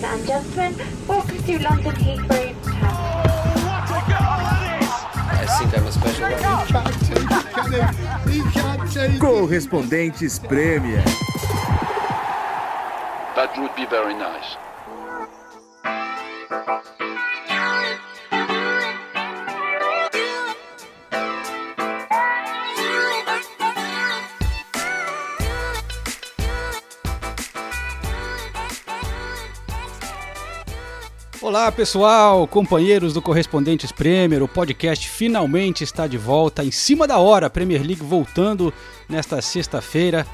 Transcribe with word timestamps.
Ladies 0.00 0.18
and 0.18 0.26
gentlemen, 0.26 0.74
welcome 1.06 1.42
to 1.42 1.62
London 1.62 1.92
Heathrow 1.92 2.54
I 5.28 5.46
think 5.58 5.76
I'm 5.76 5.86
a 5.86 5.92
special 5.92 6.24
Correspondentes 9.18 10.38
Premier. 10.48 11.04
That 13.36 13.52
would 13.58 13.74
be 13.76 13.84
very 13.84 14.14
nice. 14.14 14.56
Olá 31.50 31.72
pessoal, 31.72 32.46
companheiros 32.46 33.12
do 33.12 33.20
Correspondentes 33.20 33.90
Premier, 33.90 34.40
o 34.40 34.46
podcast 34.46 35.08
finalmente 35.08 35.82
está 35.82 36.06
de 36.06 36.16
volta 36.16 36.62
em 36.62 36.70
cima 36.70 37.08
da 37.08 37.18
hora, 37.18 37.50
Premier 37.50 37.82
League 37.82 38.04
voltando 38.04 38.72
nesta 39.08 39.42
sexta-feira. 39.42 40.24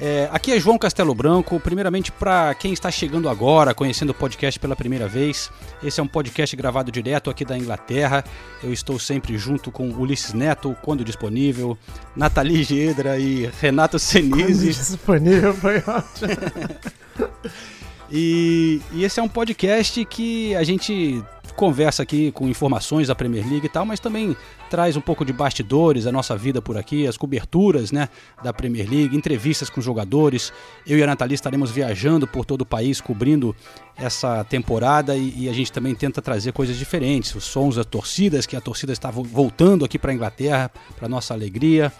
É, 0.00 0.28
aqui 0.30 0.52
é 0.52 0.60
João 0.60 0.78
Castelo 0.78 1.16
Branco. 1.16 1.58
Primeiramente, 1.58 2.12
para 2.12 2.54
quem 2.54 2.72
está 2.72 2.92
chegando 2.92 3.28
agora, 3.28 3.74
conhecendo 3.74 4.10
o 4.10 4.14
podcast 4.14 4.60
pela 4.60 4.76
primeira 4.76 5.08
vez, 5.08 5.50
esse 5.82 5.98
é 5.98 6.02
um 6.02 6.06
podcast 6.06 6.54
gravado 6.54 6.92
direto 6.92 7.28
aqui 7.28 7.44
da 7.44 7.58
Inglaterra. 7.58 8.22
Eu 8.62 8.72
estou 8.72 9.00
sempre 9.00 9.36
junto 9.36 9.72
com 9.72 9.90
Ulisses 9.90 10.32
Neto, 10.32 10.76
quando 10.80 11.04
disponível, 11.04 11.76
Nathalie 12.14 12.62
Gedra 12.62 13.18
e 13.18 13.50
Renato 13.60 13.98
Senise. 13.98 14.72
Quando 14.72 14.76
disponível 14.76 15.54
foi 15.54 15.78
ótimo. 15.78 17.50
E, 18.14 18.78
e, 18.92 19.04
esse 19.04 19.18
é 19.18 19.22
um 19.22 19.28
podcast 19.28 20.04
que 20.04 20.54
a 20.54 20.62
gente 20.62 21.24
conversa 21.56 22.02
aqui 22.02 22.30
com 22.30 22.46
informações 22.46 23.08
da 23.08 23.14
Premier 23.14 23.46
League 23.48 23.64
e 23.64 23.68
tal, 23.70 23.86
mas 23.86 24.00
também 24.00 24.36
traz 24.68 24.96
um 24.96 25.00
pouco 25.00 25.24
de 25.24 25.32
bastidores, 25.32 26.06
a 26.06 26.12
nossa 26.12 26.36
vida 26.36 26.60
por 26.60 26.76
aqui, 26.76 27.06
as 27.06 27.16
coberturas 27.16 27.90
né, 27.90 28.10
da 28.42 28.52
Premier 28.52 28.88
League, 28.88 29.16
entrevistas 29.16 29.70
com 29.70 29.80
jogadores. 29.80 30.52
Eu 30.86 30.98
e 30.98 31.02
a 31.02 31.06
Nathalie 31.06 31.34
estaremos 31.34 31.70
viajando 31.70 32.26
por 32.26 32.44
todo 32.44 32.62
o 32.62 32.66
país 32.66 33.00
cobrindo 33.00 33.56
essa 33.96 34.44
temporada 34.44 35.16
e, 35.16 35.44
e 35.44 35.48
a 35.48 35.52
gente 35.54 35.72
também 35.72 35.94
tenta 35.94 36.20
trazer 36.20 36.52
coisas 36.52 36.76
diferentes, 36.76 37.34
os 37.34 37.44
sons 37.44 37.76
das 37.76 37.86
torcidas, 37.86 38.44
que 38.44 38.56
a 38.56 38.60
torcida 38.60 38.92
está 38.92 39.10
voltando 39.10 39.86
aqui 39.86 39.98
para 39.98 40.10
a 40.10 40.14
Inglaterra, 40.14 40.70
para 40.98 41.08
nossa 41.08 41.32
alegria. 41.32 41.90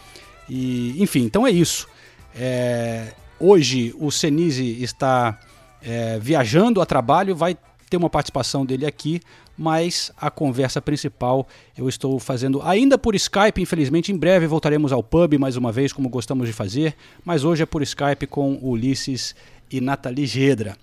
E, 0.46 0.94
enfim, 1.02 1.20
então 1.24 1.46
é 1.46 1.50
isso. 1.50 1.88
É, 2.34 3.14
hoje 3.40 3.94
o 3.98 4.10
Senise 4.10 4.82
está 4.82 5.38
é, 5.84 6.18
viajando 6.18 6.80
a 6.80 6.86
trabalho, 6.86 7.34
vai 7.34 7.56
ter 7.90 7.96
uma 7.96 8.08
participação 8.08 8.64
dele 8.64 8.86
aqui, 8.86 9.20
mas 9.56 10.10
a 10.16 10.30
conversa 10.30 10.80
principal 10.80 11.46
eu 11.76 11.88
estou 11.88 12.18
fazendo 12.18 12.62
ainda 12.62 12.96
por 12.96 13.14
Skype, 13.14 13.60
infelizmente. 13.60 14.10
Em 14.10 14.16
breve 14.16 14.46
voltaremos 14.46 14.92
ao 14.92 15.02
pub 15.02 15.38
mais 15.38 15.56
uma 15.56 15.70
vez, 15.70 15.92
como 15.92 16.08
gostamos 16.08 16.46
de 16.46 16.52
fazer, 16.52 16.94
mas 17.24 17.44
hoje 17.44 17.62
é 17.62 17.66
por 17.66 17.82
Skype 17.82 18.26
com 18.26 18.58
Ulisses 18.62 19.34
e 19.70 19.80
Nathalie 19.80 20.26
Gedra. 20.26 20.76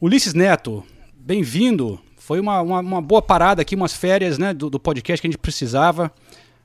Ulisses 0.00 0.34
Neto, 0.34 0.84
bem-vindo. 1.14 2.00
Foi 2.16 2.40
uma, 2.40 2.60
uma, 2.60 2.80
uma, 2.80 3.02
boa 3.02 3.22
parada 3.22 3.62
aqui, 3.62 3.74
umas 3.74 3.92
férias 3.92 4.38
né, 4.38 4.52
do, 4.52 4.68
do 4.68 4.80
podcast 4.80 5.20
que 5.20 5.26
a 5.26 5.30
gente 5.30 5.38
precisava, 5.38 6.12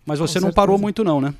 mas 0.05 0.19
você 0.19 0.39
não 0.39 0.51
parou 0.51 0.77
muito, 0.77 1.03
não, 1.03 1.21
né? 1.21 1.33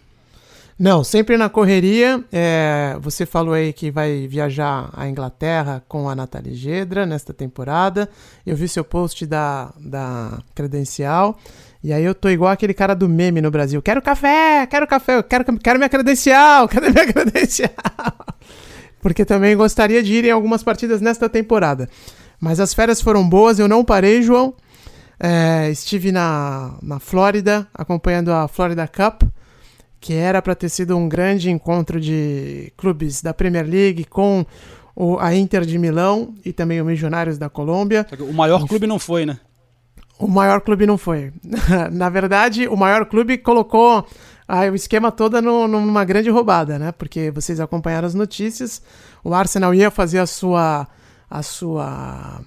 Não, 0.80 1.04
sempre 1.04 1.38
na 1.38 1.50
correria. 1.50 2.24
É, 2.32 2.96
você 3.02 3.26
falou 3.26 3.56
aí 3.56 3.74
que 3.74 3.90
vai 3.90 4.28
viajar 4.28 4.90
à 4.94 5.08
Inglaterra 5.10 5.84
com 5.88 6.08
a 6.08 6.16
Nathalie 6.16 6.54
Gedra 6.54 7.04
nesta 7.04 7.34
temporada. 7.34 8.08
Eu 8.46 8.56
vi 8.56 8.68
seu 8.68 8.84
post 8.84 9.26
da, 9.26 9.74
da 9.80 10.38
credencial. 10.54 11.38
E 11.84 11.92
aí 11.92 12.04
eu 12.04 12.14
tô 12.14 12.30
igual 12.30 12.52
aquele 12.52 12.76
cara 12.76 12.94
do 12.94 13.10
meme 13.10 13.42
no 13.42 13.50
Brasil. 13.50 13.82
Quero 13.82 14.02
café, 14.04 14.68
quero 14.68 14.86
café, 14.86 15.24
quero, 15.24 15.46
quero 15.58 15.80
minha 15.80 15.90
credencial, 15.90 16.68
cadê 16.70 16.90
minha 16.92 17.12
credencial? 17.12 17.72
Porque 19.02 19.26
também 19.26 19.56
gostaria 19.56 20.04
de 20.04 20.14
ir 20.14 20.26
em 20.26 20.32
algumas 20.32 20.62
partidas 20.62 21.02
nesta 21.02 21.28
temporada. 21.28 21.90
Mas 22.40 22.60
as 22.60 22.74
férias 22.74 23.02
foram 23.02 23.28
boas, 23.28 23.58
eu 23.58 23.68
não 23.68 23.84
parei, 23.84 24.22
João. 24.22 24.54
É, 25.20 25.72
estive 25.72 26.12
na, 26.12 26.76
na 26.84 27.00
Flórida, 27.00 27.68
acompanhando 27.74 28.32
a 28.32 28.48
Florida 28.48 28.88
Cup 28.88 29.24
que 30.00 30.14
era 30.14 30.42
para 30.42 30.56
ter 30.56 30.70
sido 30.70 30.96
um 30.96 31.08
grande 31.10 31.50
encontro 31.50 32.00
de 32.00 32.72
clubes 32.78 33.22
da 33.22 33.34
Premier 33.34 33.66
League 33.66 34.06
com 34.06 34.46
o, 34.96 35.18
a 35.20 35.36
Inter 35.36 35.66
de 35.66 35.78
Milão 35.78 36.34
e 36.44 36.52
também 36.52 36.82
o 36.82 36.86
Milionários 36.86 37.38
da 37.38 37.50
Colômbia. 37.50 38.06
O 38.20 38.34
maior 38.34 38.68
clube 38.68 38.88
não 38.88 39.00
foi, 39.00 39.26
né? 39.26 39.40
O 40.20 40.28
maior 40.28 40.62
clube 40.62 40.86
não 40.86 40.98
foi. 40.98 41.32
Na 41.92 42.10
verdade, 42.10 42.68
o 42.68 42.76
maior 42.76 43.06
clube 43.06 43.38
colocou 43.38 44.06
ah, 44.48 44.62
o 44.62 44.76
esquema 44.76 45.12
todo 45.12 45.42
no, 45.42 45.68
numa 45.68 46.04
grande 46.04 46.30
roubada, 46.30 46.80
né? 46.80 46.92
Porque 46.92 47.30
vocês 47.32 47.60
acompanharam 47.60 48.08
as 48.08 48.16
notícias, 48.16 48.82
o 49.24 49.34
Arsenal 49.34 49.74
ia 49.74 49.92
fazer 49.92 50.20
a 50.20 50.26
sua 50.26 50.88
a 51.30 51.44
sua 51.44 52.42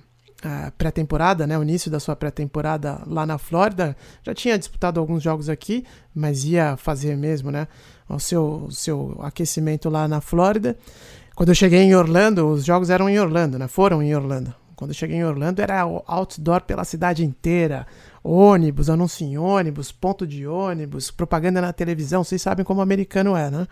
pré-temporada, 0.77 1.47
né, 1.47 1.59
o 1.59 1.63
início 1.63 1.91
da 1.91 2.01
sua 2.01 2.17
pré-temporada 2.17 3.01
lá 3.07 3.27
na 3.27 3.39
Flórida. 3.39 3.97
Já 4.23 4.35
tinha 4.35 4.59
disputado 4.59 4.99
alguns 4.99 5.23
jogos 5.23 5.49
aqui, 5.49 5.85
mas 6.15 6.45
ia 6.45 6.77
fazer 6.77 7.17
mesmo, 7.17 7.51
né, 7.51 7.69
o 8.09 8.19
seu, 8.19 8.65
o 8.67 8.73
seu 8.73 9.19
aquecimento 9.23 9.89
lá 9.89 10.09
na 10.09 10.21
Flórida. 10.21 10.77
Quando 11.35 11.51
eu 11.51 11.55
cheguei 11.55 11.81
em 11.81 11.95
Orlando, 11.95 12.49
os 12.49 12.65
jogos 12.65 12.91
eram 12.91 13.09
em 13.09 13.19
Orlando, 13.19 13.59
né, 13.59 13.69
foram 13.69 14.03
em 14.03 14.15
Orlando. 14.15 14.55
Quando 14.75 14.93
eu 14.93 14.95
cheguei 14.95 15.19
em 15.19 15.25
Orlando 15.25 15.61
era 15.61 15.83
outdoor 15.83 16.63
pela 16.63 16.85
cidade 16.85 17.23
inteira, 17.23 17.87
ônibus, 18.25 18.89
anúncio 18.89 19.27
em 19.27 19.37
ônibus, 19.37 19.93
ponto 19.93 20.27
de 20.27 20.47
ônibus, 20.47 21.11
propaganda 21.11 21.61
na 21.61 21.71
televisão. 21.71 22.25
Vocês 22.25 22.41
sabem 22.41 22.65
como 22.65 22.81
o 22.81 22.83
americano 22.83 23.37
é, 23.37 23.51
né? 23.51 23.69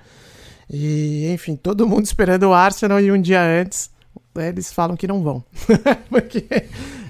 E 0.69 1.33
enfim, 1.33 1.57
todo 1.57 1.89
mundo 1.89 2.05
esperando 2.05 2.43
o 2.43 2.53
Arsenal 2.53 3.01
e 3.01 3.11
um 3.11 3.19
dia 3.19 3.41
antes 3.43 3.91
eles 4.37 4.73
falam 4.73 4.97
que 4.97 5.07
não 5.07 5.23
vão. 5.23 5.45
Porque 6.09 6.47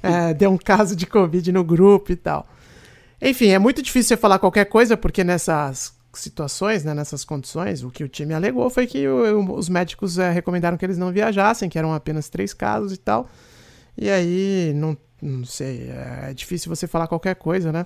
é, 0.03 0.35
deu 0.35 0.51
um 0.51 0.59
caso 0.59 0.95
de 0.97 1.07
Covid 1.07 1.53
no 1.53 1.65
grupo 1.65 2.13
e 2.13 2.17
tal. 2.17 2.47
Enfim, 3.21 3.49
é 3.49 3.59
muito 3.59 3.83
difícil 3.83 4.09
você 4.09 4.17
falar 4.17 4.39
qualquer 4.39 4.67
coisa, 4.67 4.97
porque 4.97 5.25
nessas 5.25 5.93
situações, 6.13 6.85
né, 6.85 6.95
nessas 6.95 7.25
condições, 7.25 7.83
o 7.83 7.91
que 7.91 8.05
o 8.05 8.09
time 8.09 8.33
alegou 8.33 8.71
foi 8.71 8.87
que 8.87 9.07
o, 9.09 9.55
os 9.55 9.69
médicos 9.69 10.19
é, 10.19 10.31
recomendaram 10.31 10.77
que 10.77 10.85
eles 10.85 10.99
não 10.99 11.13
viajassem, 11.13 11.69
que 11.69 11.79
eram 11.79 11.93
apenas 11.93 12.29
três 12.29 12.55
casos 12.55 12.93
e 12.93 12.97
tal. 12.97 13.29
E 13.97 14.09
aí, 14.09 14.73
não, 14.75 14.97
não 15.21 15.45
sei, 15.45 15.91
é, 15.91 16.31
é 16.31 16.35
difícil 16.35 16.75
você 16.75 16.87
falar 16.87 17.09
qualquer 17.09 17.35
coisa, 17.35 17.73
né? 17.73 17.85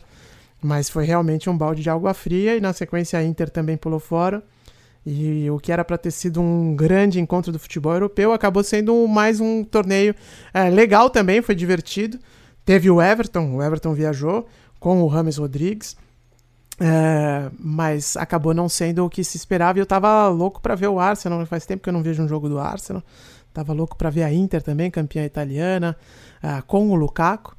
Mas 0.60 0.88
foi 0.88 1.04
realmente 1.04 1.50
um 1.50 1.56
balde 1.56 1.82
de 1.82 1.90
água 1.90 2.14
fria 2.14 2.56
e 2.56 2.60
na 2.60 2.72
sequência 2.72 3.18
a 3.18 3.24
Inter 3.24 3.50
também 3.50 3.76
pulou 3.76 3.98
fora. 3.98 4.42
E 5.04 5.50
o 5.50 5.58
que 5.58 5.72
era 5.72 5.84
para 5.84 5.98
ter 5.98 6.12
sido 6.12 6.40
um 6.40 6.76
grande 6.76 7.20
encontro 7.20 7.50
do 7.50 7.58
futebol 7.58 7.92
europeu 7.92 8.32
acabou 8.32 8.62
sendo 8.62 9.06
mais 9.08 9.40
um 9.40 9.64
torneio 9.64 10.14
é, 10.54 10.70
legal 10.70 11.10
também, 11.10 11.42
foi 11.42 11.54
divertido. 11.54 12.18
Teve 12.64 12.88
o 12.88 13.02
Everton, 13.02 13.56
o 13.56 13.62
Everton 13.62 13.92
viajou 13.92 14.46
com 14.78 15.02
o 15.02 15.08
Rames 15.08 15.38
Rodrigues, 15.38 15.96
é, 16.80 17.50
mas 17.58 18.16
acabou 18.16 18.54
não 18.54 18.68
sendo 18.68 19.04
o 19.04 19.10
que 19.10 19.24
se 19.24 19.36
esperava. 19.36 19.78
E 19.78 19.82
eu 19.82 19.86
tava 19.86 20.28
louco 20.28 20.60
para 20.60 20.76
ver 20.76 20.88
o 20.88 21.00
Arsenal, 21.00 21.44
faz 21.46 21.66
tempo 21.66 21.82
que 21.82 21.88
eu 21.88 21.92
não 21.92 22.02
vejo 22.02 22.22
um 22.22 22.28
jogo 22.28 22.48
do 22.48 22.60
Arsenal. 22.60 23.02
Tava 23.52 23.72
louco 23.72 23.96
para 23.96 24.08
ver 24.08 24.22
a 24.22 24.32
Inter 24.32 24.62
também, 24.62 24.90
campeã 24.90 25.24
italiana, 25.24 25.96
é, 26.40 26.62
com 26.62 26.88
o 26.90 26.94
Lukaku 26.94 27.56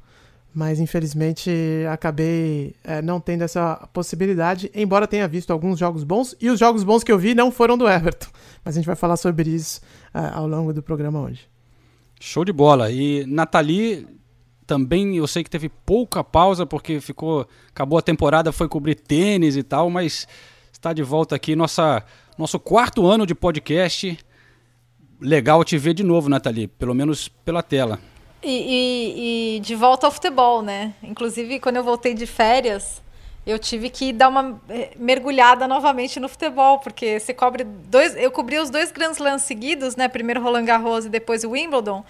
mas 0.54 0.78
infelizmente 0.78 1.50
acabei 1.90 2.76
é, 2.84 3.02
não 3.02 3.18
tendo 3.18 3.42
essa 3.42 3.88
possibilidade, 3.92 4.70
embora 4.72 5.08
tenha 5.08 5.26
visto 5.26 5.52
alguns 5.52 5.80
jogos 5.80 6.04
bons, 6.04 6.36
e 6.40 6.48
os 6.48 6.60
jogos 6.60 6.84
bons 6.84 7.02
que 7.02 7.10
eu 7.10 7.18
vi 7.18 7.34
não 7.34 7.50
foram 7.50 7.76
do 7.76 7.88
Everton. 7.88 8.28
Mas 8.64 8.76
a 8.76 8.78
gente 8.78 8.86
vai 8.86 8.94
falar 8.94 9.16
sobre 9.16 9.50
isso 9.50 9.80
é, 10.14 10.20
ao 10.32 10.46
longo 10.46 10.72
do 10.72 10.80
programa 10.80 11.20
hoje. 11.20 11.48
Show 12.20 12.44
de 12.44 12.52
bola. 12.52 12.90
E 12.90 13.26
Nathalie 13.26 14.06
também 14.64 15.16
eu 15.16 15.26
sei 15.26 15.42
que 15.42 15.50
teve 15.50 15.68
pouca 15.68 16.22
pausa 16.22 16.64
porque 16.64 17.00
ficou 17.00 17.46
acabou 17.68 17.98
a 17.98 18.02
temporada, 18.02 18.52
foi 18.52 18.68
cobrir 18.68 18.94
tênis 18.94 19.56
e 19.56 19.62
tal, 19.62 19.90
mas 19.90 20.26
está 20.72 20.92
de 20.92 21.02
volta 21.02 21.34
aqui 21.34 21.54
nossa 21.56 22.02
nosso 22.38 22.60
quarto 22.60 23.06
ano 23.06 23.26
de 23.26 23.34
podcast. 23.34 24.16
Legal 25.20 25.64
te 25.64 25.76
ver 25.76 25.94
de 25.94 26.02
novo, 26.02 26.28
Nathalie, 26.28 26.68
pelo 26.68 26.94
menos 26.94 27.28
pela 27.28 27.62
tela. 27.62 27.98
E, 28.44 28.50
e, 28.50 29.56
e, 29.56 29.60
de 29.60 29.74
volta 29.74 30.06
ao 30.06 30.12
futebol, 30.12 30.60
né? 30.60 30.92
Inclusive, 31.02 31.58
quando 31.58 31.76
eu 31.76 31.84
voltei 31.84 32.12
de 32.12 32.26
férias, 32.26 33.02
eu 33.46 33.58
tive 33.58 33.90
que 33.90 34.10
dar 34.12 34.28
uma 34.28 34.58
eh, 34.70 34.92
mergulhada 34.96 35.68
novamente 35.68 36.18
no 36.18 36.28
futebol, 36.28 36.78
porque 36.78 37.20
você 37.20 37.34
cobre 37.34 37.62
dois. 37.62 38.16
Eu 38.16 38.30
cobri 38.30 38.58
os 38.58 38.70
dois 38.70 38.90
Grand 38.90 39.12
Slams 39.12 39.42
seguidos, 39.42 39.96
né? 39.96 40.08
Primeiro 40.08 40.42
Roland 40.42 40.64
Garros 40.64 41.04
e 41.04 41.08
depois 41.10 41.44
o 41.44 41.50
Wimbledon. 41.50 42.02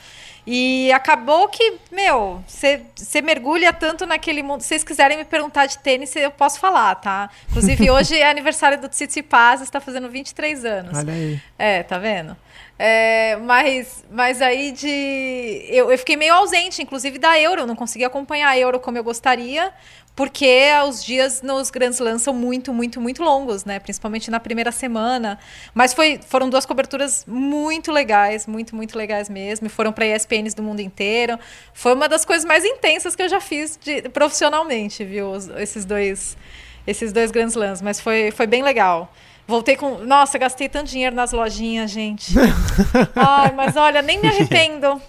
E 0.47 0.93
acabou 0.93 1.49
que, 1.49 1.79
meu, 1.91 2.43
você 2.47 3.23
mergulha 3.23 3.73
tanto 3.73 4.07
naquele 4.07 4.43
mundo. 4.43 4.61
Se 4.61 4.69
vocês 4.69 4.85
quiserem 4.85 5.17
me 5.17 5.25
perguntar 5.25 5.67
de 5.67 5.79
tênis, 5.79 6.15
eu 6.15 6.31
posso 6.31 6.61
falar, 6.61 6.95
tá? 6.97 7.29
Inclusive, 7.49 7.91
hoje 7.91 8.17
é 8.17 8.31
aniversário 8.31 8.81
do 8.81 8.89
Tsitsipas, 8.89 9.61
está 9.61 9.81
fazendo 9.81 10.09
23 10.09 10.65
anos. 10.65 10.99
Olha 10.99 11.13
aí. 11.13 11.41
É, 11.59 11.83
tá 11.83 11.99
vendo? 11.99 12.37
É, 12.76 13.37
mas, 13.37 14.05
mas 14.11 14.43
aí 14.43 14.73
de. 14.73 15.65
Eu, 15.69 15.91
eu 15.93 15.99
fiquei 15.99 16.17
meio 16.17 16.35
ausente, 16.35 16.82
inclusive 16.82 17.19
da 17.19 17.38
Euro. 17.38 17.62
Eu 17.62 17.67
não 17.67 17.76
consegui 17.76 18.05
acompanhar 18.05 18.49
a 18.49 18.59
Euro 18.59 18.81
como 18.81 18.99
eu 18.99 19.05
gostaria, 19.05 19.73
porque 20.17 20.69
os 20.88 21.05
dias 21.05 21.41
nos 21.41 21.71
Grandes 21.71 22.00
Slams 22.00 22.23
são 22.23 22.35
muito, 22.35 22.73
muito, 22.73 23.00
muito 23.00 23.23
longos, 23.23 23.65
né? 23.65 23.79
Principalmente 23.79 24.29
na 24.29 24.41
primeira 24.41 24.73
semana. 24.73 25.38
Mas 25.73 25.94
foi, 25.94 26.19
foram 26.26 26.50
duas 26.50 26.67
coberturas 26.67 27.25
muito 27.29 27.93
legais, 27.93 28.44
muito, 28.47 28.75
muito 28.75 28.99
legais 28.99 29.29
mesmo. 29.29 29.69
E 29.69 29.71
foram 29.71 29.93
para 29.93 30.06
ESPNs 30.06 30.55
do 30.55 30.62
mundo 30.62 30.81
inteiro. 30.81 31.38
Foi 31.73 31.94
uma 31.94 32.09
das 32.09 32.25
coisas 32.25 32.44
mais 32.44 32.65
intensas 32.65 33.15
que 33.15 33.23
eu 33.23 33.29
já 33.29 33.41
fiz 33.41 33.79
de, 33.81 34.03
profissionalmente, 34.09 35.05
viu? 35.05 35.31
Os, 35.31 35.49
esses 35.49 35.85
dois, 35.85 36.37
esses 36.85 37.12
dois 37.12 37.31
Grandes 37.31 37.55
Slams. 37.55 37.81
Mas 37.81 38.00
foi, 38.00 38.32
foi 38.32 38.49
bem 38.49 38.65
legal. 38.65 39.12
Voltei 39.46 39.76
com. 39.76 39.99
Nossa, 39.99 40.38
gastei 40.38 40.69
tanto 40.69 40.91
dinheiro 40.91 41.14
nas 41.14 41.32
lojinhas, 41.32 41.91
gente. 41.91 42.35
Ai, 43.14 43.52
mas 43.52 43.76
olha, 43.76 44.00
nem 44.00 44.19
me 44.19 44.29
arrependo. 44.29 45.00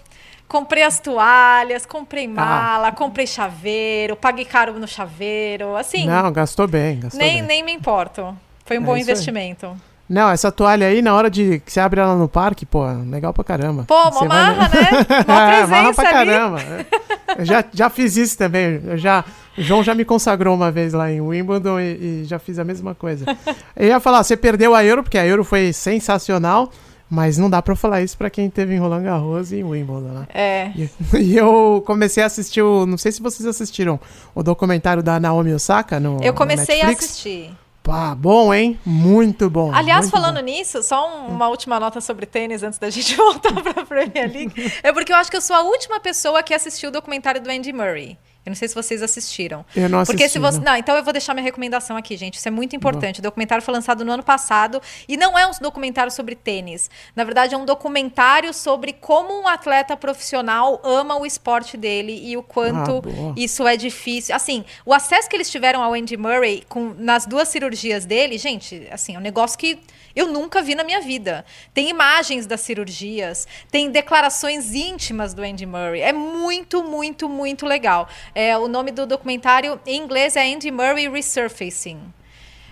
Comprei 0.48 0.84
as 0.84 1.00
toalhas, 1.00 1.86
comprei 1.86 2.28
mala, 2.28 2.90
ah. 2.90 2.92
comprei 2.92 3.26
chaveiro, 3.26 4.16
paguei 4.16 4.46
caro 4.46 4.78
no 4.80 4.88
chaveiro, 4.88 5.76
assim. 5.76 6.06
Não, 6.06 6.32
gastou 6.32 6.68
bem, 6.68 7.00
gastou 7.00 7.20
nem, 7.20 7.38
bem. 7.38 7.42
Nem 7.42 7.64
me 7.64 7.74
importo. 7.74 8.38
Foi 8.64 8.78
um 8.78 8.84
é 8.84 8.86
bom 8.86 8.98
investimento. 8.98 9.68
Aí. 9.68 9.96
Não, 10.08 10.30
essa 10.30 10.52
toalha 10.52 10.86
aí, 10.88 11.02
na 11.02 11.16
hora 11.16 11.32
de 11.32 11.60
que 11.60 11.72
você 11.72 11.80
abre 11.80 12.00
ela 12.00 12.16
no 12.16 12.30
parque, 12.30 12.64
pô, 12.64 12.86
legal 13.10 13.34
pra 13.34 13.44
caramba. 13.44 13.86
Pô, 13.88 14.10
uma 14.10 14.26
marra, 14.26 14.68
vai... 14.68 14.82
né? 14.82 14.90
Uma 15.28 15.54
é, 15.54 15.66
marra 15.66 15.94
pra 15.94 16.10
ali. 16.10 16.14
caramba. 16.14 16.60
Eu 17.38 17.46
já, 17.46 17.64
já 17.74 17.90
fiz 17.90 18.18
isso 18.18 18.38
também. 18.38 18.82
Eu 18.86 18.98
já, 18.98 19.24
o 19.58 19.62
João 19.62 19.84
já 19.84 19.96
me 19.96 20.06
consagrou 20.06 20.56
uma 20.56 20.72
vez 20.72 20.94
lá 20.94 21.12
em 21.12 21.22
Wimbledon 21.22 21.80
e, 21.80 22.22
e 22.22 22.26
já 22.26 22.40
fiz 22.40 22.60
a 22.60 22.64
mesma 22.64 22.94
coisa. 22.94 23.26
Eu 23.76 23.88
ia 23.88 24.00
falar, 24.00 24.24
você 24.24 24.38
perdeu 24.38 24.76
a 24.76 24.84
Euro, 24.84 25.04
porque 25.04 25.18
a 25.18 25.26
Euro 25.26 25.44
foi 25.44 25.74
sensacional. 25.74 26.72
Mas 27.08 27.38
não 27.38 27.52
dá 27.52 27.62
pra 27.62 27.76
falar 27.76 28.02
isso 28.02 28.18
pra 28.18 28.32
quem 28.32 28.50
teve 28.50 28.74
em 28.74 28.80
Roland 28.80 29.04
Garros 29.04 29.52
e 29.52 29.58
em 29.58 29.64
Wimbledon, 29.64 30.08
né? 30.08 30.28
É. 30.34 30.72
E, 30.76 30.90
e, 31.22 31.38
eu 31.38 31.84
comecei 31.86 32.24
a 32.24 32.26
assistir 32.26 32.64
o. 32.64 32.88
Não 32.88 32.98
sei 32.98 33.12
se 33.12 33.22
vocês 33.22 33.46
assistiram 33.46 34.00
o 34.34 34.42
documentário 34.42 35.04
da 35.04 35.20
Naomi 35.20 35.54
Osaka 35.54 36.00
no. 36.00 36.20
Eu 36.24 36.34
comecei 36.34 36.82
a 36.82 36.90
assistir. 36.90 37.56
Pá, 37.86 38.16
bom, 38.16 38.52
hein? 38.52 38.80
Muito 38.84 39.48
bom. 39.48 39.72
Aliás, 39.72 40.06
muito 40.06 40.12
falando 40.12 40.38
bom. 40.38 40.42
nisso, 40.42 40.82
só 40.82 41.08
um, 41.08 41.28
uma 41.28 41.50
última 41.50 41.80
nota 41.80 42.02
sobre 42.02 42.26
tênis 42.26 42.64
antes 42.64 42.80
da 42.80 42.90
gente 42.90 43.14
voltar 43.16 43.54
para 43.62 43.84
a 43.84 43.86
Premier 43.86 44.28
League. 44.28 44.74
é 44.82 44.92
porque 44.92 45.14
eu 45.14 45.16
acho 45.16 45.30
que 45.30 45.38
eu 45.38 45.42
sou 45.42 45.56
a 45.56 45.62
última 45.62 46.00
pessoa 46.00 46.42
que 46.42 46.52
assistiu 46.52 46.90
o 46.90 46.92
documentário 46.92 47.40
do 47.40 47.48
Andy 47.48 47.72
Murray. 47.72 48.18
Eu 48.46 48.52
não 48.52 48.56
sei 48.56 48.68
se 48.68 48.76
vocês 48.76 49.02
assistiram. 49.02 49.66
Eu 49.76 49.90
não 49.90 50.00
assisti. 50.00 50.18
Porque 50.18 50.30
se 50.30 50.38
você. 50.38 50.60
Não. 50.60 50.66
não, 50.66 50.76
então 50.76 50.96
eu 50.96 51.04
vou 51.04 51.12
deixar 51.12 51.34
minha 51.34 51.44
recomendação 51.44 51.98
aqui, 51.98 52.16
gente. 52.16 52.36
Isso 52.36 52.48
é 52.48 52.52
muito 52.52 52.76
importante. 52.76 53.16
Bom. 53.16 53.22
O 53.22 53.24
documentário 53.24 53.64
foi 53.64 53.74
lançado 53.74 54.06
no 54.06 54.12
ano 54.12 54.24
passado 54.24 54.82
e 55.08 55.18
não 55.18 55.38
é 55.38 55.48
um 55.48 55.52
documentário 55.60 56.12
sobre 56.12 56.36
tênis. 56.36 56.90
Na 57.16 57.24
verdade, 57.24 57.56
é 57.56 57.58
um 57.58 57.66
documentário 57.66 58.54
sobre 58.54 58.94
como 58.94 59.42
um 59.42 59.48
atleta 59.48 59.98
profissional 59.98 60.80
ama 60.84 61.18
o 61.18 61.26
esporte 61.26 61.76
dele 61.76 62.22
e 62.24 62.38
o 62.38 62.44
quanto 62.44 63.02
ah, 63.06 63.34
isso 63.36 63.68
é 63.68 63.76
difícil. 63.76 64.36
Assim, 64.36 64.64
o 64.86 64.94
acesso 64.94 65.28
que 65.28 65.36
eles 65.36 65.50
tiveram 65.50 65.82
ao 65.82 65.94
Andy 65.94 66.16
Murray 66.16 66.64
com, 66.70 66.94
nas 66.98 67.26
duas 67.26 67.48
cirurgias 67.48 68.06
dele, 68.06 68.38
gente, 68.38 68.88
assim, 68.92 69.16
é 69.16 69.18
um 69.18 69.22
negócio 69.22 69.58
que 69.58 69.80
eu 70.16 70.28
nunca 70.28 70.62
vi 70.62 70.76
na 70.76 70.84
minha 70.84 71.02
vida. 71.02 71.46
Tem 71.74 71.90
imagens 71.90 72.46
das 72.46 72.62
cirurgias, 72.62 73.46
tem 73.70 73.92
declarações 73.92 74.74
íntimas 74.74 75.34
do 75.34 75.42
Andy 75.42 75.66
Murray. 75.66 76.02
É 76.02 76.14
muito, 76.14 76.84
muito, 76.84 77.28
muito 77.28 77.66
legal. 77.66 78.08
É, 78.36 78.58
o 78.58 78.68
nome 78.68 78.92
do 78.92 79.06
documentário 79.06 79.80
em 79.86 80.02
inglês 80.02 80.36
é 80.36 80.54
Andy 80.54 80.70
Murray 80.70 81.10
Resurfacing. 81.10 82.00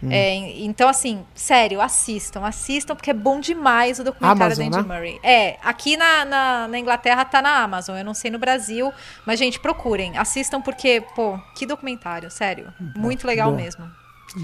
Hum. 0.04 0.10
É, 0.12 0.36
então, 0.60 0.89
assim, 0.89 1.25
sério, 1.33 1.80
assistam, 1.80 2.45
assistam, 2.45 2.94
porque 2.94 3.12
é 3.12 3.13
bom 3.13 3.39
demais 3.39 4.00
o 4.00 4.04
documentário 4.04 4.44
Amazon, 4.44 4.69
do 4.69 4.77
Andy 4.77 4.88
né? 4.88 4.95
Murray. 4.95 5.19
É, 5.24 5.57
aqui 5.63 5.95
na, 5.95 6.25
na, 6.25 6.68
na, 6.68 6.77
Inglaterra 6.77 7.24
tá 7.24 7.42
na 7.42 7.63
Amazon, 7.63 7.98
eu 7.98 8.04
não 8.04 8.13
sei 8.13 8.30
no 8.30 8.38
Brasil, 8.38 8.92
mas, 9.25 9.39
gente, 9.39 9.62
procurem, 9.62 10.18
assistam, 10.18 10.62
porque, 10.62 11.01
pô, 11.15 11.39
que 11.56 11.66
documentário, 11.66 12.30
sério. 12.30 12.74
Muito 12.98 13.25
legal 13.25 13.54
mesmo. 13.54 13.89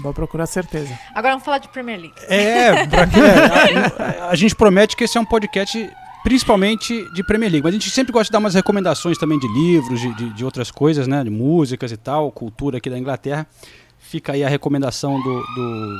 Vou 0.02 0.14
procurar 0.14 0.46
certeza. 0.46 0.96
Agora 1.14 1.34
vamos 1.34 1.44
falar 1.44 1.58
de 1.58 1.68
Premier 1.68 1.98
League. 1.98 2.14
É, 2.28 2.86
pra 2.86 3.06
quê? 3.06 3.20
a, 4.20 4.28
a, 4.28 4.34
gente 4.36 4.54
promete 4.54 4.96
que 4.96 5.04
esse 5.04 5.18
é 5.18 5.20
um 5.20 5.24
podcast 5.24 5.90
principalmente 6.22 7.08
de 7.12 7.22
Premier 7.22 7.50
League. 7.50 7.64
Mas 7.64 7.74
a 7.74 7.78
gente 7.78 7.90
sempre 7.90 8.12
gosta 8.12 8.26
de 8.26 8.32
dar 8.32 8.38
umas 8.38 8.54
recomendações 8.54 9.18
também 9.18 9.38
de 9.38 9.48
livros, 9.48 10.00
de, 10.00 10.14
de, 10.14 10.30
de 10.30 10.44
outras 10.44 10.70
coisas, 10.70 11.06
né? 11.06 11.24
De 11.24 11.30
músicas 11.30 11.92
e 11.92 11.96
tal, 11.96 12.30
cultura 12.30 12.78
aqui 12.78 12.90
da 12.90 12.98
Inglaterra. 12.98 13.46
Fica 13.98 14.32
aí 14.32 14.42
a 14.42 14.48
recomendação 14.48 15.20
do, 15.22 15.40
do 15.40 15.98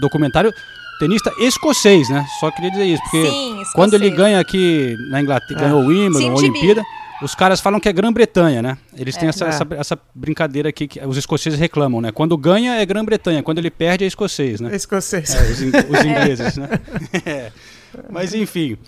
documentário 0.00 0.52
tenista 0.98 1.32
escocês, 1.38 2.08
né? 2.08 2.24
Só 2.38 2.50
queria 2.50 2.70
dizer 2.70 2.84
isso, 2.84 3.02
porque 3.02 3.28
Sim, 3.28 3.62
quando 3.74 3.94
ele 3.94 4.08
ganha 4.10 4.38
aqui 4.38 4.96
na 5.10 5.20
Inglaterra, 5.20 5.60
é. 5.60 5.64
ganhou 5.64 5.82
o 5.82 5.86
Wimbledon, 5.88 6.30
a 6.30 6.34
Olimpíada, 6.36 6.84
os 7.20 7.34
caras 7.34 7.60
falam 7.60 7.80
que 7.80 7.88
é 7.88 7.92
Grã-Bretanha, 7.92 8.62
né? 8.62 8.78
Eles 8.96 9.16
têm 9.16 9.26
é. 9.26 9.30
essa, 9.30 9.46
essa, 9.46 9.66
essa, 9.70 9.98
brincadeira 10.14 10.68
aqui 10.68 10.86
que 10.86 11.04
os 11.04 11.16
escoceses 11.16 11.58
reclamam, 11.58 12.00
né? 12.00 12.12
Quando 12.12 12.36
ganha 12.36 12.74
é 12.74 12.86
Grã-Bretanha, 12.86 13.42
quando 13.42 13.58
ele 13.58 13.70
perde 13.70 14.04
é 14.04 14.06
escocês, 14.06 14.60
né? 14.60 14.72
É 14.72 14.76
escocês. 14.76 15.34
É, 15.34 15.42
os, 15.42 15.60
os, 15.60 16.04
ingleses, 16.06 16.56
né? 16.56 16.68
É. 17.26 17.52
Mas 18.10 18.32
enfim. 18.34 18.78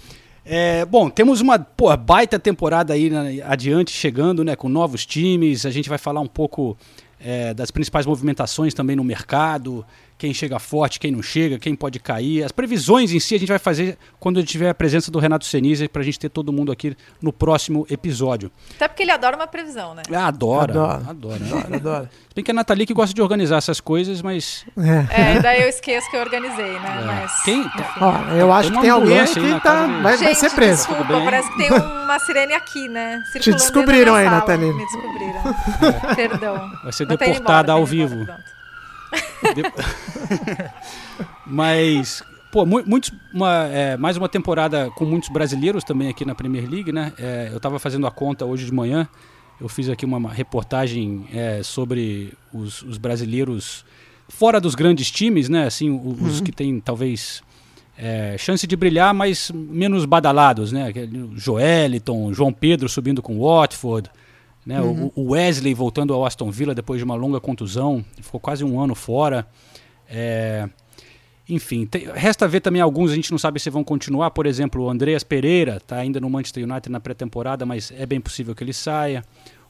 É, 0.44 0.84
bom, 0.84 1.08
temos 1.08 1.40
uma 1.40 1.58
pô, 1.58 1.96
baita 1.96 2.38
temporada 2.38 2.92
aí 2.92 3.08
né, 3.08 3.40
adiante 3.44 3.90
chegando, 3.90 4.44
né? 4.44 4.54
Com 4.54 4.68
novos 4.68 5.06
times. 5.06 5.64
A 5.64 5.70
gente 5.70 5.88
vai 5.88 5.98
falar 5.98 6.20
um 6.20 6.26
pouco 6.26 6.76
é, 7.18 7.54
das 7.54 7.70
principais 7.70 8.04
movimentações 8.04 8.74
também 8.74 8.94
no 8.94 9.04
mercado 9.04 9.84
quem 10.16 10.32
chega 10.32 10.58
forte, 10.58 11.00
quem 11.00 11.10
não 11.10 11.22
chega, 11.22 11.58
quem 11.58 11.74
pode 11.74 11.98
cair. 11.98 12.44
As 12.44 12.52
previsões 12.52 13.12
em 13.12 13.20
si 13.20 13.34
a 13.34 13.38
gente 13.38 13.48
vai 13.48 13.58
fazer 13.58 13.98
quando 14.20 14.42
tiver 14.44 14.70
a 14.70 14.74
presença 14.74 15.10
do 15.10 15.18
Renato 15.18 15.44
Senise 15.44 15.88
para 15.88 16.02
a 16.02 16.04
gente 16.04 16.18
ter 16.18 16.28
todo 16.28 16.52
mundo 16.52 16.70
aqui 16.70 16.96
no 17.20 17.32
próximo 17.32 17.86
episódio. 17.90 18.50
Até 18.76 18.88
porque 18.88 19.02
ele 19.02 19.10
adora 19.10 19.36
uma 19.36 19.46
previsão, 19.46 19.94
né? 19.94 20.02
Ah, 20.12 20.26
adora, 20.26 20.72
adora, 20.72 21.04
adora. 21.08 21.44
adora, 21.44 21.76
adora. 21.76 22.10
Se 22.28 22.34
bem 22.34 22.44
que 22.44 22.50
a 22.50 22.54
Nathalie 22.54 22.86
que 22.86 22.94
gosta 22.94 23.14
de 23.14 23.20
organizar 23.20 23.56
essas 23.56 23.80
coisas, 23.80 24.22
mas... 24.22 24.64
É, 25.10 25.36
é 25.36 25.40
daí 25.40 25.62
eu 25.62 25.68
esqueço 25.68 26.10
que 26.10 26.16
eu 26.16 26.20
organizei, 26.20 26.72
né? 26.72 26.98
É. 27.00 27.04
Mas, 27.04 27.42
quem? 27.42 27.64
Ó, 28.00 28.34
eu 28.34 28.52
acho 28.52 28.72
que 28.72 28.80
tem 28.80 28.90
alguém 28.90 29.24
que 29.26 29.60
tá, 29.60 29.86
vai, 30.02 30.16
gente, 30.16 30.24
vai 30.24 30.34
ser 30.34 30.50
preso. 30.50 30.86
Desculpa, 30.88 31.04
parece 31.04 31.50
que 31.50 31.58
tem 31.58 31.70
uma 31.70 32.18
sirene 32.20 32.54
aqui, 32.54 32.88
né? 32.88 33.22
Te 33.40 33.52
descobriram 33.52 34.14
aí, 34.14 34.26
Nathalie. 34.26 34.72
Me 34.72 34.84
descobriram. 34.84 35.34
É. 36.04 36.14
Perdão. 36.14 36.70
Vai 36.82 36.92
ser 36.92 37.06
deportada 37.06 37.72
ao 37.72 37.84
vivo. 37.84 38.22
Embora, 38.22 38.44
Mas, 41.46 42.22
pô, 42.52 42.64
muitos, 42.64 43.12
uma, 43.32 43.66
é, 43.66 43.96
mais 43.96 44.16
uma 44.16 44.28
temporada 44.28 44.90
com 44.90 45.04
muitos 45.04 45.28
brasileiros 45.28 45.84
também 45.84 46.08
aqui 46.08 46.24
na 46.24 46.34
Premier 46.34 46.68
League, 46.68 46.92
né? 46.92 47.12
É, 47.18 47.48
eu 47.50 47.58
estava 47.58 47.78
fazendo 47.78 48.06
a 48.06 48.10
conta 48.10 48.44
hoje 48.44 48.64
de 48.64 48.72
manhã, 48.72 49.08
eu 49.60 49.68
fiz 49.68 49.88
aqui 49.88 50.04
uma 50.04 50.32
reportagem 50.32 51.26
é, 51.32 51.62
sobre 51.62 52.32
os, 52.52 52.82
os, 52.82 52.98
brasileiros 52.98 53.84
fora 54.28 54.60
dos 54.60 54.74
grandes 54.74 55.10
times, 55.10 55.48
né? 55.48 55.66
Assim, 55.66 55.90
os 55.90 56.38
uhum. 56.38 56.44
que 56.44 56.52
têm 56.52 56.80
talvez 56.80 57.42
é, 57.96 58.36
chance 58.38 58.66
de 58.66 58.76
brilhar, 58.76 59.14
mas 59.14 59.50
menos 59.52 60.04
badalados, 60.04 60.72
né? 60.72 60.92
Joeliton, 61.36 62.32
João 62.32 62.52
Pedro 62.52 62.88
subindo 62.88 63.22
com 63.22 63.36
o 63.38 63.46
Watford, 63.46 64.10
né? 64.64 64.80
Uhum. 64.80 65.10
O, 65.14 65.32
Wesley 65.32 65.74
voltando 65.74 66.14
ao 66.14 66.24
Aston 66.24 66.50
Villa 66.50 66.74
depois 66.74 66.98
de 66.98 67.04
uma 67.04 67.14
longa 67.14 67.40
contusão, 67.40 68.04
ficou 68.20 68.40
quase 68.40 68.64
um 68.64 68.80
ano 68.80 68.94
fora. 68.94 69.46
É, 70.08 70.68
enfim, 71.48 71.84
tem, 71.84 72.06
resta 72.14 72.48
ver 72.48 72.60
também 72.60 72.80
alguns, 72.80 73.10
a 73.10 73.14
gente 73.14 73.30
não 73.30 73.38
sabe 73.38 73.60
se 73.60 73.68
vão 73.68 73.84
continuar. 73.84 74.30
Por 74.30 74.46
exemplo, 74.46 74.82
o 74.82 74.90
Andreas 74.90 75.22
Pereira 75.22 75.76
está 75.76 75.96
ainda 75.96 76.20
no 76.20 76.30
Manchester 76.30 76.64
United 76.64 76.90
na 76.90 77.00
pré-temporada, 77.00 77.66
mas 77.66 77.92
é 77.96 78.06
bem 78.06 78.20
possível 78.20 78.54
que 78.54 78.64
ele 78.64 78.72
saia. 78.72 79.24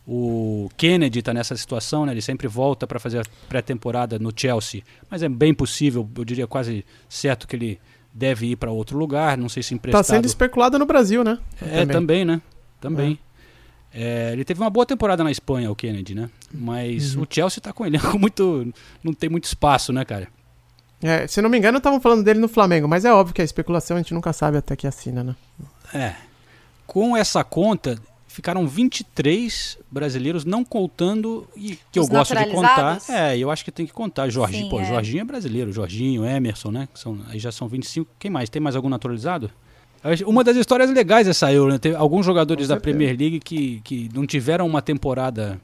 O 0.06 0.68
Kennedy 0.76 1.20
está 1.20 1.32
nessa 1.32 1.56
situação, 1.56 2.04
né? 2.04 2.12
ele 2.12 2.20
sempre 2.20 2.46
volta 2.46 2.86
para 2.86 3.00
fazer 3.00 3.20
a 3.20 3.22
pré-temporada 3.48 4.18
no 4.18 4.30
Chelsea, 4.36 4.82
mas 5.10 5.22
é 5.22 5.28
bem 5.28 5.54
possível, 5.54 6.08
eu 6.16 6.24
diria 6.26 6.46
quase 6.46 6.84
certo 7.08 7.48
que 7.48 7.56
ele 7.56 7.80
deve 8.12 8.48
ir 8.48 8.56
para 8.56 8.70
outro 8.70 8.98
lugar, 8.98 9.38
não 9.38 9.48
sei 9.48 9.62
se 9.62 9.74
emprestado. 9.74 10.02
Está 10.02 10.14
sendo 10.14 10.26
especulado 10.26 10.78
no 10.78 10.84
Brasil, 10.84 11.24
né? 11.24 11.38
É, 11.60 11.80
também, 11.80 11.86
também 11.86 12.24
né? 12.24 12.42
Também. 12.80 13.18
É. 13.20 13.33
É, 13.94 14.32
ele 14.32 14.44
teve 14.44 14.60
uma 14.60 14.68
boa 14.68 14.84
temporada 14.84 15.22
na 15.22 15.30
Espanha, 15.30 15.70
o 15.70 15.76
Kennedy, 15.76 16.16
né? 16.16 16.28
Mas 16.52 17.14
uhum. 17.14 17.22
o 17.22 17.26
Chelsea 17.30 17.60
tá 17.60 17.72
com 17.72 17.86
ele 17.86 17.98
com 17.98 18.18
muito. 18.18 18.74
Não 19.02 19.14
tem 19.14 19.30
muito 19.30 19.44
espaço, 19.44 19.92
né, 19.92 20.04
cara? 20.04 20.26
É, 21.00 21.26
se 21.28 21.40
não 21.40 21.48
me 21.48 21.56
engano, 21.56 21.78
estavam 21.78 22.00
falando 22.00 22.24
dele 22.24 22.40
no 22.40 22.48
Flamengo, 22.48 22.88
mas 22.88 23.04
é 23.04 23.12
óbvio 23.12 23.34
que 23.34 23.42
a 23.42 23.44
especulação 23.44 23.96
a 23.96 24.00
gente 24.00 24.14
nunca 24.14 24.32
sabe 24.32 24.56
até 24.56 24.74
que 24.74 24.86
assina, 24.86 25.22
né? 25.22 25.36
É. 25.92 26.14
Com 26.86 27.16
essa 27.16 27.44
conta, 27.44 27.98
ficaram 28.26 28.66
23 28.66 29.78
brasileiros 29.90 30.44
não 30.44 30.64
contando 30.64 31.46
e 31.54 31.78
que 31.92 32.00
Os 32.00 32.08
eu 32.08 32.12
gosto 32.12 32.34
de 32.34 32.46
contar. 32.46 32.98
É, 33.08 33.38
eu 33.38 33.50
acho 33.50 33.64
que 33.64 33.70
tem 33.70 33.86
que 33.86 33.92
contar. 33.92 34.28
Jorginho, 34.28 34.64
Sim, 34.64 34.70
pô, 34.70 34.80
é. 34.80 34.84
Jorginho 34.84 35.20
é 35.20 35.24
brasileiro, 35.24 35.72
Jorginho, 35.72 36.24
Emerson, 36.24 36.72
né? 36.72 36.88
São, 36.94 37.20
aí 37.28 37.38
já 37.38 37.52
são 37.52 37.68
25. 37.68 38.10
Quem 38.18 38.30
mais? 38.30 38.48
Tem 38.48 38.60
mais 38.60 38.74
algum 38.74 38.88
naturalizado? 38.88 39.50
Uma 40.26 40.44
das 40.44 40.56
histórias 40.56 40.90
legais 40.90 41.26
dessa 41.26 41.52
Euro, 41.52 41.72
né? 41.72 41.78
Teve 41.78 41.96
alguns 41.96 42.26
jogadores 42.26 42.68
da. 42.68 42.74
Premier 42.80 43.16
League 43.18 43.40
que, 43.40 43.80
que 43.82 44.10
não 44.14 44.26
tiveram 44.26 44.66
uma 44.66 44.82
temporada 44.82 45.58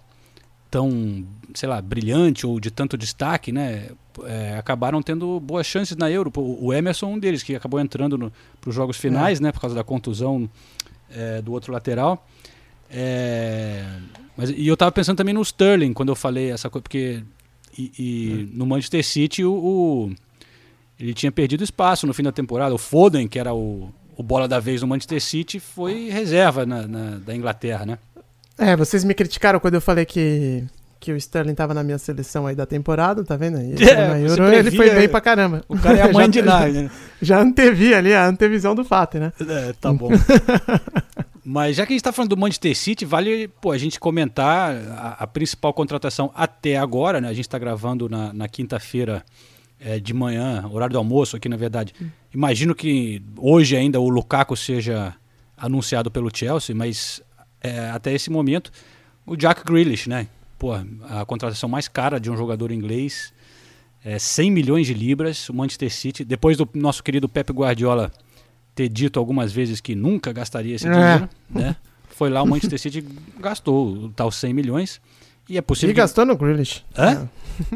tão, 0.70 1.25
sei 1.52 1.68
lá, 1.68 1.80
brilhante 1.82 2.47
ou 2.47 2.59
de 2.59 2.70
tanto 2.70 2.97
destaque, 2.97 3.52
né? 3.52 3.88
É, 4.25 4.56
acabaram 4.59 5.02
tendo 5.02 5.38
boas 5.40 5.66
chances 5.66 5.97
na 5.97 6.11
Euro. 6.11 6.32
O 6.37 6.73
Emerson, 6.73 7.06
um 7.14 7.18
deles, 7.18 7.42
que 7.42 7.54
acabou 7.54 7.78
entrando 7.80 8.32
para 8.61 8.68
os 8.70 8.75
jogos 8.75 8.97
finais, 8.97 9.40
né? 9.40 9.52
Por 9.52 9.61
causa 9.61 9.75
da 9.76 9.85
contusão 9.85 10.49
é, 11.14 11.42
do 11.42 11.52
outro 11.52 11.73
lateral. 11.73 12.26
É, 12.90 13.85
mas, 14.37 14.50
e 14.50 14.66
eu 14.66 14.76
tava 14.76 14.90
pensando 14.92 15.16
também 15.16 15.35
no 15.35 15.42
Sterling, 15.42 15.92
quando 15.92 16.09
eu 16.09 16.16
falei 16.16 16.50
essa 16.50 16.68
coisa, 16.68 16.82
porque 16.82 17.23
e, 17.78 17.92
e 17.99 18.49
no 18.52 18.66
Manchester 18.66 19.04
City 19.04 19.44
o, 19.44 19.52
o- 19.52 20.12
ele 20.99 21.14
tinha 21.14 21.30
perdido 21.32 21.62
espaço 21.64 22.06
no 22.06 22.12
fim 22.12 22.23
da 22.23 22.32
temporada. 22.32 22.75
O 22.75 22.78
Foden, 22.78 23.26
que 23.28 23.38
era 23.38 23.54
o, 23.54 23.90
o 24.20 24.22
bola 24.22 24.46
da 24.46 24.60
vez 24.60 24.82
no 24.82 24.88
Manchester 24.88 25.20
City, 25.22 25.58
foi 25.58 26.10
reserva 26.10 26.66
na, 26.66 26.86
na- 26.86 27.16
da 27.24 27.34
Inglaterra, 27.34 27.86
né? 27.86 27.98
É, 28.58 28.76
vocês 28.76 29.02
me 29.04 29.14
criticaram 29.14 29.58
quando 29.58 29.74
eu 29.74 29.80
falei 29.80 30.04
que, 30.04 30.62
que 31.00 31.10
o 31.10 31.16
Sterling 31.16 31.54
tava 31.54 31.72
na 31.72 31.82
minha 31.82 31.96
seleção 31.96 32.46
aí 32.46 32.54
da 32.54 32.66
temporada, 32.66 33.24
tá 33.24 33.34
vendo? 33.36 33.58
E 33.58 33.72
É, 33.82 34.20
Euro 34.28 34.44
ele 34.52 34.70
previa- 34.70 34.76
foi 34.76 34.90
bem 34.90 35.08
pra 35.08 35.20
caramba. 35.22 35.64
O 35.66 35.78
cara 35.78 35.96
é 35.98 36.02
a 36.02 36.12
mãe 36.12 36.26
Já- 36.26 36.30
de 36.30 36.42
nada, 36.42 36.68
né? 36.68 36.90
Já 37.22 37.40
antevi 37.40 37.94
ali 37.94 38.12
a 38.12 38.26
antevisão 38.26 38.74
do 38.74 38.84
fato, 38.84 39.18
né? 39.18 39.32
É, 39.40 39.72
tá 39.80 39.90
bom. 39.92 40.10
Mas 41.44 41.76
já 41.76 41.86
que 41.86 41.92
a 41.92 41.94
gente 41.94 42.00
está 42.00 42.12
falando 42.12 42.30
do 42.30 42.36
Manchester 42.36 42.76
City, 42.76 43.04
vale 43.04 43.48
pô, 43.60 43.72
a 43.72 43.78
gente 43.78 43.98
comentar 43.98 44.74
a, 44.76 45.16
a 45.20 45.26
principal 45.26 45.72
contratação 45.72 46.30
até 46.34 46.76
agora, 46.76 47.20
né? 47.20 47.28
A 47.28 47.32
gente 47.32 47.46
está 47.46 47.58
gravando 47.58 48.08
na, 48.08 48.32
na 48.32 48.46
quinta-feira 48.48 49.24
é, 49.80 49.99
de 49.99 50.12
manhã, 50.14 50.68
horário 50.70 50.92
do 50.92 50.99
almoço 50.99 51.37
aqui, 51.37 51.49
na 51.49 51.56
verdade. 51.56 51.94
Imagino 52.34 52.75
que 52.75 53.22
hoje 53.37 53.76
ainda 53.76 53.99
o 53.99 54.08
Lukaku 54.08 54.56
seja 54.56 55.14
anunciado 55.56 56.10
pelo 56.10 56.30
Chelsea, 56.34 56.75
mas 56.75 57.22
é, 57.60 57.90
até 57.90 58.12
esse 58.12 58.30
momento 58.30 58.70
o 59.26 59.37
Jack 59.37 59.64
Grealish, 59.64 60.08
né? 60.08 60.26
Pô, 60.58 60.72
a 60.75 61.25
contratação 61.26 61.68
mais 61.68 61.88
cara 61.88 62.18
de 62.20 62.30
um 62.30 62.37
jogador 62.37 62.70
inglês, 62.70 63.32
é, 64.04 64.18
100 64.18 64.50
milhões 64.50 64.87
de 64.87 64.94
libras, 64.94 65.49
o 65.49 65.54
Manchester 65.54 65.90
City, 65.92 66.25
depois 66.25 66.56
do 66.56 66.68
nosso 66.75 67.02
querido 67.02 67.28
Pep 67.28 67.50
Guardiola 67.52 68.10
ter 68.75 68.88
dito 68.88 69.18
algumas 69.18 69.52
vezes 69.52 69.80
que 69.80 69.94
nunca 69.94 70.32
gastaria 70.32 70.75
esse 70.76 70.87
É. 70.87 70.90
dinheiro, 70.92 71.28
né? 71.50 71.76
Foi 72.08 72.28
lá 72.30 72.42
o 72.42 72.46
Manchester 72.46 72.78
City 72.78 73.04
gastou 73.40 73.92
o 74.04 74.08
tal 74.10 74.30
100 74.30 74.52
milhões 74.52 75.00
e 75.50 75.59
é 75.59 75.61
possível 75.62 75.90
E 75.90 75.95
que... 75.95 76.00
gastou 76.00 76.25
no 76.25 76.37
Grealish. 76.37 76.85
Hã? 76.97 77.28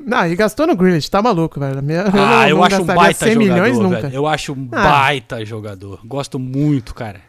Não, 0.07 0.27
e 0.27 0.35
gastou 0.35 0.67
no 0.67 0.75
Grealish, 0.77 1.11
tá 1.11 1.21
maluco, 1.21 1.61
velho. 1.61 1.83
Minha- 1.83 2.05
Ah, 2.13 2.49
eu, 2.49 2.57
não 2.57 2.65
acho 2.65 2.81
um 2.83 2.85
baita 2.87 3.27
100 3.27 3.35
jogador, 3.35 3.89
velho. 3.91 4.15
Eu 4.15 4.27
acho 4.27 4.53
um 4.53 4.69
Ah. 4.73 4.83
baita 4.83 5.45
jogador. 5.45 6.01
Gosto 6.05 6.39
muito, 6.39 6.95
cara. 6.95 7.21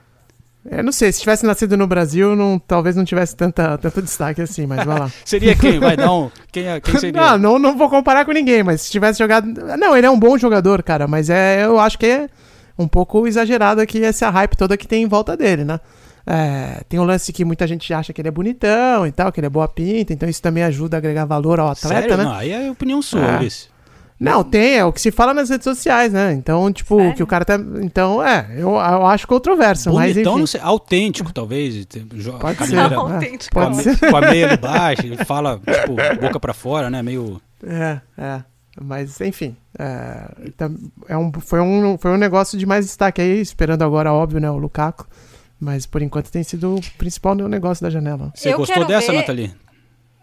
Eu 0.67 0.83
não 0.83 0.91
sei, 0.91 1.11
se 1.11 1.19
tivesse 1.19 1.45
nascido 1.45 1.77
no 1.77 1.85
Brasil, 1.85 2.35
não, 2.35 2.57
talvez 2.57 2.95
não 2.95 3.05
tivesse 3.05 3.35
tanta, 3.35 3.77
tanto 3.77 4.01
destaque 4.01 4.41
assim, 4.41 4.65
mas 4.65 4.83
vai 4.83 4.97
lá. 4.97 5.11
Seria 5.23 5.53
quem? 5.55 5.79
Vai 5.79 5.95
dar 5.95 6.11
um... 6.11 6.31
Quem, 6.51 6.65
é- 6.67 6.79
quem 6.79 6.95
seria? 6.97 7.21
Não, 7.21 7.37
não, 7.37 7.59
não 7.59 7.77
vou 7.77 7.87
comparar 7.89 8.25
com 8.25 8.31
ninguém, 8.31 8.63
mas 8.63 8.81
se 8.81 8.91
tivesse 8.91 9.19
jogado. 9.19 9.45
Não, 9.77 9.95
ele 9.95 10.07
é 10.07 10.09
um 10.09 10.17
bom 10.19 10.37
jogador, 10.37 10.81
cara, 10.81 11.07
mas 11.07 11.29
é, 11.29 11.65
eu 11.65 11.79
acho 11.79 11.99
que 11.99 12.05
é 12.07 12.29
um 12.79 12.87
pouco 12.87 13.27
exagerado 13.27 13.79
aqui 13.79 14.03
essa 14.03 14.29
hype 14.29 14.55
toda 14.57 14.75
que 14.75 14.87
tem 14.87 15.03
em 15.03 15.07
volta 15.07 15.37
dele, 15.37 15.63
né? 15.63 15.79
É, 16.27 16.81
tem 16.89 16.99
um 16.99 17.03
lance 17.03 17.31
que 17.31 17.45
muita 17.45 17.67
gente 17.67 17.93
acha 17.93 18.11
que 18.11 18.19
ele 18.19 18.27
é 18.29 18.31
bonitão 18.31 19.05
e 19.05 19.11
tal, 19.11 19.31
que 19.31 19.39
ele 19.39 19.47
é 19.47 19.49
boa 19.49 19.67
pinta, 19.67 20.11
então 20.11 20.27
isso 20.27 20.41
também 20.41 20.63
ajuda 20.63 20.97
a 20.97 20.99
agregar 20.99 21.25
valor 21.25 21.59
ao 21.59 21.69
atleta, 21.69 22.01
Sério? 22.01 22.17
né? 22.17 22.23
Não, 22.23 22.33
aí 22.33 22.51
é 22.51 22.71
opinião 22.71 23.01
sua, 23.01 23.35
Ah. 23.35 23.37
Ulisses. 23.39 23.69
Não, 24.17 24.45
tem, 24.45 24.77
é 24.77 24.85
o 24.85 24.93
que 24.93 25.01
se 25.01 25.11
fala 25.11 25.33
nas 25.33 25.49
redes 25.49 25.65
sociais, 25.65 26.13
né? 26.13 26.31
Então, 26.31 26.71
tipo, 26.71 26.97
Sério? 26.97 27.15
que 27.15 27.21
o 27.21 27.27
cara 27.27 27.43
tá. 27.43 27.55
Então, 27.81 28.25
é, 28.25 28.47
eu, 28.53 28.69
eu 28.69 29.05
acho 29.07 29.27
controverso, 29.27 29.91
mas 29.93 30.13
Bonitão, 30.13 30.31
enfim. 30.31 30.39
não 30.39 30.47
sei. 30.47 30.61
Autêntico, 30.63 31.33
talvez. 31.33 31.85
Pode 32.39 32.57
com 32.57 32.63
a 32.63 32.65
ser. 32.67 32.75
é, 32.77 32.93
Autêntico. 32.95 33.53
Com 33.53 33.59
a, 33.59 33.65
pode 33.65 33.75
me- 33.75 33.83
ser. 33.83 34.09
com 34.09 34.15
a 34.15 34.21
meia 34.21 34.55
baixa, 34.55 35.05
ele 35.05 35.17
fala, 35.25 35.59
tipo, 35.59 35.95
boca 36.21 36.39
pra 36.39 36.53
fora, 36.53 36.89
né? 36.89 37.03
Meio. 37.03 37.41
É, 37.67 37.99
é. 38.17 38.41
Mas, 38.81 39.19
enfim. 39.19 39.53
É, 39.77 40.29
é 41.09 41.17
um, 41.17 41.29
foi, 41.41 41.59
um, 41.59 41.97
foi 41.97 42.11
um 42.11 42.17
negócio 42.17 42.57
de 42.57 42.65
mais 42.65 42.85
destaque 42.85 43.21
aí, 43.21 43.41
esperando 43.41 43.81
agora, 43.83 44.13
óbvio, 44.13 44.39
né? 44.39 44.49
O 44.49 44.55
Lukaku. 44.57 45.05
Mas 45.59 45.85
por 45.85 46.01
enquanto 46.01 46.31
tem 46.31 46.43
sido 46.43 46.75
o 46.75 46.81
principal 46.97 47.33
negócio 47.35 47.83
da 47.83 47.89
janela. 47.89 48.31
Você 48.35 48.53
Eu 48.53 48.57
gostou 48.57 48.85
dessa, 48.85 49.11
ver- 49.11 49.17
Nathalie? 49.19 49.55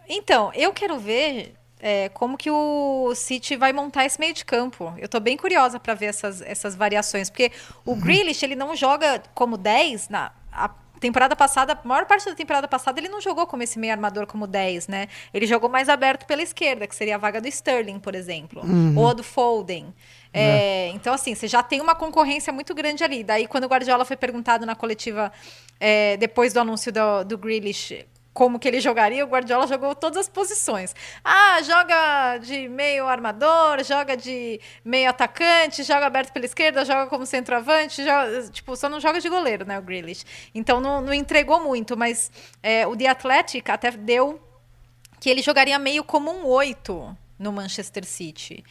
Então, 0.08 0.52
eu 0.54 0.72
quero 0.72 0.98
ver 0.98 1.54
é, 1.80 2.08
como 2.10 2.36
que 2.36 2.50
o 2.50 3.12
City 3.14 3.56
vai 3.56 3.72
montar 3.72 4.04
esse 4.04 4.18
meio 4.20 4.32
de 4.34 4.44
campo. 4.44 4.92
Eu 4.98 5.08
tô 5.08 5.18
bem 5.18 5.36
curiosa 5.36 5.80
para 5.80 5.94
ver 5.94 6.06
essas, 6.06 6.40
essas 6.42 6.76
variações, 6.76 7.28
porque 7.28 7.50
o 7.84 7.96
Grealish, 7.96 8.44
ele 8.44 8.54
não 8.54 8.76
joga 8.76 9.22
como 9.34 9.56
10 9.56 10.08
na 10.08 10.30
a 10.52 10.70
temporada 11.00 11.34
passada, 11.34 11.72
a 11.72 11.88
maior 11.88 12.06
parte 12.06 12.26
da 12.26 12.34
temporada 12.34 12.68
passada 12.68 13.00
ele 13.00 13.08
não 13.08 13.20
jogou 13.20 13.44
como 13.44 13.62
esse 13.64 13.76
meio 13.76 13.92
armador 13.92 14.24
como 14.24 14.46
10, 14.46 14.86
né? 14.86 15.08
Ele 15.34 15.46
jogou 15.46 15.68
mais 15.68 15.88
aberto 15.88 16.24
pela 16.26 16.42
esquerda, 16.42 16.86
que 16.86 16.94
seria 16.94 17.16
a 17.16 17.18
vaga 17.18 17.40
do 17.40 17.48
Sterling, 17.48 17.98
por 17.98 18.14
exemplo, 18.14 18.62
ou 18.96 19.08
a 19.08 19.12
do 19.12 19.24
Foden. 19.24 19.92
É, 20.34 20.88
Então, 20.94 21.12
assim, 21.14 21.34
você 21.34 21.46
já 21.48 21.62
tem 21.62 21.80
uma 21.80 21.94
concorrência 21.94 22.52
muito 22.52 22.74
grande 22.74 23.04
ali. 23.04 23.22
Daí, 23.22 23.46
quando 23.46 23.64
o 23.64 23.68
Guardiola 23.68 24.04
foi 24.04 24.16
perguntado 24.16 24.64
na 24.64 24.74
coletiva, 24.74 25.32
é, 25.78 26.16
depois 26.16 26.52
do 26.52 26.60
anúncio 26.60 26.92
do, 26.92 27.24
do 27.24 27.36
Grealish, 27.38 28.06
como 28.32 28.58
que 28.58 28.66
ele 28.66 28.80
jogaria, 28.80 29.22
o 29.24 29.28
Guardiola 29.28 29.66
jogou 29.66 29.94
todas 29.94 30.16
as 30.16 30.28
posições. 30.28 30.94
Ah, 31.22 31.60
joga 31.62 32.38
de 32.38 32.66
meio 32.66 33.06
armador, 33.06 33.84
joga 33.84 34.16
de 34.16 34.58
meio 34.82 35.10
atacante, 35.10 35.82
joga 35.82 36.06
aberto 36.06 36.32
pela 36.32 36.46
esquerda, 36.46 36.82
joga 36.82 37.08
como 37.08 37.26
centroavante, 37.26 38.02
joga- 38.02 38.48
tipo, 38.50 38.74
só 38.74 38.88
não 38.88 38.98
joga 39.00 39.20
de 39.20 39.28
goleiro, 39.28 39.66
né, 39.66 39.78
o 39.78 39.82
Grealish. 39.82 40.24
Então 40.54 40.80
não, 40.80 41.02
não 41.02 41.12
entregou 41.12 41.62
muito, 41.62 41.94
mas 41.94 42.30
é, 42.62 42.86
o 42.86 42.96
The 42.96 43.06
Athletic 43.08 43.68
até 43.68 43.90
deu 43.90 44.40
que 45.20 45.28
ele 45.28 45.42
jogaria 45.42 45.78
meio 45.78 46.02
como 46.02 46.30
um 46.32 46.46
8 46.46 47.14
no 47.38 47.52
Manchester 47.52 48.04
City. 48.06 48.64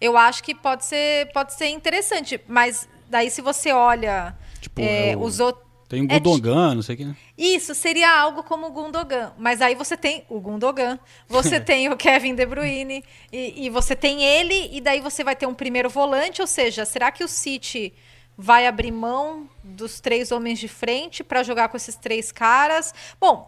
Eu 0.00 0.16
acho 0.16 0.42
que 0.42 0.54
pode 0.54 0.84
ser, 0.84 1.32
pode 1.32 1.54
ser 1.54 1.68
interessante, 1.68 2.40
mas 2.46 2.88
daí 3.08 3.30
se 3.30 3.40
você 3.40 3.72
olha 3.72 4.36
Tipo, 4.64 4.80
é, 4.80 5.10
é 5.10 5.16
os 5.16 5.40
outros 5.40 5.62
Tem 5.88 6.02
o 6.02 6.06
É 6.10 6.18
Gundogan, 6.18 6.74
não 6.74 6.82
sei 6.82 6.94
o 6.94 6.98
que, 6.98 7.04
né? 7.04 7.16
isso 7.36 7.74
seria 7.74 8.10
algo 8.18 8.42
como 8.42 8.66
o 8.66 8.70
Gundogan. 8.70 9.32
Mas 9.36 9.60
aí 9.60 9.74
você 9.74 9.96
tem 9.96 10.24
o 10.28 10.40
Gundogan, 10.40 10.98
você 11.28 11.60
tem 11.60 11.88
o 11.90 11.96
Kevin 11.96 12.34
De 12.34 12.46
Bruyne, 12.46 13.04
e, 13.30 13.66
e 13.66 13.70
você 13.70 13.94
tem 13.94 14.22
ele, 14.22 14.70
e 14.72 14.80
daí 14.80 15.00
você 15.00 15.22
vai 15.22 15.36
ter 15.36 15.46
um 15.46 15.54
primeiro 15.54 15.90
volante. 15.90 16.40
Ou 16.40 16.46
seja, 16.46 16.84
será 16.84 17.12
que 17.12 17.22
o 17.22 17.28
City 17.28 17.92
vai 18.36 18.66
abrir 18.66 18.90
mão 18.90 19.48
dos 19.62 20.00
três 20.00 20.32
homens 20.32 20.58
de 20.58 20.66
frente 20.66 21.22
para 21.22 21.42
jogar 21.42 21.68
com 21.68 21.76
esses 21.76 21.96
três 21.96 22.32
caras? 22.32 22.94
Bom. 23.20 23.46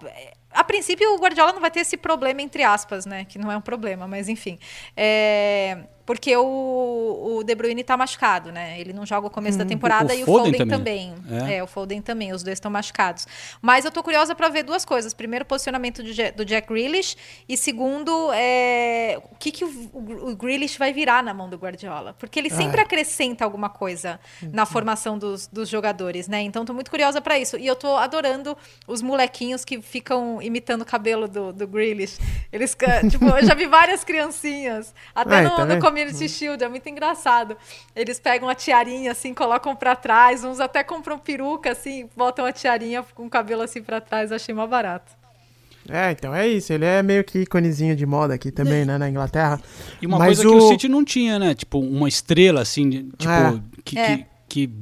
A 0.50 0.64
princípio, 0.64 1.14
o 1.14 1.18
Guardiola 1.18 1.52
não 1.52 1.60
vai 1.60 1.70
ter 1.70 1.80
esse 1.80 1.98
problema, 1.98 2.40
entre 2.40 2.62
aspas, 2.62 3.04
né? 3.04 3.26
Que 3.26 3.38
não 3.38 3.52
é 3.52 3.56
um 3.58 3.60
problema, 3.60 4.06
mas 4.06 4.26
enfim. 4.26 4.58
É, 4.96 5.80
Porque 6.06 6.34
o, 6.36 7.38
o 7.38 7.44
De 7.44 7.52
Bruyne 7.54 7.82
tá 7.82 7.96
machucado, 7.96 8.52
né? 8.52 8.80
Ele 8.80 8.92
não 8.92 9.04
joga 9.04 9.26
o 9.26 9.30
começo 9.30 9.58
da 9.58 9.64
temporada 9.64 10.14
o 10.14 10.16
e 10.16 10.22
o 10.22 10.26
Foden 10.26 10.52
Foden 10.52 10.68
também. 10.68 11.12
também. 11.14 11.48
É. 11.48 11.56
É, 11.56 11.62
o 11.64 11.66
Foden 11.66 12.00
também, 12.00 12.32
os 12.32 12.44
dois 12.44 12.56
estão 12.56 12.70
machucados. 12.70 13.26
Mas 13.60 13.84
eu 13.84 13.90
tô 13.90 14.02
curiosa 14.04 14.32
para 14.32 14.48
ver 14.48 14.62
duas 14.62 14.84
coisas. 14.84 15.12
Primeiro, 15.12 15.42
o 15.42 15.46
posicionamento 15.46 16.04
do, 16.04 16.10
do 16.36 16.44
Jack 16.44 16.68
Grealish. 16.68 17.16
E 17.48 17.56
segundo, 17.56 18.30
é, 18.32 19.18
o 19.32 19.36
que, 19.36 19.50
que 19.50 19.64
o, 19.64 19.90
o, 19.92 20.30
o 20.30 20.36
Grealish 20.36 20.78
vai 20.78 20.92
virar 20.92 21.24
na 21.24 21.34
mão 21.34 21.50
do 21.50 21.56
Guardiola. 21.56 22.14
Porque 22.18 22.38
ele 22.38 22.50
sempre 22.50 22.80
acrescenta 22.80 23.44
alguma 23.44 23.68
coisa 23.68 24.20
na 24.52 24.64
formação 24.64 25.18
dos, 25.18 25.48
dos 25.48 25.68
jogadores, 25.68 26.28
né? 26.28 26.40
Então 26.42 26.64
tô 26.64 26.72
muito 26.72 26.90
curiosa 26.90 27.20
para 27.20 27.36
isso. 27.36 27.56
E 27.56 27.66
eu 27.66 27.74
tô 27.74 27.96
adorando 27.96 28.56
os 28.86 29.02
molequinhos 29.02 29.64
que 29.64 29.82
ficam 29.82 30.40
imitando 30.40 30.82
o 30.82 30.84
cabelo 30.84 31.26
do, 31.26 31.52
do 31.52 31.66
Grealish. 31.66 32.18
Eles, 32.52 32.76
tipo, 33.10 33.24
eu 33.24 33.44
já 33.44 33.54
vi 33.54 33.66
várias 33.66 34.04
criancinhas. 34.04 34.94
Até 35.12 35.36
Ai, 35.36 35.44
no, 35.44 35.56
tá 35.56 35.64
no 35.64 35.78
Shield, 36.28 36.62
é 36.62 36.68
muito 36.68 36.88
engraçado. 36.88 37.56
Eles 37.94 38.18
pegam 38.20 38.48
a 38.48 38.54
tiarinha 38.54 39.12
assim, 39.12 39.32
colocam 39.34 39.74
pra 39.74 39.94
trás, 39.96 40.44
uns 40.44 40.60
até 40.60 40.82
compram 40.84 41.18
peruca 41.18 41.70
assim, 41.72 42.08
botam 42.16 42.44
a 42.44 42.52
tiarinha 42.52 43.04
com 43.14 43.26
o 43.26 43.30
cabelo 43.30 43.62
assim 43.62 43.82
pra 43.82 44.00
trás, 44.00 44.30
achei 44.32 44.54
mó 44.54 44.66
barato. 44.66 45.12
É, 45.88 46.10
então 46.10 46.34
é 46.34 46.48
isso. 46.48 46.72
Ele 46.72 46.84
é 46.84 47.00
meio 47.02 47.22
que 47.22 47.40
iconezinho 47.40 47.94
de 47.94 48.04
moda 48.04 48.34
aqui 48.34 48.50
também, 48.50 48.84
né, 48.84 48.98
na 48.98 49.08
Inglaterra. 49.08 49.60
E 50.02 50.06
uma 50.06 50.18
Mas 50.18 50.38
coisa 50.38 50.42
que 50.42 50.48
o 50.48 50.68
City 50.68 50.88
não 50.88 51.04
tinha, 51.04 51.38
né? 51.38 51.54
Tipo, 51.54 51.78
uma 51.78 52.08
estrela, 52.08 52.60
assim, 52.62 52.88
de- 52.90 53.02
tipo, 53.16 53.30
É. 53.30 53.60
que, 53.84 53.98
É. 53.98 54.16
que, 54.16 54.26
que, 54.66 54.72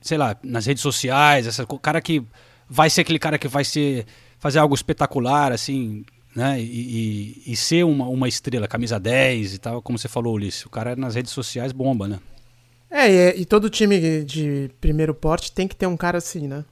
sei 0.00 0.16
lá, 0.16 0.36
nas 0.42 0.66
redes 0.66 0.80
sociais, 0.82 1.48
essa 1.48 1.66
co- 1.66 1.78
cara 1.80 2.00
que 2.00 2.22
vai 2.68 2.88
ser 2.88 3.00
aquele 3.00 3.18
cara 3.18 3.38
que 3.38 3.48
vai 3.48 3.64
ser 3.64 4.06
fazer 4.38 4.60
algo 4.60 4.74
espetacular, 4.74 5.50
assim, 5.50 6.04
né? 6.34 6.60
E, 6.60 7.42
e, 7.46 7.52
e 7.52 7.56
ser 7.56 7.84
uma, 7.84 8.08
uma 8.08 8.28
estrela, 8.28 8.66
camisa 8.66 8.98
10 8.98 9.54
e 9.54 9.58
tal, 9.58 9.82
como 9.82 9.98
você 9.98 10.08
falou, 10.08 10.34
Ulisses. 10.34 10.64
O 10.64 10.70
cara 10.70 10.96
nas 10.96 11.14
redes 11.14 11.32
sociais 11.32 11.72
bomba, 11.72 12.08
né? 12.08 12.18
É, 12.90 13.10
e, 13.10 13.16
é- 13.16 13.36
e 13.38 13.44
todo 13.44 13.70
time 13.70 14.22
de 14.22 14.70
primeiro 14.80 15.14
porte 15.14 15.52
tem 15.52 15.66
que 15.66 15.76
ter 15.76 15.86
um 15.86 15.96
cara 15.96 16.18
assim, 16.18 16.46
né? 16.46 16.64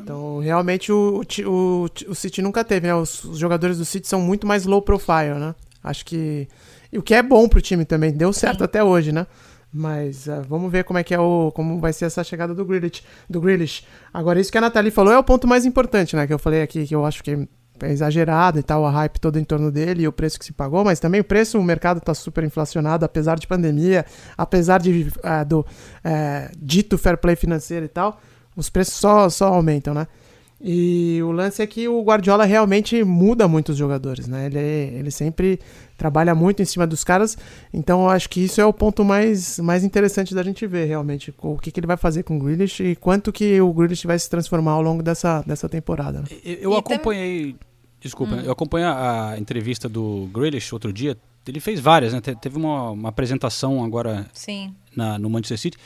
Então, 0.00 0.38
realmente, 0.38 0.92
o, 0.92 1.22
o, 1.46 1.86
o, 2.08 2.14
City 2.14 2.42
nunca 2.42 2.62
teve, 2.62 2.86
né? 2.86 2.94
Os, 2.94 3.24
os 3.24 3.38
jogadores 3.38 3.78
do 3.78 3.84
City 3.84 4.06
são 4.06 4.20
muito 4.20 4.46
mais 4.46 4.64
low 4.64 4.82
profile, 4.82 5.38
né? 5.38 5.54
Acho 5.82 6.04
que. 6.04 6.46
E 6.92 6.98
o 6.98 7.02
que 7.02 7.14
é 7.14 7.22
bom 7.22 7.48
pro 7.48 7.60
time 7.60 7.84
também, 7.84 8.12
deu 8.12 8.32
certo 8.32 8.62
até 8.62 8.84
hoje, 8.84 9.12
né? 9.12 9.26
Mas 9.72 10.26
uh, 10.26 10.42
vamos 10.48 10.70
ver 10.70 10.84
como 10.84 10.98
é 10.98 11.04
que 11.04 11.14
é 11.14 11.18
o 11.18 11.50
como 11.52 11.80
vai 11.80 11.92
ser 11.92 12.04
essa 12.06 12.22
chegada 12.22 12.54
do 12.54 12.64
Grealish, 12.64 13.02
do 13.28 13.40
Grealish. 13.40 13.84
Agora 14.12 14.40
isso 14.40 14.52
que 14.52 14.58
a 14.58 14.60
Nathalie 14.60 14.90
falou 14.90 15.12
é 15.12 15.18
o 15.18 15.24
ponto 15.24 15.46
mais 15.46 15.66
importante, 15.66 16.16
né, 16.16 16.26
que 16.26 16.32
eu 16.32 16.38
falei 16.38 16.62
aqui 16.62 16.86
que 16.86 16.94
eu 16.94 17.04
acho 17.04 17.22
que 17.22 17.46
é 17.82 17.90
exagerado 17.90 18.58
e 18.58 18.62
tal, 18.62 18.84
a 18.86 18.90
hype 18.90 19.18
toda 19.18 19.40
em 19.40 19.44
torno 19.44 19.70
dele 19.70 20.02
e 20.02 20.08
o 20.08 20.12
preço 20.12 20.38
que 20.38 20.44
se 20.44 20.52
pagou, 20.52 20.84
mas 20.84 21.00
também 21.00 21.20
o 21.20 21.24
preço, 21.24 21.58
o 21.58 21.64
mercado 21.64 21.98
está 21.98 22.14
super 22.14 22.44
inflacionado, 22.44 23.04
apesar 23.04 23.38
de 23.38 23.46
pandemia, 23.46 24.04
apesar 24.36 24.80
de, 24.80 25.12
uh, 25.18 25.44
do 25.46 25.60
uh, 25.60 25.66
dito 26.58 26.96
fair 26.96 27.16
play 27.16 27.36
financeiro 27.36 27.84
e 27.84 27.88
tal, 27.88 28.20
os 28.56 28.70
preços 28.70 28.94
só, 28.94 29.28
só 29.28 29.48
aumentam, 29.48 29.92
né? 29.92 30.06
E 30.68 31.22
o 31.22 31.30
lance 31.30 31.62
é 31.62 31.66
que 31.66 31.86
o 31.86 32.02
Guardiola 32.02 32.44
realmente 32.44 33.04
muda 33.04 33.46
muito 33.46 33.68
os 33.68 33.78
jogadores, 33.78 34.26
né? 34.26 34.46
Ele, 34.46 34.58
ele 34.98 35.10
sempre 35.12 35.60
trabalha 35.96 36.34
muito 36.34 36.60
em 36.60 36.64
cima 36.64 36.84
dos 36.84 37.04
caras, 37.04 37.38
então 37.72 38.02
eu 38.02 38.08
acho 38.08 38.28
que 38.28 38.40
isso 38.40 38.60
é 38.60 38.66
o 38.66 38.72
ponto 38.72 39.04
mais, 39.04 39.60
mais 39.60 39.84
interessante 39.84 40.34
da 40.34 40.42
gente 40.42 40.66
ver 40.66 40.86
realmente 40.86 41.32
o 41.38 41.56
que, 41.56 41.70
que 41.70 41.78
ele 41.78 41.86
vai 41.86 41.96
fazer 41.96 42.24
com 42.24 42.36
o 42.36 42.40
Grealish 42.40 42.82
e 42.82 42.96
quanto 42.96 43.32
que 43.32 43.60
o 43.60 43.72
Grealish 43.72 44.08
vai 44.08 44.18
se 44.18 44.28
transformar 44.28 44.72
ao 44.72 44.82
longo 44.82 45.04
dessa, 45.04 45.40
dessa 45.46 45.68
temporada. 45.68 46.22
Né? 46.22 46.26
Eu, 46.44 46.72
eu 46.72 46.74
acompanhei, 46.74 47.54
desculpa, 48.00 48.34
hum. 48.34 48.40
eu 48.40 48.50
acompanhei 48.50 48.88
a 48.88 49.36
entrevista 49.38 49.88
do 49.88 50.28
Grealish 50.34 50.74
outro 50.74 50.92
dia, 50.92 51.16
ele 51.46 51.60
fez 51.60 51.78
várias, 51.78 52.12
né? 52.12 52.20
Teve 52.20 52.56
uma, 52.56 52.90
uma 52.90 53.08
apresentação 53.10 53.84
agora 53.84 54.26
Sim. 54.32 54.74
Na, 54.96 55.16
no 55.16 55.30
Manchester 55.30 55.58
City 55.58 55.78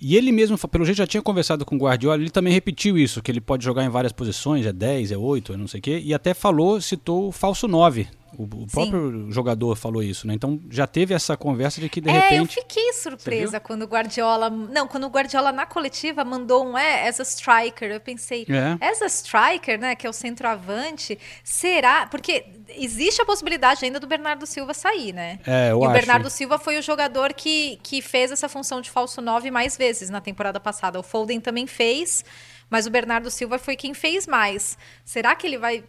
e 0.00 0.16
ele 0.16 0.30
mesmo, 0.32 0.56
pelo 0.68 0.84
jeito, 0.84 0.98
já 0.98 1.06
tinha 1.06 1.22
conversado 1.22 1.64
com 1.64 1.76
o 1.76 1.78
Guardiola, 1.78 2.20
ele 2.20 2.30
também 2.30 2.52
repetiu 2.52 2.96
isso, 2.96 3.22
que 3.22 3.30
ele 3.30 3.40
pode 3.40 3.64
jogar 3.64 3.84
em 3.84 3.88
várias 3.88 4.12
posições, 4.12 4.66
é 4.66 4.72
10, 4.72 5.12
é 5.12 5.16
8, 5.16 5.52
é 5.52 5.56
não 5.56 5.66
sei 5.66 5.80
o 5.80 5.82
quê, 5.82 6.02
e 6.04 6.14
até 6.14 6.34
falou, 6.34 6.80
citou 6.80 7.28
o 7.28 7.32
falso 7.32 7.66
9 7.66 8.06
o, 8.36 8.44
o 8.44 8.66
próprio 8.66 9.30
jogador 9.30 9.74
falou 9.76 10.02
isso, 10.02 10.26
né? 10.26 10.34
Então 10.34 10.60
já 10.70 10.86
teve 10.86 11.14
essa 11.14 11.36
conversa 11.36 11.80
de 11.80 11.88
que 11.88 12.00
de 12.00 12.10
é, 12.10 12.12
repente. 12.12 12.36
eu 12.36 12.46
fiquei 12.46 12.92
surpresa 12.92 13.58
quando 13.60 13.82
o 13.82 13.86
Guardiola. 13.86 14.50
Não, 14.50 14.86
quando 14.86 15.04
o 15.04 15.08
Guardiola 15.08 15.52
na 15.52 15.64
coletiva 15.64 16.24
mandou 16.24 16.66
um 16.66 16.76
é, 16.76 17.08
as 17.08 17.20
a 17.20 17.22
striker. 17.22 17.90
Eu 17.90 18.00
pensei, 18.00 18.46
é. 18.48 18.84
as 18.84 19.00
a 19.02 19.06
striker, 19.06 19.78
né? 19.78 19.94
Que 19.94 20.06
é 20.06 20.10
o 20.10 20.12
centroavante, 20.12 21.18
será? 21.42 22.06
Porque 22.06 22.46
existe 22.68 23.22
a 23.22 23.24
possibilidade 23.24 23.84
ainda 23.84 23.98
do 23.98 24.06
Bernardo 24.06 24.46
Silva 24.46 24.74
sair, 24.74 25.12
né? 25.12 25.38
É, 25.46 25.70
eu 25.70 25.80
e 25.80 25.82
acho. 25.82 25.90
o 25.90 25.92
Bernardo 25.92 26.30
Silva 26.30 26.58
foi 26.58 26.78
o 26.78 26.82
jogador 26.82 27.32
que, 27.32 27.78
que 27.82 28.02
fez 28.02 28.30
essa 28.30 28.48
função 28.48 28.80
de 28.80 28.90
falso 28.90 29.20
9 29.20 29.50
mais 29.50 29.76
vezes 29.76 30.10
na 30.10 30.20
temporada 30.20 30.60
passada. 30.60 30.98
O 30.98 31.02
Foden 31.02 31.40
também 31.40 31.66
fez. 31.66 32.24
Mas 32.70 32.86
o 32.86 32.90
Bernardo 32.90 33.30
Silva 33.30 33.58
foi 33.58 33.76
quem 33.76 33.94
fez 33.94 34.26
mais. 34.26 34.76
Será 35.02 35.34
que 35.34 35.46
ele 35.46 35.56
vai 35.56 35.84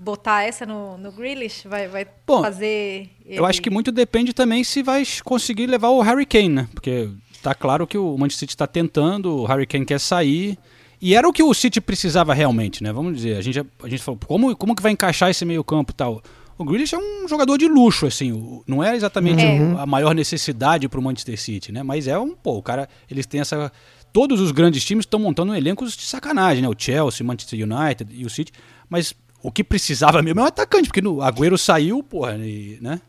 botar 0.00 0.42
essa 0.42 0.64
no, 0.64 0.96
no 0.96 1.12
Grealish? 1.12 1.68
Vai, 1.68 1.86
vai 1.86 2.06
Bom, 2.26 2.42
fazer. 2.42 3.10
Ele... 3.24 3.38
Eu 3.38 3.46
acho 3.46 3.60
que 3.60 3.70
muito 3.70 3.92
depende 3.92 4.32
também 4.32 4.64
se 4.64 4.82
vai 4.82 5.04
conseguir 5.24 5.66
levar 5.66 5.90
o 5.90 6.00
Harry 6.00 6.26
Kane, 6.26 6.48
né? 6.48 6.68
Porque 6.72 7.08
tá 7.42 7.54
claro 7.54 7.86
que 7.86 7.98
o 7.98 8.16
Manchester 8.16 8.40
City 8.40 8.54
está 8.54 8.66
tentando, 8.66 9.36
o 9.36 9.44
Harry 9.46 9.66
Kane 9.66 9.84
quer 9.84 10.00
sair. 10.00 10.58
E 11.00 11.14
era 11.14 11.26
o 11.26 11.32
que 11.32 11.42
o 11.42 11.54
City 11.54 11.80
precisava 11.80 12.34
realmente, 12.34 12.82
né? 12.82 12.92
Vamos 12.92 13.16
dizer, 13.16 13.36
a 13.36 13.40
gente, 13.40 13.58
a 13.82 13.88
gente 13.88 14.02
falou, 14.02 14.20
como, 14.26 14.54
como 14.56 14.74
que 14.74 14.82
vai 14.82 14.92
encaixar 14.92 15.30
esse 15.30 15.44
meio 15.44 15.64
campo 15.64 15.92
e 15.92 15.94
tal? 15.94 16.22
O 16.58 16.64
Grealish 16.64 16.94
é 16.94 16.98
um 16.98 17.26
jogador 17.26 17.56
de 17.56 17.66
luxo, 17.66 18.06
assim, 18.06 18.62
não 18.66 18.84
é 18.84 18.94
exatamente 18.94 19.42
é. 19.42 19.58
a 19.78 19.86
maior 19.86 20.14
necessidade 20.14 20.86
para 20.90 21.00
o 21.00 21.02
Manchester 21.02 21.40
City, 21.40 21.72
né? 21.72 21.82
Mas 21.82 22.06
é 22.06 22.18
um, 22.18 22.34
pô, 22.34 22.58
o 22.58 22.62
cara, 22.62 22.86
eles 23.10 23.24
têm 23.24 23.40
essa... 23.40 23.72
Todos 24.12 24.40
os 24.40 24.50
grandes 24.52 24.84
times 24.84 25.04
estão 25.04 25.18
montando 25.18 25.54
elencos 25.54 25.96
de 25.96 26.02
sacanagem, 26.02 26.62
né? 26.62 26.68
O 26.68 26.74
Chelsea, 26.76 27.24
Manchester 27.24 27.60
United 27.64 28.14
e 28.14 28.26
o 28.26 28.28
City, 28.28 28.52
mas 28.90 29.14
o 29.42 29.50
que 29.50 29.64
precisava 29.64 30.22
mesmo 30.22 30.40
é 30.40 30.42
um 30.44 30.46
atacante, 30.46 30.88
porque 30.88 31.06
o 31.06 31.22
Agüero 31.22 31.56
saiu, 31.56 32.02
porra, 32.02 32.36
e, 32.36 32.78
né? 32.80 33.00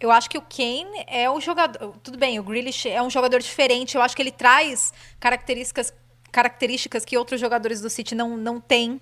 Eu 0.00 0.10
acho 0.12 0.30
que 0.30 0.38
o 0.38 0.42
Kane 0.42 1.04
é 1.06 1.28
o 1.28 1.40
jogador. 1.40 1.96
Tudo 2.02 2.16
bem, 2.16 2.38
o 2.38 2.42
Grealish 2.42 2.88
é 2.88 3.02
um 3.02 3.10
jogador 3.10 3.40
diferente. 3.40 3.96
Eu 3.96 4.02
acho 4.02 4.14
que 4.14 4.22
ele 4.22 4.30
traz 4.30 4.92
características, 5.18 5.92
características 6.30 7.04
que 7.04 7.16
outros 7.18 7.40
jogadores 7.40 7.80
do 7.80 7.90
City 7.90 8.14
não, 8.14 8.36
não 8.36 8.60
têm. 8.60 9.00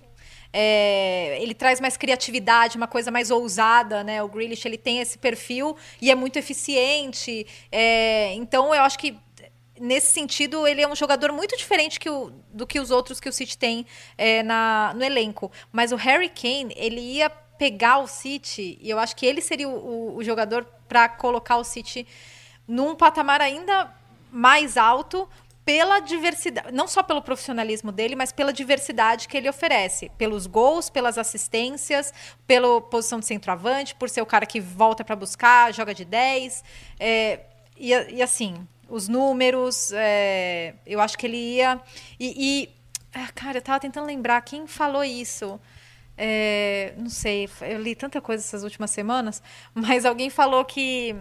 É, 0.51 1.37
ele 1.39 1.53
traz 1.53 1.79
mais 1.79 1.97
criatividade, 1.97 2.77
uma 2.77 2.87
coisa 2.87 3.11
mais 3.11 3.29
ousada, 3.29 4.03
né? 4.03 4.23
O 4.23 4.27
Grealish 4.27 4.65
ele 4.67 4.77
tem 4.77 4.99
esse 4.99 5.19
perfil 5.19 5.77
e 6.01 6.09
é 6.09 6.15
muito 6.15 6.37
eficiente. 6.37 7.45
É, 7.71 8.33
então 8.33 8.73
eu 8.73 8.81
acho 8.81 8.97
que 8.97 9.15
nesse 9.79 10.11
sentido, 10.13 10.67
ele 10.67 10.81
é 10.81 10.87
um 10.87 10.95
jogador 10.95 11.31
muito 11.31 11.55
diferente 11.57 11.99
que 11.99 12.09
o, 12.09 12.31
do 12.51 12.65
que 12.65 12.79
os 12.79 12.91
outros 12.91 13.19
que 13.19 13.29
o 13.29 13.33
City 13.33 13.57
tem 13.57 13.85
é, 14.17 14.43
na, 14.43 14.93
no 14.95 15.03
elenco. 15.03 15.51
Mas 15.71 15.91
o 15.91 15.95
Harry 15.95 16.29
Kane, 16.29 16.73
ele 16.75 16.99
ia 16.99 17.29
pegar 17.29 17.99
o 17.99 18.07
City, 18.07 18.77
e 18.81 18.89
eu 18.89 18.99
acho 18.99 19.15
que 19.15 19.25
ele 19.25 19.41
seria 19.41 19.67
o, 19.67 19.73
o, 19.73 20.17
o 20.17 20.23
jogador 20.23 20.65
para 20.87 21.09
colocar 21.09 21.57
o 21.57 21.63
City 21.63 22.07
num 22.67 22.95
patamar 22.95 23.41
ainda 23.41 23.93
mais 24.31 24.77
alto 24.77 25.27
pela 25.67 25.99
diversidade, 25.99 26.71
não 26.71 26.87
só 26.87 27.03
pelo 27.03 27.21
profissionalismo 27.21 27.91
dele, 27.91 28.15
mas 28.15 28.31
pela 28.31 28.53
diversidade 28.53 29.27
que 29.27 29.35
ele 29.35 29.49
oferece, 29.49 30.09
pelos 30.17 30.47
gols, 30.47 30.89
pelas 30.89 31.17
assistências, 31.17 32.13
pela 32.47 32.79
posição 32.79 33.19
de 33.19 33.25
centroavante, 33.25 33.93
por 33.93 34.09
ser 34.09 34.21
o 34.21 34.25
cara 34.25 34.45
que 34.45 34.61
volta 34.61 35.03
para 35.03 35.13
buscar, 35.13 35.73
joga 35.73 35.93
de 35.93 36.05
10, 36.05 36.63
é, 36.97 37.41
e, 37.75 37.89
e 37.89 38.21
assim, 38.21 38.65
os 38.89 39.07
números. 39.07 39.91
É, 39.93 40.75
eu 40.85 40.99
acho 40.99 41.17
que 41.17 41.25
ele 41.25 41.37
ia. 41.37 41.81
E, 42.19 42.33
e 42.37 42.69
ah, 43.13 43.29
cara, 43.33 43.57
eu 43.57 43.61
tava 43.61 43.79
tentando 43.79 44.05
lembrar 44.05 44.41
quem 44.41 44.67
falou 44.67 45.03
isso. 45.03 45.59
É, 46.17 46.93
não 46.97 47.09
sei, 47.09 47.47
eu 47.61 47.79
li 47.79 47.93
tanta 47.93 48.19
coisa 48.19 48.43
essas 48.43 48.63
últimas 48.63 48.89
semanas, 48.89 49.41
mas 49.73 50.03
alguém 50.03 50.29
falou 50.31 50.65
que 50.65 51.15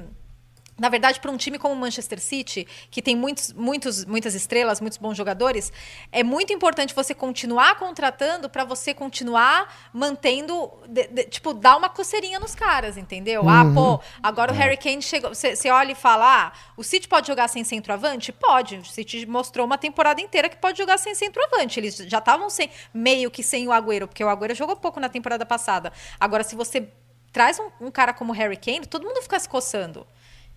na 0.78 0.90
verdade, 0.90 1.20
para 1.20 1.30
um 1.30 1.36
time 1.36 1.58
como 1.58 1.74
o 1.74 1.76
Manchester 1.76 2.20
City, 2.20 2.66
que 2.90 3.00
tem 3.00 3.16
muitos, 3.16 3.52
muitos, 3.52 4.04
muitas 4.04 4.34
estrelas, 4.34 4.80
muitos 4.80 4.98
bons 4.98 5.16
jogadores, 5.16 5.72
é 6.12 6.22
muito 6.22 6.52
importante 6.52 6.94
você 6.94 7.14
continuar 7.14 7.78
contratando 7.78 8.50
para 8.50 8.62
você 8.64 8.92
continuar 8.92 9.74
mantendo, 9.92 10.70
de, 10.86 11.06
de, 11.08 11.24
tipo, 11.24 11.54
dar 11.54 11.76
uma 11.76 11.88
coceirinha 11.88 12.38
nos 12.38 12.54
caras, 12.54 12.98
entendeu? 12.98 13.48
Ah, 13.48 13.62
uhum. 13.62 13.70
Ah, 13.70 13.74
pô, 13.74 14.04
agora 14.22 14.52
o 14.52 14.54
é. 14.54 14.58
Harry 14.58 14.76
Kane 14.76 15.00
chegou. 15.00 15.34
Você 15.34 15.70
olha 15.70 15.92
e 15.92 15.94
fala: 15.94 16.46
ah, 16.46 16.52
o 16.76 16.84
City 16.84 17.08
pode 17.08 17.26
jogar 17.26 17.48
sem 17.48 17.64
centroavante? 17.64 18.30
Pode. 18.30 18.76
O 18.76 18.84
City 18.84 19.24
mostrou 19.24 19.64
uma 19.64 19.78
temporada 19.78 20.20
inteira 20.20 20.48
que 20.48 20.56
pode 20.56 20.76
jogar 20.76 20.98
sem 20.98 21.14
centroavante. 21.14 21.80
Eles 21.80 21.96
já 21.96 22.18
estavam 22.18 22.50
sem, 22.50 22.70
meio 22.92 23.30
que 23.30 23.42
sem 23.42 23.66
o 23.66 23.72
Agüero, 23.72 24.06
porque 24.06 24.22
o 24.22 24.28
Agüero 24.28 24.54
jogou 24.54 24.76
pouco 24.76 25.00
na 25.00 25.08
temporada 25.08 25.46
passada. 25.46 25.90
Agora, 26.20 26.44
se 26.44 26.54
você 26.54 26.88
traz 27.32 27.58
um, 27.58 27.70
um 27.80 27.90
cara 27.90 28.12
como 28.12 28.32
o 28.32 28.34
Harry 28.34 28.56
Kane, 28.56 28.86
todo 28.86 29.06
mundo 29.06 29.22
fica 29.22 29.38
se 29.38 29.48
coçando. 29.48 30.06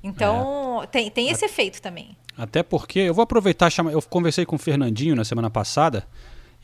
Então, 0.04 0.82
é. 0.84 0.88
tem, 0.88 1.12
tem 1.12 1.30
esse 1.30 1.46
efeito 1.46 1.82
também. 1.82 2.16
Até 2.38 2.64
porque, 2.64 3.00
eu 3.00 3.14
vou 3.14 3.24
aproveitar, 3.24 3.70
eu 3.92 4.02
conversei 4.04 4.46
com 4.46 4.56
o 4.56 4.60
Fernandinho 4.60 5.16
na 5.16 5.26
semana 5.26 5.50
passada 5.50 6.08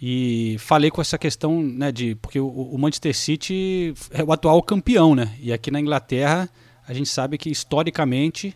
e 0.02 0.56
falei 0.60 0.90
com 0.90 1.02
essa 1.02 1.18
questão, 1.18 1.62
né, 1.62 1.92
de 1.92 2.16
porque 2.16 2.40
o, 2.40 2.48
o 2.48 2.78
Manchester 2.78 3.16
City 3.16 3.94
é 4.12 4.24
o 4.24 4.32
atual 4.32 4.62
campeão, 4.62 5.16
né? 5.16 5.36
E 5.40 5.52
aqui 5.52 5.72
na 5.72 5.80
Inglaterra, 5.80 6.50
a 6.88 6.94
gente 6.94 7.10
sabe 7.10 7.38
que 7.38 7.50
historicamente, 7.50 8.56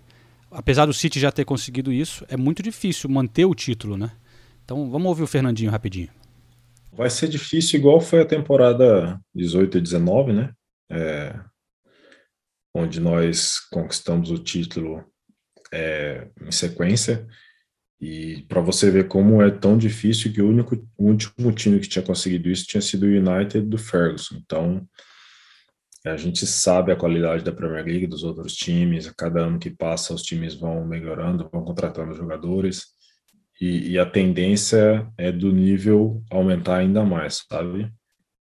apesar 0.51 0.85
do 0.85 0.93
City 0.93 1.19
já 1.19 1.31
ter 1.31 1.45
conseguido 1.45 1.91
isso, 1.91 2.25
é 2.29 2.37
muito 2.37 2.63
difícil 2.63 3.09
manter 3.09 3.45
o 3.45 3.55
título, 3.55 3.97
né? 3.97 4.11
Então, 4.63 4.89
vamos 4.89 5.07
ouvir 5.07 5.23
o 5.23 5.27
Fernandinho 5.27 5.71
rapidinho. 5.71 6.09
Vai 6.93 7.09
ser 7.09 7.27
difícil 7.27 7.79
igual 7.79 7.99
foi 7.99 8.21
a 8.21 8.25
temporada 8.25 9.19
18 9.33 9.77
e 9.77 9.81
19, 9.81 10.33
né? 10.33 10.51
É, 10.91 11.35
onde 12.73 12.99
nós 12.99 13.59
conquistamos 13.71 14.31
o 14.31 14.37
título 14.37 15.03
é, 15.71 16.27
em 16.41 16.51
sequência. 16.51 17.27
E 18.01 18.43
para 18.47 18.61
você 18.61 18.89
ver 18.89 19.07
como 19.07 19.41
é 19.41 19.51
tão 19.51 19.77
difícil 19.77 20.31
que 20.31 20.41
o 20.41 20.47
único 20.47 20.75
o 20.97 21.05
último 21.07 21.51
time 21.51 21.79
que 21.79 21.89
tinha 21.89 22.03
conseguido 22.03 22.49
isso 22.49 22.65
tinha 22.65 22.81
sido 22.81 23.03
o 23.03 23.09
United 23.09 23.61
do 23.61 23.77
Ferguson. 23.77 24.35
Então 24.37 24.87
a 26.05 26.15
gente 26.15 26.47
sabe 26.47 26.91
a 26.91 26.95
qualidade 26.95 27.43
da 27.43 27.51
Premier 27.51 27.85
League 27.85 28.07
dos 28.07 28.23
outros 28.23 28.55
times. 28.55 29.07
A 29.07 29.13
cada 29.13 29.41
ano 29.41 29.59
que 29.59 29.69
passa 29.69 30.13
os 30.13 30.23
times 30.23 30.55
vão 30.55 30.85
melhorando, 30.85 31.49
vão 31.51 31.63
contratando 31.63 32.15
jogadores 32.15 32.87
e, 33.59 33.91
e 33.91 33.99
a 33.99 34.05
tendência 34.05 35.11
é 35.17 35.31
do 35.31 35.51
nível 35.51 36.23
aumentar 36.31 36.77
ainda 36.77 37.03
mais, 37.03 37.45
sabe? 37.51 37.91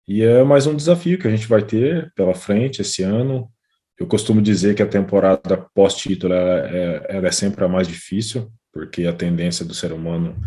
E 0.07 0.23
é 0.23 0.43
mais 0.43 0.67
um 0.67 0.75
desafio 0.75 1.17
que 1.17 1.27
a 1.27 1.31
gente 1.31 1.47
vai 1.47 1.63
ter 1.63 2.11
pela 2.13 2.35
frente 2.35 2.81
esse 2.81 3.03
ano. 3.03 3.49
Eu 3.99 4.07
costumo 4.07 4.41
dizer 4.41 4.75
que 4.75 4.81
a 4.81 4.87
temporada 4.87 5.57
pós-título 5.75 6.33
é, 6.33 7.05
ela 7.09 7.27
é 7.27 7.31
sempre 7.31 7.65
a 7.65 7.67
mais 7.67 7.87
difícil, 7.87 8.49
porque 8.71 9.05
a 9.05 9.13
tendência 9.13 9.65
do 9.65 9.73
ser 9.73 9.91
humano 9.91 10.37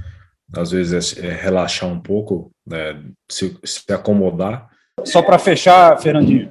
às 0.54 0.70
vezes 0.70 1.18
é, 1.18 1.26
é 1.26 1.32
relaxar 1.32 1.88
um 1.88 2.00
pouco, 2.00 2.50
né, 2.66 2.98
se, 3.30 3.56
se 3.62 3.92
acomodar. 3.92 4.68
Só 5.04 5.22
para 5.22 5.38
fechar, 5.38 6.00
Fernandinho, 6.00 6.50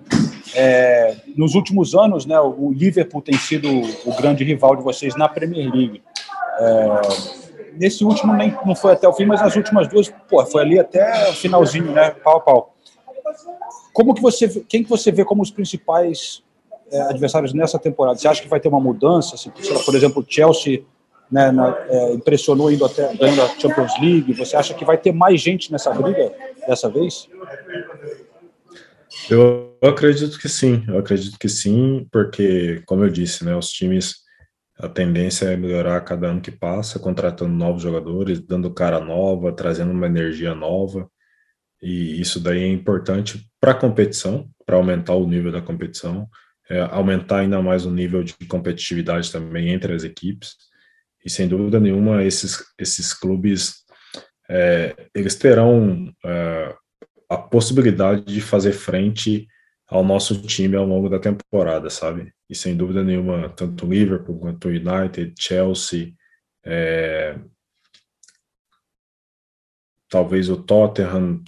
é, 0.53 1.15
nos 1.35 1.55
últimos 1.55 1.95
anos, 1.95 2.25
né, 2.25 2.39
o 2.39 2.71
Liverpool 2.71 3.21
tem 3.21 3.37
sido 3.37 3.67
o 4.05 4.15
grande 4.15 4.43
rival 4.43 4.75
de 4.75 4.83
vocês 4.83 5.15
na 5.15 5.27
Premier 5.27 5.71
League. 5.71 6.03
É, 6.59 7.01
nesse 7.77 8.03
último 8.03 8.33
nem 8.33 8.55
não 8.63 8.75
foi 8.75 8.93
até 8.93 9.07
o 9.07 9.13
fim, 9.13 9.25
mas 9.25 9.41
nas 9.41 9.55
últimas 9.55 9.87
duas, 9.87 10.13
pô, 10.29 10.45
foi 10.45 10.61
ali 10.61 10.79
até 10.79 11.29
o 11.29 11.33
finalzinho, 11.33 11.91
né, 11.91 12.11
pau 12.11 12.37
a 12.37 12.41
pau. 12.41 12.75
Como 13.91 14.13
que 14.13 14.21
você, 14.21 14.47
quem 14.67 14.83
que 14.83 14.89
você 14.89 15.11
vê 15.11 15.25
como 15.25 15.41
os 15.41 15.51
principais 15.51 16.43
é, 16.91 17.01
adversários 17.01 17.54
nessa 17.54 17.80
temporada? 17.80 18.17
Você 18.17 18.27
acha 18.27 18.41
que 18.41 18.49
vai 18.49 18.60
ter 18.60 18.67
uma 18.67 18.80
mudança? 18.80 19.38
Se, 19.38 19.49
por 19.49 19.95
exemplo, 19.95 20.21
o 20.21 20.25
Chelsea 20.27 20.84
né, 21.32 21.49
na, 21.51 21.75
é, 21.88 22.13
impressionou 22.13 22.71
indo 22.71 22.84
até 22.84 23.15
ganhando 23.15 23.41
a 23.41 23.47
Champions 23.47 23.93
League. 23.99 24.34
Você 24.34 24.56
acha 24.56 24.73
que 24.73 24.84
vai 24.84 24.97
ter 24.97 25.13
mais 25.13 25.39
gente 25.39 25.71
nessa 25.71 25.93
briga 25.93 26.32
dessa 26.67 26.89
vez? 26.89 27.30
Eu 29.30 29.77
acredito 29.82 30.38
que 30.38 30.49
sim, 30.49 30.84
eu 30.88 30.97
acredito 30.97 31.38
que 31.39 31.47
sim, 31.47 32.08
porque, 32.12 32.82
como 32.86 33.06
eu 33.06 33.10
disse, 33.10 33.45
né, 33.45 33.56
os 33.56 33.69
times, 33.69 34.15
a 34.77 34.89
tendência 34.89 35.45
é 35.45 35.58
melhorar 35.58 35.97
a 35.97 36.01
cada 36.01 36.27
ano 36.27 36.41
que 36.41 36.51
passa, 36.51 36.99
contratando 36.99 37.54
novos 37.54 37.84
jogadores, 37.84 38.39
dando 38.39 38.73
cara 38.73 38.99
nova, 38.99 39.54
trazendo 39.54 39.91
uma 39.91 40.08
energia 40.08 40.56
nova, 40.56 41.10
e 41.82 42.19
isso 42.19 42.39
daí 42.39 42.63
é 42.63 42.67
importante 42.67 43.47
para 43.60 43.71
a 43.71 43.75
competição, 43.75 44.49
para 44.65 44.75
aumentar 44.75 45.15
o 45.15 45.27
nível 45.27 45.51
da 45.51 45.62
competição, 45.62 46.27
é, 46.69 46.82
aumentar 46.82 47.39
ainda 47.39 47.62
mais 47.62 47.86
o 47.86 47.91
nível 47.91 48.24
de 48.24 48.34
competitividade 48.47 49.32
também 49.32 49.69
entre 49.69 49.93
as 49.93 50.04
equipes, 50.04 50.56
e 51.24 51.30
sem 51.30 51.47
dúvida 51.47 51.80
nenhuma 51.80 52.24
esses, 52.24 52.63
esses 52.78 53.13
clubes, 53.13 53.84
é, 54.50 54.95
eles 55.13 55.36
terão 55.36 56.12
é, 56.26 56.76
a 57.30 57.38
possibilidade 57.38 58.26
de 58.26 58.41
fazer 58.41 58.74
frente 58.74 59.47
ao 59.88 60.04
nosso 60.04 60.41
time 60.41 60.76
ao 60.76 60.86
longo 60.86 61.10
da 61.10 61.19
temporada, 61.19 61.89
sabe? 61.89 62.34
E 62.50 62.56
sem 62.56 62.76
dúvida 62.76 63.04
nenhuma, 63.04 63.50
tanto 63.50 63.86
o 63.86 63.89
Liverpool 63.89 64.39
quanto 64.39 64.67
o 64.67 64.71
United, 64.71 65.34
Chelsea, 65.38 66.13
é, 66.65 67.38
talvez 70.12 70.50
o 70.50 70.62
Tottenham, 70.62 71.41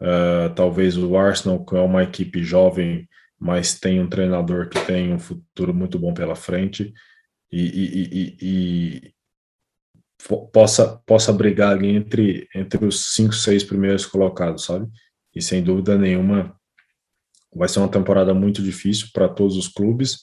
uh, 0.00 0.52
talvez 0.56 0.96
o 0.96 1.16
Arsenal, 1.16 1.64
que 1.64 1.76
é 1.76 1.80
uma 1.80 2.02
equipe 2.02 2.42
jovem, 2.42 3.06
mas 3.42 3.76
tem 3.76 3.98
um 3.98 4.08
treinador 4.08 4.68
que 4.68 4.78
tem 4.86 5.12
um 5.12 5.18
futuro 5.18 5.74
muito 5.74 5.98
bom 5.98 6.14
pela 6.14 6.36
frente 6.36 6.94
e, 7.50 7.60
e, 7.60 8.08
e, 8.12 8.36
e 8.40 9.14
possa, 10.52 11.02
possa 11.04 11.32
brigar 11.32 11.72
ali 11.72 11.88
entre, 11.88 12.48
entre 12.54 12.84
os 12.84 13.12
cinco, 13.12 13.34
seis 13.34 13.64
primeiros 13.64 14.06
colocados, 14.06 14.64
sabe? 14.64 14.88
E 15.34 15.42
sem 15.42 15.60
dúvida 15.60 15.98
nenhuma 15.98 16.54
vai 17.52 17.68
ser 17.68 17.80
uma 17.80 17.90
temporada 17.90 18.32
muito 18.32 18.62
difícil 18.62 19.08
para 19.12 19.28
todos 19.28 19.56
os 19.56 19.66
clubes 19.66 20.20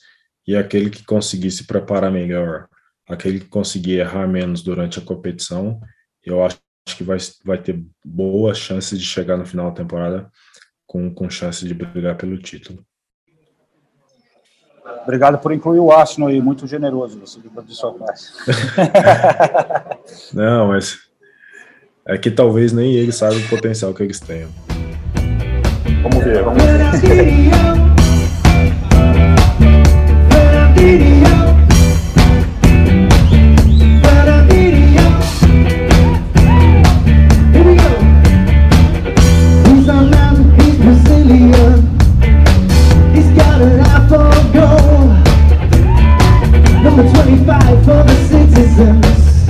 e 0.47 0.55
aquele 0.55 0.89
que 0.89 1.03
conseguir 1.03 1.51
se 1.51 1.67
preparar 1.67 2.09
melhor, 2.09 2.69
aquele 3.05 3.41
que 3.41 3.47
conseguir 3.47 3.99
errar 3.99 4.29
menos 4.29 4.63
durante 4.63 4.97
a 4.97 5.01
competição, 5.01 5.81
eu 6.23 6.41
acho 6.41 6.57
que 6.95 7.03
vai, 7.03 7.17
vai 7.43 7.61
ter 7.61 7.83
boas 8.05 8.57
chances 8.57 8.97
de 8.97 9.05
chegar 9.05 9.35
no 9.35 9.45
final 9.45 9.71
da 9.71 9.75
temporada 9.75 10.31
com, 10.87 11.13
com 11.13 11.29
chance 11.29 11.67
de 11.67 11.73
brigar 11.73 12.15
pelo 12.15 12.37
título. 12.37 12.87
Obrigado 15.03 15.37
por 15.39 15.51
incluir 15.51 15.79
o 15.79 15.91
Arsenal 15.91 16.29
aí, 16.29 16.41
muito 16.41 16.67
generoso 16.67 17.19
você 17.19 17.39
de 17.39 17.75
sua 17.75 17.93
parte. 17.93 18.23
Não, 20.33 20.67
mas 20.67 20.99
é 22.05 22.17
que 22.17 22.31
talvez 22.31 22.71
nem 22.71 22.93
eles 22.93 23.15
saibam 23.15 23.39
o 23.39 23.49
potencial 23.49 23.93
que 23.93 24.03
eles 24.03 24.19
tenham. 24.19 24.49
Vamos 26.03 26.23
ver, 26.23 26.43
vamos 26.43 26.63
ver. 26.63 27.49
for 47.89 48.03
the 48.03 48.15
citizens 48.27 49.47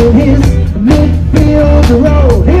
in 0.00 0.12
his 0.12 0.40
midfield 0.74 1.88
role. 2.02 2.55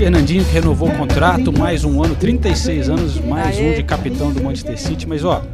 Fernandinho 0.00 0.42
que 0.42 0.52
renovou 0.52 0.88
o 0.88 0.96
contrato, 0.96 1.52
mais 1.52 1.84
um 1.84 2.02
ano, 2.02 2.16
36 2.16 2.88
anos, 2.88 3.20
mais 3.20 3.58
um 3.58 3.74
de 3.74 3.82
capitão 3.82 4.32
do 4.32 4.42
Manchester 4.42 4.80
City. 4.80 5.06
Mas 5.06 5.22
ó, 5.22 5.44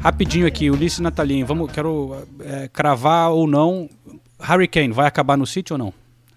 rapidinho 0.00 0.46
aqui, 0.46 0.70
Ulisses 0.70 1.00
Natalin, 1.00 1.44
vamos, 1.44 1.70
quero 1.70 2.26
é, 2.40 2.68
cravar 2.68 3.30
ou 3.30 3.46
não, 3.46 3.90
Harry 4.40 4.66
Kane 4.66 4.94
vai 4.94 5.06
acabar 5.06 5.36
no 5.36 5.46
City 5.46 5.74
ou 5.74 5.78
não? 5.78 5.92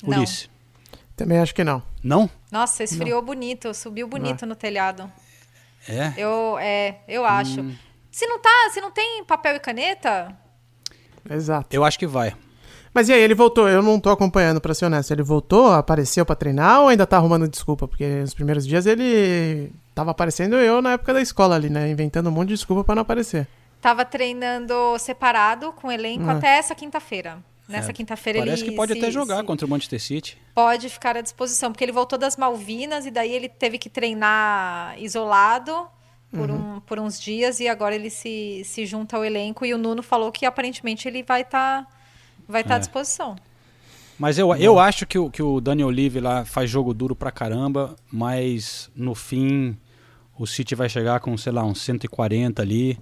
não. 0.05 0.17
Ulisses. 0.17 0.49
Também 1.15 1.37
acho 1.37 1.55
que 1.55 1.63
não. 1.63 1.81
Não? 2.03 2.29
Nossa, 2.51 2.83
esfriou 2.83 3.21
não. 3.21 3.25
bonito, 3.25 3.73
subiu 3.73 4.05
bonito 4.05 4.41
não. 4.41 4.49
no 4.49 4.55
telhado. 4.55 5.09
É? 5.87 6.11
Eu, 6.17 6.57
é, 6.59 6.97
eu 7.07 7.25
acho. 7.25 7.61
Hum. 7.61 7.73
Se 8.11 8.27
não 8.27 8.41
tá, 8.41 8.69
se 8.73 8.81
não 8.81 8.91
tem 8.91 9.23
papel 9.23 9.55
e 9.55 9.59
caneta, 9.61 10.37
Exato. 11.29 11.73
Eu 11.73 11.85
acho 11.85 11.97
que 11.97 12.05
vai. 12.05 12.35
Mas 12.93 13.09
e 13.09 13.13
aí, 13.13 13.21
ele 13.21 13.33
voltou? 13.33 13.67
Eu 13.67 13.81
não 13.81 13.99
tô 13.99 14.09
acompanhando, 14.11 14.61
pra 14.61 14.73
ser 14.73 14.85
honesto. 14.85 15.11
Ele 15.11 15.23
voltou, 15.23 15.73
apareceu 15.73 16.25
pra 16.25 16.35
treinar 16.35 16.81
ou 16.81 16.89
ainda 16.89 17.07
tá 17.07 17.17
arrumando 17.17 17.47
desculpa? 17.47 17.87
Porque 17.87 18.05
nos 18.21 18.33
primeiros 18.33 18.67
dias 18.67 18.85
ele 18.85 19.71
tava 19.95 20.11
aparecendo 20.11 20.55
eu 20.57 20.81
na 20.81 20.93
época 20.93 21.13
da 21.13 21.21
escola 21.21 21.55
ali, 21.55 21.69
né? 21.69 21.89
Inventando 21.89 22.27
um 22.27 22.31
monte 22.31 22.49
de 22.49 22.55
desculpa 22.55 22.83
pra 22.83 22.93
não 22.93 23.01
aparecer. 23.01 23.47
Tava 23.81 24.05
treinando 24.05 24.97
separado 24.99 25.73
com 25.73 25.87
o 25.87 25.91
elenco 25.91 26.29
ah. 26.29 26.33
até 26.33 26.57
essa 26.57 26.75
quinta-feira. 26.75 27.39
Nessa 27.67 27.89
é, 27.89 27.93
quinta-feira 27.93 28.39
ele. 28.39 28.47
Parece 28.47 28.63
que 28.63 28.71
pode 28.71 28.93
se, 28.93 28.99
até 28.99 29.09
jogar 29.09 29.37
se, 29.37 29.43
contra 29.43 29.65
o 29.65 29.69
Manchester 29.69 29.99
City. 29.99 30.37
Pode 30.53 30.87
ficar 30.89 31.17
à 31.17 31.21
disposição, 31.21 31.71
porque 31.71 31.83
ele 31.83 31.91
voltou 31.91 32.19
das 32.19 32.37
Malvinas 32.37 33.05
e 33.05 33.11
daí 33.11 33.33
ele 33.33 33.49
teve 33.49 33.77
que 33.79 33.89
treinar 33.89 34.95
isolado 35.01 35.87
por, 36.29 36.51
uhum. 36.51 36.75
um, 36.75 36.79
por 36.81 36.99
uns 36.99 37.19
dias 37.19 37.59
e 37.59 37.67
agora 37.67 37.95
ele 37.95 38.09
se, 38.09 38.61
se 38.65 38.85
junta 38.85 39.17
ao 39.17 39.25
elenco 39.25 39.65
e 39.65 39.73
o 39.73 39.77
Nuno 39.77 40.03
falou 40.03 40.31
que 40.31 40.45
aparentemente 40.45 41.07
ele 41.07 41.23
vai 41.23 41.41
estar. 41.41 41.83
Tá 41.83 42.02
vai 42.47 42.61
estar 42.61 42.69
tá 42.69 42.75
é. 42.75 42.77
à 42.77 42.79
disposição. 42.79 43.35
Mas 44.17 44.37
eu, 44.37 44.53
eu 44.55 44.79
acho 44.79 45.05
que 45.05 45.17
o, 45.17 45.29
que 45.29 45.41
o 45.41 45.59
Daniel 45.59 45.87
Olive 45.87 46.19
lá 46.19 46.45
faz 46.45 46.69
jogo 46.69 46.93
duro 46.93 47.15
pra 47.15 47.31
caramba, 47.31 47.95
mas 48.11 48.89
no 48.95 49.15
fim 49.15 49.77
o 50.37 50.45
City 50.45 50.75
vai 50.75 50.87
chegar 50.87 51.19
com, 51.19 51.35
sei 51.37 51.51
lá, 51.51 51.63
uns 51.63 51.81
140 51.81 52.61
ali 52.61 52.97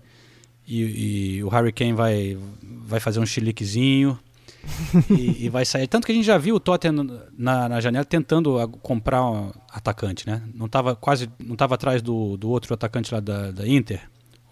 e, 0.67 1.37
e 1.37 1.43
o 1.43 1.49
Harry 1.49 1.71
Kane 1.71 1.93
vai, 1.93 2.37
vai 2.61 2.99
fazer 2.99 3.19
um 3.19 3.25
chiliquezinho 3.25 4.17
e, 5.09 5.45
e, 5.45 5.49
vai 5.49 5.65
sair. 5.65 5.87
Tanto 5.87 6.05
que 6.05 6.11
a 6.11 6.15
gente 6.15 6.25
já 6.25 6.37
viu 6.37 6.55
o 6.55 6.59
Tottenham 6.59 7.21
na, 7.37 7.67
na 7.67 7.81
janela 7.81 8.05
tentando 8.05 8.67
comprar 8.81 9.25
um 9.25 9.51
atacante, 9.71 10.27
né? 10.27 10.41
Não 10.53 10.67
estava 10.67 10.95
quase, 10.95 11.29
não 11.39 11.53
estava 11.53 11.75
atrás 11.75 12.01
do, 12.01 12.37
do 12.37 12.49
outro 12.49 12.73
atacante 12.73 13.13
lá 13.13 13.19
da, 13.19 13.51
da 13.51 13.67
Inter, 13.67 14.01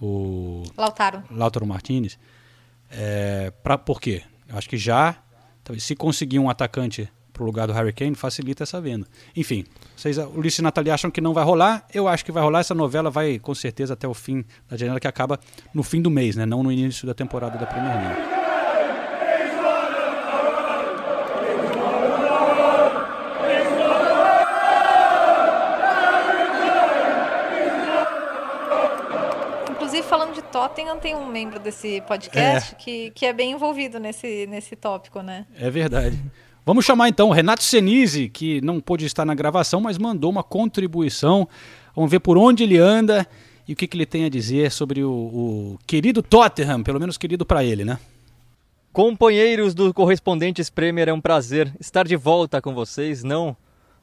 o... 0.02 0.63
Lautaro. 0.78 1.23
Lautaro 1.30 1.65
Martinez. 1.65 2.17
É, 2.89 3.52
pra, 3.62 3.78
por 3.78 4.02
quê? 4.02 4.23
Eu 4.49 4.57
acho 4.57 4.67
que 4.67 4.77
já, 4.77 5.15
se 5.77 5.95
conseguir 5.95 6.39
um 6.39 6.49
atacante 6.49 7.07
para 7.31 7.43
o 7.43 7.45
lugar 7.45 7.67
do 7.67 7.73
Harry 7.73 7.93
Kane, 7.93 8.15
facilita 8.15 8.63
essa 8.63 8.81
venda. 8.81 9.07
Enfim, 9.35 9.63
vocês, 9.95 10.17
o 10.17 10.27
Ulisses 10.31 10.59
e 10.59 10.62
Natalia 10.62 10.93
acham 10.93 11.09
que 11.09 11.21
não 11.21 11.33
vai 11.33 11.43
rolar, 11.43 11.85
eu 11.93 12.07
acho 12.07 12.25
que 12.25 12.31
vai 12.31 12.43
rolar. 12.43 12.59
Essa 12.59 12.75
novela 12.75 13.09
vai 13.09 13.39
com 13.39 13.55
certeza 13.55 13.93
até 13.93 14.07
o 14.07 14.13
fim 14.13 14.43
da 14.67 14.75
janela, 14.75 14.99
que 14.99 15.07
acaba 15.07 15.39
no 15.73 15.83
fim 15.83 16.01
do 16.01 16.09
mês, 16.09 16.35
né? 16.35 16.45
não 16.45 16.63
no 16.63 16.71
início 16.71 17.07
da 17.07 17.13
temporada 17.13 17.57
da 17.57 17.65
Premier 17.65 17.95
League. 17.95 18.38
Tottenham 30.59 30.99
tem 30.99 31.15
um 31.15 31.25
membro 31.25 31.57
desse 31.57 32.01
podcast 32.01 32.73
é. 32.73 32.75
Que, 32.75 33.11
que 33.11 33.25
é 33.25 33.31
bem 33.31 33.51
envolvido 33.51 33.97
nesse, 33.97 34.45
nesse 34.47 34.75
tópico, 34.75 35.21
né? 35.21 35.45
É 35.57 35.69
verdade. 35.69 36.19
Vamos 36.65 36.83
chamar 36.83 37.07
então 37.07 37.29
o 37.29 37.31
Renato 37.31 37.63
Senise, 37.63 38.27
que 38.27 38.59
não 38.59 38.81
pôde 38.81 39.05
estar 39.05 39.23
na 39.23 39.33
gravação, 39.33 39.79
mas 39.79 39.97
mandou 39.97 40.29
uma 40.29 40.43
contribuição. 40.43 41.47
Vamos 41.95 42.11
ver 42.11 42.19
por 42.19 42.37
onde 42.37 42.63
ele 42.63 42.77
anda 42.77 43.25
e 43.65 43.71
o 43.71 43.75
que, 43.75 43.87
que 43.87 43.95
ele 43.95 44.05
tem 44.05 44.25
a 44.25 44.29
dizer 44.29 44.69
sobre 44.69 45.01
o, 45.01 45.09
o 45.09 45.79
querido 45.87 46.21
Tottenham, 46.21 46.83
pelo 46.83 46.99
menos 46.99 47.17
querido 47.17 47.45
para 47.45 47.63
ele, 47.63 47.85
né? 47.85 47.97
Companheiros 48.91 49.73
do 49.73 49.93
Correspondentes 49.93 50.69
Premier, 50.69 51.07
é 51.07 51.13
um 51.13 51.21
prazer 51.21 51.73
estar 51.79 52.05
de 52.05 52.17
volta 52.17 52.61
com 52.61 52.73
vocês, 52.73 53.23
não 53.23 53.55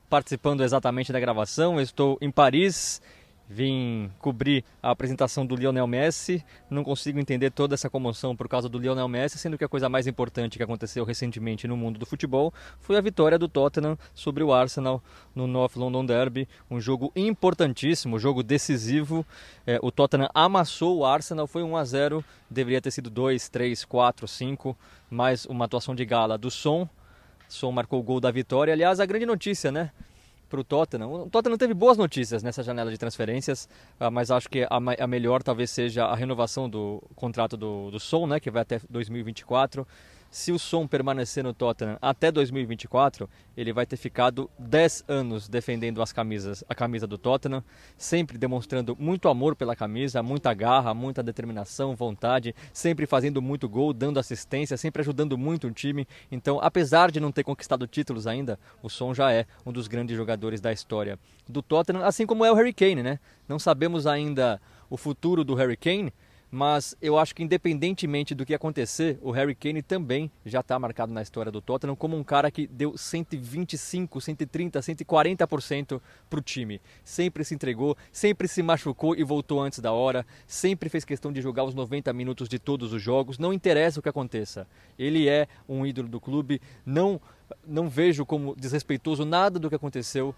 participando 0.09 0.63
exatamente 0.63 1.13
da 1.13 1.21
gravação, 1.21 1.75
eu 1.75 1.83
estou 1.83 2.17
em 2.23 2.31
Paris 2.31 3.03
Vim 3.49 4.11
cobrir 4.19 4.65
a 4.83 4.91
apresentação 4.91 5.47
do 5.47 5.55
Lionel 5.55 5.87
Messi. 5.87 6.45
Não 6.69 6.83
consigo 6.83 7.21
entender 7.21 7.51
toda 7.51 7.75
essa 7.75 7.89
comoção 7.89 8.35
por 8.35 8.49
causa 8.49 8.69
do 8.69 8.79
Lionel 8.79 9.07
Messi, 9.07 9.39
sendo 9.39 9.57
que 9.57 9.65
a 9.65 9.69
coisa 9.69 9.89
mais 9.89 10.07
importante 10.07 10.57
que 10.57 10.63
aconteceu 10.65 11.05
recentemente 11.05 11.69
no 11.69 11.77
mundo 11.77 11.99
do 11.99 12.05
futebol 12.05 12.53
foi 12.81 12.97
a 12.97 13.01
vitória 13.01 13.39
do 13.39 13.49
Tottenham 13.49 13.97
sobre 14.15 14.43
o 14.43 14.53
Arsenal 14.53 15.01
no 15.35 15.47
North 15.47 15.77
London 15.77 16.05
Derby. 16.05 16.49
Um 16.69 16.81
jogo 16.81 17.13
importantíssimo, 17.15 18.17
um 18.17 18.19
jogo 18.19 18.43
decisivo. 18.43 19.25
É, 19.65 19.79
o 19.81 19.93
Tottenham 19.93 20.29
amassou 20.35 20.99
o 20.99 21.05
Arsenal, 21.05 21.47
foi 21.47 21.63
1 21.63 21.77
a 21.77 21.85
0 21.85 22.25
deveria 22.51 22.81
ter 22.81 22.91
sido 22.91 23.11
2, 23.11 23.49
3, 23.49 23.85
4, 23.85 24.27
5, 24.27 24.77
mais 25.11 25.47
uma 25.47 25.65
atuação 25.65 25.95
de 25.95 26.05
gala 26.05 26.37
do 26.37 26.51
Son. 26.51 26.89
Son 27.49 27.71
marcou 27.71 28.01
o 28.01 28.03
gol 28.03 28.21
da 28.21 28.31
vitória. 28.31 28.73
Aliás, 28.73 28.99
a 28.99 29.07
grande 29.07 29.27
notícia, 29.27 29.71
né? 29.71 29.93
Para 30.49 30.61
o 30.61 30.65
Tottenham. 30.65 31.13
O 31.13 31.31
Tottenham 31.31 31.59
teve 31.59 31.75
boas 31.75 31.97
notícias 31.97 32.43
nessa 32.43 32.63
janela 32.63 32.91
de 32.91 32.99
transferências, 32.99 33.69
ah, 33.99 34.11
mas 34.11 34.31
acho 34.31 34.49
que 34.49 34.67
a, 34.69 35.07
melhor 35.07 35.43
talvez 35.43 35.71
seja 35.71 36.05
a 36.05 36.15
renovação 36.15 36.69
do 36.69 37.03
contrato 37.15 37.57
do, 37.57 37.91
do 37.91 38.27
né, 38.27 38.41
que 38.41 38.51
vai 38.51 38.63
até 38.63 38.81
2024 38.89 39.87
se 40.31 40.53
o 40.53 40.59
Som 40.59 40.87
permanecer 40.87 41.43
no 41.43 41.55
Tottenham 41.55 41.99
até 42.01 42.31
2024, 42.31 43.29
ele 43.57 43.73
vai 43.73 43.87
ter 43.87 43.97
ficado 43.97 44.51
10 44.59 45.05
anos 45.09 45.49
defendendo 45.49 46.03
as 46.03 46.13
camisas, 46.13 46.63
a 46.69 46.75
camisa 46.75 47.07
do 47.07 47.17
Tottenham, 47.17 47.65
sempre 47.97 48.37
demonstrando 48.37 48.97
muito 48.99 49.29
amor 49.29 49.57
pela 49.57 49.75
camisa, 49.75 50.23
muita 50.23 50.53
garra, 50.53 50.93
muita 50.93 51.23
determinação, 51.23 51.97
vontade, 51.97 52.55
sempre 52.73 53.07
fazendo 53.07 53.41
muito 53.41 53.69
gol, 53.69 53.93
dando 53.93 54.19
assistência, 54.19 54.77
sempre 54.77 55.03
ajudando 55.03 55.39
muito 55.39 55.67
o 55.69 55.71
time. 55.71 56.07
Então, 56.31 56.59
apesar 56.61 57.11
de 57.11 57.21
não 57.21 57.33
ter 57.33 57.45
conquistado 57.45 57.87
títulos 57.87 58.27
ainda, 58.27 58.59
o 58.83 58.91
Som 58.91 59.15
já 59.15 59.33
é 59.33 59.47
um 59.65 59.73
dos 59.73 59.89
grandes 59.89 60.17
jogadores 60.17 60.61
da 60.61 60.73
história 60.73 61.19
do 61.49 61.63
Tottenham, 61.63 62.05
assim 62.05 62.27
como 62.27 62.45
é 62.45 62.51
o 62.51 62.55
Harry 62.55 62.73
Kane, 62.73 63.03
né? 63.03 63.19
Não 63.49 63.59
sabemos 63.59 64.07
ainda 64.07 64.61
o 64.91 64.97
futuro 64.97 65.45
do 65.45 65.55
Harry 65.55 65.77
Kane, 65.77 66.13
mas 66.57 66.97
eu 67.03 67.19
acho 67.19 67.35
que 67.35 67.43
independentemente 67.43 68.35
do 68.35 68.47
que 68.47 68.55
acontecer, 68.55 69.19
o 69.21 69.31
Harry 69.31 69.55
Kane 69.55 69.83
também 69.83 70.31
já 70.43 70.61
está 70.61 70.79
marcado 70.79 71.13
na 71.13 71.21
história 71.21 71.53
do 71.53 71.61
Tottenham 71.61 71.95
como 71.95 72.17
um 72.17 72.25
cara 72.25 72.51
que 72.51 72.67
deu 72.67 72.97
125, 72.97 74.19
130, 74.19 74.81
140% 74.81 76.01
para 76.31 76.39
o 76.39 76.43
time. 76.43 76.81
Sempre 77.05 77.45
se 77.45 77.55
entregou, 77.55 77.95
sempre 78.11 78.49
se 78.49 78.63
machucou 78.63 79.15
e 79.15 79.23
voltou 79.23 79.61
antes 79.61 79.81
da 79.81 79.93
hora, 79.93 80.25
sempre 80.47 80.89
fez 80.89 81.05
questão 81.05 81.31
de 81.31 81.43
jogar 81.43 81.63
os 81.63 81.75
90 81.75 82.11
minutos 82.15 82.49
de 82.49 82.59
todos 82.59 82.91
os 82.95 83.03
jogos, 83.03 83.39
não 83.39 83.53
interessa 83.53 84.01
o 84.01 84.03
que 84.03 84.09
aconteça. 84.09 84.67
Ele 84.99 85.29
é 85.29 85.47
um 85.69 85.85
ídolo 85.85 86.09
do 86.09 86.19
clube, 86.19 86.59
não, 86.87 87.21
não 87.67 87.87
vejo 87.87 88.25
como 88.25 88.57
desrespeitoso 88.57 89.27
nada 89.27 89.59
do 89.59 89.69
que 89.69 89.75
aconteceu 89.75 90.35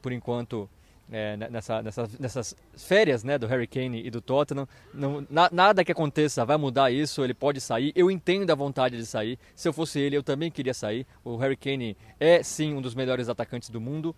por 0.00 0.12
enquanto 0.12 0.70
é, 1.10 1.36
nessa, 1.36 1.82
nessa, 1.82 2.08
nessas 2.18 2.56
férias 2.76 3.22
né, 3.22 3.38
do 3.38 3.46
Harry 3.46 3.66
Kane 3.66 4.04
e 4.04 4.10
do 4.10 4.20
Tottenham. 4.20 4.68
Não, 4.92 5.26
na, 5.30 5.48
nada 5.52 5.84
que 5.84 5.92
aconteça 5.92 6.44
vai 6.44 6.56
mudar 6.56 6.90
isso, 6.90 7.22
ele 7.22 7.34
pode 7.34 7.60
sair. 7.60 7.92
Eu 7.94 8.10
entendo 8.10 8.50
a 8.50 8.54
vontade 8.54 8.96
de 8.96 9.06
sair. 9.06 9.38
Se 9.54 9.68
eu 9.68 9.72
fosse 9.72 10.00
ele, 10.00 10.16
eu 10.16 10.22
também 10.22 10.50
queria 10.50 10.74
sair. 10.74 11.06
O 11.24 11.36
Harry 11.36 11.56
Kane 11.56 11.96
é 12.18 12.42
sim 12.42 12.74
um 12.74 12.82
dos 12.82 12.94
melhores 12.94 13.28
atacantes 13.28 13.70
do 13.70 13.80
mundo. 13.80 14.14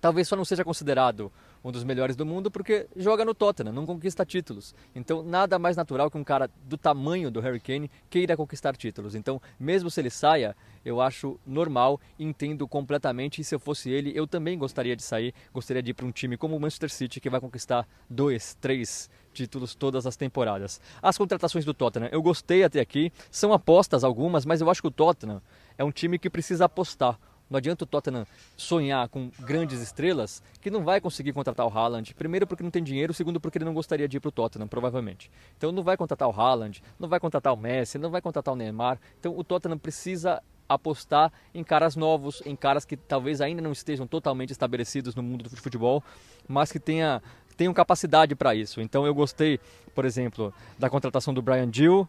Talvez 0.00 0.26
só 0.26 0.34
não 0.34 0.44
seja 0.44 0.64
considerado 0.64 1.30
um 1.64 1.70
dos 1.70 1.84
melhores 1.84 2.16
do 2.16 2.26
mundo 2.26 2.50
porque 2.50 2.86
joga 2.96 3.24
no 3.24 3.34
Tottenham, 3.34 3.72
não 3.72 3.86
conquista 3.86 4.24
títulos. 4.24 4.74
Então, 4.94 5.22
nada 5.22 5.58
mais 5.58 5.76
natural 5.76 6.10
que 6.10 6.18
um 6.18 6.24
cara 6.24 6.50
do 6.64 6.76
tamanho 6.76 7.30
do 7.30 7.40
Harry 7.40 7.60
Kane 7.60 7.90
queira 8.10 8.36
conquistar 8.36 8.76
títulos. 8.76 9.14
Então, 9.14 9.40
mesmo 9.58 9.90
se 9.90 10.00
ele 10.00 10.10
saia, 10.10 10.56
eu 10.84 11.00
acho 11.00 11.38
normal, 11.46 12.00
entendo 12.18 12.66
completamente. 12.66 13.40
E 13.40 13.44
se 13.44 13.54
eu 13.54 13.60
fosse 13.60 13.90
ele, 13.90 14.12
eu 14.14 14.26
também 14.26 14.58
gostaria 14.58 14.96
de 14.96 15.02
sair, 15.02 15.34
gostaria 15.52 15.82
de 15.82 15.90
ir 15.90 15.94
para 15.94 16.06
um 16.06 16.12
time 16.12 16.36
como 16.36 16.56
o 16.56 16.60
Manchester 16.60 16.90
City, 16.90 17.20
que 17.20 17.30
vai 17.30 17.40
conquistar 17.40 17.86
dois, 18.08 18.56
três 18.60 19.08
títulos 19.32 19.74
todas 19.74 20.06
as 20.06 20.16
temporadas. 20.16 20.80
As 21.00 21.16
contratações 21.16 21.64
do 21.64 21.72
Tottenham, 21.72 22.08
eu 22.12 22.22
gostei 22.22 22.64
até 22.64 22.80
aqui, 22.80 23.12
são 23.30 23.52
apostas 23.52 24.04
algumas, 24.04 24.44
mas 24.44 24.60
eu 24.60 24.70
acho 24.70 24.82
que 24.82 24.88
o 24.88 24.90
Tottenham 24.90 25.40
é 25.78 25.84
um 25.84 25.90
time 25.90 26.18
que 26.18 26.28
precisa 26.28 26.66
apostar. 26.66 27.18
Não 27.52 27.58
adianta 27.58 27.84
o 27.84 27.86
Tottenham 27.86 28.26
sonhar 28.56 29.06
com 29.10 29.30
grandes 29.40 29.82
estrelas 29.82 30.42
que 30.62 30.70
não 30.70 30.82
vai 30.82 31.02
conseguir 31.02 31.34
contratar 31.34 31.66
o 31.66 31.68
Haaland. 31.68 32.14
Primeiro 32.14 32.46
porque 32.46 32.62
não 32.62 32.70
tem 32.70 32.82
dinheiro, 32.82 33.12
segundo 33.12 33.38
porque 33.38 33.58
ele 33.58 33.66
não 33.66 33.74
gostaria 33.74 34.08
de 34.08 34.16
ir 34.16 34.20
para 34.20 34.30
o 34.30 34.32
Tottenham, 34.32 34.66
provavelmente. 34.66 35.30
Então 35.58 35.70
não 35.70 35.82
vai 35.82 35.94
contratar 35.94 36.26
o 36.26 36.32
Haaland, 36.32 36.82
não 36.98 37.10
vai 37.10 37.20
contratar 37.20 37.52
o 37.52 37.56
Messi, 37.56 37.98
não 37.98 38.10
vai 38.10 38.22
contratar 38.22 38.54
o 38.54 38.56
Neymar. 38.56 38.98
Então 39.20 39.36
o 39.36 39.44
Tottenham 39.44 39.76
precisa 39.76 40.42
apostar 40.66 41.30
em 41.54 41.62
caras 41.62 41.94
novos, 41.94 42.42
em 42.46 42.56
caras 42.56 42.86
que 42.86 42.96
talvez 42.96 43.42
ainda 43.42 43.60
não 43.60 43.72
estejam 43.72 44.06
totalmente 44.06 44.50
estabelecidos 44.50 45.14
no 45.14 45.22
mundo 45.22 45.42
do 45.42 45.54
futebol, 45.54 46.02
mas 46.48 46.72
que 46.72 46.80
tenha, 46.80 47.22
tenham 47.54 47.74
capacidade 47.74 48.34
para 48.34 48.54
isso. 48.54 48.80
Então 48.80 49.04
eu 49.04 49.14
gostei, 49.14 49.60
por 49.94 50.06
exemplo, 50.06 50.54
da 50.78 50.88
contratação 50.88 51.34
do 51.34 51.42
Brian 51.42 51.68
Gill, 51.70 52.08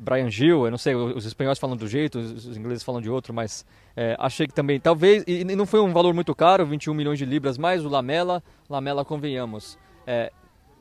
Brian 0.00 0.30
Gil, 0.30 0.64
eu 0.64 0.70
não 0.70 0.78
sei, 0.78 0.94
os 0.94 1.26
espanhóis 1.26 1.58
falam 1.58 1.76
do 1.76 1.86
jeito, 1.86 2.18
os 2.18 2.56
ingleses 2.56 2.82
falam 2.82 3.02
de 3.02 3.10
outro, 3.10 3.34
mas 3.34 3.66
é, 3.94 4.16
achei 4.18 4.46
que 4.46 4.54
também, 4.54 4.80
talvez, 4.80 5.22
e 5.26 5.44
não 5.44 5.66
foi 5.66 5.78
um 5.80 5.92
valor 5.92 6.14
muito 6.14 6.34
caro, 6.34 6.64
21 6.64 6.94
milhões 6.94 7.18
de 7.18 7.26
libras, 7.26 7.58
mais 7.58 7.84
o 7.84 7.88
Lamela, 7.88 8.42
Lamela 8.68 9.04
convenhamos. 9.04 9.78
É, 10.06 10.32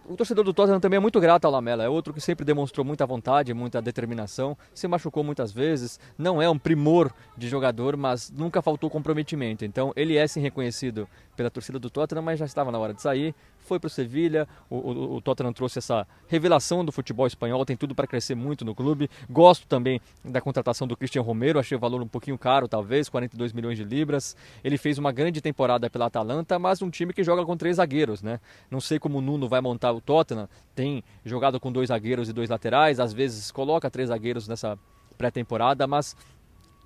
o 0.09 0.15
torcedor 0.15 0.43
do 0.43 0.51
Tottenham 0.53 0.79
também 0.79 0.97
é 0.97 0.99
muito 0.99 1.19
grato 1.19 1.45
ao 1.45 1.51
Lamela, 1.51 1.83
é 1.83 1.89
outro 1.89 2.11
que 2.11 2.19
sempre 2.19 2.43
demonstrou 2.43 2.83
muita 2.83 3.05
vontade, 3.05 3.53
muita 3.53 3.79
determinação, 3.79 4.57
se 4.73 4.87
machucou 4.87 5.23
muitas 5.23 5.51
vezes, 5.51 5.99
não 6.17 6.41
é 6.41 6.49
um 6.49 6.57
primor 6.57 7.13
de 7.37 7.47
jogador, 7.47 7.95
mas 7.95 8.31
nunca 8.31 8.59
faltou 8.59 8.89
comprometimento. 8.89 9.63
Então 9.63 9.93
ele 9.95 10.17
é 10.17 10.25
sim 10.25 10.39
reconhecido 10.39 11.07
pela 11.35 11.51
torcida 11.51 11.77
do 11.77 11.91
Tottenham, 11.91 12.23
mas 12.23 12.39
já 12.39 12.45
estava 12.45 12.71
na 12.71 12.79
hora 12.79 12.93
de 12.93 13.01
sair, 13.01 13.35
foi 13.59 13.79
para 13.79 13.87
o 13.87 13.89
Sevilha, 13.89 14.47
o, 14.69 15.21
Tottenham 15.21 15.53
trouxe 15.53 15.79
essa 15.79 16.07
revelação 16.27 16.83
do 16.83 16.91
futebol 16.91 17.27
espanhol, 17.27 17.65
tem 17.65 17.77
tudo 17.77 17.93
para 17.93 18.07
crescer 18.07 18.35
muito 18.35 18.65
no 18.65 18.73
clube. 18.73 19.09
Gosto 19.29 19.67
também 19.67 20.01
da 20.23 20.41
contratação 20.41 20.87
do 20.87 20.97
Christian 20.97 21.21
Romero, 21.21 21.59
achei 21.59 21.77
o 21.77 21.79
valor 21.79 22.01
um 22.01 22.07
pouquinho 22.07 22.37
caro, 22.37 22.67
talvez, 22.67 23.09
42 23.09 23.53
milhões 23.53 23.77
de 23.77 23.83
libras. 23.83 24.35
Ele 24.63 24.77
fez 24.77 24.97
uma 24.97 25.11
grande 25.11 25.41
temporada 25.41 25.89
pela 25.89 26.07
Atalanta, 26.07 26.57
mas 26.57 26.81
um 26.81 26.89
time 26.89 27.13
que 27.13 27.23
joga 27.23 27.45
com 27.45 27.55
três 27.55 27.77
zagueiros, 27.77 28.23
né? 28.23 28.39
Não 28.71 28.81
sei 28.81 28.97
como 28.99 29.19
o 29.19 29.21
Nuno 29.21 29.47
vai 29.47 29.61
montar 29.61 29.91
o 29.91 30.01
Tottenham, 30.01 30.49
tem 30.73 31.03
jogado 31.23 31.59
com 31.59 31.71
dois 31.71 31.89
zagueiros 31.89 32.29
e 32.29 32.33
dois 32.33 32.49
laterais, 32.49 32.99
às 32.99 33.13
vezes 33.13 33.51
coloca 33.51 33.89
três 33.89 34.09
zagueiros 34.09 34.47
nessa 34.47 34.77
pré-temporada, 35.17 35.85
mas 35.85 36.15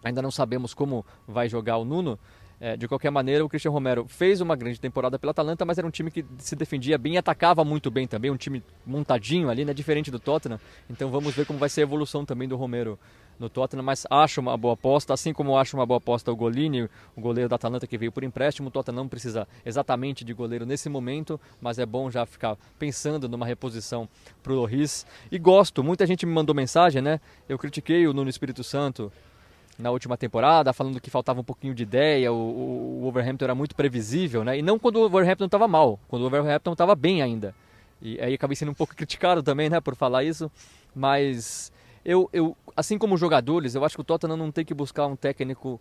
ainda 0.04 0.22
não 0.22 0.32
sabemos 0.32 0.74
como 0.74 1.06
vai 1.28 1.48
jogar 1.48 1.78
o 1.78 1.86
Nuno. 1.86 2.20
É, 2.66 2.78
de 2.78 2.88
qualquer 2.88 3.12
maneira, 3.12 3.44
o 3.44 3.50
Christian 3.50 3.72
Romero 3.72 4.08
fez 4.08 4.40
uma 4.40 4.56
grande 4.56 4.80
temporada 4.80 5.20
pela 5.20 5.32
Atalanta, 5.32 5.66
mas 5.66 5.78
era 5.78 5.86
um 5.86 5.92
time 5.92 6.10
que 6.10 6.24
se 6.38 6.56
defendia 6.56 6.98
bem 6.98 7.18
atacava 7.18 7.62
muito 7.66 7.92
bem 7.92 8.08
também, 8.08 8.32
um 8.32 8.38
time 8.38 8.64
montadinho 8.86 9.50
ali, 9.50 9.66
né, 9.66 9.74
diferente 9.74 10.10
do 10.10 10.18
Tottenham. 10.18 10.58
Então 10.90 11.12
vamos 11.12 11.36
ver 11.36 11.46
como 11.46 11.60
vai 11.60 11.68
ser 11.68 11.82
a 11.82 11.84
evolução 11.84 12.24
também 12.24 12.48
do 12.48 12.56
Romero 12.56 12.98
no 13.38 13.50
Tottenham, 13.50 13.84
mas 13.84 14.08
acho 14.10 14.40
uma 14.40 14.56
boa 14.56 14.76
aposta, 14.76 15.14
assim 15.14 15.34
como 15.34 15.58
acho 15.58 15.76
uma 15.76 15.86
boa 15.86 15.98
aposta 15.98 16.32
o 16.32 16.36
Golini, 16.38 16.84
o 17.18 17.20
goleiro 17.20 17.50
da 17.50 17.58
Atalanta 17.58 17.86
que 17.86 17.98
veio 17.98 18.14
por 18.14 18.24
empréstimo. 18.24 18.70
O 18.70 18.72
Tottenham 18.72 18.96
não 18.96 19.10
precisa 19.10 19.46
exatamente 19.66 20.24
de 20.24 20.34
goleiro 20.34 20.66
nesse 20.66 20.88
momento, 20.88 21.38
mas 21.60 21.80
é 21.80 21.86
bom 21.86 22.10
já 22.10 22.26
ficar 22.26 22.56
pensando 22.80 23.28
numa 23.28 23.46
reposição 23.46 24.08
para 24.42 24.54
o 24.54 24.56
Loris. 24.56 25.06
E 25.30 25.38
gosto, 25.38 25.84
muita 25.84 26.08
gente 26.08 26.26
me 26.26 26.32
mandou 26.32 26.56
mensagem, 26.56 27.02
né? 27.02 27.20
Eu 27.50 27.60
critiquei 27.60 28.08
o 28.08 28.14
Nuno 28.14 28.30
Espírito 28.30 28.64
Santo 28.64 29.12
na 29.78 29.90
última 29.92 30.18
temporada, 30.18 30.72
falando 30.72 31.02
que 31.02 31.10
faltava 31.10 31.42
um 31.42 31.44
pouquinho 31.44 31.74
de 31.74 31.84
ideia, 31.84 32.32
o, 32.32 32.36
o, 32.36 32.98
o 33.00 33.02
Wolverhampton 33.02 33.46
era 33.46 33.56
muito 33.56 33.76
previsível, 33.76 34.44
né? 34.44 34.58
E 34.58 34.62
não 34.62 34.78
quando 34.78 34.98
o 34.98 35.10
Wolverhampton 35.10 35.46
estava 35.46 35.68
mal, 35.68 36.00
quando 36.08 36.24
o 36.24 36.30
Wolverhampton 36.30 36.74
estava 36.74 36.96
bem 36.96 37.22
ainda. 37.22 37.56
E 38.02 38.20
aí 38.20 38.34
acabei 38.34 38.56
sendo 38.56 38.72
um 38.72 38.76
pouco 38.76 38.94
criticado 38.96 39.42
também, 39.42 39.70
né, 39.70 39.80
por 39.80 39.96
falar 39.96 40.24
isso, 40.24 40.52
mas 40.94 41.72
eu, 42.06 42.30
eu 42.34 42.56
assim 42.76 42.98
como 42.98 43.18
jogadores, 43.18 43.76
eu 43.76 43.86
acho 43.86 43.96
que 43.96 44.02
o 44.02 44.04
Tottenham 44.04 44.38
não 44.38 44.52
tem 44.52 44.66
que 44.66 44.74
buscar 44.74 45.08
um 45.08 45.16
técnico, 45.16 45.80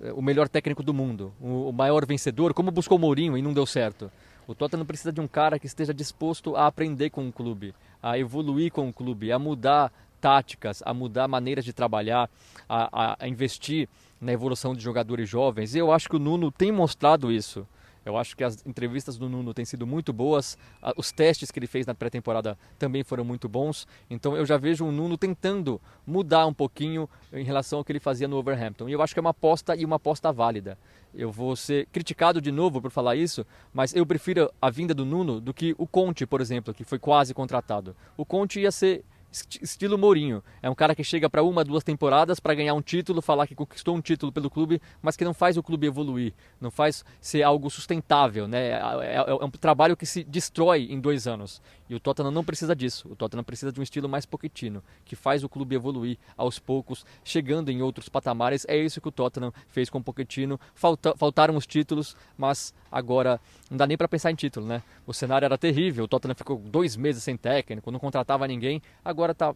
eh, 0.00 0.12
o 0.12 0.22
melhor 0.22 0.48
técnico 0.48 0.82
do 0.82 0.94
mundo, 0.94 1.32
o, 1.40 1.72
maior 1.72 2.06
vencedor, 2.06 2.54
como 2.54 2.70
buscou 2.70 2.96
o 2.96 3.00
Mourinho 3.00 3.36
e 3.36 3.42
não 3.42 3.52
deu 3.52 3.66
certo. 3.66 4.10
O 4.46 4.54
Tottenham 4.54 4.86
precisa 4.86 5.12
de 5.12 5.20
um 5.20 5.28
cara 5.28 5.58
que 5.58 5.66
esteja 5.66 5.92
disposto 5.92 6.56
a 6.56 6.66
aprender 6.66 7.10
com 7.10 7.28
o 7.28 7.32
clube, 7.32 7.74
a 8.02 8.18
evoluir 8.18 8.72
com 8.72 8.88
o 8.88 8.92
clube, 8.92 9.30
a 9.30 9.38
mudar 9.38 9.92
táticas, 10.20 10.82
a 10.84 10.92
mudar 10.92 11.28
maneiras 11.28 11.64
de 11.64 11.72
trabalhar, 11.72 12.28
a, 12.68 13.16
a, 13.20 13.28
investir 13.28 13.88
na 14.20 14.32
evolução 14.32 14.74
de 14.74 14.82
jogadores 14.82 15.28
jovens. 15.28 15.74
E 15.74 15.78
eu 15.78 15.92
acho 15.92 16.08
que 16.08 16.16
o 16.16 16.18
Nuno 16.18 16.50
tem 16.50 16.72
mostrado 16.72 17.30
isso. 17.30 17.66
Eu 18.08 18.16
acho 18.16 18.34
que 18.34 18.42
as 18.42 18.64
entrevistas 18.66 19.18
do 19.18 19.28
Nuno 19.28 19.52
têm 19.52 19.66
sido 19.66 19.86
muito 19.86 20.14
boas, 20.14 20.56
os 20.96 21.12
testes 21.12 21.50
que 21.50 21.58
ele 21.58 21.66
fez 21.66 21.86
na 21.86 21.94
pré-temporada 21.94 22.56
também 22.78 23.02
foram 23.02 23.22
muito 23.22 23.50
bons. 23.50 23.86
Então 24.08 24.34
eu 24.34 24.46
já 24.46 24.56
vejo 24.56 24.86
o 24.86 24.90
Nuno 24.90 25.18
tentando 25.18 25.78
mudar 26.06 26.46
um 26.46 26.54
pouquinho 26.54 27.06
em 27.30 27.44
relação 27.44 27.80
ao 27.80 27.84
que 27.84 27.92
ele 27.92 28.00
fazia 28.00 28.26
no 28.26 28.38
Overhampton. 28.38 28.88
E 28.88 28.92
eu 28.92 29.02
acho 29.02 29.12
que 29.12 29.20
é 29.20 29.22
uma 29.22 29.30
aposta 29.30 29.76
e 29.76 29.84
uma 29.84 29.96
aposta 29.96 30.32
válida. 30.32 30.78
Eu 31.14 31.30
vou 31.30 31.54
ser 31.54 31.86
criticado 31.92 32.40
de 32.40 32.50
novo 32.50 32.80
por 32.80 32.90
falar 32.90 33.14
isso, 33.14 33.44
mas 33.74 33.94
eu 33.94 34.06
prefiro 34.06 34.50
a 34.60 34.70
vinda 34.70 34.94
do 34.94 35.04
Nuno 35.04 35.38
do 35.38 35.52
que 35.52 35.74
o 35.76 35.86
Conte, 35.86 36.24
por 36.24 36.40
exemplo, 36.40 36.72
que 36.72 36.84
foi 36.84 36.98
quase 36.98 37.34
contratado. 37.34 37.94
O 38.16 38.24
Conte 38.24 38.60
ia 38.60 38.72
ser 38.72 39.04
estilo 39.30 39.98
Mourinho. 39.98 40.42
É 40.62 40.70
um 40.70 40.74
cara 40.74 40.94
que 40.94 41.04
chega 41.04 41.28
para 41.28 41.42
uma, 41.42 41.64
duas 41.64 41.84
temporadas 41.84 42.40
para 42.40 42.54
ganhar 42.54 42.74
um 42.74 42.82
título, 42.82 43.20
falar 43.20 43.46
que 43.46 43.54
conquistou 43.54 43.94
um 43.96 44.00
título 44.00 44.32
pelo 44.32 44.50
clube, 44.50 44.80
mas 45.02 45.16
que 45.16 45.24
não 45.24 45.34
faz 45.34 45.56
o 45.56 45.62
clube 45.62 45.86
evoluir, 45.86 46.32
não 46.60 46.70
faz 46.70 47.04
ser 47.20 47.42
algo 47.42 47.70
sustentável, 47.70 48.48
né? 48.48 48.68
É, 48.68 49.16
é- 49.16 49.26
é 49.28 49.44
um 49.44 49.50
trabalho 49.50 49.96
que 49.96 50.06
se 50.06 50.24
destrói 50.24 50.88
em 50.90 51.00
dois 51.00 51.26
anos. 51.26 51.60
E 51.88 51.94
o 51.94 52.00
Tottenham 52.00 52.30
não 52.30 52.44
precisa 52.44 52.74
disso. 52.74 53.08
O 53.08 53.16
Tottenham 53.16 53.44
precisa 53.44 53.72
de 53.72 53.80
um 53.80 53.82
estilo 53.82 54.08
mais 54.08 54.26
Pochettino, 54.26 54.82
que 55.04 55.16
faz 55.16 55.42
o 55.42 55.48
clube 55.48 55.74
evoluir 55.74 56.18
aos 56.36 56.58
poucos, 56.58 57.04
chegando 57.24 57.70
em 57.70 57.82
outros 57.82 58.08
patamares. 58.08 58.66
É 58.68 58.76
isso 58.76 59.00
que 59.00 59.08
o 59.08 59.12
Tottenham 59.12 59.52
fez 59.68 59.88
com 59.88 59.98
o 59.98 60.02
Pochettino. 60.02 60.60
Falta, 60.74 61.16
faltaram 61.16 61.56
os 61.56 61.66
títulos, 61.66 62.16
mas 62.36 62.74
agora 62.90 63.40
não 63.70 63.76
dá 63.76 63.86
nem 63.86 63.96
para 63.96 64.08
pensar 64.08 64.30
em 64.30 64.34
título, 64.34 64.66
né? 64.66 64.82
O 65.06 65.14
cenário 65.14 65.46
era 65.46 65.56
terrível. 65.56 66.04
O 66.04 66.08
Tottenham 66.08 66.34
ficou 66.34 66.58
dois 66.58 66.96
meses 66.96 67.22
sem 67.22 67.36
técnico, 67.36 67.90
não 67.90 67.98
contratava 67.98 68.46
ninguém. 68.46 68.82
Agora 69.04 69.34
tá 69.34 69.54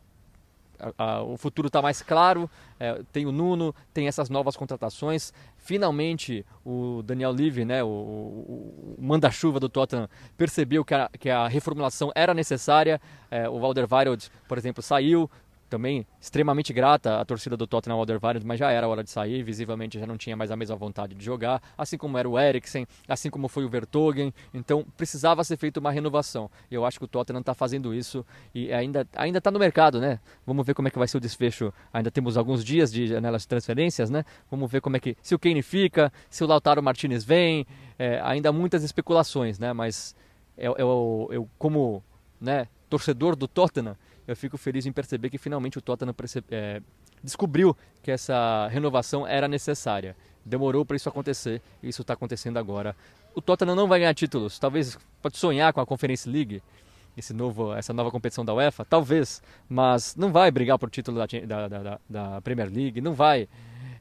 a- 0.98 1.22
o 1.22 1.36
futuro 1.36 1.66
está 1.68 1.80
mais 1.82 2.02
claro. 2.02 2.48
é, 2.80 3.00
tem 3.12 3.26
o 3.26 3.32
Nuno, 3.32 3.74
tem 3.94 4.08
essas 4.08 4.28
novas 4.28 4.56
contratações. 4.56 5.32
Finalmente, 5.56 6.44
o 6.64 7.02
Daniel 7.04 7.30
Levy, 7.30 7.64
né, 7.64 7.82
o, 7.82 7.86
o- 7.86 8.94
o 8.98 9.02
manda-chuva 9.02 9.60
do 9.60 9.68
Tottenham, 9.68 10.08
percebeu 10.36 10.84
que 10.84 10.94
a, 10.94 11.08
que 11.18 11.30
a 11.30 11.46
reformulação 11.48 12.10
era 12.14 12.34
necessária. 12.34 13.00
É, 13.30 13.48
o 13.48 13.64
Alderweireld, 13.64 14.30
por 14.48 14.58
exemplo, 14.58 14.82
saiu. 14.82 15.30
Também 15.72 16.06
extremamente 16.20 16.70
grata 16.70 17.18
à 17.18 17.24
torcida 17.24 17.56
do 17.56 17.66
Tottenham 17.66 17.96
Alderweireld, 17.96 18.46
mas 18.46 18.58
já 18.58 18.70
era 18.70 18.86
hora 18.86 19.02
de 19.02 19.08
sair. 19.08 19.42
Visivelmente 19.42 19.98
já 19.98 20.06
não 20.06 20.18
tinha 20.18 20.36
mais 20.36 20.50
a 20.50 20.56
mesma 20.56 20.76
vontade 20.76 21.14
de 21.14 21.24
jogar. 21.24 21.62
Assim 21.78 21.96
como 21.96 22.18
era 22.18 22.28
o 22.28 22.38
Eriksen, 22.38 22.86
assim 23.08 23.30
como 23.30 23.48
foi 23.48 23.64
o 23.64 23.70
Vertogen. 23.70 24.34
Então 24.52 24.84
precisava 24.98 25.42
ser 25.42 25.56
feita 25.56 25.80
uma 25.80 25.90
renovação. 25.90 26.50
E 26.70 26.74
eu 26.74 26.84
acho 26.84 26.98
que 26.98 27.06
o 27.06 27.08
Tottenham 27.08 27.40
está 27.40 27.54
fazendo 27.54 27.94
isso 27.94 28.22
e 28.54 28.70
ainda 28.70 29.08
ainda 29.16 29.38
está 29.38 29.50
no 29.50 29.58
mercado, 29.58 29.98
né? 29.98 30.20
Vamos 30.44 30.66
ver 30.66 30.74
como 30.74 30.88
é 30.88 30.90
que 30.90 30.98
vai 30.98 31.08
ser 31.08 31.16
o 31.16 31.20
desfecho. 31.20 31.72
Ainda 31.90 32.10
temos 32.10 32.36
alguns 32.36 32.62
dias 32.62 32.92
de 32.92 33.06
janelas 33.06 33.40
de 33.40 33.48
transferências, 33.48 34.10
né? 34.10 34.26
Vamos 34.50 34.70
ver 34.70 34.82
como 34.82 34.98
é 34.98 35.00
que 35.00 35.16
se 35.22 35.34
o 35.34 35.38
Kane 35.38 35.62
fica, 35.62 36.12
se 36.28 36.44
o 36.44 36.46
Lautaro 36.46 36.82
Martinez 36.82 37.24
vem. 37.24 37.66
É, 37.98 38.20
ainda 38.22 38.52
muitas 38.52 38.84
especulações, 38.84 39.58
né? 39.58 39.72
Mas 39.72 40.14
eu, 40.54 40.74
eu, 40.76 41.28
eu 41.32 41.48
como 41.56 42.04
né, 42.38 42.68
torcedor 42.90 43.34
do 43.34 43.48
Tottenham, 43.48 43.96
eu 44.26 44.36
fico 44.36 44.56
feliz 44.58 44.86
em 44.86 44.92
perceber 44.92 45.30
que 45.30 45.38
finalmente 45.38 45.78
o 45.78 45.80
Tottenham 45.80 46.14
é, 46.50 46.80
descobriu 47.22 47.76
que 48.02 48.10
essa 48.10 48.68
renovação 48.68 49.26
era 49.26 49.48
necessária. 49.48 50.16
Demorou 50.44 50.84
para 50.84 50.96
isso 50.96 51.08
acontecer 51.08 51.60
e 51.82 51.88
isso 51.88 52.02
está 52.02 52.14
acontecendo 52.14 52.56
agora. 52.58 52.96
O 53.34 53.40
Tottenham 53.40 53.74
não 53.74 53.86
vai 53.88 54.00
ganhar 54.00 54.14
títulos, 54.14 54.58
talvez 54.58 54.98
pode 55.22 55.36
sonhar 55.38 55.72
com 55.72 55.80
a 55.80 55.86
Conference 55.86 56.28
League, 56.28 56.62
esse 57.16 57.32
novo, 57.32 57.72
essa 57.74 57.92
nova 57.92 58.10
competição 58.10 58.44
da 58.44 58.52
UEFA, 58.54 58.84
talvez, 58.84 59.42
mas 59.68 60.16
não 60.16 60.32
vai 60.32 60.50
brigar 60.50 60.78
por 60.78 60.90
título 60.90 61.18
da, 61.18 61.26
da- 61.46 61.68
da- 61.82 62.00
da 62.08 62.40
Premier 62.42 62.70
League, 62.72 63.00
não 63.00 63.14
vai 63.14 63.48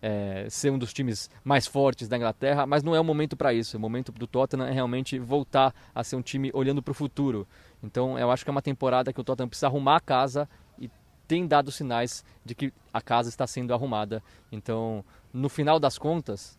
é, 0.02 0.48
ser 0.50 0.72
um 0.72 0.80
dos 0.80 0.92
times 0.92 1.30
mais 1.44 1.68
fortes 1.68 2.08
da 2.08 2.18
Inglaterra, 2.18 2.66
mas 2.66 2.84
não 2.84 2.96
é 2.96 3.00
o 3.00 3.04
momento 3.04 3.38
para 3.38 3.54
isso. 3.54 3.78
O 3.78 3.80
momento 3.80 4.12
do 4.12 4.26
Tottenham 4.26 4.68
é 4.68 4.72
realmente 4.72 5.20
voltar 5.20 5.74
a 5.94 6.04
ser 6.04 6.16
um 6.16 6.22
time 6.22 6.50
olhando 6.54 6.82
para 6.82 6.92
o 6.92 6.96
futuro. 6.96 7.48
Então 7.84 8.18
eu 8.18 8.32
acho 8.32 8.44
que 8.44 8.50
é 8.50 8.54
uma 8.54 8.62
temporada 8.62 9.14
que 9.14 9.22
o 9.22 9.24
Tottenham 9.24 9.50
precisa 9.50 9.68
arrumar 9.68 9.98
a 9.98 10.02
casa 10.02 10.50
e 10.80 10.90
tem 11.28 11.46
dado 11.46 11.72
sinais 11.72 12.26
de 12.44 12.56
que 12.56 12.74
a 12.92 13.02
casa 13.02 13.30
está 13.30 13.46
sendo 13.46 13.74
arrumada. 13.74 14.24
Então, 14.52 15.06
no 15.32 15.48
final 15.48 15.80
das 15.80 15.98
contas, 15.98 16.58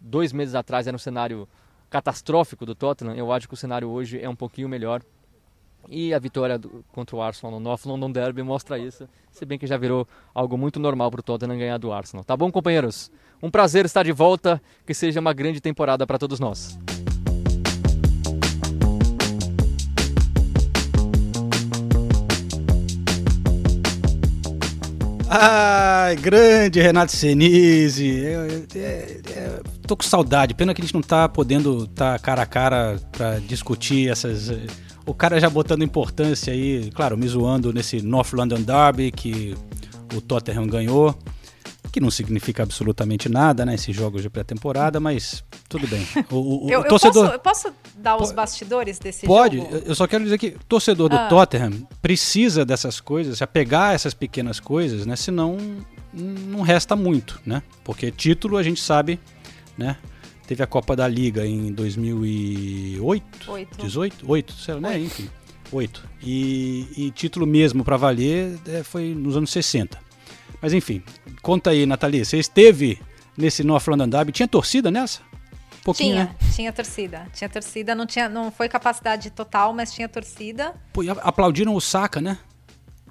dois 0.00 0.32
meses 0.32 0.54
atrás 0.54 0.86
era 0.86 0.94
um 0.94 0.98
cenário 0.98 1.48
catastrófico 1.90 2.64
do 2.64 2.74
Tottenham. 2.74 3.14
Eu 3.14 3.32
acho 3.32 3.48
que 3.48 3.54
o 3.54 3.56
cenário 3.56 3.88
hoje 3.88 4.20
é 4.20 4.28
um 4.28 4.36
pouquinho 4.36 4.68
melhor. 4.68 5.02
E 5.88 6.12
a 6.14 6.18
vitória 6.18 6.58
do- 6.58 6.84
contra 6.92 7.14
o 7.16 7.22
Arsenal 7.22 7.52
no 7.52 7.60
North 7.60 7.84
London 7.86 8.10
Derby 8.10 8.42
mostra 8.42 8.78
isso, 8.78 9.08
se 9.30 9.44
bem 9.44 9.58
que 9.58 9.66
já 9.66 9.76
virou 9.76 10.06
algo 10.34 10.56
muito 10.56 10.80
normal 10.80 11.10
para 11.10 11.20
o 11.20 11.22
Tottenham 11.22 11.58
ganhar 11.58 11.78
do 11.78 11.92
Arsenal. 11.92 12.24
Tá 12.24 12.36
bom, 12.36 12.50
companheiros? 12.50 13.10
Um 13.42 13.50
prazer 13.50 13.84
estar 13.84 14.02
de 14.02 14.12
volta, 14.12 14.60
que 14.86 14.94
seja 14.94 15.20
uma 15.20 15.32
grande 15.32 15.60
temporada 15.60 16.06
para 16.06 16.18
todos 16.18 16.40
nós. 16.40 16.78
Ai, 25.28 26.16
grande 26.16 26.80
Renato 26.80 27.12
Senise. 27.12 28.22
Tô 29.86 29.96
com 29.96 30.02
saudade. 30.02 30.54
Pena 30.54 30.74
que 30.74 30.80
a 30.80 30.84
gente 30.84 30.94
não 30.94 31.00
tá 31.02 31.28
podendo 31.28 31.86
tá 31.88 32.18
cara 32.18 32.42
a 32.42 32.46
cara 32.46 33.00
pra 33.12 33.38
discutir 33.40 34.10
essas. 34.10 34.50
O 35.06 35.12
cara 35.14 35.38
já 35.40 35.50
botando 35.50 35.82
importância 35.82 36.52
aí, 36.52 36.90
claro, 36.94 37.16
me 37.16 37.26
zoando 37.28 37.72
nesse 37.72 38.00
North 38.02 38.32
London 38.32 38.62
Derby 38.62 39.10
que 39.12 39.54
o 40.14 40.20
Tottenham 40.20 40.66
ganhou. 40.66 41.14
Que 41.92 42.00
não 42.00 42.10
significa 42.10 42.64
absolutamente 42.64 43.28
nada, 43.28 43.64
né? 43.64 43.74
Esses 43.76 43.94
jogos 43.94 44.20
de 44.20 44.28
pré-temporada, 44.28 44.98
mas 44.98 45.44
tudo 45.68 45.86
bem. 45.86 46.04
O, 46.28 46.36
o- 46.36 46.66
o 46.66 46.70
Eu, 46.70 46.80
eu 46.82 46.88
torcedor. 46.88 47.22
posso, 47.22 47.34
eu 47.34 47.38
posso 47.38 47.72
dar 47.98 48.16
os 48.20 48.32
bastidores 48.32 48.98
desse 48.98 49.24
Pode, 49.26 49.58
jogo? 49.58 49.76
eu 49.86 49.94
só 49.94 50.04
quero 50.08 50.24
dizer 50.24 50.36
que 50.38 50.48
o 50.48 50.64
torcedor 50.68 51.08
do 51.08 51.14
Ah. 51.16 51.28
Tottenham 51.28 51.86
precisa 52.02 52.64
dessas 52.64 52.98
coisas, 53.00 53.38
se 53.38 53.44
apegar 53.44 53.90
a 53.90 53.92
essas 53.92 54.12
pequenas 54.12 54.58
coisas, 54.58 55.06
né? 55.06 55.14
Senão 55.14 55.56
não 56.12 56.62
resta 56.62 56.96
muito, 56.96 57.40
né? 57.46 57.62
Porque 57.84 58.10
título 58.10 58.56
a 58.56 58.62
gente 58.64 58.80
sabe, 58.80 59.20
né? 59.78 59.96
Teve 60.46 60.62
a 60.62 60.66
Copa 60.66 60.94
da 60.94 61.08
Liga 61.08 61.46
em 61.46 61.72
2008, 61.72 63.50
Oito. 63.50 63.78
18, 63.82 64.30
8, 64.30 64.52
sei 64.52 64.74
lá, 64.74 64.80
né? 64.80 64.98
Enfim, 64.98 65.28
8. 65.72 66.08
E, 66.22 66.86
e 66.96 67.10
título 67.10 67.46
mesmo 67.46 67.82
pra 67.82 67.96
valer 67.96 68.58
é, 68.66 68.82
foi 68.82 69.14
nos 69.14 69.36
anos 69.36 69.50
60. 69.50 69.98
Mas 70.60 70.72
enfim, 70.72 71.02
conta 71.42 71.70
aí, 71.70 71.86
Nathalie, 71.86 72.24
você 72.24 72.38
esteve 72.38 73.00
nesse 73.36 73.64
North 73.64 73.86
London 73.86 74.08
Derby, 74.08 74.32
tinha 74.32 74.48
torcida 74.48 74.90
nessa? 74.90 75.20
Pouquinho, 75.82 76.12
tinha, 76.12 76.24
né? 76.24 76.36
tinha 76.54 76.72
torcida. 76.72 77.26
Tinha 77.34 77.48
torcida, 77.48 77.94
não, 77.94 78.06
tinha, 78.06 78.28
não 78.28 78.50
foi 78.50 78.68
capacidade 78.68 79.30
total, 79.30 79.74
mas 79.74 79.92
tinha 79.92 80.08
torcida. 80.08 80.74
Pô, 80.92 81.02
aplaudiram 81.20 81.74
o 81.74 81.80
Saka, 81.80 82.22
né? 82.22 82.38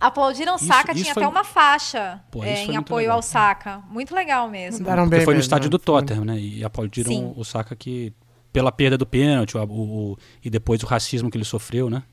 Aplaudiram 0.06 0.54
o 0.54 0.56
Isso- 0.58 0.66
Saka, 0.66 0.92
isso 0.92 1.04
tinha 1.04 1.14
foi- 1.14 1.24
até 1.24 1.32
uma 1.32 1.44
faixa 1.44 2.22
Pô, 2.30 2.44
é, 2.44 2.66
em 2.66 2.76
apoio 2.78 3.04
legal. 3.04 3.16
ao 3.18 3.22
Saka. 3.22 3.82
Muito 3.90 4.14
legal 4.14 4.50
mesmo. 4.50 4.80
Mandaram 4.82 5.04
Porque 5.04 5.16
bem 5.18 5.26
foi 5.26 5.34
no 5.34 5.38
mesmo, 5.38 5.46
estádio 5.48 5.68
né? 5.68 5.70
do 5.72 5.80
Tottenham, 5.80 6.26
né? 6.26 6.38
E 6.40 6.64
aplaudiram 6.64 7.12
Sim. 7.12 7.34
o 7.36 7.44
Saka 7.44 7.76
que 7.76 8.12
pela 8.52 8.72
perda 8.72 8.98
do 8.98 9.06
pênalti, 9.06 9.58
o, 9.58 9.64
o- 9.64 10.18
e 10.44 10.50
depois 10.50 10.84
o 10.84 10.86
racismo 10.86 11.30
que 11.32 11.38
ele 11.38 11.46
sofreu, 11.46 11.90
né? 11.90 12.04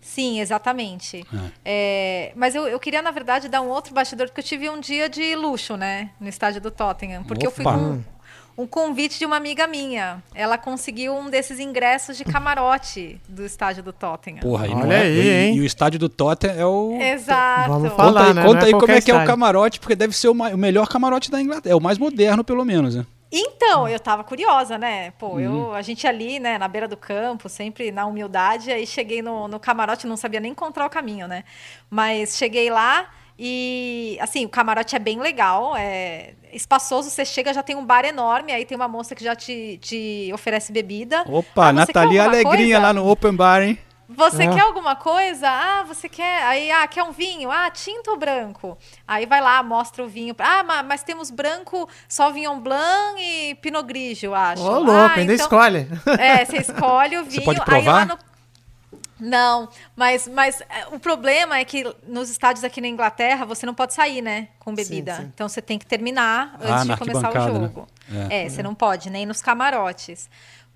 Sim, 0.00 0.38
exatamente. 0.40 1.24
É, 1.64 2.32
mas 2.36 2.54
eu, 2.54 2.68
eu 2.68 2.78
queria, 2.78 3.02
na 3.02 3.10
verdade, 3.10 3.48
dar 3.48 3.60
um 3.60 3.68
outro 3.68 3.92
bastidor, 3.92 4.28
porque 4.28 4.40
eu 4.40 4.44
tive 4.44 4.70
um 4.70 4.78
dia 4.78 5.08
de 5.08 5.34
luxo, 5.34 5.76
né? 5.76 6.10
No 6.20 6.28
estádio 6.28 6.60
do 6.60 6.70
Tottenham. 6.70 7.24
Porque 7.24 7.44
eu 7.46 7.50
fui 7.50 7.64
Opa. 7.64 7.76
com 7.76 8.02
um 8.58 8.66
convite 8.66 9.18
de 9.18 9.26
uma 9.26 9.36
amiga 9.36 9.66
minha. 9.66 10.22
Ela 10.34 10.56
conseguiu 10.56 11.14
um 11.14 11.28
desses 11.28 11.60
ingressos 11.60 12.16
de 12.16 12.24
camarote 12.24 13.20
do 13.28 13.44
estádio 13.44 13.82
do 13.82 13.92
Tottenham. 13.92 14.40
Porra, 14.40 14.66
e, 14.66 14.74
Olha 14.74 14.94
é- 14.94 15.02
aí, 15.02 15.18
e- 15.18 15.30
hein? 15.48 15.56
e 15.56 15.60
o 15.60 15.64
estádio 15.64 15.98
do 15.98 16.08
Tottenham 16.08 16.56
é 16.58 16.64
o 16.66 16.98
Exato. 17.00 17.70
Vamos 17.70 17.90
Conta 17.90 18.02
falar, 18.02 18.28
aí, 18.28 18.34
né? 18.34 18.42
conta 18.44 18.60
é 18.60 18.64
aí 18.66 18.72
como 18.72 18.92
é 18.92 19.00
que 19.00 19.10
é 19.10 19.14
o 19.14 19.26
camarote, 19.26 19.78
porque 19.80 19.94
deve 19.94 20.16
ser 20.16 20.28
o, 20.28 20.32
o 20.32 20.56
melhor 20.56 20.88
camarote 20.88 21.30
da 21.30 21.40
Inglaterra, 21.40 21.72
é 21.72 21.76
o 21.76 21.80
mais 21.80 21.98
moderno 21.98 22.42
pelo 22.42 22.64
menos, 22.64 22.94
né? 22.94 23.04
Então, 23.30 23.88
eu 23.88 23.98
tava 23.98 24.22
curiosa, 24.24 24.78
né? 24.78 25.10
Pô, 25.18 25.30
Uhum. 25.34 25.40
eu, 25.40 25.74
a 25.74 25.82
gente 25.82 26.06
ali, 26.06 26.38
né, 26.38 26.56
na 26.56 26.68
beira 26.68 26.86
do 26.88 26.96
campo, 26.96 27.48
sempre 27.48 27.90
na 27.90 28.06
humildade, 28.06 28.70
aí 28.70 28.86
cheguei 28.86 29.20
no, 29.20 29.48
no 29.48 29.58
camarote, 29.58 30.06
não 30.06 30.16
sabia 30.16 30.38
nem 30.40 30.52
encontrar 30.52 30.86
o 30.86 30.90
caminho, 30.90 31.26
né? 31.26 31.42
Mas 31.90 32.36
cheguei 32.36 32.70
lá 32.70 33.10
e, 33.38 34.18
assim, 34.20 34.44
o 34.44 34.48
camarote 34.48 34.96
é 34.96 34.98
bem 34.98 35.18
legal, 35.20 35.74
é 35.76 36.34
espaçoso, 36.52 37.10
você 37.10 37.24
chega, 37.24 37.52
já 37.52 37.62
tem 37.62 37.76
um 37.76 37.84
bar 37.84 38.04
enorme, 38.04 38.52
aí 38.52 38.64
tem 38.64 38.76
uma 38.76 38.88
moça 38.88 39.14
que 39.14 39.22
já 39.22 39.36
te, 39.36 39.78
te 39.82 40.30
oferece 40.32 40.72
bebida. 40.72 41.22
Opa, 41.28 41.68
Ah, 41.68 41.72
você 41.72 41.92
alguma 41.98 42.22
Alegrinha 42.24 42.76
coisa? 42.76 42.78
lá 42.78 42.92
no 42.92 43.06
Open 43.08 43.34
Bar, 43.34 43.62
hein? 43.62 43.78
Você 44.08 44.44
É. 44.44 44.46
quer 44.48 44.60
alguma 44.60 44.94
coisa? 44.94 45.48
Ah, 45.50 45.82
você 45.82 46.08
quer. 46.08 46.44
Aí, 46.44 46.70
ah, 46.70 46.86
quer 46.86 47.02
um 47.02 47.10
vinho? 47.10 47.50
Ah, 47.50 47.68
tinto 47.70 48.12
ou 48.12 48.16
branco? 48.16 48.78
Aí 49.06 49.26
vai 49.26 49.40
lá, 49.40 49.60
mostra 49.64 50.04
o 50.04 50.06
vinho. 50.08 50.32
Ah, 50.38 50.62
ma- 50.62 50.82
mas, 50.84 51.02
temos 51.02 51.28
branco, 51.28 51.88
Sauvignon 52.08 52.60
Blanc 52.60 53.20
e 53.20 53.56
Pinot 53.56 53.82
Grigio, 53.84 54.32
acho. 54.32 54.62
Ô, 54.62 54.78
louco, 54.78 54.92
ah, 54.92 55.12
ainda 55.16 55.34
então- 55.34 55.44
escolhe. 55.44 55.88
É, 56.20 56.44
você 56.44 56.58
escolhe 56.58 57.18
o 57.18 57.24
vinho. 57.24 57.44
pode 57.44 57.58
aí 57.60 57.64
lá 57.64 57.64
provar? 57.64 58.06
no- 58.06 58.18
Não, 59.18 59.68
mas, 59.94 60.28
mas 60.28 60.60
é, 60.60 60.86
o 60.92 60.98
problema 61.00 61.58
é 61.58 61.64
que 61.64 61.84
nos 62.06 62.28
estádios 62.28 62.62
aqui 62.64 62.80
na 62.80 62.88
Inglaterra 62.88 63.44
você 63.46 63.64
não 63.64 63.74
pode 63.74 63.94
sair, 63.94 64.20
né? 64.20 64.48
Com 64.58 64.74
bebida. 64.74 65.16
sim. 65.16 65.30
Então 65.34 65.48
você 65.48 65.62
tem 65.62 65.78
que 65.78 65.86
terminar 65.86 66.56
Ah, 66.60 66.74
antes 66.74 66.86
na 66.86 66.94
de 66.94 67.00
começar 67.00 67.30
o 67.30 67.34
né? 67.34 67.60
jogo. 67.60 67.86
É, 68.30 68.48
você 68.48 68.62
não 68.62 68.74
pode 68.74 69.08
nem 69.10 69.24
nos 69.24 69.40
camarotes. 69.40 70.28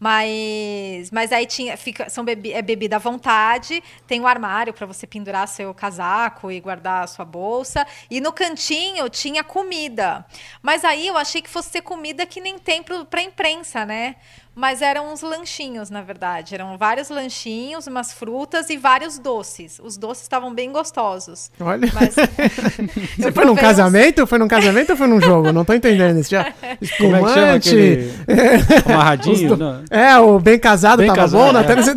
Mas, 0.03 1.11
mas 1.11 1.31
aí 1.31 1.44
tinha, 1.44 1.76
fica, 1.76 2.09
são 2.09 2.24
bebi, 2.24 2.55
é 2.55 2.62
bebida 2.62 2.96
à 2.96 2.98
vontade, 2.98 3.83
tem 4.07 4.18
um 4.18 4.26
armário 4.26 4.72
para 4.72 4.87
você 4.87 5.07
pendurar 5.07 5.46
seu 5.46 5.74
casaco 5.74 6.50
e 6.50 6.59
guardar 6.59 7.05
a 7.05 7.07
sua 7.07 7.26
bolsa. 7.26 7.87
E 8.11 8.18
no 8.18 8.33
cantinho 8.33 9.11
tinha 9.11 9.44
comida. 9.44 10.24
Mas 10.62 10.85
aí 10.87 11.07
eu 11.07 11.18
achei 11.18 11.42
que 11.42 11.50
fosse 11.50 11.70
ter 11.70 11.83
comida 11.83 12.24
que 12.24 12.40
nem 12.40 12.59
tem 12.59 12.83
para 12.83 13.22
imprensa, 13.22 13.85
né? 13.85 14.16
Mas 14.54 14.82
eram 14.82 15.12
uns 15.12 15.22
lanchinhos, 15.22 15.90
na 15.90 16.02
verdade. 16.02 16.54
Eram 16.54 16.76
vários 16.76 17.08
lanchinhos, 17.08 17.86
umas 17.86 18.12
frutas 18.12 18.68
e 18.68 18.76
vários 18.76 19.18
doces. 19.18 19.81
Os 19.83 19.96
doces 19.96 20.25
estavam 20.25 20.52
bem 20.52 20.70
gostosos. 20.72 21.50
Olha. 21.60 21.88
Mas 21.94 22.14
Você 23.16 23.33
foi 23.33 23.44
num 23.44 23.54
casamento? 23.54 24.27
Foi 24.27 24.38
num 24.38 24.48
casamento 24.48 24.90
ou 24.90 24.96
foi 24.96 25.06
num 25.06 25.20
jogo? 25.20 25.52
Não 25.52 25.64
tô 25.64 25.72
entendendo 25.72 26.18
isso 26.18 26.31
já. 26.31 26.52
Como 26.98 27.16
é 27.16 27.22
que 27.22 27.29
chama 27.29 27.56
Espumante. 27.56 27.68
aquele 27.68 28.12
amarradinho? 28.92 29.48
Do- 29.50 29.56
Não. 29.56 29.85
É, 29.90 30.18
o 30.18 30.38
bem 30.40 30.58
casado 30.58 30.98
Bem 30.98 31.06
tava 31.06 31.20
casado, 31.20 31.40
bom, 31.40 31.48
é. 31.50 31.52
Natália? 31.52 31.83
Você... 31.85 31.94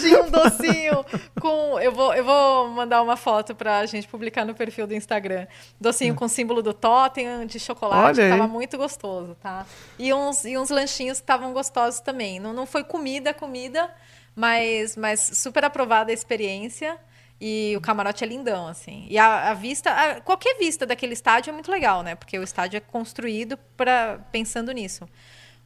Tinha 0.00 0.22
um 0.22 0.30
docinho 0.30 1.04
com. 1.40 1.78
Eu 1.80 1.92
vou, 1.92 2.14
eu 2.14 2.24
vou 2.24 2.68
mandar 2.68 3.02
uma 3.02 3.16
foto 3.16 3.54
pra 3.54 3.84
gente 3.86 4.06
publicar 4.08 4.44
no 4.44 4.54
perfil 4.54 4.86
do 4.86 4.94
Instagram. 4.94 5.46
Docinho 5.80 6.14
com 6.14 6.28
símbolo 6.28 6.62
do 6.62 6.72
Tottenham, 6.72 7.44
de 7.46 7.58
chocolate, 7.60 8.20
Olha 8.20 8.30
tava 8.30 8.46
muito 8.48 8.76
gostoso, 8.76 9.34
tá? 9.40 9.66
E 9.98 10.12
uns, 10.14 10.44
e 10.44 10.56
uns 10.56 10.70
lanchinhos 10.70 11.18
que 11.18 11.22
estavam 11.24 11.52
gostosos 11.52 12.00
também. 12.00 12.38
Não, 12.40 12.52
não 12.52 12.66
foi 12.66 12.84
comida, 12.84 13.32
comida, 13.34 13.90
mas, 14.34 14.96
mas 14.96 15.20
super 15.34 15.64
aprovada 15.64 16.10
a 16.10 16.14
experiência. 16.14 16.98
E 17.40 17.72
o 17.76 17.80
camarote 17.80 18.24
é 18.24 18.26
lindão, 18.26 18.66
assim. 18.66 19.06
E 19.08 19.16
a, 19.16 19.50
a 19.50 19.54
vista, 19.54 19.90
a- 19.92 20.20
qualquer 20.20 20.58
vista 20.58 20.84
daquele 20.84 21.12
estádio 21.12 21.50
é 21.50 21.52
muito 21.52 21.70
legal, 21.70 22.02
né? 22.02 22.16
Porque 22.16 22.36
o 22.36 22.42
estádio 22.42 22.78
é 22.78 22.80
construído 22.80 23.56
pra, 23.76 24.18
pensando 24.32 24.72
nisso. 24.72 25.08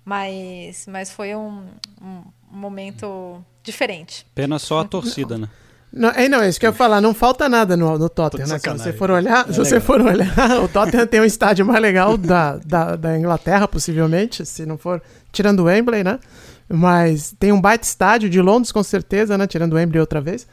Mas, 0.05 0.87
mas 0.87 1.11
foi 1.11 1.35
um, 1.35 1.67
um 2.01 2.23
momento 2.51 3.43
diferente. 3.63 4.27
Pena 4.35 4.59
só 4.59 4.81
a 4.81 4.85
torcida, 4.85 5.37
né? 5.39 5.49
Não, 5.93 6.09
é, 6.09 6.27
não, 6.27 6.41
é 6.41 6.49
isso 6.49 6.59
que 6.59 6.65
eu 6.65 6.71
ia 6.71 6.75
falar. 6.77 7.01
Não 7.03 7.13
falta 7.13 7.49
nada 7.51 7.77
no, 7.77 7.99
no 7.99 8.09
Tottenham, 8.09 8.47
né? 8.49 8.59
Se 8.59 8.69
você 8.79 8.93
for 8.95 9.11
olhar, 9.11 9.47
É 9.49 9.53
se 9.53 9.59
você 9.59 9.79
for 9.81 10.01
olhar, 10.01 10.63
o 10.65 10.69
Tottenham 10.69 11.07
tem 11.07 11.21
o 11.21 11.25
estádio 11.25 11.67
mais 11.67 11.81
legal 11.83 12.17
da, 12.17 12.57
da, 12.65 12.97
da 12.97 13.19
Inglaterra, 13.19 13.69
possivelmente, 13.69 14.47
se 14.47 14.65
não 14.65 14.79
for, 14.79 15.03
tirando 15.31 15.61
o 15.61 15.65
Wembley, 15.65 16.03
né? 16.03 16.19
Mas 16.67 17.35
tem 17.39 17.53
um 17.53 17.61
baita 17.61 17.85
estádio 17.85 18.31
de 18.31 18.41
Londres, 18.41 18.73
com 18.73 18.83
certeza, 18.83 19.37
né? 19.37 19.47
Tirando 19.47 19.75
o 19.75 19.77
Wembley 19.77 20.01
outra 20.01 20.21
vez. 20.21 20.47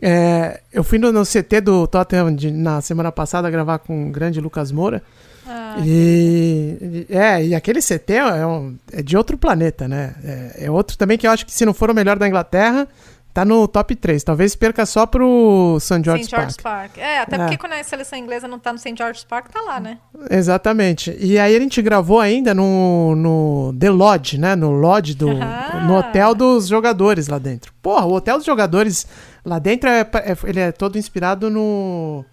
É, 0.00 0.60
eu 0.72 0.82
fui 0.82 0.98
no, 0.98 1.12
no 1.12 1.22
CT 1.24 1.60
do 1.60 1.86
Tottenham 1.86 2.34
de- 2.34 2.50
na 2.50 2.80
semana 2.80 3.12
passada 3.12 3.50
gravar 3.50 3.80
com 3.80 4.08
o 4.08 4.10
grande 4.10 4.40
Lucas 4.40 4.72
Moura. 4.72 5.02
Ah, 5.48 5.76
E, 5.84 7.06
é, 7.08 7.44
e 7.46 7.54
aquele 7.54 7.80
CT 7.80 8.12
é, 8.14 8.46
um- 8.46 8.76
é 8.92 9.02
de 9.02 9.16
outro 9.16 9.38
planeta, 9.38 9.88
né? 9.88 10.14
É, 10.22 10.64
é 10.66 10.70
outro 10.70 10.96
também 10.98 11.16
que 11.16 11.26
eu 11.26 11.30
acho 11.30 11.46
que 11.46 11.52
se 11.52 11.64
não 11.64 11.72
for 11.74 11.90
o 11.90 11.94
melhor 11.94 12.18
da 12.18 12.28
Inglaterra, 12.28 12.86
tá 13.32 13.44
no 13.44 13.68
top 13.68 13.94
3. 13.94 14.22
Talvez 14.24 14.54
perca 14.56 14.84
só 14.84 15.06
pro 15.06 15.78
St. 15.80 16.02
George's 16.04 16.26
St. 16.26 16.36
George's 16.36 16.56
Park. 16.56 16.92
Park. 16.94 16.98
É, 16.98 17.20
até 17.20 17.36
É. 17.36 17.38
porque 17.38 17.56
quando 17.56 17.72
a 17.74 17.84
seleção 17.84 18.18
inglesa 18.18 18.48
não 18.48 18.58
tá 18.58 18.72
no 18.72 18.78
St. 18.78 18.94
George's 18.96 19.24
Park, 19.24 19.48
tá 19.52 19.60
lá, 19.62 19.78
né? 19.78 19.98
Exatamente. 20.30 21.16
E 21.20 21.38
aí 21.38 21.54
a 21.56 21.60
gente 21.60 21.80
gravou 21.80 22.20
ainda 22.20 22.52
no, 22.54 23.14
no 23.16 23.74
The 23.78 23.90
Lodge, 23.90 24.38
né? 24.38 24.56
No 24.56 24.70
Lodge 24.72 25.14
do. 25.14 25.30
Ah. 25.30 25.84
No 25.86 25.96
hotel 25.96 26.34
dos 26.34 26.66
jogadores 26.66 27.28
lá 27.28 27.38
dentro. 27.38 27.72
Porra, 27.80 28.06
o 28.06 28.12
hotel 28.12 28.36
dos 28.38 28.46
jogadores 28.46 29.06
lá 29.44 29.58
dentro 29.58 29.88
é, 29.88 30.00
é- 30.00 30.36
ele 30.44 30.60
é 30.60 30.72
todo 30.72 30.98
inspirado 30.98 31.48
no. 31.48 32.24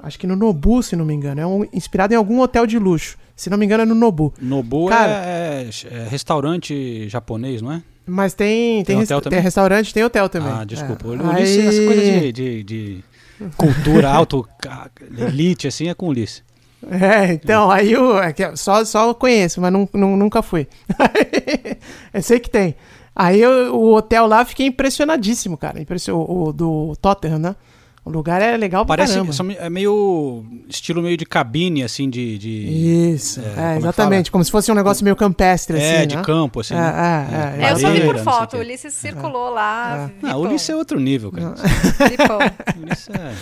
Acho 0.00 0.18
que 0.18 0.26
no 0.26 0.36
Nobu, 0.36 0.82
se 0.82 0.94
não 0.96 1.04
me 1.04 1.14
engano. 1.14 1.40
É 1.40 1.46
um- 1.46 1.64
inspirado 1.72 2.12
em 2.14 2.16
algum 2.16 2.40
hotel 2.40 2.66
de 2.66 2.78
luxo. 2.78 3.16
Se 3.36 3.48
não 3.50 3.58
me 3.58 3.64
engano, 3.66 3.82
é 3.82 3.86
no 3.86 3.94
Nobu. 3.94 4.32
Nobu 4.40 4.86
Cara- 4.88 5.22
é, 5.24 5.68
é 5.90 6.08
restaurante 6.08 7.08
japonês, 7.08 7.60
não 7.62 7.72
é? 7.72 7.82
Mas 8.06 8.34
tem, 8.34 8.84
tem, 8.84 8.96
Tem 8.96 8.98
res- 8.98 9.22
tem 9.30 9.40
restaurante, 9.40 9.94
tem 9.94 10.02
hotel 10.04 10.28
também. 10.28 10.52
Ah, 10.52 10.64
desculpa. 10.64 11.04
É. 11.06 11.08
O 11.08 11.28
Ulisses, 11.30 11.58
Aí- 11.58 11.66
essa 11.68 11.84
coisa 11.86 12.02
de, 12.02 12.32
de, 12.32 12.62
de 12.64 13.04
cultura 13.56 14.10
alto, 14.10 14.46
elite, 15.18 15.68
assim, 15.68 15.88
é 15.88 15.94
com 15.94 16.06
o 16.06 16.08
Ulisses. 16.10 16.42
É, 16.90 17.32
então, 17.34 17.70
aí 17.70 17.92
eu 17.92 18.18
é 18.20 18.34
eu 18.36 18.56
só, 18.56 18.84
só 18.84 19.08
eu 19.08 19.14
conheço, 19.14 19.60
mas 19.60 19.72
nun- 19.72 19.86
nun- 19.94 20.16
nunca 20.16 20.42
fui. 20.42 20.66
eu 22.12 22.22
sei 22.22 22.40
que 22.40 22.50
tem. 22.50 22.74
Aí 23.14 23.40
eu- 23.40 23.74
o 23.76 23.94
hotel 23.94 24.26
lá, 24.26 24.44
fiquei 24.44 24.66
impressionadíssimo, 24.66 25.56
cara. 25.56 25.80
Impressio, 25.80 26.16
o, 26.16 26.48
o 26.48 26.52
do 26.52 26.94
Tottenham, 27.00 27.38
né? 27.38 27.56
O 28.04 28.10
lugar 28.10 28.42
é 28.42 28.56
legal 28.56 28.84
pra 28.84 28.96
Parece 28.96 29.12
caramba. 29.14 29.32
são- 29.32 29.48
é 29.50 29.70
meio 29.70 30.44
estilo 30.68 31.00
meio 31.00 31.16
de 31.16 31.24
cabine, 31.24 31.84
assim, 31.84 32.10
de. 32.10 32.36
de 32.36 32.48
Isso, 33.14 33.38
é, 33.40 33.44
é, 33.44 33.46
como 33.52 33.60
é 33.60 33.76
exatamente. 33.78 34.30
Como 34.32 34.44
se 34.44 34.50
fosse 34.50 34.72
um 34.72 34.74
negócio 34.74 35.04
meio 35.04 35.14
campestre, 35.14 35.78
é, 35.78 35.98
assim, 35.98 36.06
de 36.08 36.16
né? 36.16 36.22
campo, 36.24 36.58
assim. 36.60 36.74
É, 36.74 36.78
né? 36.78 37.28
é, 37.60 37.62
é, 37.62 37.66
É, 37.68 37.72
eu 37.72 37.76
só 37.78 37.90
vi 37.92 38.00
por 38.00 38.14
não 38.16 38.20
o 38.20 38.24
foto. 38.24 38.56
O. 38.56 38.60
Ulisses 38.60 38.92
circulou 38.94 39.50
lá. 39.50 39.92
Ah, 39.94 40.04
o 40.04 40.08
vipão, 40.26 40.40
Ulisses 40.40 40.68
é 40.70 40.74
outro 40.76 40.98
nível, 40.98 41.30
cara. 41.30 41.54
O 42.76 42.82
Ulisses 42.82 43.08
é- 43.10 43.34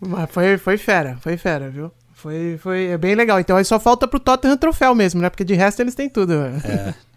Mas 0.00 0.30
foi, 0.30 0.58
foi 0.58 0.76
fera, 0.76 1.16
foi 1.20 1.36
fera, 1.36 1.70
viu? 1.70 1.92
Foi, 2.12 2.58
foi 2.60 2.86
é 2.88 2.98
bem 2.98 3.14
legal. 3.14 3.38
Então 3.38 3.56
aí 3.56 3.64
só 3.64 3.78
falta 3.78 4.08
pro 4.08 4.18
Tottenham 4.18 4.56
troféu 4.56 4.92
mesmo, 4.94 5.20
né? 5.22 5.30
Porque 5.30 5.44
de 5.44 5.54
resto 5.54 5.80
eles 5.80 5.94
têm 5.94 6.08
tudo. 6.08 6.32
É. 6.34 6.94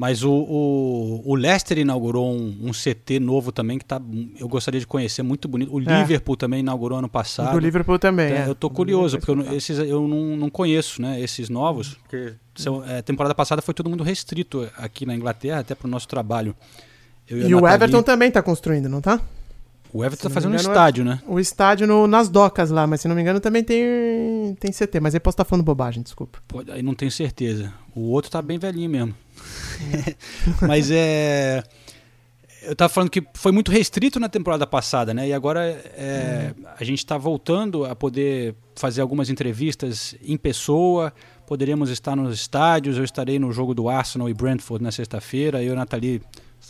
Mas 0.00 0.24
o, 0.24 0.30
o, 0.32 1.22
o 1.26 1.34
Leicester 1.34 1.76
inaugurou 1.76 2.32
um, 2.32 2.56
um 2.62 2.70
CT 2.72 3.20
novo 3.20 3.52
também 3.52 3.76
que 3.78 3.84
tá, 3.84 4.00
eu 4.38 4.48
gostaria 4.48 4.80
de 4.80 4.86
conhecer, 4.86 5.22
muito 5.22 5.46
bonito. 5.46 5.74
O 5.74 5.78
É. 5.78 5.98
Liverpool 6.00 6.38
também 6.38 6.60
inaugurou 6.60 6.96
ano 6.96 7.06
O 7.06 7.10
passado. 7.10 7.52
do 7.52 7.58
Liverpool 7.58 7.98
também. 7.98 8.32
É, 8.32 8.36
é. 8.38 8.48
eu 8.48 8.54
tô 8.54 8.68
O 8.68 8.70
curioso, 8.70 9.18
porque 9.18 9.30
eu, 9.30 9.54
esses 9.54 9.78
eu 9.78 10.08
não, 10.08 10.38
não 10.38 10.48
conheço, 10.48 11.02
né? 11.02 11.20
Esses 11.20 11.50
novos. 11.50 11.96
Porque 11.96 12.32
são- 12.54 12.82
é, 12.82 13.02
temporada 13.02 13.34
passada 13.34 13.60
foi 13.60 13.74
todo 13.74 13.90
mundo 13.90 14.02
restrito 14.02 14.66
aqui 14.78 15.04
na 15.04 15.14
Inglaterra, 15.14 15.58
até 15.60 15.74
pro 15.74 15.86
nosso 15.86 16.08
trabalho. 16.08 16.56
Eu 17.28 17.46
E 17.46 17.54
o 17.54 17.68
Everton 17.68 18.02
também 18.02 18.30
tá 18.30 18.40
construindo, 18.42 18.88
não 18.88 19.02
tá? 19.02 19.20
O 19.92 20.02
Everton 20.02 20.22
tá 20.22 20.28
não 20.30 20.34
fazendo 20.34 20.50
me 20.52 20.56
um 20.56 20.60
engano, 20.60 20.72
estádio, 20.74 21.04
né? 21.04 21.20
O 21.26 21.38
estádio 21.38 21.86
no- 21.86 22.06
nas 22.06 22.30
docas 22.30 22.70
lá, 22.70 22.86
mas 22.86 23.02
se 23.02 23.08
não 23.08 23.14
me 23.14 23.20
engano 23.20 23.38
também 23.38 23.62
tem, 23.62 24.56
tem 24.58 24.72
CT. 24.72 24.98
Mas 24.98 25.12
aí 25.14 25.20
posso 25.20 25.34
estar 25.34 25.44
falando 25.44 25.62
bobagem, 25.62 26.02
desculpa. 26.02 26.38
Pode- 26.48 26.70
aí 26.70 26.82
não 26.82 26.94
tenho 26.94 27.10
certeza. 27.10 27.70
O 27.94 28.08
outro 28.12 28.30
tá 28.30 28.40
bem 28.40 28.58
velhinho 28.58 28.88
mesmo. 28.88 29.14
Mas 30.66 30.90
é. 30.90 31.62
Eu 32.62 32.76
tava 32.76 32.90
falando 32.90 33.08
que 33.08 33.26
foi 33.34 33.52
muito 33.52 33.70
restrito 33.70 34.20
na 34.20 34.28
temporada 34.28 34.66
passada, 34.66 35.14
né? 35.14 35.28
E 35.28 35.32
agora 35.32 35.64
é, 35.96 36.52
a 36.78 36.84
gente 36.84 36.98
está 36.98 37.16
voltando 37.16 37.86
a 37.86 37.96
poder 37.96 38.54
fazer 38.76 39.00
algumas 39.00 39.30
entrevistas 39.30 40.14
em 40.22 40.36
pessoa. 40.36 41.12
Poderíamos 41.46 41.88
estar 41.88 42.14
nos 42.14 42.34
estádios. 42.34 42.98
Eu 42.98 43.04
estarei 43.04 43.38
no 43.38 43.50
jogo 43.50 43.74
do 43.74 43.88
Arsenal 43.88 44.28
e 44.28 44.34
Brentford 44.34 44.84
na 44.84 44.92
sexta-feira. 44.92 45.62
Eu 45.62 45.70
e 45.70 45.72
a 45.72 45.76
Nathalie 45.76 46.20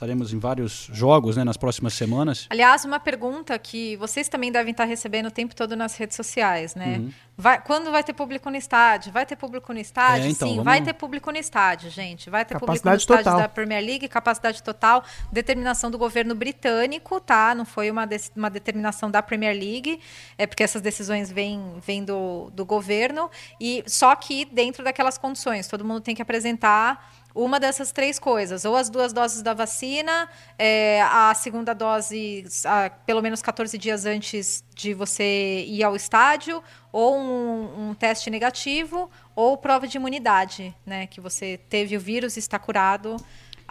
estaremos 0.00 0.32
em 0.32 0.38
vários 0.38 0.88
jogos 0.92 1.36
né, 1.36 1.44
nas 1.44 1.58
próximas 1.58 1.92
semanas. 1.92 2.46
Aliás, 2.48 2.86
uma 2.86 2.98
pergunta 2.98 3.58
que 3.58 3.96
vocês 3.98 4.28
também 4.30 4.50
devem 4.50 4.70
estar 4.70 4.84
recebendo 4.84 5.26
o 5.26 5.30
tempo 5.30 5.54
todo 5.54 5.76
nas 5.76 5.94
redes 5.96 6.16
sociais, 6.16 6.74
né? 6.74 6.96
Uhum. 6.98 7.12
Vai- 7.36 7.60
quando 7.62 7.90
vai 7.90 8.02
ter 8.04 8.12
público 8.12 8.50
no 8.50 8.56
estádio? 8.56 9.12
Vai 9.12 9.24
ter 9.26 9.36
público 9.36 9.72
no 9.72 9.78
estádio? 9.78 10.24
É, 10.26 10.28
então, 10.30 10.48
Sim, 10.48 10.54
vamos- 10.56 10.64
vai 10.64 10.82
ter 10.82 10.92
público 10.94 11.30
no 11.30 11.38
estádio, 11.38 11.90
gente. 11.90 12.28
Vai 12.30 12.44
ter 12.44 12.54
público 12.54 12.66
no 12.72 12.78
Capacidade 12.82 13.02
estádio 13.02 13.24
total. 13.24 13.40
da 13.40 13.48
Premier 13.48 13.84
League, 13.84 14.08
capacidade 14.08 14.62
total, 14.62 15.04
determinação 15.32 15.90
do 15.90 15.98
governo 15.98 16.34
britânico, 16.34 17.20
tá? 17.20 17.54
Não 17.54 17.64
foi 17.66 17.90
uma, 17.90 18.06
des- 18.06 18.32
uma 18.36 18.50
determinação 18.50 19.10
da 19.10 19.22
Premier 19.22 19.54
League, 19.54 20.00
é 20.36 20.46
porque 20.46 20.62
essas 20.62 20.80
decisões 20.82 21.30
vêm, 21.30 21.74
vêm 21.86 22.04
do, 22.04 22.50
do 22.54 22.64
governo, 22.64 23.30
e 23.60 23.82
só 23.86 24.14
que 24.16 24.44
dentro 24.46 24.82
daquelas 24.84 25.16
condições, 25.18 25.66
todo 25.68 25.84
mundo 25.84 26.00
tem 26.00 26.14
que 26.14 26.22
apresentar 26.22 27.10
uma 27.34 27.60
dessas 27.60 27.92
três 27.92 28.18
coisas, 28.18 28.64
ou 28.64 28.76
as 28.76 28.90
duas 28.90 29.12
doses 29.12 29.42
da 29.42 29.54
vacina, 29.54 30.28
é, 30.58 31.00
a 31.02 31.32
segunda 31.34 31.74
dose 31.74 32.44
a, 32.64 32.90
pelo 32.90 33.22
menos 33.22 33.40
14 33.42 33.76
dias 33.78 34.04
antes 34.06 34.64
de 34.74 34.94
você 34.94 35.64
ir 35.68 35.82
ao 35.84 35.94
estádio, 35.94 36.62
ou 36.92 37.16
um, 37.16 37.90
um 37.90 37.94
teste 37.94 38.30
negativo, 38.30 39.08
ou 39.36 39.56
prova 39.56 39.86
de 39.86 39.96
imunidade, 39.96 40.74
né? 40.84 41.06
Que 41.06 41.20
você 41.20 41.58
teve 41.68 41.96
o 41.96 42.00
vírus 42.00 42.36
e 42.36 42.40
está 42.40 42.58
curado 42.58 43.16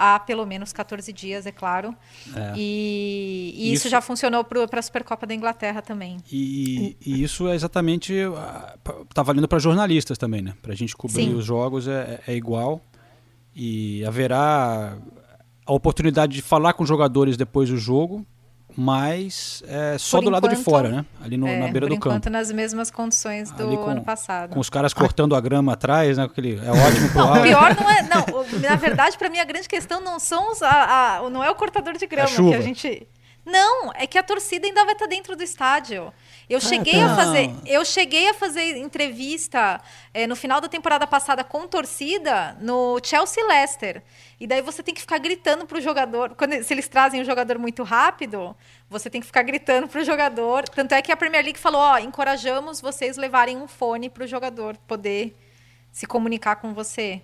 há 0.01 0.18
pelo 0.18 0.45
menos 0.45 0.72
14 0.72 1.12
dias, 1.12 1.45
é 1.45 1.51
claro. 1.51 1.93
É. 2.34 2.53
E, 2.55 3.53
e 3.53 3.74
isso, 3.74 3.82
Isso- 3.82 3.89
já 3.89 3.99
funcionou 3.99 4.45
para 4.45 4.80
a 4.80 4.82
Supercopa 4.82 5.28
da 5.28 5.36
Inglaterra 5.36 5.82
também. 5.82 6.16
E, 6.32 6.95
e 7.05 7.22
isso 7.22 7.49
é 7.49 7.55
exatamente. 7.55 8.14
ah, 8.38 8.78
p- 8.82 8.93
Tá 9.14 9.22
valendo 9.22 9.45
para 9.49 9.60
jornalistas 9.60 10.18
também, 10.18 10.41
né? 10.41 10.53
Para 10.62 10.72
a 10.72 10.76
gente 10.76 10.95
cobrir 10.95 11.26
Sim. 11.26 11.34
os 11.36 11.43
jogos 11.43 11.86
é, 11.86 12.22
é 12.26 12.34
igual. 12.34 12.80
E 13.62 14.05
haverá 14.05 14.95
a 15.66 15.74
oportunidade 15.74 16.34
de 16.34 16.41
falar 16.41 16.72
com 16.74 16.84
os 16.84 16.88
jogadores 16.89 17.36
depois 17.36 17.68
do 17.70 17.76
jogo, 17.78 18.26
mas 18.78 19.62
é 19.68 19.97
só 19.97 20.18
Por 20.20 20.24
do 20.26 20.30
lado 20.30 20.47
de 20.47 20.53
enquanto, 20.55 20.64
fora, 20.64 20.89
né? 20.89 21.05
Ali 21.22 21.36
no- 21.36 21.45
É, 21.47 21.60
na 21.60 21.66
beira 21.66 21.82
por 21.82 21.89
do 21.89 21.95
enquanto, 21.95 22.24
campo. 22.24 22.30
nas 22.30 22.51
mesmas 22.51 22.89
condições 22.89 23.51
do 23.51 23.68
com- 23.78 23.89
ano 23.89 24.01
passado. 24.01 24.51
Com 24.51 24.60
os 24.62 24.70
caras 24.70 24.93
cortando 24.93 25.36
a 25.36 25.41
grama 25.41 25.74
atrás, 25.74 26.18
né? 26.18 26.24
Aquele, 26.24 26.55
é 26.64 26.72
ótimo 26.72 27.10
pro 27.10 27.20
Não, 27.26 27.41
pior 27.41 27.76
não 27.76 27.89
é. 27.89 28.01
Não, 28.03 28.60
na 28.62 28.76
verdade, 28.78 29.18
para 29.18 29.30
mim, 29.30 29.39
a 29.39 29.43
grande 29.45 29.68
questão 29.68 29.99
não 30.01 30.20
são 30.20 30.51
os. 30.53 30.62
A, 30.64 31.18
a- 31.18 31.30
não 31.30 31.43
é 31.43 31.49
o 31.51 31.55
cortador 31.55 31.97
de 31.97 32.07
grama 32.07 32.28
chuva. 32.30 32.51
que 32.51 32.55
a 32.55 32.62
gente. 32.62 33.07
Não, 33.50 33.91
é 33.95 34.06
que 34.06 34.18
a 34.18 34.24
torcida 34.24 34.68
ainda 34.68 34.86
vai 34.86 34.93
estar 34.93 35.08
dentro 35.08 35.36
do 35.36 35.43
estádio. 35.43 36.14
Eu 36.50 36.60
cheguei 36.60 36.93
tá. 36.93 37.12
a 37.12 37.16
fazer, 37.16 37.52
eu 37.66 37.84
cheguei 37.84 38.30
a 38.30 38.34
fazer 38.34 38.78
entrevista 38.78 39.82
eh, 40.14 40.26
no 40.26 40.36
final 40.36 40.62
da 40.62 40.68
temporada 40.68 41.06
passada 41.06 41.43
com 41.43 41.68
torcida 41.68 42.56
no 42.60 43.00
Chelsea 43.04 43.45
Leicester. 43.45 44.04
E 44.39 44.47
daí 44.47 44.62
você 44.62 44.82
tem 44.82 44.93
que 44.93 45.02
ficar 45.02 45.18
gritando 45.18 45.66
pro 45.66 45.82
jogador, 45.82 46.34
quando 46.36 46.64
se 46.64 46.74
eles 46.74 46.88
trazem 46.88 47.22
o 47.22 47.26
jogador 47.26 47.60
muito 47.60 47.84
rápido, 47.84 48.56
você 48.89 49.10
tem 49.10 49.20
que 49.20 49.28
ficar 49.28 49.43
gritando 49.43 49.88
pro 49.88 50.04
jogador. 50.04 50.68
Tanto 50.70 50.93
é 50.93 51.02
que 51.02 51.12
a 51.12 51.18
Premier 51.18 51.43
League 51.43 51.60
falou, 51.60 51.82
ó, 51.82 51.97
encorajamos 51.97 52.80
vocês 52.80 53.18
levarem 53.18 53.58
um 53.58 53.68
fone 53.68 54.10
pro 54.10 54.26
jogador 54.26 54.78
poder 54.88 55.36
se 55.91 56.06
comunicar 56.06 56.56
com 56.58 56.74
você. 56.74 57.22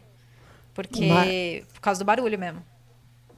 Porque 0.74 1.08
Mas- 1.08 1.66
por 1.74 1.80
causa 1.80 2.00
do 2.00 2.06
barulho 2.06 2.38
mesmo. 2.38 2.64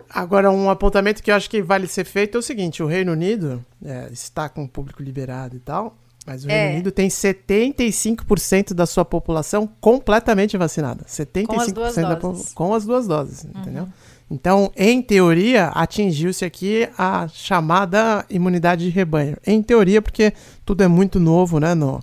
Agora, 0.10 0.52
um 0.52 0.70
apontamento 0.70 1.22
que 1.22 1.30
eu 1.32 1.36
acho 1.36 1.50
que 1.50 1.62
vale 1.62 1.88
ser 1.88 2.06
feito 2.06 2.36
é 2.36 2.40
o 2.40 2.42
seguinte: 2.44 2.82
o 2.84 2.88
Reino 2.88 3.12
Unido 3.12 3.64
é, 3.84 4.08
está 4.12 4.48
com 4.50 4.64
o 4.64 4.68
público 4.68 5.02
liberado 5.04 5.56
e 5.56 5.60
tal, 5.60 5.98
mas 6.26 6.46
o 6.46 6.50
É. 6.50 6.54
Reino 6.64 6.74
Unido 6.76 6.92
tem 6.92 7.10
75% 7.10 8.74
da 8.74 8.86
sua 8.86 9.06
população 9.06 9.70
completamente 9.80 10.58
vacinada. 10.58 11.04
75% 11.06 11.46
Com 11.48 11.60
as 11.60 11.72
duas 11.72 11.96
da 11.96 12.14
doses. 12.16 12.54
com 12.54 12.74
as 12.74 12.86
duas 12.86 13.08
doses, 13.08 13.46
entendeu? 13.46 13.88
Então, 14.30 14.72
em 14.76 15.02
teoria, 15.02 15.68
atingiu-se 15.68 16.44
aqui 16.44 16.90
a 16.98 17.30
chamada 17.30 18.26
imunidade 18.30 18.84
de 18.84 18.90
rebanho. 18.90 19.38
Em 19.46 19.62
teoria, 19.64 20.02
porque 20.02 20.34
tudo 20.66 20.84
é 20.84 20.88
muito 20.88 21.18
novo, 21.18 21.62
né, 21.62 21.74
no, 21.74 22.02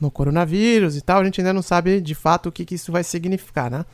no 0.00 0.08
coronavírus 0.08 0.96
e 0.96 1.00
tal, 1.00 1.20
a 1.20 1.24
gente 1.24 1.40
ainda 1.40 1.52
não 1.52 1.62
sabe 1.62 2.00
de 2.00 2.14
fato 2.14 2.48
o 2.48 2.52
que, 2.52 2.64
que 2.64 2.76
isso 2.76 2.92
vai 2.92 3.02
significar, 3.02 3.68
né? 3.72 3.84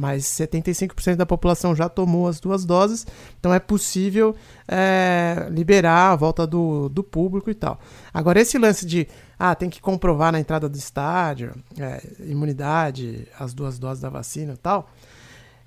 Mas 0.00 0.24
75% 0.24 1.16
da 1.16 1.26
população 1.26 1.74
já 1.76 1.86
tomou 1.88 2.26
as 2.26 2.40
duas 2.40 2.64
doses, 2.64 3.06
então 3.38 3.52
é 3.52 3.58
possível 3.58 4.34
é, 4.66 5.46
liberar 5.50 6.12
a 6.12 6.16
volta 6.16 6.46
do, 6.46 6.88
do 6.88 7.02
público 7.02 7.50
e 7.50 7.54
tal. 7.54 7.78
Agora, 8.14 8.40
esse 8.40 8.56
lance 8.56 8.86
de, 8.86 9.06
ah, 9.38 9.54
tem 9.54 9.68
que 9.68 9.78
comprovar 9.80 10.32
na 10.32 10.40
entrada 10.40 10.70
do 10.70 10.76
estádio, 10.78 11.52
é, 11.78 12.00
imunidade, 12.20 13.28
as 13.38 13.52
duas 13.52 13.78
doses 13.78 14.00
da 14.00 14.08
vacina 14.08 14.54
e 14.54 14.56
tal, 14.56 14.88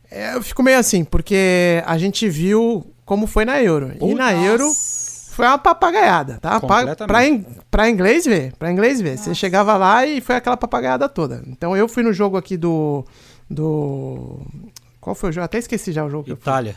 é, 0.09 0.35
eu 0.35 0.41
fico 0.41 0.63
meio 0.63 0.79
assim, 0.79 1.03
porque 1.03 1.83
a 1.85 1.95
gente 1.97 2.27
viu 2.27 2.85
como 3.05 3.27
foi 3.27 3.45
na 3.45 3.61
Euro. 3.61 3.91
e 4.01 4.15
na 4.15 4.33
Euro 4.33 4.71
foi 5.31 5.45
uma 5.45 5.57
papagaiada, 5.57 6.37
tá? 6.39 6.59
Pa- 6.59 6.79
Completamente. 6.79 7.07
Pra, 7.07 7.25
in- 7.27 7.45
pra 7.69 7.89
inglês 7.89 8.25
ver, 8.25 8.53
pra 8.57 8.71
inglês 8.71 9.01
ver. 9.01 9.17
Você 9.17 9.33
chegava 9.35 9.75
lá 9.77 10.05
e 10.05 10.21
foi 10.21 10.35
aquela 10.35 10.55
papagaiada 10.55 11.09
toda. 11.09 11.43
Então 11.47 11.75
eu 11.75 11.87
fui 11.87 12.01
no 12.03 12.13
jogo 12.13 12.37
aqui 12.37 12.55
do. 12.57 13.03
Do. 13.53 14.39
Qual 14.99 15.15
foi 15.15 15.29
o 15.29 15.33
jogo? 15.33 15.45
Até 15.45 15.57
esqueci 15.57 15.91
já 15.91 16.03
o 16.03 16.09
jogo 16.09 16.23
que 16.23 16.31
eu 16.31 16.37
fui. 16.37 16.43
Itália 16.43 16.75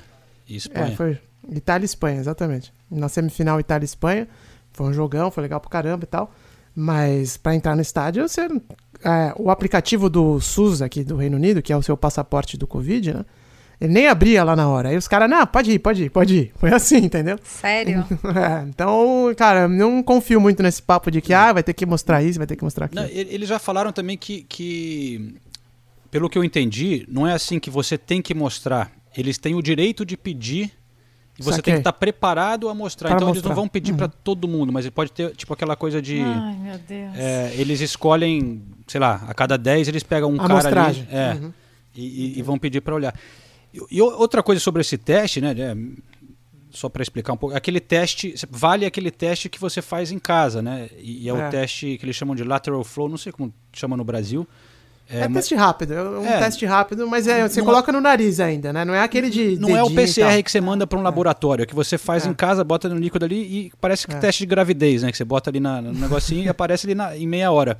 e 0.48 0.56
Espanha. 0.56 0.92
É, 0.92 0.96
foi 0.96 1.18
Itália 1.50 1.84
e 1.84 1.86
Espanha, 1.86 2.20
exatamente. 2.20 2.72
Na 2.90 3.08
semifinal 3.08 3.58
Itália 3.60 3.84
e 3.84 3.86
Espanha. 3.86 4.28
Foi 4.72 4.86
um 4.86 4.92
jogão, 4.92 5.30
foi 5.30 5.42
legal 5.42 5.60
pro 5.60 5.70
caramba 5.70 6.04
e 6.04 6.06
tal. 6.06 6.32
Mas 6.74 7.36
pra 7.36 7.54
entrar 7.54 7.74
no 7.74 7.80
estádio, 7.80 8.28
você. 8.28 8.42
é, 8.42 9.32
o 9.36 9.50
aplicativo 9.50 10.10
do 10.10 10.38
SUS 10.40 10.82
aqui 10.82 11.02
do 11.02 11.16
Reino 11.16 11.36
Unido, 11.36 11.62
que 11.62 11.72
é 11.72 11.76
o 11.76 11.82
seu 11.82 11.96
passaporte 11.96 12.58
do 12.58 12.66
Covid, 12.66 13.14
né? 13.14 13.24
Ele 13.80 13.92
nem 13.92 14.08
abria 14.08 14.42
lá 14.42 14.56
na 14.56 14.68
hora. 14.68 14.88
Aí 14.88 14.96
os 14.96 15.06
caras, 15.06 15.28
não, 15.28 15.46
pode 15.46 15.70
ir, 15.70 15.78
pode 15.78 16.04
ir, 16.04 16.10
pode 16.10 16.34
ir. 16.34 16.52
Foi 16.56 16.72
assim, 16.72 16.96
entendeu? 16.96 17.38
Sério? 17.42 18.04
É, 18.36 18.66
então, 18.68 19.32
cara, 19.36 19.68
não 19.68 20.02
confio 20.02 20.40
muito 20.40 20.62
nesse 20.62 20.82
papo 20.82 21.10
de 21.10 21.20
que, 21.20 21.32
ah, 21.32 21.52
vai 21.52 21.62
ter 21.62 21.72
que 21.72 21.86
mostrar 21.86 22.22
isso, 22.22 22.38
vai 22.38 22.46
ter 22.46 22.56
que 22.56 22.64
mostrar 22.64 22.86
aquilo. 22.86 23.02
Não, 23.02 23.08
eles 23.10 23.48
já 23.48 23.58
falaram 23.58 23.92
também 23.92 24.16
que, 24.16 24.42
que, 24.42 25.34
pelo 26.16 26.30
que 26.30 26.38
eu 26.38 26.42
entendi, 26.44 27.04
não 27.08 27.26
é 27.26 27.32
assim 27.34 27.58
que 27.60 27.68
você 27.68 27.98
tem 27.98 28.22
que 28.22 28.32
mostrar. 28.34 28.90
Eles 29.14 29.36
têm 29.36 29.54
o 29.54 29.60
direito 29.62 30.02
de 30.04 30.16
pedir 30.16 30.72
e 31.38 31.42
você 31.42 31.56
Saquei. 31.56 31.62
tem 31.64 31.74
que 31.74 31.80
estar 31.80 31.92
preparado 31.92 32.70
a 32.70 32.74
mostrar. 32.74 33.08
Pra 33.10 33.16
então 33.16 33.28
eles 33.28 33.42
não 33.42 33.50
mostrar. 33.50 33.54
vão 33.54 33.68
pedir 33.68 33.94
pra 33.94 34.08
todo 34.08 34.48
mundo, 34.48 34.72
mas 34.72 34.88
pode 34.88 35.12
ter 35.12 35.36
tipo 35.36 35.52
aquela 35.52 35.76
coisa 35.76 36.00
de. 36.00 36.20
Ai, 36.20 36.56
meu 36.56 36.78
Deus. 36.78 37.12
é, 37.18 37.52
eles 37.58 37.80
escolhem, 37.82 38.62
sei 38.86 38.98
lá, 38.98 39.16
a 39.28 39.34
cada 39.34 39.58
10 39.58 39.88
eles 39.88 40.02
pegam 40.02 40.30
um 40.30 40.34
A 40.36 40.38
cara 40.38 40.52
ali 40.54 40.60
amostragem. 40.62 41.08
é, 41.10 41.34
Uhum. 41.34 41.52
e, 41.94 42.02
e- 42.02 42.38
e 42.38 42.42
vão 42.42 42.58
pedir 42.58 42.80
para 42.80 42.94
olhar. 42.94 43.14
E, 43.74 43.78
e 43.90 44.00
outra 44.00 44.42
coisa 44.42 44.58
sobre 44.60 44.80
esse 44.80 44.96
teste, 44.96 45.40
né? 45.42 45.54
é, 45.58 45.76
só 46.70 46.88
para 46.88 47.02
explicar 47.02 47.32
um 47.34 47.36
pouco, 47.36 47.54
aquele 47.56 47.80
teste 47.80 48.34
vale 48.50 48.84
aquele 48.86 49.10
teste 49.10 49.48
que 49.50 49.58
você 49.60 49.80
faz 49.82 50.10
em 50.12 50.18
casa, 50.18 50.60
né? 50.62 50.88
E, 50.98 51.24
e 51.24 51.28
é, 51.28 51.30
É. 51.30 51.34
o 51.34 51.50
teste 51.50 51.96
que 51.98 52.04
eles 52.06 52.16
chamam 52.16 52.34
de 52.34 52.42
lateral 52.44 52.82
flow, 52.84 53.08
não 53.08 53.16
sei 53.18 53.32
como 53.32 53.52
chama 53.72 53.96
no 53.96 54.04
Brasil. 54.04 54.46
É, 55.09 55.20
mas- 55.28 55.34
teste 55.34 55.54
rápido, 55.54 55.94
é 55.94 56.02
um 56.02 56.26
É. 56.26 56.38
teste 56.40 56.66
rápido, 56.66 57.07
mas 57.07 57.28
é, 57.28 57.48
você 57.48 57.61
Não- 57.61 57.66
coloca 57.66 57.92
no 57.92 58.00
nariz 58.00 58.40
ainda, 58.40 58.72
né? 58.72 58.84
Não 58.84 58.92
é 58.94 59.00
aquele 59.00 59.30
de. 59.30 59.57
Não 59.59 59.76
é 59.76 59.82
o 59.82 59.90
PCR 59.90 60.42
que 60.42 60.50
você 60.50 60.61
manda 60.61 60.86
para 60.86 60.98
um 60.98 61.02
laboratório, 61.02 61.62
é 61.62 61.66
que 61.66 61.74
você 61.74 61.96
faz 61.96 62.26
É. 62.26 62.28
em 62.28 62.34
casa, 62.34 62.64
bota 62.64 62.88
no 62.88 62.96
líquido 62.96 63.24
ali 63.24 63.36
e 63.40 63.72
parece 63.80 64.07
que 64.07 64.14
É. 64.14 64.18
teste 64.18 64.40
de 64.42 64.46
gravidez, 64.46 65.02
né? 65.02 65.11
Que 65.12 65.16
você 65.16 65.24
bota 65.24 65.48
ali 65.50 65.61
na, 65.61 65.80
no 65.80 65.92
negocinho 65.92 66.42
e 66.44 66.48
aparece 66.48 66.86
ali 66.86 66.94
na- 66.94 67.16
em 67.16 67.26
meia 67.26 67.50
hora. 67.52 67.78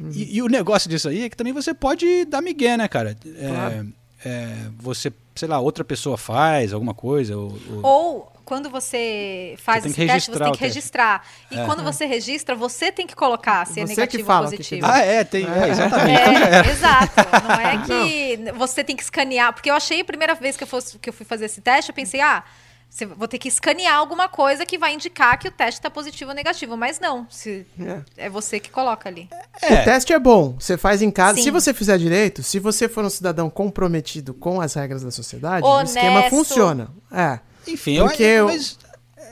Uhum. 0.00 0.10
E, 0.14 0.36
e 0.36 0.42
o 0.42 0.46
negócio 0.46 0.88
disso 0.88 1.08
aí 1.08 1.24
é 1.24 1.28
que 1.28 1.36
também 1.36 1.52
você 1.52 1.74
pode 1.74 2.24
dar 2.26 2.40
migué, 2.40 2.76
né, 2.76 2.86
cara? 2.88 3.16
É, 3.38 3.48
Claro. 3.48 3.88
é, 4.24 4.48
você, 4.78 5.12
sei 5.34 5.48
lá, 5.48 5.58
outra 5.60 5.84
pessoa 5.84 6.16
faz 6.16 6.72
alguma 6.72 6.94
coisa. 6.94 7.36
Ou, 7.36 7.52
ou- 7.68 7.80
Ou 7.84 8.32
quando 8.44 8.68
você 8.70 9.54
faz 9.58 9.82
Você 9.84 9.88
esse 9.90 10.00
que 10.00 10.06
teste, 10.06 10.30
você 10.30 10.38
tem 10.38 10.48
o 10.48 10.52
que 10.52 10.58
teste. 10.58 10.74
registrar. 10.74 11.24
E 11.50 11.58
É. 11.58 11.64
quando 11.66 11.82
você 11.82 12.06
registra, 12.06 12.54
você 12.54 12.90
tem 12.90 13.06
que 13.06 13.14
colocar 13.14 13.66
se 13.66 13.80
é 13.80 13.86
Você 13.86 13.94
que 13.94 14.00
negativo 14.00 14.24
fala 14.26 14.46
ou 14.46 14.50
que 14.50 14.56
positivo. 14.58 14.86
Ah, 14.86 14.98
é, 14.98 15.24
tem. 15.24 15.46
É, 15.46 15.68
exatamente. 15.68 16.20
Então 16.20 16.34
já 16.34 16.46
É, 16.48 16.54
era. 16.54 16.70
exato. 16.70 17.12
Não 17.48 17.60
é 17.60 17.84
que 17.86 18.52
você 18.52 18.82
tem 18.84 18.96
que 18.96 19.02
escanear. 19.02 19.52
Porque 19.52 19.70
eu 19.70 19.74
achei 19.74 20.00
a 20.00 20.04
primeira 20.04 20.34
vez 20.34 20.56
que 20.56 20.64
eu, 20.64 20.68
fosse, 20.68 20.98
que 20.98 21.08
eu 21.08 21.12
fui 21.12 21.24
fazer 21.26 21.44
esse 21.46 21.60
teste, 21.60 21.90
eu 21.90 21.94
pensei, 21.94 22.20
ah, 22.20 22.42
você, 22.88 23.06
vou 23.06 23.28
ter 23.28 23.38
que 23.38 23.46
escanear 23.46 23.94
alguma 23.94 24.28
coisa 24.28 24.66
que 24.66 24.76
vai 24.76 24.92
indicar 24.92 25.38
que 25.38 25.46
o 25.46 25.50
teste 25.52 25.78
está 25.78 25.88
positivo 25.88 26.30
ou 26.30 26.34
negativo. 26.34 26.76
Mas 26.76 26.98
não, 26.98 27.24
se, 27.30 27.64
É. 27.80 28.24
é 28.26 28.28
você 28.28 28.58
que 28.58 28.68
coloca 28.68 29.08
ali. 29.08 29.28
O 29.62 29.84
teste 29.84 30.12
é 30.12 30.18
bom, 30.18 30.56
você 30.58 30.76
faz 30.76 31.00
em 31.00 31.08
casa. 31.10 31.36
Sim. 31.36 31.44
Se 31.44 31.50
você 31.52 31.72
fizer 31.72 31.96
direito, 31.98 32.42
se 32.42 32.58
você 32.58 32.88
for 32.88 33.04
um 33.04 33.10
cidadão 33.10 33.48
comprometido 33.48 34.34
com 34.34 34.60
as 34.60 34.74
regras 34.74 35.04
da 35.04 35.12
sociedade, 35.12 35.64
o 35.64 35.68
Honesto. 35.70 35.96
esquema 35.98 36.28
funciona. 36.30 36.90
É. 37.12 37.38
Enfim, 37.66 37.94
eu, 37.96 38.06
Porque 38.06 38.22
eu- 38.22 38.46
mas, 38.46 38.78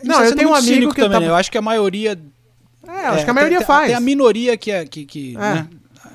Não, 0.05 0.17
tá 0.17 0.25
eu 0.27 0.37
tenho 0.37 0.51
um 0.51 0.55
amigo 0.55 0.95
que 0.95 1.01
eu 1.01 1.05
também, 1.05 1.11
tava- 1.11 1.21
né? 1.27 1.31
Eu 1.31 1.35
acho 1.37 1.51
que 1.51 1.59
a 1.59 1.63
maioria. 1.63 2.19
É, 2.87 2.91
eu 2.91 2.95
acho 3.11 3.21
é, 3.21 3.25
que 3.25 3.31
a 3.31 3.35
maioria 3.35 3.59
tem, 3.59 3.67
faz. 3.67 3.87
Tem 3.89 3.95
a 3.97 4.01
minoria 4.01 4.57
que 4.57 4.71
é. 4.71 4.85
Que, 4.87 5.05
que, 5.05 5.35
É. 5.37 5.39
né? 5.39 5.69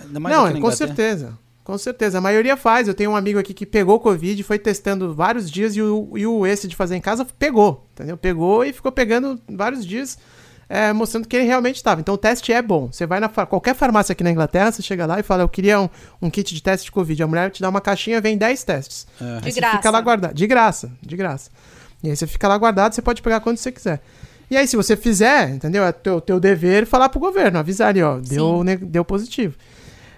Ainda 0.06 0.20
mais 0.20 0.36
Não, 0.36 0.62
com 0.62 0.72
certeza. 0.72 1.38
Com 1.64 1.78
certeza. 1.78 2.18
A 2.18 2.22
maioria 2.22 2.58
faz. 2.58 2.88
Eu 2.88 2.94
tenho 2.94 3.12
um 3.12 3.16
amigo 3.16 3.40
aqui 3.40 3.54
que 3.54 3.66
pegou 3.66 4.00
Covid, 4.00 4.42
foi 4.44 4.60
testando 4.60 5.14
vários 5.14 5.50
dias 5.50 5.76
e 5.76 5.82
o, 5.82 6.12
e 6.18 6.26
o 6.28 6.46
esse 6.46 6.68
de 6.68 6.76
fazer 6.76 6.96
em 6.96 7.02
casa 7.02 7.26
pegou. 7.26 7.88
Entendeu? 7.94 8.18
Pegou 8.18 8.66
e 8.66 8.74
ficou 8.74 8.92
pegando 8.92 9.40
vários 9.50 9.86
dias, 9.86 10.18
é, 10.68 10.92
mostrando 10.92 11.26
que 11.28 11.36
ele 11.38 11.46
realmente 11.46 11.78
estava. 11.78 12.02
Então 12.02 12.16
o 12.16 12.18
teste 12.18 12.52
é 12.52 12.62
bom. 12.62 12.88
Você 12.92 13.06
vai 13.06 13.20
na 13.22 13.30
fa- 13.30 13.46
qualquer 13.46 13.76
farmácia 13.76 14.12
aqui 14.12 14.24
na 14.26 14.32
Inglaterra, 14.32 14.72
você 14.74 14.82
chega 14.82 15.06
lá 15.06 15.20
e 15.20 15.24
fala: 15.24 15.44
Eu 15.44 15.50
queria 15.50 15.80
um, 15.80 15.88
um 16.22 16.30
kit 16.30 16.54
de 16.54 16.62
teste 16.62 16.86
de 16.86 16.92
Covid. 16.92 17.22
A 17.24 17.28
mulher 17.28 17.50
te 17.52 17.62
dá 17.62 17.70
uma 17.70 17.80
caixinha, 17.82 18.20
vem 18.20 18.38
10 18.38 18.64
testes. 18.64 19.08
É. 19.22 19.40
De 19.40 19.52
você 19.54 19.60
graça. 19.62 19.78
fica 19.78 19.90
lá 19.92 20.02
guardado. 20.02 20.34
De 20.34 20.46
graça, 20.48 20.92
de 21.02 21.16
graça. 21.16 21.50
E 22.04 22.10
aí 22.10 22.16
você 22.16 22.28
fica 22.28 22.48
lá 22.48 22.58
guardado, 22.58 22.94
você 22.94 23.02
pode 23.02 23.22
pegar 23.22 23.40
quando 23.40 23.58
você 23.58 23.72
quiser. 23.72 24.02
E 24.52 24.58
aí, 24.58 24.68
se 24.68 24.76
você 24.76 24.96
fizer, 24.96 25.50
entendeu? 25.50 25.84
É 25.84 25.92
teu, 25.92 26.20
teu 26.22 26.40
dever 26.40 26.86
falar 26.86 27.10
pro 27.10 27.20
governo, 27.20 27.58
avisar 27.58 27.88
ali, 27.90 28.04
ó, 28.04 28.20
deu, 28.20 28.64
ne- 28.64 28.78
deu 28.78 29.04
positivo. 29.06 29.56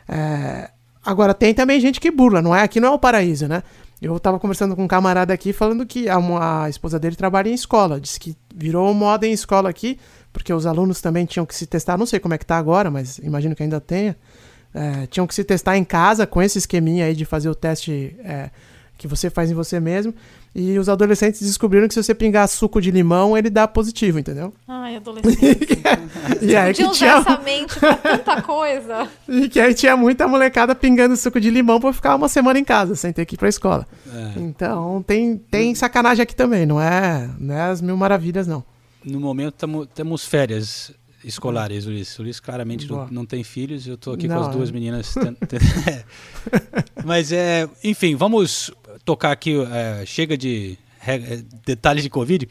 É, 0.10 0.70
agora, 1.06 1.34
tem 1.34 1.54
também 1.54 1.80
gente 1.80 2.00
que 2.00 2.12
burla, 2.12 2.42
não 2.42 2.54
é? 2.56 2.62
Aqui 2.64 2.80
não 2.80 2.90
é 2.90 2.92
o 2.92 3.00
paraíso, 3.00 3.48
né? 3.48 3.64
Eu 4.02 4.20
tava 4.20 4.40
conversando 4.40 4.76
com 4.76 4.84
um 4.84 4.88
camarada 4.88 5.34
aqui 5.34 5.54
falando 5.54 5.86
que 5.86 6.10
a, 6.10 6.18
a 6.64 6.70
esposa 6.70 7.00
dele 7.00 7.16
trabalha 7.16 7.50
em 7.50 7.54
escola. 7.54 8.00
Disse 8.00 8.20
que 8.20 8.36
virou 8.54 8.94
moda 8.94 9.26
em 9.26 9.32
escola 9.32 9.70
aqui, 9.70 9.98
porque 10.34 10.54
os 10.54 10.66
alunos 10.66 11.00
também 11.02 11.26
tinham 11.26 11.46
que 11.46 11.56
se 11.56 11.66
testar. 11.66 11.98
Não 11.98 12.06
sei 12.06 12.20
como 12.20 12.34
é 12.34 12.38
que 12.38 12.46
tá 12.46 12.58
agora, 12.58 12.92
mas 12.92 13.20
imagino 13.20 13.56
que 13.56 13.64
ainda 13.64 13.80
tenha. 13.80 14.18
É, 14.74 15.08
tinham 15.08 15.26
que 15.26 15.34
se 15.34 15.44
testar 15.46 15.78
em 15.78 15.86
casa 15.86 16.28
com 16.28 16.42
esse 16.42 16.58
esqueminha 16.58 17.06
aí 17.06 17.16
de 17.16 17.24
fazer 17.24 17.48
o 17.50 17.56
teste 17.56 18.16
é, 18.20 18.50
que 18.98 19.08
você 19.08 19.30
faz 19.30 19.52
em 19.52 19.54
você 19.54 19.80
mesmo. 19.80 20.14
E 20.54 20.80
os 20.80 20.88
adolescentes 20.88 21.42
descobriram 21.42 21.86
que 21.88 21.94
se 21.94 22.02
você 22.02 22.16
pingar 22.16 22.48
suco 22.48 22.80
de 22.80 22.90
limão, 22.90 23.38
ele 23.38 23.50
dá 23.50 23.68
positivo, 23.68 24.18
entendeu? 24.20 24.54
Ai, 24.66 24.96
adolescente. 24.96 25.68
e 26.42 26.56
aí 26.56 26.72
Podia 26.72 26.74
que 26.74 26.84
usar 26.84 26.94
tinha, 26.94 27.12
essa 27.12 27.38
mente 27.44 27.78
pra 27.78 27.96
tanta 27.96 28.42
coisa. 28.42 29.08
e 29.28 29.50
que 29.50 29.60
aí 29.60 29.74
tinha 29.74 29.98
muita 29.98 30.28
molecada 30.30 30.74
pingando 30.74 31.18
suco 31.18 31.42
de 31.42 31.50
limão 31.50 31.80
pra 31.80 31.92
ficar 31.92 32.16
uma 32.16 32.30
semana 32.30 32.58
em 32.58 32.64
casa, 32.64 32.96
sem 32.96 33.12
ter 33.12 33.26
que 33.26 33.36
ir 33.36 33.38
pra 33.38 33.50
escola. 33.50 33.86
É. 34.08 34.40
Então 34.40 35.04
tem, 35.06 35.38
tem 35.38 35.76
sacanagem 35.76 36.24
aqui 36.24 36.36
também, 36.36 36.66
não 36.66 36.80
é, 36.80 37.30
não 37.38 37.54
é 37.54 37.62
as 37.70 37.82
mil 37.82 37.98
maravilhas, 37.98 38.48
não. 38.48 38.64
No 39.04 39.20
momento 39.20 39.56
tamo, 39.56 39.86
temos 39.86 40.24
férias 40.26 40.92
escolares, 41.22 41.86
Ulisses. 41.86 42.18
Ulisses 42.18 42.40
claramente 42.40 42.90
não, 42.90 43.08
não 43.12 43.26
tem 43.26 43.44
filhos, 43.44 43.86
eu 43.88 43.98
tô 43.98 44.14
aqui 44.14 44.28
com 44.28 44.34
Não, 44.36 44.42
as 44.48 44.56
duas 44.56 44.70
é. 44.70 44.72
meninas. 44.72 45.14
tent- 45.20 45.38
Mas 47.04 47.32
é, 47.32 47.68
enfim, 47.84 48.16
vamos 48.16 48.72
tocar 49.06 49.32
aqui. 49.32 49.54
é, 49.72 50.06
chega 50.06 50.36
de 50.38 50.78
é, 51.06 51.18
detalhes 51.66 52.04
de 52.04 52.10
Covid. 52.10 52.50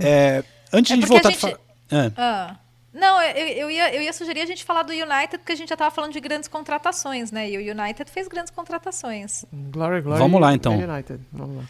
É, 0.00 0.42
antes 0.72 0.92
É 0.92 0.94
de 0.94 1.00
porque 1.02 1.14
a 1.14 1.20
voltar 1.22 1.30
gente- 1.30 1.38
a 1.38 1.40
falar. 1.40 1.60
Ah, 1.90 2.12
Ah. 2.16 2.56
Não, 2.94 3.22
eu, 3.22 3.46
eu, 3.48 3.70
ia, 3.70 3.94
eu 3.94 4.02
ia 4.02 4.12
sugerir 4.12 4.42
a 4.42 4.46
gente 4.46 4.64
falar 4.64 4.82
do 4.82 4.92
United, 4.92 5.38
porque 5.38 5.52
a 5.52 5.56
gente 5.56 5.70
já 5.70 5.76
tava 5.76 5.90
falando 5.90 6.12
de 6.12 6.20
grandes 6.20 6.46
contratações, 6.46 7.32
né? 7.32 7.48
E 7.50 7.56
o 7.56 7.72
United 7.74 8.10
fez 8.10 8.28
grandes 8.28 8.50
contratações. 8.50 9.46
Glory, 9.50 10.02
glory. 10.02 10.18
Vamos 10.18 10.38
lá, 10.38 10.52
então. 10.52 10.74
United. 10.78 11.18
Vamos 11.32 11.56
lá. 11.56 11.64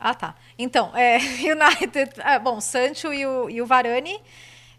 Ah, 0.00 0.14
tá. 0.14 0.34
Então, 0.58 0.90
é, 0.96 1.18
United. 1.44 2.12
Ah, 2.20 2.38
bom, 2.38 2.62
Sancho 2.62 3.12
e 3.12 3.26
o, 3.26 3.50
e 3.50 3.60
o 3.60 3.66
Varane. 3.66 4.18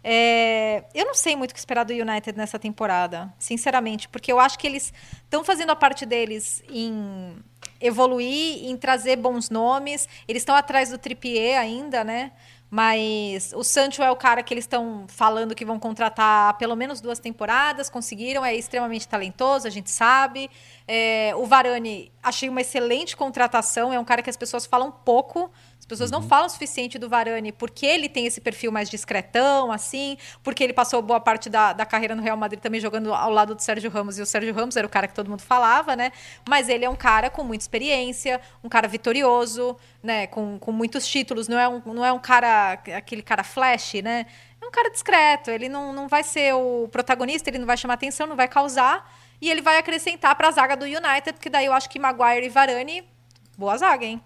É, 0.02 0.82
eu 0.94 1.04
não 1.04 1.14
sei 1.14 1.36
muito 1.36 1.50
o 1.50 1.54
que 1.54 1.60
esperar 1.60 1.84
do 1.84 1.92
United 1.92 2.36
nessa 2.36 2.58
temporada, 2.58 3.32
sinceramente, 3.38 4.08
porque 4.08 4.32
eu 4.32 4.40
acho 4.40 4.58
que 4.58 4.66
eles 4.66 4.92
estão 5.22 5.44
fazendo 5.44 5.70
a 5.70 5.76
parte 5.76 6.04
deles 6.06 6.64
em 6.68 7.36
evoluir, 7.80 8.64
em 8.68 8.76
trazer 8.76 9.16
bons 9.16 9.50
nomes. 9.50 10.08
Eles 10.28 10.42
estão 10.42 10.54
atrás 10.54 10.90
do 10.90 10.98
Trippier 10.98 11.58
ainda, 11.58 12.04
né? 12.04 12.32
Mas 12.70 13.52
o 13.56 13.64
Sancho 13.64 14.00
é 14.00 14.10
o 14.12 14.14
cara 14.14 14.44
que 14.44 14.54
eles 14.54 14.62
estão 14.62 15.04
falando 15.08 15.56
que 15.56 15.64
vão 15.64 15.76
contratar 15.76 16.56
pelo 16.56 16.76
menos 16.76 17.00
duas 17.00 17.18
temporadas, 17.18 17.90
conseguiram, 17.90 18.44
é 18.44 18.54
extremamente 18.54 19.08
talentoso, 19.08 19.66
a 19.66 19.70
gente 19.70 19.90
sabe. 19.90 20.48
É, 20.86 21.32
o 21.36 21.46
Varane, 21.46 22.12
achei 22.22 22.48
uma 22.48 22.60
excelente 22.60 23.16
contratação, 23.16 23.92
é 23.92 23.98
um 23.98 24.04
cara 24.04 24.22
que 24.22 24.30
as 24.30 24.36
pessoas 24.36 24.66
falam 24.66 24.92
pouco, 24.92 25.50
pessoas 25.86 26.10
não 26.10 26.22
falam 26.22 26.46
o 26.46 26.48
suficiente 26.50 26.98
do 26.98 27.08
Varane 27.08 27.52
porque 27.52 27.86
ele 27.86 28.08
tem 28.08 28.26
esse 28.26 28.40
perfil 28.40 28.70
mais 28.70 28.88
discretão, 28.88 29.72
assim, 29.72 30.16
porque 30.42 30.62
ele 30.62 30.72
passou 30.72 31.00
boa 31.02 31.20
parte 31.20 31.48
da, 31.48 31.72
da 31.72 31.86
carreira 31.86 32.14
no 32.14 32.22
Real 32.22 32.36
Madrid 32.36 32.60
também 32.60 32.80
jogando 32.80 33.12
ao 33.12 33.30
lado 33.30 33.54
do 33.54 33.62
Sérgio 33.62 33.90
Ramos, 33.90 34.18
e 34.18 34.22
o 34.22 34.26
Sérgio 34.26 34.54
Ramos 34.54 34.76
era 34.76 34.86
o 34.86 34.90
cara 34.90 35.08
que 35.08 35.14
todo 35.14 35.28
mundo 35.28 35.42
falava, 35.42 35.96
né? 35.96 36.12
Mas 36.48 36.68
ele 36.68 36.84
é 36.84 36.90
um 36.90 36.96
cara 36.96 37.30
com 37.30 37.42
muita 37.42 37.64
experiência, 37.64 38.40
um 38.62 38.68
cara 38.68 38.86
vitorioso, 38.86 39.76
né? 40.02 40.26
Com, 40.26 40.58
com 40.58 40.72
muitos 40.72 41.06
títulos, 41.06 41.48
não 41.48 41.58
é, 41.58 41.68
um, 41.68 41.82
não 41.86 42.04
é 42.04 42.12
um 42.12 42.18
cara, 42.18 42.72
aquele 42.72 43.22
cara 43.22 43.42
flash, 43.42 43.94
né? 44.02 44.26
É 44.60 44.66
um 44.66 44.70
cara 44.70 44.90
discreto, 44.90 45.50
ele 45.50 45.68
não, 45.68 45.92
não 45.92 46.06
vai 46.06 46.22
ser 46.22 46.54
o 46.54 46.88
protagonista, 46.88 47.48
ele 47.48 47.58
não 47.58 47.66
vai 47.66 47.76
chamar 47.76 47.94
atenção, 47.94 48.26
não 48.26 48.36
vai 48.36 48.46
causar, 48.46 49.10
e 49.40 49.50
ele 49.50 49.62
vai 49.62 49.78
acrescentar 49.78 50.34
para 50.36 50.48
a 50.48 50.50
zaga 50.50 50.76
do 50.76 50.84
United, 50.84 51.32
porque 51.32 51.48
daí 51.48 51.66
eu 51.66 51.72
acho 51.72 51.88
que 51.88 51.98
Maguire 51.98 52.44
e 52.44 52.48
Varane, 52.50 53.08
boa 53.56 53.76
zaga, 53.78 54.04
hein? 54.04 54.22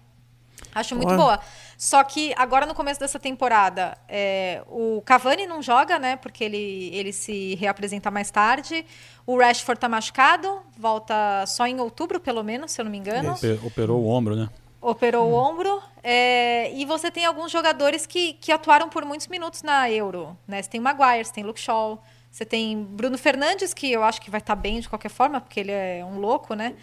Acho 0.73 0.95
muito 0.95 1.11
Ué. 1.11 1.17
boa. 1.17 1.39
Só 1.77 2.03
que 2.03 2.33
agora 2.37 2.65
no 2.65 2.73
começo 2.73 2.99
dessa 2.99 3.19
temporada, 3.19 3.97
é, 4.07 4.61
o 4.67 5.01
Cavani 5.05 5.45
não 5.45 5.61
joga, 5.61 5.99
né? 5.99 6.15
Porque 6.15 6.43
ele, 6.43 6.89
ele 6.93 7.11
se 7.11 7.55
reapresenta 7.55 8.09
mais 8.09 8.31
tarde. 8.31 8.85
O 9.25 9.37
Rashford 9.37 9.79
tá 9.79 9.89
machucado, 9.89 10.61
volta 10.77 11.45
só 11.47 11.65
em 11.65 11.79
outubro, 11.79 12.19
pelo 12.19 12.43
menos, 12.43 12.71
se 12.71 12.81
eu 12.81 12.85
não 12.85 12.91
me 12.91 12.97
engano. 12.97 13.35
Operou 13.63 14.01
o 14.01 14.07
ombro, 14.07 14.35
né? 14.35 14.49
Operou 14.81 15.27
hum. 15.27 15.31
o 15.31 15.33
ombro. 15.33 15.81
É, 16.03 16.71
e 16.73 16.85
você 16.85 17.09
tem 17.09 17.25
alguns 17.25 17.51
jogadores 17.51 18.05
que, 18.05 18.33
que 18.33 18.51
atuaram 18.51 18.87
por 18.87 19.03
muitos 19.03 19.27
minutos 19.27 19.63
na 19.63 19.89
Euro. 19.89 20.37
Né? 20.47 20.61
Você 20.61 20.69
tem 20.69 20.79
Maguire, 20.79 21.25
você 21.25 21.33
tem 21.33 21.43
Luke 21.43 21.59
Shaw, 21.59 22.01
você 22.29 22.45
tem 22.45 22.83
Bruno 22.83 23.17
Fernandes, 23.17 23.73
que 23.73 23.91
eu 23.91 24.03
acho 24.03 24.21
que 24.21 24.29
vai 24.29 24.39
estar 24.39 24.55
tá 24.55 24.61
bem 24.61 24.79
de 24.79 24.87
qualquer 24.87 25.09
forma, 25.09 25.41
porque 25.41 25.59
ele 25.59 25.71
é 25.71 26.05
um 26.05 26.19
louco, 26.19 26.53
né? 26.53 26.75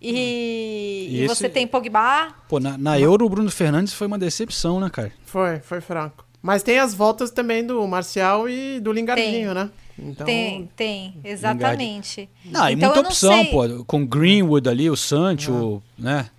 E, 0.00 1.08
e, 1.10 1.16
e 1.16 1.24
esse... 1.24 1.34
você 1.34 1.48
tem 1.48 1.66
Pogba. 1.66 2.34
Pô, 2.48 2.58
na, 2.58 2.78
na 2.78 2.98
Euro 2.98 3.26
o 3.26 3.28
Bruno 3.28 3.50
Fernandes 3.50 3.92
foi 3.92 4.06
uma 4.06 4.18
decepção, 4.18 4.80
né, 4.80 4.88
cara? 4.88 5.12
Foi, 5.24 5.58
foi 5.60 5.80
fraco. 5.80 6.24
Mas 6.42 6.62
tem 6.62 6.78
as 6.78 6.94
voltas 6.94 7.30
também 7.30 7.66
do 7.66 7.86
Marcial 7.86 8.48
e 8.48 8.80
do 8.80 8.92
Lingardinho, 8.92 9.52
tem. 9.52 9.54
né? 9.54 9.70
Então... 9.98 10.24
Tem, 10.24 10.70
tem, 10.74 11.20
exatamente. 11.22 12.28
Não, 12.46 12.68
e 12.68 12.72
então, 12.72 12.88
muita 12.88 13.06
opção, 13.06 13.44
pô. 13.46 13.84
Com 13.84 14.06
Greenwood 14.06 14.66
ali, 14.66 14.88
o 14.88 14.96
Sancho, 14.96 15.82
ah. 15.98 16.02
né? 16.02 16.30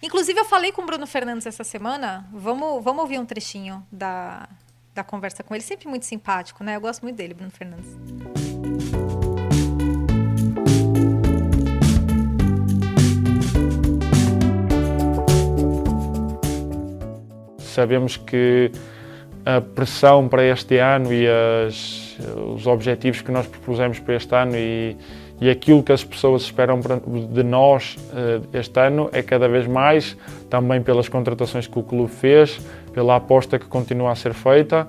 Inclusive, 0.00 0.38
eu 0.38 0.44
falei 0.44 0.70
com 0.70 0.82
o 0.82 0.86
Bruno 0.86 1.06
Fernandes 1.06 1.46
essa 1.46 1.64
semana. 1.64 2.28
Vamos, 2.32 2.82
vamos 2.82 3.02
ouvir 3.02 3.18
um 3.18 3.26
trechinho 3.26 3.84
da, 3.90 4.48
da 4.94 5.02
conversa 5.02 5.42
com 5.42 5.54
ele. 5.54 5.64
Sempre 5.64 5.88
muito 5.88 6.06
simpático, 6.06 6.62
né? 6.62 6.76
Eu 6.76 6.80
gosto 6.80 7.02
muito 7.02 7.16
dele, 7.16 7.34
Bruno 7.34 7.50
Fernandes. 7.50 8.89
Sabemos 17.70 18.16
que 18.16 18.70
a 19.44 19.60
pressão 19.60 20.28
para 20.28 20.44
este 20.44 20.78
ano 20.78 21.12
e 21.12 21.26
as, 21.26 22.18
os 22.54 22.66
objetivos 22.66 23.22
que 23.22 23.32
nós 23.32 23.46
propusemos 23.46 23.98
para 23.98 24.14
este 24.16 24.34
ano 24.34 24.52
e, 24.54 24.96
e 25.40 25.48
aquilo 25.48 25.82
que 25.82 25.92
as 25.92 26.04
pessoas 26.04 26.42
esperam 26.42 26.80
de 26.80 27.42
nós 27.42 27.96
uh, 28.12 28.46
este 28.52 28.78
ano 28.78 29.08
é 29.12 29.22
cada 29.22 29.48
vez 29.48 29.66
mais, 29.66 30.16
também 30.50 30.82
pelas 30.82 31.08
contratações 31.08 31.66
que 31.66 31.78
o 31.78 31.82
clube 31.82 32.10
fez, 32.10 32.60
pela 32.92 33.16
aposta 33.16 33.58
que 33.58 33.66
continua 33.66 34.12
a 34.12 34.14
ser 34.14 34.34
feita. 34.34 34.86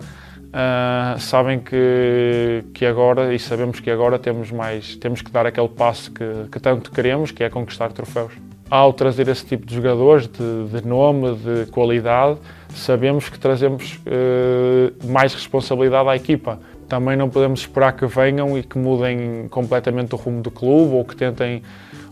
Uh, 0.52 1.18
sabem 1.18 1.60
que, 1.60 2.66
que 2.74 2.86
agora, 2.86 3.34
e 3.34 3.40
sabemos 3.40 3.80
que 3.80 3.90
agora 3.90 4.20
temos 4.20 4.52
mais, 4.52 4.98
temos 4.98 5.22
que 5.22 5.32
dar 5.32 5.46
aquele 5.46 5.70
passo 5.70 6.12
que, 6.12 6.26
que 6.52 6.60
tanto 6.60 6.92
queremos, 6.92 7.32
que 7.32 7.42
é 7.42 7.50
conquistar 7.50 7.94
troféus. 7.94 8.34
Ao 8.70 8.92
trazer 8.92 9.30
esse 9.30 9.46
tipo 9.46 9.66
de 9.66 9.76
jogadores 9.76 10.28
de, 10.28 10.68
de 10.68 10.86
nome, 10.86 11.36
de 11.36 11.72
qualidade, 11.72 12.38
sabemos 12.76 13.30
que 13.30 13.40
trazemos 13.40 14.00
uh, 14.06 15.08
mais 15.08 15.34
responsabilidade 15.34 16.10
à 16.10 16.16
equipa. 16.16 16.60
Também 16.88 17.16
não 17.16 17.30
podemos 17.30 17.62
esperar 17.62 17.94
que 17.94 18.06
venham 18.06 18.58
e 18.58 18.64
que 18.64 18.78
mudem 18.78 19.48
completamente 19.50 20.14
o 20.14 20.18
rumo 20.18 20.42
do 20.42 20.52
clube 20.52 20.96
ou 20.96 21.06
que 21.06 21.16
tentem 21.16 21.64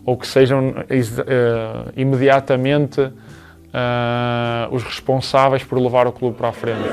ou 0.04 0.16
que 0.16 0.26
sejam 0.26 0.70
uh, 0.70 0.74
imediatamente 1.96 3.00
uh, 3.00 3.12
os 4.70 4.82
responsáveis 4.82 5.62
por 5.62 5.78
levar 5.78 6.06
o 6.06 6.12
clube 6.12 6.36
para 6.36 6.48
a 6.48 6.52
frente. 6.52 6.88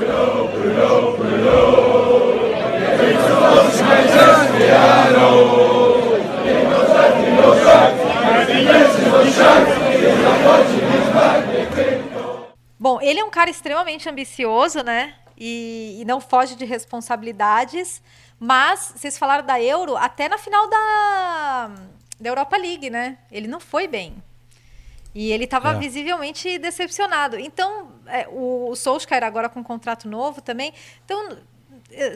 Bom, 12.88 12.98
ele 13.02 13.20
é 13.20 13.24
um 13.24 13.28
cara 13.28 13.50
extremamente 13.50 14.08
ambicioso, 14.08 14.82
né? 14.82 15.14
E, 15.36 15.98
e, 16.00 16.04
não 16.06 16.22
foge 16.22 16.54
de 16.54 16.64
responsabilidades. 16.64 18.00
Mas 18.40 18.94
vocês 18.96 19.18
falaram 19.18 19.44
da 19.44 19.60
Euro 19.60 19.94
até 19.94 20.26
na 20.26 20.38
final 20.38 20.66
da, 20.70 21.70
da 22.18 22.30
Europa 22.30 22.56
League, 22.56 22.88
né? 22.88 23.18
Ele 23.30 23.46
não 23.46 23.60
foi 23.60 23.86
bem. 23.86 24.14
E 25.14 25.30
ele 25.30 25.44
estava 25.44 25.72
é. 25.72 25.78
visivelmente 25.78 26.58
decepcionado. 26.58 27.38
Então, 27.38 27.88
é, 28.06 28.26
o, 28.30 28.70
o 28.70 28.74
Solskjaer 28.76 29.22
agora 29.22 29.50
com 29.50 29.60
um 29.60 29.64
contrato 29.64 30.08
novo 30.08 30.40
também. 30.40 30.72
Então, 31.04 31.36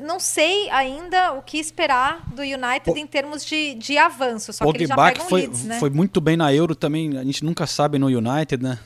não 0.02 0.18
sei 0.18 0.70
ainda 0.70 1.32
o 1.32 1.42
que 1.42 1.58
esperar 1.58 2.26
do 2.30 2.40
United 2.40 2.98
em 2.98 3.06
termos 3.06 3.44
de, 3.44 3.74
de 3.74 3.98
avanço. 3.98 4.54
Só 4.54 4.64
o 4.64 4.72
que 4.72 4.86
já 4.86 4.96
foi, 5.28 5.48
né? 5.64 5.78
foi 5.78 5.90
muito 5.90 6.18
bem 6.18 6.38
na 6.38 6.50
Euro 6.54 6.74
também. 6.74 7.18
A 7.18 7.24
gente 7.24 7.44
nunca 7.44 7.66
sabe 7.66 7.98
no 7.98 8.06
United, 8.06 8.62
né? 8.62 8.78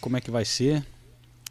Como 0.00 0.16
é 0.16 0.22
que 0.22 0.30
vai 0.30 0.46
ser. 0.46 0.86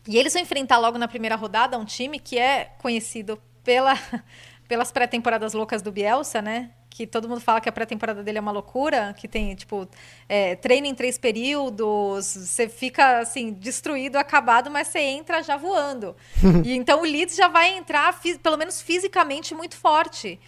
E 0.07 0.17
eles 0.17 0.33
vão 0.33 0.41
enfrentar 0.41 0.77
logo 0.77 0.97
na 0.97 1.07
primeira 1.07 1.35
rodada 1.35 1.77
um 1.77 1.85
time 1.85 2.19
que 2.19 2.37
é 2.37 2.71
conhecido 2.79 3.39
pela, 3.63 3.93
pelas 4.67 4.91
pré-temporadas 4.91 5.53
loucas 5.53 5.81
do 5.81 5.91
Bielsa, 5.91 6.41
né? 6.41 6.71
Que 6.89 7.05
todo 7.05 7.29
mundo 7.29 7.41
fala 7.41 7.61
que 7.61 7.69
a 7.69 7.71
pré-temporada 7.71 8.23
dele 8.23 8.39
é 8.39 8.41
uma 8.41 8.51
loucura, 8.51 9.13
que 9.15 9.27
tem, 9.27 9.53
tipo, 9.53 9.87
é, 10.27 10.55
treino 10.55 10.87
em 10.87 10.95
três 10.95 11.17
períodos, 11.17 12.35
você 12.35 12.67
fica, 12.67 13.19
assim, 13.19 13.51
destruído, 13.53 14.15
acabado, 14.15 14.71
mas 14.71 14.87
você 14.87 14.99
entra 14.99 15.43
já 15.43 15.57
voando. 15.57 16.15
e 16.65 16.73
então 16.73 17.01
o 17.01 17.03
Leeds 17.03 17.35
já 17.35 17.49
vai 17.49 17.77
entrar, 17.77 18.19
pelo 18.41 18.57
menos 18.57 18.81
fisicamente, 18.81 19.53
muito 19.53 19.75
forte 19.75 20.39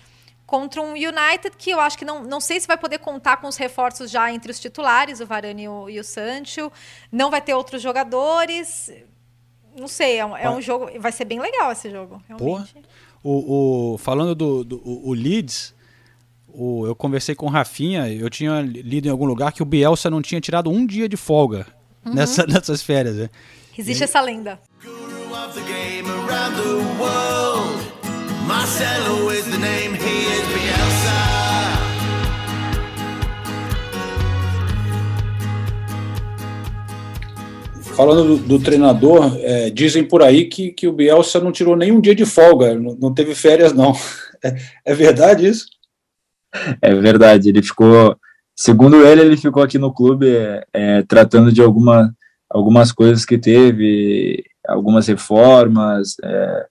contra 0.49 0.82
um 0.82 0.93
United 0.93 1.55
que 1.55 1.70
eu 1.70 1.80
acho 1.80 1.95
que 1.95 2.03
não, 2.03 2.24
não 2.24 2.41
sei 2.41 2.60
se 2.60 2.66
vai 2.66 2.76
poder 2.76 2.97
contar 2.97 3.38
com 3.38 3.47
os 3.47 3.55
reforços 3.55 4.10
já 4.10 4.32
entre 4.32 4.51
os 4.51 4.60
titulares, 4.60 5.20
o 5.20 5.26
Varane 5.28 5.66
e 5.66 5.70
o, 5.70 5.88
e 5.88 5.99
o 5.99 6.03
Sancho. 6.03 6.72
Não 7.12 7.30
vai 7.30 7.39
ter 7.39 7.53
outros 7.53 7.80
jogadores. 7.80 8.91
Não 9.80 9.88
sei, 9.88 10.17
é 10.17 10.25
um, 10.25 10.36
é 10.36 10.49
um 10.49 10.61
jogo. 10.61 10.89
Vai 10.99 11.11
ser 11.11 11.25
bem 11.25 11.39
legal 11.39 11.71
esse 11.71 11.89
jogo. 11.89 12.21
Porra. 12.38 12.67
O, 13.23 13.93
o, 13.93 13.97
falando 13.97 14.34
do, 14.34 14.63
do 14.63 14.82
o 14.86 15.13
Leeds, 15.13 15.73
o, 16.47 16.86
eu 16.86 16.95
conversei 16.95 17.36
com 17.36 17.45
o 17.47 17.49
Rafinha, 17.49 18.07
eu 18.07 18.30
tinha 18.30 18.61
lido 18.61 19.07
em 19.07 19.11
algum 19.11 19.25
lugar 19.25 19.51
que 19.51 19.61
o 19.61 19.65
Bielsa 19.65 20.09
não 20.09 20.21
tinha 20.21 20.39
tirado 20.39 20.69
um 20.69 20.86
dia 20.86 21.09
de 21.09 21.17
folga 21.17 21.67
uhum. 22.05 22.13
nessa, 22.13 22.45
nessas 22.47 22.82
férias. 22.82 23.15
Né? 23.17 23.30
Existe 23.77 24.01
e... 24.01 24.05
essa 24.05 24.21
lenda. 24.21 24.59
Marcelo 28.47 29.32
is 29.32 29.45
the 29.45 29.57
name, 29.57 29.95
he 29.95 30.25
is 30.25 30.47
Bielsa. 30.47 30.68
Falando 38.00 38.38
do, 38.38 38.38
do 38.38 38.60
treinador, 38.60 39.36
é, 39.41 39.70
dizem 39.70 40.06
por 40.06 40.24
aí 40.24 40.45
que, 40.45 40.72
que 40.72 40.88
o 40.88 40.93
Bielsa 40.93 41.38
não 41.41 41.52
tirou 41.52 41.76
nenhum 41.76 42.00
dia 42.00 42.16
de 42.16 42.26
folga, 42.26 42.74
não, 42.74 42.95
não 42.95 43.14
teve 43.14 43.36
férias, 43.36 43.74
não. 43.74 43.93
É, 44.41 44.56
é, 44.86 44.95
verdade 44.95 45.45
isso? 45.45 45.66
É 46.82 46.95
verdade, 46.95 47.50
ele 47.50 47.62
ficou, 47.62 48.16
segundo 48.56 49.06
ele, 49.06 49.20
ele 49.20 49.36
ficou 49.36 49.62
aqui 49.62 49.78
no 49.78 49.93
clube 49.93 50.34
é, 50.34 50.66
é, 50.74 51.02
tratando 51.02 51.52
de 51.52 51.62
alguma, 51.62 52.16
algumas 52.50 52.93
coisas 52.93 53.26
que 53.26 53.38
teve, 53.38 54.41
algumas 54.66 55.06
reformas, 55.08 56.16
é, 56.24 56.68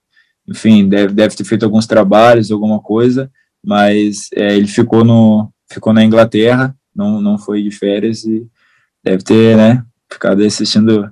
enfim, 0.47 0.89
deve, 0.89 1.13
deve 1.13 1.35
ter 1.35 1.43
feito 1.43 1.63
alguns 1.63 1.85
trabalhos, 1.85 2.49
alguma 2.49 2.79
coisa, 2.79 3.29
mas 3.63 4.29
é, 4.33 4.57
ele 4.57 4.65
ficou, 4.65 5.03
no, 5.03 5.53
ficou 5.71 5.93
na 5.93 6.03
Inglaterra, 6.03 6.75
não, 6.95 7.21
não 7.21 7.37
foi 7.37 7.61
de 7.61 7.69
férias 7.69 8.23
e 8.23 8.47
deve 9.03 9.23
ter, 9.23 9.55
né, 9.55 9.85
ficado 10.11 10.43
assistindo 10.43 11.07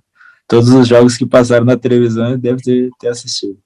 todos 0.47 0.69
os 0.69 0.87
jogos 0.87 1.17
que 1.17 1.25
passaram 1.25 1.65
na 1.65 1.77
televisão 1.77 2.29
ele 2.29 2.37
deve 2.37 2.61
ter, 2.61 2.89
ter 2.99 3.07
assistido. 3.09 3.57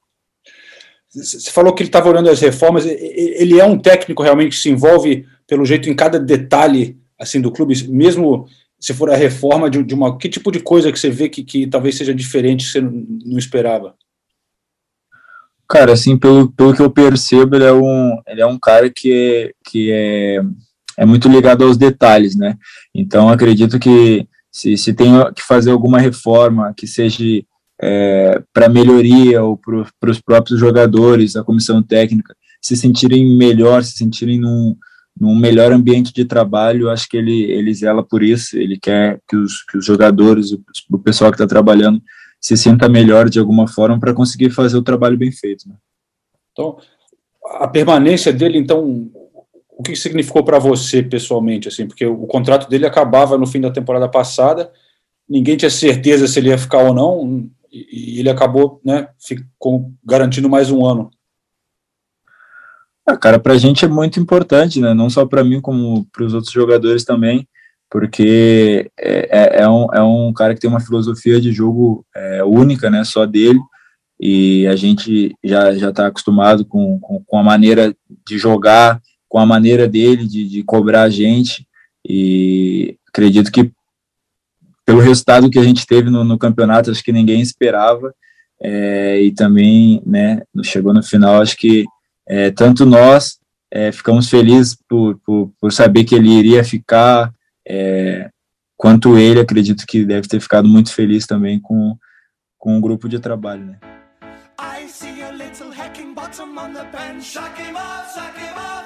Você 1.13 1.51
falou 1.51 1.73
que 1.73 1.83
ele 1.83 1.89
estava 1.89 2.09
olhando 2.09 2.29
as 2.29 2.39
reformas. 2.39 2.85
Ele 2.85 3.59
é 3.59 3.65
um 3.65 3.77
técnico 3.77 4.23
realmente 4.23 4.51
que 4.51 4.61
se 4.61 4.69
envolve, 4.69 5.25
pelo 5.45 5.65
jeito, 5.65 5.89
em 5.89 5.95
cada 5.95 6.17
detalhe 6.17 6.97
assim 7.19 7.41
do 7.41 7.51
clube, 7.51 7.75
mesmo 7.89 8.47
se 8.79 8.93
for 8.93 9.11
a 9.11 9.15
reforma 9.15 9.69
de, 9.69 9.83
de 9.83 9.93
uma. 9.93 10.17
Que 10.17 10.29
tipo 10.29 10.51
de 10.51 10.59
coisa 10.59 10.91
que 10.91 10.97
você 10.97 11.09
vê 11.09 11.29
que, 11.29 11.43
que 11.43 11.67
talvez 11.67 11.95
seja 11.97 12.15
diferente 12.15 12.65
que 12.65 12.71
você 12.71 12.81
não, 12.81 13.05
não 13.25 13.37
esperava? 13.37 13.93
Cara, 15.69 15.93
assim, 15.93 16.17
pelo, 16.17 16.51
pelo 16.51 16.73
que 16.73 16.81
eu 16.81 16.89
percebo, 16.89 17.55
ele 17.55 17.65
é 17.65 17.71
um, 17.71 18.17
ele 18.27 18.41
é 18.41 18.45
um 18.45 18.59
cara 18.59 18.89
que, 18.89 19.13
é, 19.13 19.51
que 19.63 19.91
é, 19.91 20.41
é 20.97 21.05
muito 21.05 21.29
ligado 21.29 21.63
aos 21.63 21.77
detalhes, 21.77 22.35
né? 22.35 22.57
Então, 22.93 23.29
acredito 23.29 23.79
que 23.79 24.27
se, 24.51 24.77
se 24.77 24.93
tem 24.93 25.13
que 25.33 25.41
fazer 25.41 25.71
alguma 25.71 25.99
reforma 25.99 26.73
que 26.75 26.85
seja 26.85 27.23
é, 27.81 28.43
para 28.53 28.69
melhoria 28.69 29.41
ou 29.43 29.57
para 29.57 30.11
os 30.11 30.21
próprios 30.21 30.59
jogadores, 30.59 31.35
a 31.35 31.43
comissão 31.43 31.81
técnica, 31.81 32.35
se 32.61 32.75
sentirem 32.75 33.37
melhor, 33.37 33.83
se 33.83 33.93
sentirem 33.93 34.39
num, 34.39 34.75
num 35.19 35.35
melhor 35.35 35.71
ambiente 35.71 36.13
de 36.13 36.25
trabalho, 36.25 36.89
acho 36.89 37.07
que 37.09 37.17
ele, 37.17 37.43
ele 37.43 37.73
zela 37.73 38.03
por 38.03 38.21
isso, 38.21 38.57
ele 38.57 38.77
quer 38.79 39.19
que 39.27 39.35
os, 39.35 39.63
que 39.63 39.77
os 39.77 39.85
jogadores, 39.85 40.51
o, 40.51 40.61
o 40.91 40.99
pessoal 40.99 41.31
que 41.31 41.35
está 41.35 41.47
trabalhando, 41.47 42.01
se 42.39 42.57
sinta 42.57 42.89
melhor 42.89 43.29
de 43.29 43.39
alguma 43.39 43.67
forma 43.67 43.99
para 43.99 44.13
conseguir 44.13 44.49
fazer 44.49 44.77
o 44.77 44.83
trabalho 44.83 45.17
bem 45.17 45.31
feito. 45.31 45.67
Né? 45.67 45.75
Então, 46.51 46.77
a 47.59 47.67
permanência 47.67 48.33
dele, 48.33 48.57
então, 48.57 49.11
o 49.81 49.83
que 49.83 49.95
significou 49.95 50.43
para 50.43 50.59
você 50.59 51.01
pessoalmente, 51.01 51.67
assim, 51.67 51.87
porque 51.87 52.05
o 52.05 52.27
contrato 52.27 52.69
dele 52.69 52.85
acabava 52.85 53.35
no 53.35 53.47
fim 53.47 53.59
da 53.59 53.71
temporada 53.71 54.07
passada, 54.07 54.71
ninguém 55.27 55.57
tinha 55.57 55.71
certeza 55.71 56.27
se 56.27 56.39
ele 56.39 56.49
ia 56.49 56.57
ficar 56.57 56.83
ou 56.83 56.93
não, 56.93 57.49
e 57.71 58.19
ele 58.19 58.29
acabou, 58.29 58.79
né, 58.85 59.07
ficou 59.19 59.91
garantindo 60.05 60.47
mais 60.47 60.69
um 60.69 60.85
ano. 60.85 61.09
Ah, 63.07 63.17
cara, 63.17 63.39
para 63.39 63.53
a 63.53 63.57
gente 63.57 63.83
é 63.83 63.87
muito 63.87 64.19
importante, 64.19 64.79
né? 64.79 64.93
Não 64.93 65.09
só 65.09 65.25
para 65.25 65.43
mim, 65.43 65.59
como 65.59 66.05
para 66.13 66.23
os 66.23 66.35
outros 66.35 66.53
jogadores 66.53 67.03
também, 67.03 67.47
porque 67.89 68.91
é, 68.99 69.57
é, 69.57 69.63
é, 69.63 69.69
um, 69.69 69.87
é 69.91 70.03
um 70.03 70.31
cara 70.31 70.53
que 70.53 70.61
tem 70.61 70.69
uma 70.69 70.79
filosofia 70.79 71.41
de 71.41 71.51
jogo 71.51 72.05
é, 72.15 72.43
única, 72.43 72.91
né? 72.91 73.03
Só 73.03 73.25
dele, 73.25 73.59
e 74.19 74.67
a 74.67 74.75
gente 74.75 75.35
já 75.43 75.73
já 75.73 75.89
está 75.89 76.05
acostumado 76.05 76.63
com, 76.63 76.99
com, 76.99 77.23
com, 77.25 77.37
a 77.39 77.43
maneira 77.43 77.95
de 78.27 78.37
jogar, 78.37 79.01
com 79.31 79.39
a 79.39 79.45
maneira 79.45 79.87
dele 79.87 80.27
de, 80.27 80.45
de 80.45 80.61
cobrar 80.61 81.03
a 81.03 81.09
gente, 81.09 81.65
e 82.05 82.97
acredito 83.07 83.49
que 83.49 83.71
pelo 84.85 84.99
resultado 84.99 85.49
que 85.49 85.57
a 85.57 85.63
gente 85.63 85.87
teve 85.87 86.09
no, 86.09 86.25
no 86.25 86.37
campeonato, 86.37 86.91
acho 86.91 87.01
que 87.01 87.13
ninguém 87.13 87.39
esperava, 87.39 88.13
é, 88.61 89.21
e 89.21 89.31
também, 89.31 90.03
né, 90.05 90.41
chegou 90.65 90.93
no 90.93 91.01
final, 91.01 91.41
acho 91.41 91.55
que 91.55 91.85
é, 92.27 92.51
tanto 92.51 92.85
nós 92.85 93.39
é, 93.71 93.89
ficamos 93.93 94.29
felizes 94.29 94.75
por, 94.89 95.17
por, 95.25 95.49
por, 95.61 95.71
saber 95.71 96.03
que 96.03 96.13
ele 96.13 96.29
iria 96.29 96.61
ficar, 96.61 97.33
é, 97.65 98.29
quanto 98.75 99.17
ele, 99.17 99.39
acredito 99.39 99.85
que 99.87 100.03
deve 100.03 100.27
ter 100.27 100.41
ficado 100.41 100.67
muito 100.67 100.93
feliz 100.93 101.25
também 101.25 101.57
com, 101.57 101.95
com 102.57 102.77
o 102.77 102.81
grupo 102.81 103.07
de 103.07 103.17
trabalho, 103.17 103.63
né. 103.63 103.77
I 104.59 104.89
see 104.89 105.23
a 105.23 105.31
little 105.31 105.71
hacking 105.71 106.13
bottom 106.13 106.57
on 106.57 106.73
the 106.73 106.83
bench. 106.91 107.37
him 107.37 107.77
off, 107.77 108.17
him 108.37 108.57
off, 108.57 108.80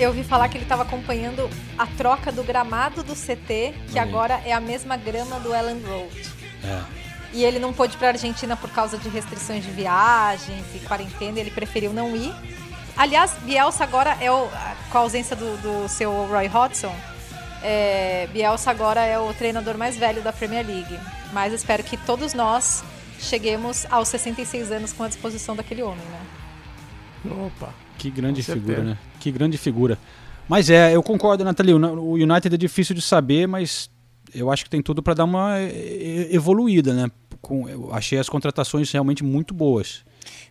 Eu 0.00 0.12
vi 0.12 0.24
falar 0.24 0.48
que 0.48 0.56
ele 0.56 0.64
estava 0.64 0.84
acompanhando 0.84 1.50
a 1.76 1.86
troca 1.86 2.32
do 2.32 2.42
gramado 2.42 3.02
do 3.02 3.14
CT, 3.14 3.74
que 3.90 3.98
agora 3.98 4.40
é 4.46 4.52
a 4.52 4.60
mesma 4.60 4.96
grama 4.96 5.38
do 5.40 5.52
Ellen 5.52 5.82
Road. 5.82 6.30
É. 6.64 6.80
E 7.32 7.44
ele 7.44 7.58
não 7.58 7.74
pôde 7.74 7.94
ir 7.94 7.98
para 7.98 8.06
a 8.06 8.10
Argentina 8.12 8.56
por 8.56 8.70
causa 8.70 8.96
de 8.96 9.08
restrições 9.10 9.64
de 9.64 9.70
viagens 9.70 10.64
e 10.74 10.78
quarentena, 10.78 11.40
ele 11.40 11.50
preferiu 11.50 11.92
não 11.92 12.16
ir. 12.16 12.32
Aliás, 12.96 13.32
Bielsa 13.42 13.84
agora 13.84 14.16
é 14.20 14.30
o, 14.30 14.48
com 14.90 14.98
a 14.98 15.00
ausência 15.02 15.36
do, 15.36 15.56
do 15.58 15.88
seu 15.88 16.10
Roy 16.26 16.46
Hodgson, 16.46 16.94
é, 17.62 18.28
Bielsa 18.32 18.70
agora 18.70 19.04
é 19.04 19.18
o 19.18 19.32
treinador 19.34 19.76
mais 19.76 19.96
velho 19.96 20.22
da 20.22 20.32
Premier 20.32 20.66
League. 20.66 20.98
Mas 21.32 21.52
espero 21.52 21.82
que 21.82 21.96
todos 21.96 22.34
nós 22.34 22.82
cheguemos 23.18 23.86
aos 23.90 24.08
66 24.08 24.72
anos 24.72 24.92
com 24.92 25.02
a 25.02 25.08
disposição 25.08 25.54
daquele 25.54 25.82
homem, 25.82 26.04
né? 26.06 26.20
Opa! 27.46 27.74
Que 27.98 28.10
grande 28.10 28.42
figura, 28.42 28.82
né? 28.82 28.98
Que 29.18 29.30
grande 29.30 29.58
figura. 29.58 29.98
Mas 30.48 30.70
é, 30.70 30.94
eu 30.94 31.02
concordo, 31.02 31.44
Nathalie. 31.44 31.74
O 31.74 32.14
United 32.14 32.54
é 32.54 32.58
difícil 32.58 32.94
de 32.94 33.02
saber, 33.02 33.46
mas 33.46 33.90
eu 34.34 34.50
acho 34.50 34.64
que 34.64 34.70
tem 34.70 34.80
tudo 34.80 35.02
para 35.02 35.14
dar 35.14 35.24
uma 35.24 35.56
evoluída, 36.30 36.94
né? 36.94 37.10
Com, 37.42 37.68
eu 37.68 37.92
achei 37.92 38.18
as 38.18 38.28
contratações 38.28 38.90
realmente 38.90 39.22
muito 39.22 39.52
boas. 39.52 40.04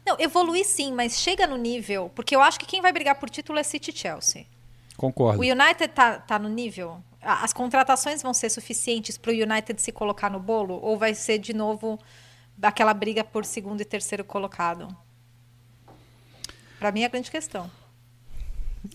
Não, 0.06 0.16
evoluir 0.20 0.66
sim, 0.66 0.94
mas 0.94 1.20
chega 1.20 1.48
no 1.48 1.58
nível. 1.58 2.12
Porque 2.14 2.36
eu 2.36 2.42
acho 2.42 2.60
que 2.60 2.66
quem 2.66 2.82
vai 2.82 2.92
brigar 2.92 3.16
por 3.16 3.30
título 3.30 3.58
é 3.58 3.64
City 3.64 3.92
Chelsea. 3.94 4.46
Concordo. 4.98 5.40
O 5.40 5.44
United 5.44 5.88
tá, 5.94 6.20
tá 6.20 6.40
no 6.40 6.50
nível? 6.50 7.02
As 7.22 7.54
contratações 7.54 8.22
vão 8.22 8.34
ser 8.34 8.50
suficientes 8.50 9.18
para 9.18 9.32
o 9.32 9.34
United 9.34 9.80
se 9.82 9.92
colocar 9.92 10.30
no 10.30 10.40
bolo? 10.40 10.80
Ou 10.82 10.98
vai 10.98 11.14
ser 11.14 11.38
de 11.38 11.54
novo 11.54 12.00
aquela 12.62 12.94
briga 12.94 13.24
por 13.24 13.46
segundo 13.46 13.80
e 13.80 13.86
terceiro 13.86 14.24
colocado? 14.26 14.88
Para 16.80 16.92
mim 16.92 17.02
é 17.02 17.06
a 17.06 17.10
grande 17.10 17.30
questão. 17.30 17.70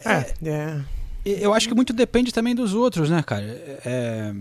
É, 0.04 0.48
é. 0.48 0.84
Eu 1.24 1.54
acho 1.54 1.68
que 1.68 1.74
muito 1.74 1.92
depende 1.92 2.32
também 2.32 2.54
dos 2.54 2.74
outros, 2.74 3.08
né, 3.08 3.22
cara? 3.22 3.44
É, 3.84 4.34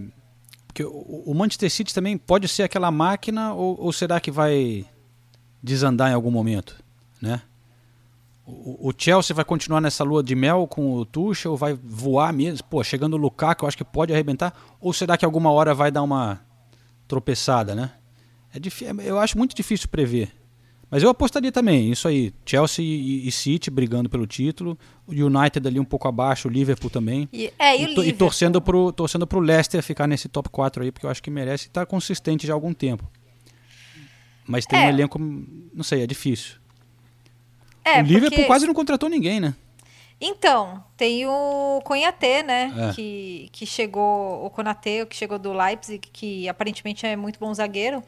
porque 0.66 0.84
o 0.84 1.34
Manchester 1.36 1.70
City 1.70 1.94
também 1.94 2.18
pode 2.18 2.48
ser 2.48 2.64
aquela 2.64 2.90
máquina 2.90 3.54
ou, 3.54 3.80
ou 3.80 3.94
será 3.94 4.20
que 4.20 4.32
vai 4.32 4.86
desandar 5.62 6.10
em 6.10 6.14
algum 6.14 6.32
momento, 6.32 6.82
né? 7.22 7.42
O, 8.46 8.92
Chelsea 8.98 9.36
vai 9.36 9.46
continuar 9.46 9.80
nessa 9.80 10.04
lua 10.04 10.24
de 10.24 10.36
mel 10.36 10.68
com 10.68 10.94
o 10.94 11.06
Tuchel, 11.06 11.56
vai 11.56 11.74
voar 11.74 12.34
mesmo? 12.34 12.68
Pô, 12.68 12.84
chegando 12.84 13.14
o 13.14 13.18
Lukaku, 13.18 13.64
eu 13.64 13.68
acho 13.68 13.78
que 13.78 13.84
pode 13.84 14.12
arrebentar. 14.12 14.54
Ou 14.80 14.92
será 14.92 15.16
que 15.16 15.24
alguma 15.24 15.52
hora 15.52 15.74
vai 15.74 15.92
dar 15.92 16.02
uma 16.02 16.42
tropeçada, 17.08 17.76
né? 17.76 17.92
É 18.54 18.60
difícil, 18.60 19.00
eu 19.02 19.20
acho 19.20 19.38
muito 19.38 19.56
difícil 19.56 19.88
prever. 19.88 20.32
Mas 20.90 21.04
eu 21.04 21.10
apostaria 21.10 21.54
também, 21.54 21.90
isso 21.90 22.06
aí. 22.06 22.34
Chelsea 22.46 22.84
e, 22.84 23.26
e 23.26 23.32
City 23.32 23.72
brigando 23.72 24.10
pelo 24.10 24.28
título. 24.28 24.78
O 25.08 25.14
United 25.14 25.66
ali 25.66 25.80
um 25.80 25.86
pouco 25.86 26.06
abaixo, 26.06 26.50
o 26.50 26.52
Liverpool 26.52 26.90
também. 26.90 27.30
E, 27.32 27.54
é, 27.58 27.78
e, 27.78 27.96
e, 27.96 28.10
e 28.10 28.12
torcendo, 28.12 28.62
pro, 28.62 28.92
torcendo 28.92 29.26
pro 29.26 29.40
Leicester 29.40 29.82
ficar 29.82 30.06
nesse 30.06 30.28
top 30.28 30.50
4 30.50 30.84
aí, 30.84 30.92
porque 30.92 31.06
eu 31.06 31.10
acho 31.10 31.24
que 31.24 31.32
merece 31.32 31.68
estar 31.68 31.86
consistente 31.86 32.46
já 32.46 32.52
há 32.52 32.56
algum 32.56 32.74
tempo. 32.74 33.10
Mas 34.46 34.66
tem 34.66 34.80
é. 34.80 34.88
um 34.88 34.90
elenco, 34.90 35.18
não 35.18 35.84
sei, 35.84 36.02
é 36.02 36.08
difícil. 36.08 36.61
É, 37.84 38.02
o 38.02 38.04
Liverpool 38.04 38.30
porque... 38.30 38.46
quase 38.46 38.68
não 38.68 38.74
contratou 38.74 39.10
ninguém, 39.10 39.40
né? 39.40 39.56
Então, 40.20 40.84
tem 40.96 41.26
o 41.26 41.82
Conhaté, 41.84 42.44
né? 42.44 42.72
É. 42.78 42.94
Que, 42.94 43.50
que 43.52 43.66
chegou, 43.66 44.46
o 44.46 44.52
Konaté, 44.52 45.04
que 45.08 45.16
chegou 45.16 45.40
do 45.40 45.52
Leipzig, 45.52 46.08
que 46.14 46.48
aparentemente 46.48 47.08
é 47.08 47.16
muito 47.16 47.40
bom 47.40 47.52
zagueiro. 47.52 48.04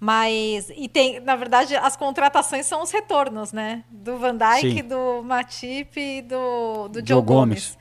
Mas, 0.00 0.68
e 0.76 0.88
tem, 0.88 1.20
na 1.20 1.36
verdade, 1.36 1.76
as 1.76 1.96
contratações 1.96 2.66
são 2.66 2.82
os 2.82 2.90
retornos, 2.90 3.52
né? 3.52 3.84
Do 3.88 4.18
Van 4.18 4.36
Dijk, 4.36 4.82
Sim. 4.82 4.88
do 4.88 5.22
Matip 5.22 5.98
e 5.98 6.22
do, 6.22 6.88
do 6.88 6.98
Joe, 6.98 7.06
Joe 7.06 7.22
Gomes. 7.22 7.76
Gomes. 7.76 7.78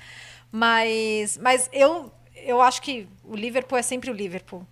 Mas, 0.52 1.38
mas 1.40 1.70
eu, 1.74 2.12
eu 2.46 2.62
acho 2.62 2.80
que 2.80 3.08
o 3.24 3.36
Liverpool 3.36 3.78
é 3.78 3.82
sempre 3.82 4.12
o 4.12 4.14
Liverpool. 4.14 4.66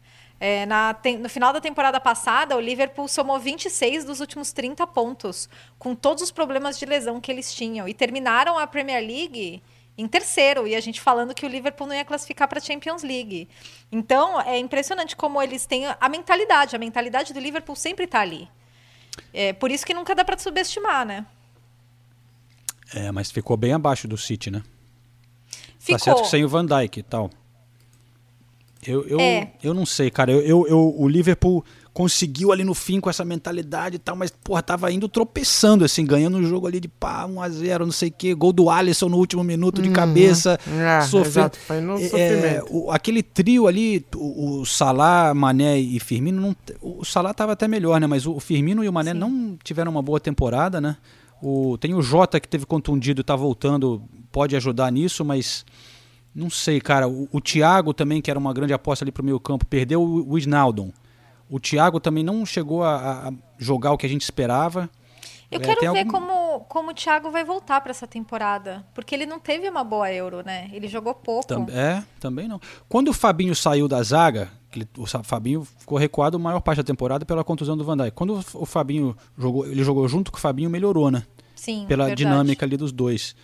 É, 0.43 0.65
na, 0.65 0.91
tem, 0.95 1.19
no 1.19 1.29
final 1.29 1.53
da 1.53 1.61
temporada 1.61 1.99
passada, 1.99 2.57
o 2.57 2.59
Liverpool 2.59 3.07
somou 3.07 3.39
26 3.39 4.03
dos 4.03 4.19
últimos 4.19 4.51
30 4.51 4.87
pontos, 4.87 5.47
com 5.77 5.93
todos 5.93 6.23
os 6.23 6.31
problemas 6.31 6.79
de 6.79 6.85
lesão 6.87 7.21
que 7.21 7.31
eles 7.31 7.53
tinham. 7.53 7.87
E 7.87 7.93
terminaram 7.93 8.57
a 8.57 8.65
Premier 8.65 9.05
League 9.05 9.61
em 9.95 10.07
terceiro, 10.07 10.67
e 10.67 10.75
a 10.75 10.79
gente 10.79 10.99
falando 10.99 11.35
que 11.35 11.45
o 11.45 11.49
Liverpool 11.49 11.85
não 11.85 11.93
ia 11.93 12.03
classificar 12.03 12.47
para 12.47 12.57
a 12.57 12.61
Champions 12.61 13.03
League. 13.03 13.47
Então, 13.91 14.41
é 14.41 14.57
impressionante 14.57 15.15
como 15.15 15.39
eles 15.39 15.67
têm 15.67 15.83
a 15.85 16.09
mentalidade. 16.09 16.75
A 16.75 16.79
mentalidade 16.79 17.33
do 17.33 17.39
Liverpool 17.39 17.75
sempre 17.75 18.05
está 18.05 18.21
ali. 18.21 18.49
É, 19.31 19.53
por 19.53 19.69
isso 19.69 19.85
que 19.85 19.93
nunca 19.93 20.15
dá 20.15 20.25
para 20.25 20.39
subestimar, 20.39 21.05
né? 21.05 21.23
É, 22.95 23.11
mas 23.11 23.29
ficou 23.29 23.55
bem 23.55 23.73
abaixo 23.73 24.07
do 24.07 24.17
City, 24.17 24.49
né? 24.49 24.63
Ficou. 25.77 25.99
Tá 25.99 26.03
certo 26.03 26.21
que 26.23 26.29
sem 26.29 26.43
o 26.43 26.49
Van 26.49 26.65
Dijk 26.65 26.99
e 26.99 27.03
tal. 27.03 27.29
Eu, 28.86 29.07
eu, 29.07 29.19
É. 29.19 29.51
eu 29.63 29.73
não 29.73 29.86
sei, 29.86 30.09
cara. 30.09 30.32
Eu, 30.32 30.41
eu, 30.41 30.67
eu- 30.67 30.95
o 30.97 31.07
Liverpool 31.07 31.63
conseguiu 31.93 32.51
ali 32.51 32.63
no 32.63 32.73
fim 32.73 32.99
com 33.01 33.09
essa 33.09 33.23
mentalidade 33.25 33.97
e 33.97 33.99
tal, 33.99 34.15
mas, 34.15 34.32
porra, 34.32 34.63
tava 34.63 34.91
indo 34.91 35.07
tropeçando, 35.09 35.84
assim, 35.84 36.05
ganhando 36.05 36.38
o 36.38 36.43
jogo 36.43 36.65
ali 36.65 36.79
de 36.79 36.88
pá, 36.88 37.27
1x0, 37.27 37.79
não 37.86 37.91
sei 37.91 38.09
o 38.09 38.13
quê. 38.17 38.34
Gol 38.34 38.53
do 38.53 38.69
Alisson 38.69 39.09
no 39.09 39.17
último 39.17 39.43
minuto 39.43 39.82
de 39.82 39.89
Uhum. 39.89 39.93
cabeça. 39.93 40.57
É, 40.67 41.01
sofrendo. 41.01 41.27
exato, 41.27 41.57
foi 41.59 41.82
no 41.82 41.97
É, 41.99 42.63
o- 42.69 42.89
aquele 42.91 43.21
trio 43.21 43.67
ali, 43.67 44.05
o, 44.15 44.61
o 44.61 44.65
Salah, 44.65 45.34
Mané 45.34 45.77
e 45.79 45.99
Firmino, 45.99 46.41
não, 46.41 46.55
o 46.82 47.03
Salah 47.05 47.34
tava 47.34 47.51
até 47.51 47.67
melhor, 47.67 47.99
né? 47.99 48.07
Mas 48.07 48.25
o 48.25 48.39
Firmino 48.39 48.84
e 48.84 48.89
o 48.89 48.93
Mané 48.93 49.13
não 49.13 49.57
tiveram 49.63 49.91
uma 49.91 50.01
boa 50.01 50.19
temporada, 50.19 50.79
né? 50.82 50.95
O, 51.43 51.77
tem 51.77 51.93
o 51.93 52.01
Jota 52.01 52.39
que 52.39 52.47
teve 52.47 52.65
contundido 52.65 53.19
e 53.21 53.23
tá 53.23 53.36
voltando, 53.36 54.01
pode 54.32 54.55
ajudar 54.55 54.91
nisso, 54.91 55.25
mas 55.25 55.65
não 56.34 56.49
sei, 56.49 56.79
cara. 56.82 57.07
O, 57.07 57.27
o 57.32 57.41
Thiago 57.41 57.93
também, 57.93 58.21
que 58.21 58.29
era 58.29 58.39
uma 58.39 58.53
grande 58.53 58.73
aposta 58.73 59.03
ali 59.03 59.11
pro 59.11 59.23
meio 59.23 59.39
campo, 59.39 59.65
perdeu 59.65 60.01
o, 60.01 60.32
o 60.32 60.38
Isnaldon. 60.38 60.91
O 61.49 61.59
Thiago 61.59 61.99
também 61.99 62.23
não 62.23 62.45
chegou 62.45 62.84
a, 62.84 63.27
a- 63.27 63.34
jogar 63.57 63.91
o 63.91 63.97
que 63.97 64.05
a 64.05 64.09
gente 64.09 64.21
esperava. 64.21 64.89
Eu 65.51 65.59
É, 65.59 65.63
quero 65.63 65.82
ver 65.82 65.88
algum- 65.88 66.07
como, 66.09 66.59
como 66.61 66.91
o 66.91 66.93
Thiago 66.93 67.29
vai 67.29 67.43
voltar 67.43 67.82
para 67.82 67.91
essa 67.91 68.07
temporada. 68.07 68.86
Porque 68.95 69.13
ele 69.13 69.25
não 69.25 69.38
teve 69.38 69.67
uma 69.69 69.84
boa 69.84 70.09
Euro, 70.13 70.41
né? 70.45 70.69
Ele 70.71 70.88
jogou 70.88 71.13
pouco. 71.13 71.45
Tam- 71.45 71.65
é, 71.69 72.01
também 72.21 72.47
não. 72.47 72.57
Quando 72.88 73.09
o 73.09 73.13
Fabinho 73.13 73.53
saiu 73.53 73.86
da 73.89 74.01
zaga, 74.01 74.49
ele- 74.73 74.88
o 74.97 75.05
Fabinho 75.05 75.65
ficou 75.77 75.97
recuado 75.97 76.38
a 76.38 76.39
maior 76.39 76.61
parte 76.61 76.77
da 76.77 76.84
temporada 76.86 77.25
pela 77.25 77.43
contusão 77.43 77.75
do 77.75 77.84
Van 77.84 77.97
Dijk. 77.97 78.11
Quando 78.11 78.36
o- 78.36 78.61
o 78.61 78.65
Fabinho 78.65 79.13
jogou, 79.38 79.65
ele 79.65 79.84
jogou 79.84 80.07
junto 80.07 80.32
com 80.32 80.38
o 80.38 80.41
Fabinho, 80.41 80.69
melhorou, 80.69 81.11
né? 81.11 81.23
Sim, 81.53 81.84
Pela 81.86 82.05
verdade. 82.05 82.23
dinâmica 82.23 82.65
ali 82.65 82.77
dos 82.77 82.93
dois. 82.93 83.36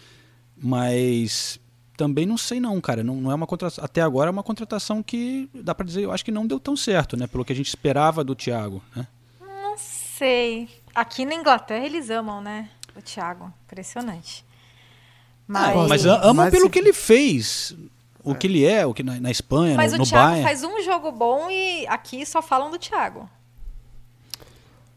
Mas 0.56 1.60
também 1.98 2.26
não 2.26 2.38
sei 2.38 2.60
não, 2.60 2.80
cara. 2.80 3.04
Não, 3.04 3.16
não 3.16 3.32
é 3.32 3.36
uma 3.36 3.48
contratação, 3.48 3.84
até 3.84 4.02
agora 4.02 4.30
é 4.30 4.32
uma 4.32 4.44
contratação 4.44 5.02
que 5.04 5.50
dá 5.54 5.74
pra 5.76 5.86
dizer, 5.86 6.04
eu 6.04 6.12
acho 6.12 6.24
que 6.24 6.32
não 6.32 6.46
deu 6.48 6.60
tão 6.60 6.78
certo, 6.78 7.18
né? 7.18 7.26
Pelo 7.28 7.44
que 7.44 7.52
a 7.52 7.56
gente 7.56 7.68
esperava 7.68 8.24
do 8.24 8.36
Thiago, 8.36 8.82
né? 8.96 9.08
Não 9.42 9.76
sei. 9.78 10.70
Aqui 10.96 11.26
na 11.26 11.34
Inglaterra 11.36 11.86
eles 11.86 12.10
amam, 12.10 12.40
né? 12.42 12.70
O 12.96 13.02
Thiago. 13.02 13.52
Impressionante. 13.66 14.46
Mas, 15.48 15.76
Ah, 15.78 15.88
mas 15.88 16.06
amam 16.06 16.34
mas 16.34 16.52
pelo 16.52 16.66
se- 16.66 16.70
que 16.70 16.80
ele 16.80 16.94
fez, 16.94 17.76
o 18.24 18.36
que 18.36 18.48
ele 18.48 18.66
é, 18.66 18.86
o 18.86 18.94
que 18.94 19.02
na, 19.02 19.20
na 19.20 19.32
Espanha, 19.32 19.76
mas 19.78 19.92
no, 19.94 19.98
o 19.98 20.00
no 20.00 20.06
Thiago 20.06 20.26
Bayern. 20.28 20.44
faz 20.44 20.64
um 20.64 20.82
jogo 20.84 21.12
bom 21.12 21.50
e 21.50 21.88
aqui 21.88 22.26
só 22.26 22.42
falam 22.42 22.70
do 22.70 22.78
Thiago. 22.78 23.30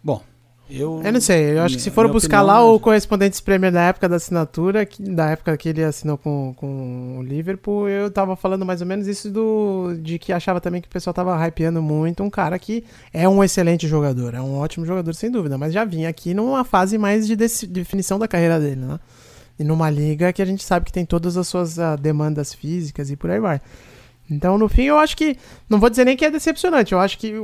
Bom, 0.03 0.22
eu 0.71 1.01
Eu 1.05 1.12
não 1.12 1.21
sei, 1.21 1.53
eu 1.59 1.62
acho 1.62 1.77
que 1.77 1.83
se 1.83 1.91
for 1.91 2.09
buscar 2.09 2.43
opinião, 2.43 2.64
lá 2.66 2.73
o 2.75 2.79
correspondente 2.81 3.41
Premier 3.43 3.73
da 3.73 3.83
época 3.83 4.09
da 4.09 4.16
assinatura, 4.16 4.85
que- 4.87 5.03
da 5.03 5.31
época 5.31 5.57
que 5.57 5.68
ele 5.68 5.83
assinou 5.83 6.16
com, 6.18 6.53
com 6.57 7.18
o 7.18 7.23
Liverpool, 7.23 7.89
eu 7.89 8.11
tava 8.11 8.37
falando 8.37 8.64
mais 8.66 8.81
ou 8.81 8.87
menos 8.87 9.07
isso 9.07 9.31
do 9.31 9.95
de 10.01 10.18
que 10.18 10.33
achava 10.33 10.61
também 10.61 10.81
que 10.81 10.89
o 10.89 10.91
pessoal 10.91 11.14
tava 11.14 11.35
hypeando 11.47 11.81
muito 11.83 12.23
um 12.23 12.31
cara 12.31 12.59
que 12.59 12.85
é 13.12 13.29
um 13.29 13.43
excelente 13.43 13.87
jogador, 13.89 14.35
é 14.35 14.41
um 14.41 14.57
ótimo 14.59 14.85
jogador 14.87 15.14
sem 15.14 15.31
dúvida, 15.31 15.57
mas 15.59 15.73
já 15.73 15.85
vinha 15.85 16.09
aqui 16.09 16.35
numa 16.35 16.64
fase 16.64 16.97
mais 16.99 17.27
de 17.27 17.37
deci- 17.37 17.66
definição 17.66 18.18
da 18.18 18.29
carreira 18.29 18.59
dele, 18.61 18.77
né? 18.77 18.99
E 19.59 19.64
numa 19.64 19.91
liga 19.91 20.33
que 20.33 20.41
a 20.41 20.45
gente 20.47 20.64
sabe 20.64 20.87
que 20.87 20.93
tem 20.93 21.05
todas 21.05 21.37
as 21.37 21.47
suas 21.47 21.79
ah, 21.79 21.95
demandas 21.95 22.55
físicas 22.55 23.11
e 23.11 23.16
por 23.16 23.31
aí 23.31 23.39
vai. 23.39 23.61
Então, 24.31 24.57
no 24.57 24.68
fim, 24.68 24.85
eu 24.85 24.99
acho 24.99 25.16
que. 25.16 25.37
Não 25.68 25.81
vou 25.81 25.91
dizer 25.91 26.05
nem 26.05 26.16
que 26.16 26.24
é 26.24 26.31
decepcionante. 26.31 26.93
Eu 26.93 27.01
acho 27.01 27.18
que 27.18 27.35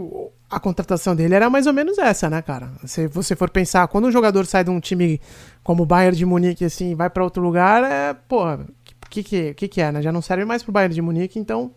a 0.48 0.60
contratação 0.60 1.16
dele 1.16 1.34
era 1.34 1.50
mais 1.50 1.66
ou 1.66 1.72
menos 1.72 1.98
essa, 1.98 2.30
né, 2.30 2.40
cara? 2.40 2.70
Se 2.84 3.08
você 3.08 3.34
for 3.34 3.50
pensar, 3.50 3.88
quando 3.88 4.06
um 4.06 4.12
jogador 4.12 4.46
sai 4.46 4.62
de 4.62 4.70
um 4.70 4.78
time 4.78 5.20
como 5.64 5.82
o 5.82 5.86
Bayern 5.86 6.16
de 6.16 6.24
Munique, 6.24 6.64
assim, 6.64 6.94
vai 6.94 7.10
pra 7.10 7.24
outro 7.24 7.42
lugar, 7.42 7.82
é. 7.82 8.14
Porra, 8.14 8.66
o 9.04 9.08
que, 9.10 9.22
que, 9.22 9.54
que, 9.54 9.68
que 9.68 9.80
é, 9.80 9.90
né? 9.90 10.00
Já 10.00 10.12
não 10.12 10.22
serve 10.22 10.44
mais 10.44 10.62
pro 10.62 10.72
Bayern 10.72 10.94
de 10.94 11.02
Munique, 11.02 11.38
então. 11.38 11.72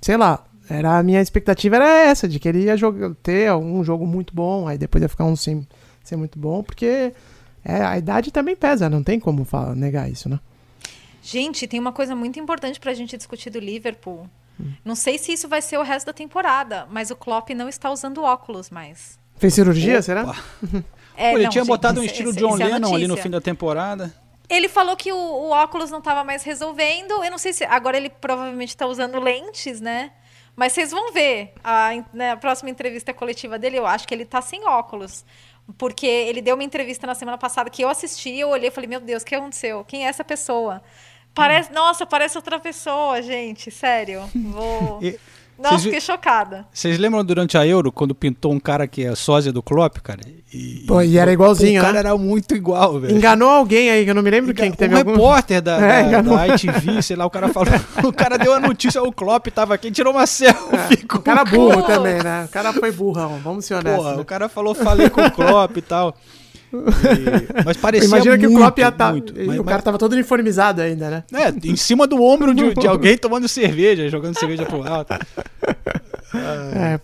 Sei 0.00 0.16
lá. 0.16 0.44
Era, 0.68 0.98
a 0.98 1.02
minha 1.02 1.20
expectativa 1.20 1.76
era 1.76 2.04
essa, 2.04 2.28
de 2.28 2.38
que 2.38 2.48
ele 2.48 2.62
ia 2.62 2.76
jogar, 2.76 3.12
ter 3.16 3.52
um 3.52 3.82
jogo 3.82 4.06
muito 4.06 4.32
bom, 4.32 4.68
aí 4.68 4.78
depois 4.78 5.02
ia 5.02 5.08
ficar 5.08 5.24
um 5.24 5.34
sem, 5.34 5.66
sem 6.04 6.16
muito 6.16 6.38
bom, 6.38 6.62
porque 6.62 7.12
é, 7.64 7.82
a 7.82 7.98
idade 7.98 8.30
também 8.30 8.54
pesa, 8.54 8.88
não 8.88 9.02
tem 9.02 9.18
como 9.18 9.44
falar, 9.44 9.74
negar 9.74 10.08
isso, 10.08 10.28
né? 10.28 10.38
Gente, 11.22 11.66
tem 11.66 11.78
uma 11.78 11.92
coisa 11.92 12.14
muito 12.14 12.38
importante 12.38 12.80
pra 12.80 12.94
gente 12.94 13.16
discutir 13.16 13.50
do 13.50 13.58
Liverpool. 13.58 14.28
Hum. 14.60 14.72
Não 14.84 14.94
sei 14.94 15.18
se 15.18 15.32
isso 15.32 15.48
vai 15.48 15.62
ser 15.62 15.78
o 15.78 15.82
resto 15.82 16.06
da 16.06 16.12
temporada, 16.12 16.86
mas 16.90 17.10
o 17.10 17.16
Klopp 17.16 17.50
não 17.50 17.68
está 17.68 17.90
usando 17.90 18.22
óculos 18.22 18.70
mais. 18.70 19.18
Fez 19.36 19.54
cirurgia, 19.54 20.02
será? 20.02 20.34
É, 21.16 21.30
Pô, 21.30 21.36
ele 21.38 21.44
não, 21.44 21.50
tinha 21.50 21.62
gente, 21.64 21.68
botado 21.68 22.00
um 22.00 22.04
isso- 22.04 22.12
estilo 22.14 22.32
John 22.32 22.58
é 22.60 22.64
Lennon 22.66 22.94
ali 22.94 23.06
no 23.06 23.16
fim 23.16 23.30
da 23.30 23.40
temporada. 23.40 24.14
Ele 24.48 24.68
falou 24.68 24.96
que 24.96 25.12
o, 25.12 25.16
o 25.16 25.50
óculos 25.50 25.90
não 25.90 25.98
estava 26.00 26.24
mais 26.24 26.42
resolvendo. 26.42 27.22
Eu 27.22 27.30
não 27.30 27.38
sei 27.38 27.52
se. 27.52 27.64
Agora 27.64 27.96
ele 27.96 28.10
provavelmente 28.10 28.70
está 28.70 28.86
usando 28.86 29.20
lentes, 29.20 29.80
né? 29.80 30.10
Mas 30.56 30.72
vocês 30.72 30.90
vão 30.90 31.12
ver. 31.12 31.52
A, 31.62 31.94
en- 31.94 32.04
na 32.12 32.36
próxima 32.36 32.68
entrevista 32.68 33.14
coletiva 33.14 33.58
dele, 33.58 33.78
eu 33.78 33.86
acho 33.86 34.08
que 34.08 34.12
ele 34.14 34.24
tá 34.24 34.42
sem 34.42 34.66
óculos. 34.66 35.24
Porque 35.78 36.04
ele 36.06 36.42
deu 36.42 36.56
uma 36.56 36.64
entrevista 36.64 37.06
na 37.06 37.14
semana 37.14 37.38
passada 37.38 37.70
que 37.70 37.80
eu 37.82 37.88
assisti, 37.88 38.30
eu 38.36 38.48
olhei 38.48 38.68
e 38.68 38.72
falei, 38.72 38.88
meu 38.90 38.98
Deus, 39.00 39.22
o 39.22 39.26
que 39.26 39.34
aconteceu? 39.36 39.84
Quem 39.84 40.04
é 40.04 40.08
essa 40.08 40.24
pessoa? 40.24 40.82
Parece, 41.34 41.72
nossa, 41.72 42.04
parece 42.06 42.36
outra 42.36 42.58
pessoa, 42.58 43.22
gente. 43.22 43.70
Sério. 43.70 44.22
Vou. 44.34 44.98
E- 45.60 45.62
Nossa, 45.62 45.76
vi- 45.76 45.82
fiquei 45.84 46.00
chocada. 46.00 46.66
Vocês 46.72 46.96
lembram 46.98 47.22
durante 47.22 47.58
a 47.58 47.66
Euro, 47.66 47.92
quando 47.92 48.14
pintou 48.14 48.50
um 48.50 48.58
cara 48.58 48.86
que 48.88 49.04
é 49.04 49.14
sósia 49.14 49.52
do 49.52 49.62
Klopp, 49.62 49.98
cara? 49.98 50.20
E, 50.54 50.84
Pô, 50.88 51.02
e 51.02 51.18
era 51.18 51.30
igualzinho, 51.30 51.78
O 51.78 51.84
cara 51.84 51.92
né? 51.92 51.98
era 51.98 52.16
muito 52.16 52.54
igual, 52.56 52.98
velho. 52.98 53.14
Enganou 53.14 53.50
alguém 53.50 53.90
aí, 53.90 54.04
que 54.04 54.10
eu 54.10 54.14
não 54.14 54.22
me 54.22 54.30
lembro 54.30 54.54
quem 54.54 54.70
que 54.70 54.78
teve 54.78 54.94
um 54.94 54.98
algum... 54.98 55.10
repórter 55.12 55.60
da, 55.60 55.76
É, 55.84 56.02
da, 56.02 56.08
enganou. 56.08 56.34
da 56.34 56.48
ITV, 56.48 57.02
sei 57.02 57.14
lá, 57.14 57.26
o 57.26 57.30
cara 57.30 57.48
falou. 57.50 57.68
o 58.04 58.10
cara 58.10 58.38
deu 58.38 58.54
a 58.54 58.58
notícia, 58.58 59.02
o 59.02 59.12
Klopp 59.12 59.48
tava 59.48 59.74
aqui, 59.74 59.90
tirou 59.90 60.14
uma 60.14 60.26
selfie 60.26 61.06
com 61.06 61.18
O 61.18 61.22
cara 61.22 61.44
burro 61.44 61.82
também, 61.82 62.22
né? 62.22 62.46
O 62.46 62.48
cara 62.48 62.72
foi 62.72 62.90
burrão, 62.90 63.38
vamos 63.44 63.66
ser 63.66 63.74
honestos. 63.74 64.02
Porra, 64.02 64.16
né? 64.16 64.22
o 64.22 64.24
cara 64.24 64.48
falou, 64.48 64.74
falei 64.74 65.10
com 65.10 65.20
o 65.20 65.30
Klopp 65.30 65.76
e 65.76 65.82
tal. 65.82 66.16
E- 66.72 67.64
mas 67.64 67.76
parecia 67.76 68.06
Imagina 68.06 68.36
que 68.38 68.44
muito, 68.46 68.56
o 68.56 68.58
Klopp 68.60 68.78
ia 68.78 68.88
estar. 68.88 69.10
muito. 69.12 69.34
Mas- 69.46 69.58
o 69.58 69.64
cara 69.64 69.82
tava 69.82 69.98
todo 69.98 70.12
uniformizado 70.12 70.80
ainda, 70.80 71.10
né? 71.10 71.24
É, 71.32 71.68
em 71.68 71.76
cima 71.76 72.06
do 72.06 72.22
ombro 72.22 72.54
de, 72.54 72.74
de 72.74 72.86
alguém 72.86 73.16
tomando 73.18 73.48
cerveja, 73.48 74.08
jogando 74.08 74.38
cerveja 74.38 74.64
pro 74.64 74.86
alto. 74.86 75.14
É. 76.74 77.00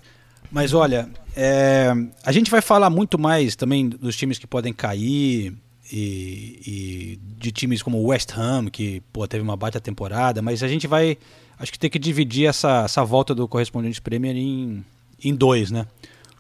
Mas 0.50 0.72
olha, 0.72 1.08
é, 1.34 1.92
a 2.24 2.32
gente 2.32 2.50
vai 2.50 2.60
falar 2.60 2.88
muito 2.90 3.18
mais 3.18 3.56
também 3.56 3.88
dos 3.88 4.16
times 4.16 4.38
que 4.38 4.46
podem 4.46 4.72
cair 4.72 5.52
e, 5.92 6.60
e 6.66 7.18
de 7.38 7.50
times 7.52 7.82
como 7.82 7.98
o 7.98 8.06
West 8.06 8.32
Ham, 8.36 8.66
que 8.70 9.02
pô, 9.12 9.26
teve 9.26 9.42
uma 9.42 9.56
baita 9.56 9.80
temporada, 9.80 10.40
mas 10.40 10.62
a 10.62 10.68
gente 10.68 10.86
vai, 10.86 11.18
acho 11.58 11.72
que 11.72 11.78
ter 11.78 11.90
que 11.90 11.98
dividir 11.98 12.48
essa, 12.48 12.82
essa 12.84 13.04
volta 13.04 13.34
do 13.34 13.46
correspondente 13.48 14.00
Premier 14.00 14.36
em, 14.36 14.84
em 15.22 15.34
dois, 15.34 15.70
né? 15.70 15.86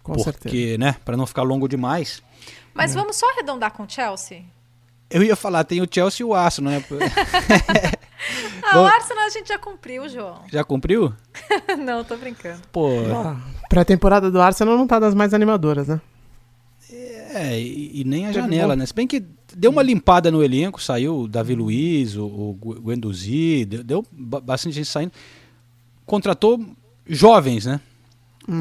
Com 0.02 0.12
Porque, 0.14 0.30
certeza. 0.50 0.78
né, 0.78 0.96
para 1.04 1.16
não 1.16 1.26
ficar 1.26 1.42
longo 1.42 1.68
demais. 1.68 2.22
Mas 2.76 2.94
vamos 2.94 3.16
só 3.16 3.28
arredondar 3.32 3.72
com 3.72 3.84
o 3.84 3.88
Chelsea? 3.88 4.42
Eu 5.08 5.22
ia 5.22 5.36
falar, 5.36 5.64
tem 5.64 5.80
o 5.80 5.88
Chelsea 5.90 6.24
e 6.24 6.28
o 6.28 6.34
Arsenal, 6.34 6.72
né? 6.74 6.84
Ah, 8.62 8.72
Bom- 8.72 8.82
o 8.82 8.86
Arsenal 8.86 9.24
a 9.26 9.28
gente 9.28 9.46
já 9.48 9.58
cumpriu, 9.58 10.08
João. 10.08 10.42
Já 10.50 10.64
cumpriu? 10.64 11.12
não, 11.78 12.02
tô 12.02 12.16
brincando. 12.16 12.60
Pô, 12.72 12.88
Ah, 13.14 13.36
pré-temporada 13.68 14.30
do 14.30 14.40
Arsenal 14.40 14.76
não 14.76 14.86
tá 14.86 14.98
das 14.98 15.14
mais 15.14 15.32
animadoras, 15.32 15.86
né? 15.86 16.00
É, 16.90 17.60
e, 17.60 18.00
e 18.00 18.04
nem 18.04 18.24
a 18.24 18.28
Teve 18.32 18.40
janela, 18.40 18.74
bom- 18.74 18.80
né? 18.80 18.86
Se 18.86 18.94
bem 18.94 19.06
que 19.06 19.22
deu 19.54 19.70
uma 19.70 19.82
limpada 19.82 20.30
no 20.30 20.42
elenco, 20.42 20.82
saiu 20.82 21.20
o 21.20 21.28
Davi 21.28 21.54
Luiz, 21.54 22.16
o, 22.16 22.24
o 22.26 22.54
Guendouzi, 22.80 23.64
deu, 23.66 23.84
deu 23.84 24.06
ba- 24.10 24.40
bastante 24.40 24.74
gente 24.74 24.88
saindo. 24.88 25.12
Contratou 26.04 26.64
jovens, 27.06 27.66
né? 27.66 27.80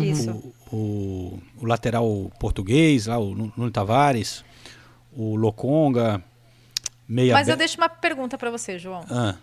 Isso. 0.01 0.30
O, 0.32 0.53
o, 0.76 1.39
o 1.61 1.65
lateral 1.65 2.32
português, 2.39 3.05
lá, 3.07 3.17
o 3.17 3.34
Nu- 3.34 3.53
Nuno 3.55 3.71
Tavares, 3.71 4.43
o 5.13 5.36
Lokonga, 5.36 6.21
meia 7.07 7.34
Mas 7.34 7.47
eu 7.47 7.55
deixo 7.55 7.78
uma 7.78 7.89
pergunta 7.89 8.38
pra 8.38 8.49
você, 8.51 8.78
João. 8.78 9.05
Ah, 9.09 9.36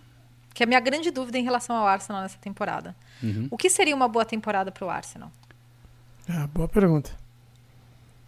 Que 0.53 0.63
é 0.63 0.65
a 0.65 0.67
minha 0.67 0.79
grande 0.79 1.09
dúvida 1.11 1.37
em 1.37 1.43
relação 1.43 1.75
ao 1.75 1.87
Arsenal 1.87 2.21
nessa 2.21 2.37
temporada. 2.37 2.95
uhum. 3.21 3.47
O 3.49 3.57
que 3.57 3.69
seria 3.69 3.95
uma 3.95 4.07
boa 4.07 4.25
temporada 4.25 4.71
pro 4.71 4.89
Arsenal? 4.89 5.31
Ah, 6.29 6.47
boa 6.53 6.67
pergunta. 6.67 7.11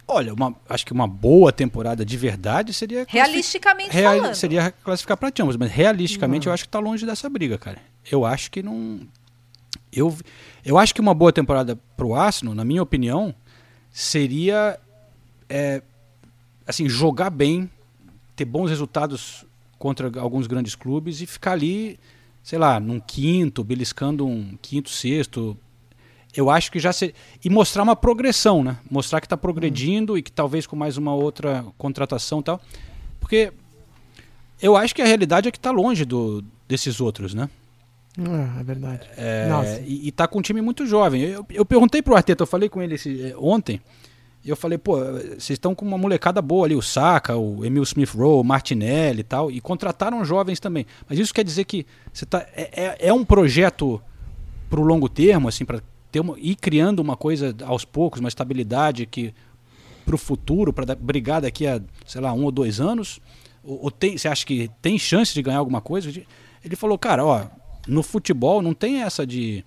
Olha, 0.08 0.32
uma- 0.34 0.54
acho 0.68 0.86
que 0.86 0.92
uma 0.92 1.06
boa 1.08 1.50
temporada 1.52 2.04
de 2.04 2.16
verdade 2.16 2.72
seria. 2.72 3.04
Realisticamente 3.08 3.90
Real-. 3.90 4.34
Seria 4.34 4.70
classificar 4.70 5.16
para 5.16 5.28
Champions, 5.28 5.56
mas 5.56 5.70
realisticamente 5.70 6.46
eu 6.46 6.52
acho 6.52 6.62
que 6.64 6.68
tá 6.68 6.78
longe 6.78 7.04
dessa 7.04 7.28
briga, 7.28 7.58
cara. 7.58 7.78
Eu 8.10 8.24
acho 8.24 8.50
que 8.50 8.62
não. 8.62 9.00
Eu, 9.96 10.14
eu 10.64 10.76
acho 10.76 10.94
que 10.94 11.00
uma 11.00 11.14
boa 11.14 11.32
temporada 11.32 11.76
pro 11.96 12.14
Arsenal, 12.14 12.54
na 12.54 12.64
minha 12.64 12.82
opinião, 12.82 13.34
seria 13.90 14.78
é, 15.48 15.82
assim 16.66 16.86
jogar 16.88 17.30
bem, 17.30 17.70
ter 18.36 18.44
bons 18.44 18.68
resultados 18.68 19.46
contra 19.78 20.20
alguns 20.20 20.46
grandes 20.46 20.74
clubes 20.74 21.22
e 21.22 21.26
ficar 21.26 21.52
ali, 21.52 21.98
sei 22.42 22.58
lá, 22.58 22.78
num 22.78 23.00
quinto, 23.00 23.64
beliscando 23.64 24.26
um 24.26 24.58
quinto, 24.60 24.90
sexto. 24.90 25.56
Eu 26.36 26.50
acho 26.50 26.70
que 26.70 26.78
já 26.78 26.92
se 26.92 27.14
e 27.42 27.48
mostrar 27.48 27.82
uma 27.82 27.96
progressão, 27.96 28.62
né? 28.62 28.76
Mostrar 28.90 29.20
que 29.20 29.26
está 29.26 29.36
progredindo 29.36 30.18
e 30.18 30.22
que 30.22 30.30
talvez 30.30 30.66
com 30.66 30.76
mais 30.76 30.98
uma 30.98 31.14
outra 31.14 31.64
contratação 31.78 32.40
e 32.40 32.42
tal, 32.42 32.60
porque 33.18 33.50
eu 34.60 34.76
acho 34.76 34.94
que 34.94 35.00
a 35.00 35.06
realidade 35.06 35.48
é 35.48 35.50
que 35.50 35.58
está 35.58 35.70
longe 35.70 36.04
do, 36.04 36.44
desses 36.68 37.00
outros, 37.00 37.32
né? 37.32 37.48
É, 38.18 38.60
é 38.60 38.64
verdade. 38.64 39.06
É, 39.16 39.82
e, 39.86 40.08
e 40.08 40.12
tá 40.12 40.26
com 40.26 40.38
um 40.38 40.42
time 40.42 40.60
muito 40.60 40.86
jovem. 40.86 41.22
Eu, 41.22 41.46
eu 41.50 41.64
perguntei 41.64 42.00
pro 42.02 42.16
Arteta, 42.16 42.42
eu 42.42 42.46
falei 42.46 42.68
com 42.68 42.82
ele 42.82 42.94
esse- 42.94 43.28
eh, 43.30 43.34
ontem, 43.38 43.80
e 44.44 44.48
eu 44.48 44.56
falei, 44.56 44.78
pô, 44.78 44.96
vocês 44.96 45.50
estão 45.50 45.74
com 45.74 45.84
uma 45.84 45.98
molecada 45.98 46.40
boa 46.40 46.66
ali, 46.66 46.74
o 46.74 46.80
Saka, 46.82 47.36
o 47.36 47.64
Emil 47.64 47.82
Smith 47.82 48.10
Rowe, 48.10 48.40
o 48.40 48.44
Martinelli 48.44 49.20
e 49.20 49.24
tal, 49.24 49.50
e 49.50 49.60
contrataram 49.60 50.24
jovens 50.24 50.60
também. 50.60 50.86
Mas 51.08 51.18
isso 51.18 51.34
quer 51.34 51.44
dizer 51.44 51.64
que 51.64 51.84
você 52.12 52.24
tá, 52.24 52.46
é, 52.54 52.70
é, 52.84 53.08
é 53.08 53.12
um 53.12 53.24
projeto 53.24 54.00
pro 54.70 54.82
longo 54.82 55.08
termo, 55.08 55.48
assim, 55.48 55.64
para 55.64 55.80
ter 56.10 56.20
uma, 56.20 56.36
ir 56.38 56.54
criando 56.56 57.00
uma 57.00 57.16
coisa 57.16 57.54
aos 57.64 57.84
poucos, 57.84 58.20
uma 58.20 58.28
estabilidade 58.28 59.04
que 59.04 59.34
pro 60.04 60.16
futuro, 60.16 60.72
para 60.72 60.94
brigar 60.94 61.42
daqui 61.42 61.66
a, 61.66 61.80
sei 62.06 62.20
lá, 62.20 62.32
um 62.32 62.44
ou 62.44 62.52
dois 62.52 62.80
anos? 62.80 63.20
Ou, 63.64 63.84
ou 63.84 63.90
tem, 63.90 64.16
você 64.16 64.28
acha 64.28 64.46
que 64.46 64.70
tem 64.80 64.96
chance 64.98 65.34
de 65.34 65.42
ganhar 65.42 65.58
alguma 65.58 65.80
coisa? 65.80 66.08
Ele 66.64 66.76
falou, 66.76 66.96
cara, 66.96 67.24
ó, 67.24 67.44
no 67.86 68.02
futebol 68.02 68.60
não 68.62 68.74
tem 68.74 69.02
essa 69.02 69.26
de. 69.26 69.64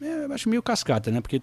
é, 0.00 0.24
eu 0.24 0.32
acho 0.32 0.48
meio 0.48 0.62
cascata, 0.62 1.10
né? 1.10 1.20
Porque 1.20 1.42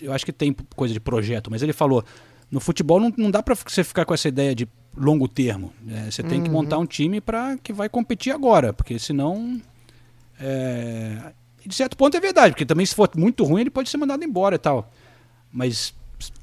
eu 0.00 0.12
acho 0.12 0.24
que 0.24 0.32
tem 0.32 0.54
coisa 0.76 0.94
de 0.94 1.00
projeto, 1.00 1.50
mas 1.50 1.62
ele 1.62 1.72
falou: 1.72 2.04
no 2.50 2.60
futebol 2.60 3.00
não, 3.00 3.12
não 3.16 3.30
dá 3.30 3.42
pra 3.42 3.54
você 3.54 3.82
ficar 3.84 4.04
com 4.04 4.14
essa 4.14 4.28
ideia 4.28 4.54
de 4.54 4.68
longo 4.96 5.28
termo. 5.28 5.72
né? 5.82 6.08
você 6.10 6.22
tem 6.22 6.40
que 6.40 6.48
Uhum. 6.48 6.56
montar 6.56 6.78
um 6.78 6.86
time 6.86 7.20
para 7.20 7.56
que 7.58 7.72
vai 7.72 7.88
competir 7.88 8.32
agora, 8.32 8.72
porque 8.72 8.98
senão. 8.98 9.60
é, 10.40 11.32
de 11.66 11.74
certo 11.74 11.96
ponto 11.96 12.16
é 12.16 12.20
verdade, 12.20 12.52
porque 12.54 12.64
também 12.64 12.86
se 12.86 12.94
for 12.94 13.10
muito 13.16 13.44
ruim 13.44 13.60
ele 13.62 13.70
pode 13.70 13.90
ser 13.90 13.98
mandado 13.98 14.24
embora 14.24 14.54
e 14.54 14.58
tal. 14.58 14.90
Mas 15.52 15.92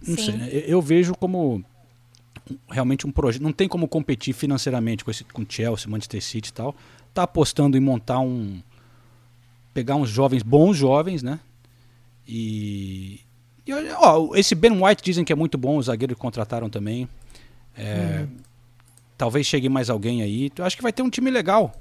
não 0.07 0.15
Sim. 0.15 0.23
sei, 0.23 0.37
né? 0.37 0.49
eu, 0.51 0.59
eu 0.61 0.81
vejo 0.81 1.15
como 1.15 1.63
realmente 2.69 3.07
um 3.07 3.11
projeto. 3.11 3.41
Não 3.41 3.51
tem 3.51 3.67
como 3.67 3.87
competir 3.87 4.33
financeiramente 4.33 5.03
com 5.03 5.09
esse 5.11 5.23
com 5.23 5.43
Chelsea, 5.47 5.89
Manchester 5.89 6.21
City 6.21 6.49
e 6.49 6.53
tal. 6.53 6.75
Tá 7.13 7.23
apostando 7.23 7.75
em 7.75 7.79
montar 7.79 8.19
um 8.19 8.61
pegar 9.75 9.95
uns 9.97 10.09
jovens, 10.09 10.41
bons 10.41 10.77
jovens, 10.77 11.21
né? 11.21 11.37
E, 12.25 13.19
e 13.67 13.73
ó, 13.99 14.33
esse 14.33 14.55
Ben 14.55 14.71
White 14.71 15.03
dizem 15.03 15.25
que 15.25 15.33
é 15.33 15.35
muito 15.35 15.57
bom, 15.57 15.75
o 15.77 15.83
zagueiro 15.83 16.15
que 16.15 16.21
contrataram 16.21 16.69
também. 16.69 17.09
É, 17.77 18.25
Talvez 19.17 19.45
chegue 19.45 19.67
mais 19.67 19.89
alguém 19.89 20.21
aí. 20.21 20.49
Eu 20.57 20.63
acho 20.63 20.77
que 20.77 20.81
vai 20.81 20.93
ter 20.93 21.01
um 21.01 21.09
time 21.09 21.29
legal. 21.29 21.73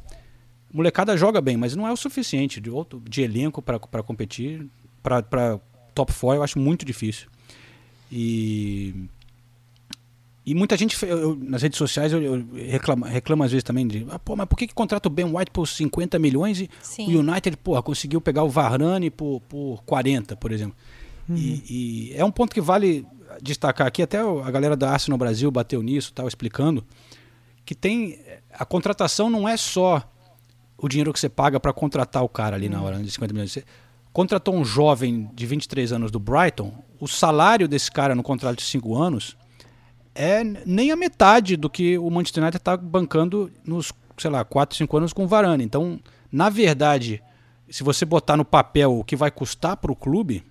Molecada 0.73 1.17
joga 1.17 1.41
bem, 1.41 1.57
mas 1.57 1.77
não 1.77 1.87
é 1.87 1.93
o 1.93 1.97
suficiente 1.97 2.61
de, 2.61 2.69
outro, 2.69 3.01
de 3.09 3.23
elenco 3.23 3.63
para 3.63 4.03
competir. 4.03 4.67
Para 5.01 5.61
top 5.95 6.13
4 6.13 6.39
eu 6.39 6.43
acho 6.43 6.59
muito 6.59 6.85
difícil. 6.85 7.29
E 8.11 9.07
e 10.47 10.55
muita 10.55 10.77
gente, 10.77 10.97
eu- 11.07 11.19
eu- 11.19 11.37
nas 11.37 11.63
redes 11.63 11.79
sociais, 11.79 12.13
eu, 12.13 12.23
eu 12.23 12.47
reclamo, 12.69 13.05
reclamo 13.07 13.43
às 13.45 13.51
vezes 13.51 13.65
também 13.65 13.87
de, 13.87 14.07
ah, 14.11 14.19
pô, 14.19 14.37
mas 14.37 14.47
por 14.47 14.57
que, 14.57 14.67
que 14.67 14.75
contrata 14.75 15.09
o 15.09 15.11
Ben 15.11 15.25
White 15.25 15.51
por 15.51 15.67
50 15.67 16.19
milhões 16.19 16.61
e 16.61 16.69
Sim. 16.83 17.15
o 17.15 17.21
United, 17.21 17.57
porra, 17.57 17.83
conseguiu 17.83 18.21
pegar 18.21 18.43
o 18.45 18.49
Varane 18.51 19.11
por, 19.11 19.41
por 19.49 19.83
40, 19.85 20.37
por 20.37 20.53
exemplo. 20.53 20.77
E, 21.31 22.11
e 22.11 22.15
é 22.15 22.23
um 22.25 22.31
ponto 22.31 22.53
que 22.55 22.61
vale 22.61 23.07
destacar 23.41 23.87
aqui, 23.87 24.03
até 24.03 24.19
a 24.19 24.51
galera 24.51 24.77
da 24.77 24.91
Arsenal 24.91 25.17
Brasil 25.19 25.51
bateu 25.51 25.83
nisso, 25.83 26.13
tal, 26.13 26.29
explicando, 26.29 26.85
que 27.65 27.75
tem, 27.75 28.19
a 28.53 28.65
contratação 28.67 29.31
não 29.31 29.49
é 29.49 29.57
só 29.57 30.07
o 30.77 30.87
dinheiro 30.89 31.11
que 31.13 31.19
você 31.19 31.31
paga 31.31 31.59
para 31.59 31.73
contratar 31.73 32.23
o 32.23 32.29
cara 32.29 32.57
ali 32.57 32.69
na 32.69 32.83
hora, 32.83 32.99
né, 32.99 33.03
de 33.05 33.11
50 33.11 33.33
milhões. 33.33 33.51
Você 33.53 33.65
contratou 34.13 34.55
um 34.55 34.65
jovem 34.65 35.31
de 35.35 35.47
23 35.47 35.93
anos 35.93 36.11
do 36.11 36.19
Brighton, 36.21 36.75
o 37.01 37.09
salário 37.09 37.67
desse 37.67 37.91
cara 37.91 38.15
no 38.15 38.23
contrato 38.23 38.59
de 38.59 38.65
5 38.65 38.95
anos 38.95 39.35
é 40.15 40.43
nem 40.67 40.91
a 40.91 40.97
metade 40.97 41.57
do 41.57 41.69
que 41.69 41.99
o 41.99 42.09
Manchester 42.11 42.43
United 42.43 42.57
está 42.59 42.77
bancando 42.77 43.51
nos, 43.65 43.93
sei 44.19 44.31
lá, 44.31 44.45
4, 44.45 44.77
5 44.77 44.97
anos 44.97 45.13
com 45.13 45.25
o 45.25 45.29
Varane. 45.29 45.65
Então, 45.65 45.99
na 46.31 46.49
verdade, 46.49 47.23
se 47.69 47.83
você 47.83 48.05
botar 48.05 48.37
no 48.37 48.45
papel 48.45 48.99
o 48.99 49.05
que 49.05 49.17
vai 49.17 49.31
custar 49.31 49.77
para 49.77 49.91
o 49.93 49.97
clube, 49.97 50.45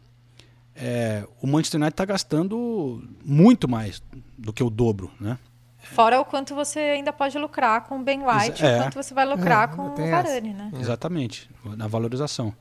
é, 0.75 1.25
o 1.41 1.47
Manchester 1.47 1.79
United 1.79 1.93
está 1.93 2.05
gastando 2.05 3.03
muito 3.23 3.67
mais 3.69 4.01
do 4.37 4.51
que 4.51 4.63
o 4.63 4.69
dobro, 4.69 5.11
né? 5.19 5.37
Fora 5.79 6.19
o 6.19 6.25
quanto 6.25 6.55
você 6.55 6.79
ainda 6.79 7.11
pode 7.11 7.37
lucrar 7.37 7.83
com 7.83 7.99
o 7.99 8.03
Ben 8.03 8.21
White 8.25 8.65
É. 8.65 8.77
o 8.79 8.83
quanto 8.83 8.95
você 8.95 9.13
vai 9.13 9.25
lucrar 9.25 9.69
É, 9.71 9.75
com 9.75 9.89
o 9.89 9.93
essa. 9.93 10.09
Varane, 10.23 10.53
né? 10.53 10.71
Exatamente, 10.79 11.49
na 11.77 11.87
valorização. 11.87 12.53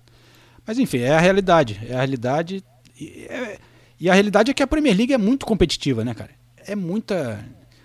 Mas 0.67 0.79
enfim, 0.79 0.99
é 0.99 1.15
a 1.15 1.21
realidade. 1.21 1.81
É 1.89 1.95
a 1.95 1.99
realidade. 1.99 2.65
E, 3.01 3.27
é- 3.31 3.59
e 3.99 4.11
a 4.11 4.15
realidade 4.15 4.51
é 4.51 4.55
que 4.55 4.63
a 4.63 4.67
Premier 4.67 4.97
League 4.97 5.13
é 5.13 5.19
muito 5.19 5.47
competitiva, 5.47 6.05
né, 6.05 6.15
cara? 6.15 6.31
É 6.67 6.75
muita. 6.75 7.45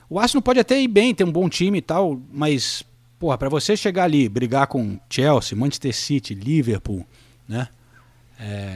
O 0.09 0.19
Arsenal 0.19 0.41
pode 0.41 0.59
até 0.59 0.79
ir 0.79 0.87
bem, 0.87 1.13
ter 1.13 1.23
um 1.23 1.31
bom 1.31 1.49
time 1.49 1.79
e 1.79 1.81
tal, 1.81 2.19
mas, 2.31 2.83
porra, 3.19 3.37
pra 3.37 3.49
você 3.49 3.75
chegar 3.75 4.03
ali, 4.03 4.29
brigar 4.29 4.67
com 4.67 4.99
Chelsea, 5.09 5.57
Manchester 5.57 5.93
City, 5.93 6.33
Liverpool, 6.33 7.05
né? 7.47 7.67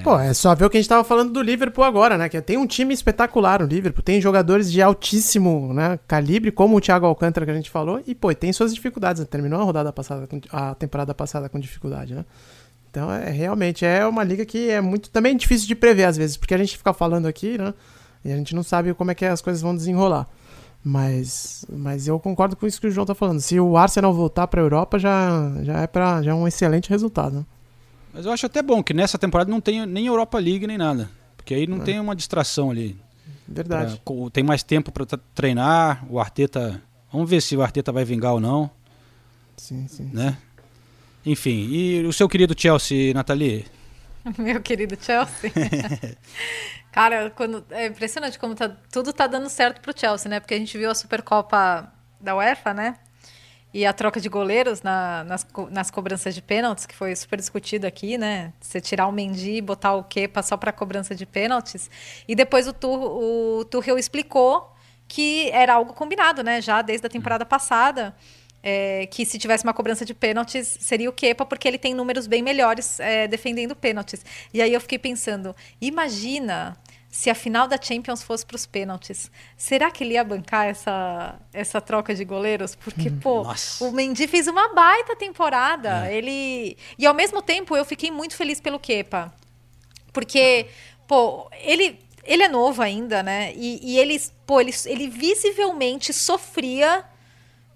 Pô, 0.03 0.19
é 0.19 0.33
só 0.33 0.55
ver 0.55 0.65
o 0.65 0.69
que 0.69 0.77
a 0.77 0.81
gente 0.81 0.89
tava 0.89 1.03
falando 1.03 1.31
do 1.31 1.41
Liverpool 1.41 1.83
agora, 1.83 2.17
né? 2.17 2.27
Que 2.27 2.41
tem 2.41 2.57
um 2.57 2.65
time 2.65 2.93
espetacular 2.93 3.61
o 3.61 3.65
Liverpool, 3.65 4.01
tem 4.01 4.19
jogadores 4.19 4.71
de 4.71 4.81
altíssimo 4.81 5.71
né, 5.73 5.99
calibre, 6.07 6.51
como 6.51 6.75
o 6.75 6.81
Thiago 6.81 7.05
Alcântara 7.05 7.45
que 7.45 7.51
a 7.51 7.55
gente 7.55 7.69
falou, 7.69 8.01
e 8.07 8.15
pô, 8.15 8.33
tem 8.33 8.51
suas 8.51 8.73
dificuldades, 8.73 9.19
né? 9.19 9.27
terminou 9.29 9.61
a 9.61 9.63
rodada 9.63 9.93
passada, 9.93 10.27
a 10.51 10.73
temporada 10.73 11.13
passada 11.13 11.47
com 11.47 11.59
dificuldade, 11.59 12.15
né? 12.15 12.25
Então, 12.89 13.09
é 13.11 13.29
realmente 13.29 13.85
é 13.85 14.05
uma 14.05 14.23
liga 14.23 14.45
que 14.45 14.69
é 14.69 14.81
muito 14.81 15.09
também 15.11 15.37
difícil 15.37 15.67
de 15.67 15.75
prever 15.75 16.05
às 16.05 16.17
vezes, 16.17 16.35
porque 16.35 16.53
a 16.53 16.57
gente 16.57 16.75
fica 16.77 16.91
falando 16.91 17.27
aqui, 17.27 17.57
né? 17.57 17.73
E 18.23 18.31
a 18.31 18.35
gente 18.37 18.53
não 18.55 18.63
sabe 18.63 18.93
como 18.93 19.11
é 19.11 19.15
que 19.15 19.25
as 19.25 19.41
coisas 19.41 19.61
vão 19.61 19.75
desenrolar. 19.75 20.27
Mas, 20.83 21.63
mas 21.69 22.07
eu 22.07 22.19
concordo 22.19 22.55
com 22.55 22.65
isso 22.65 22.81
que 22.81 22.87
o 22.87 22.91
João 22.91 23.05
tá 23.05 23.13
falando. 23.13 23.39
Se 23.39 23.59
o 23.59 23.77
Arsenal 23.77 24.13
voltar 24.13 24.47
pra 24.47 24.61
Europa, 24.61 24.97
já, 24.97 25.51
já, 25.63 25.79
é, 25.81 25.87
pra, 25.87 26.21
já 26.23 26.31
é 26.31 26.33
um 26.33 26.47
excelente 26.47 26.89
resultado. 26.89 27.37
Né? 27.37 27.45
Mas 28.13 28.25
eu 28.25 28.31
acho 28.31 28.45
até 28.47 28.61
bom 28.63 28.81
que 28.83 28.93
nessa 28.93 29.17
temporada 29.17 29.49
não 29.49 29.61
tem 29.61 29.85
nem 29.85 30.07
Europa 30.07 30.39
League 30.39 30.65
nem 30.65 30.77
nada. 30.77 31.09
Porque 31.37 31.53
aí 31.53 31.67
não 31.67 31.79
tem 31.79 31.99
uma 31.99 32.15
distração 32.15 32.71
ali. 32.71 32.99
Verdade. 33.47 34.01
Pra- 34.03 34.15
tem 34.31 34.43
mais 34.43 34.63
tempo 34.63 34.91
para 34.91 35.05
treinar. 35.35 36.03
O 36.09 36.19
Arteta. 36.19 36.81
Vamos 37.11 37.29
ver 37.29 37.41
se 37.41 37.55
o 37.55 37.61
Arteta 37.61 37.91
vai 37.91 38.05
vingar 38.05 38.33
ou 38.33 38.39
não, 38.39 38.69
Sim, 39.57 39.85
sim. 39.87 40.09
né? 40.13 40.37
Enfim, 41.25 41.67
e 41.69 42.05
o 42.05 42.13
seu 42.13 42.27
querido 42.29 42.55
Chelsea, 42.57 43.13
Nathalie? 43.13 43.65
Meu 44.39 44.61
querido 44.61 44.97
Chelsea. 44.99 45.51
Cara, 46.91 47.29
quando, 47.31 47.65
é 47.71 47.87
impressionante 47.87 48.37
como 48.37 48.53
tá, 48.53 48.69
tudo 48.91 49.13
tá 49.13 49.25
dando 49.27 49.49
certo 49.49 49.79
pro 49.81 49.97
Chelsea, 49.97 50.29
né? 50.29 50.39
Porque 50.39 50.53
a 50.53 50.57
gente 50.57 50.77
viu 50.77 50.91
a 50.91 50.95
Supercopa 50.95 51.91
da 52.19 52.35
UEFA, 52.35 52.73
né? 52.73 52.97
E 53.73 53.85
a 53.85 53.93
troca 53.93 54.19
de 54.19 54.27
goleiros 54.27 54.81
na- 54.81 55.23
nas, 55.23 55.47
nas 55.69 55.89
cobranças 55.89 56.35
de 56.35 56.41
pênaltis, 56.41 56.85
que 56.85 56.93
foi 56.93 57.15
super 57.15 57.37
discutido 57.37 57.87
aqui, 57.87 58.17
né? 58.17 58.51
Você 58.59 58.81
tirar 58.81 59.07
o 59.07 59.11
Mendy 59.13 59.53
e 59.57 59.61
botar 59.61 59.93
o 59.95 60.03
Kepa 60.03 60.43
só 60.43 60.57
para 60.57 60.73
cobrança 60.73 61.15
de 61.15 61.25
pênaltis. 61.25 61.89
E 62.27 62.35
depois 62.35 62.67
o, 62.67 62.73
Tur, 62.73 62.99
o 63.01 63.65
Tuchel 63.65 63.97
explicou 63.97 64.75
que 65.07 65.49
era 65.51 65.73
algo 65.75 65.93
combinado, 65.93 66.43
né? 66.43 66.61
Já 66.61 66.81
desde 66.81 67.07
a 67.07 67.09
temporada 67.09 67.45
passada. 67.45 68.13
É, 68.63 69.07
que 69.07 69.25
se 69.25 69.37
tivesse 69.37 69.63
uma 69.63 69.73
cobrança 69.73 70.05
de 70.05 70.13
pênaltis 70.13 70.77
seria 70.79 71.09
o 71.09 71.13
Kepa, 71.13 71.45
porque 71.45 71.67
ele 71.67 71.77
tem 71.77 71.93
números 71.93 72.27
bem 72.27 72.41
melhores 72.41 72.99
é, 72.99 73.27
defendendo 73.27 73.75
pênaltis. 73.75 74.23
E 74.53 74.61
aí 74.61 74.73
eu 74.73 74.81
fiquei 74.81 74.99
pensando, 74.99 75.55
imagina 75.79 76.77
se 77.11 77.29
a 77.29 77.35
final 77.35 77.67
da 77.67 77.77
Champions 77.79 78.23
fosse 78.23 78.45
para 78.45 78.55
os 78.55 78.65
pênaltis. 78.65 79.29
Será 79.57 79.91
que 79.91 80.03
ele 80.03 80.13
ia 80.13 80.23
bancar 80.23 80.67
essa, 80.67 81.35
essa 81.51 81.81
troca 81.81 82.15
de 82.15 82.23
goleiros? 82.23 82.73
Porque, 82.73 83.09
pô, 83.09 83.43
Nossa. 83.43 83.83
o 83.83 83.91
Mendy 83.91 84.27
fez 84.29 84.47
uma 84.47 84.73
baita 84.73 85.13
temporada. 85.15 86.09
Ele 86.09 86.77
E 86.97 87.05
ao 87.05 87.13
mesmo 87.13 87.41
tempo 87.41 87.75
eu 87.75 87.83
fiquei 87.83 88.09
muito 88.09 88.33
feliz 88.35 88.61
pelo 88.61 88.79
Kepa. 88.79 89.33
Porque, 90.13 90.67
pô, 91.05 91.49
ele, 91.59 91.99
ele 92.23 92.43
é 92.43 92.47
novo 92.47 92.81
ainda, 92.81 93.21
né? 93.21 93.51
E, 93.55 93.79
e 93.83 93.99
ele, 93.99 94.17
pô, 94.45 94.61
ele, 94.61 94.71
ele 94.85 95.09
visivelmente 95.09 96.13
sofria 96.13 97.03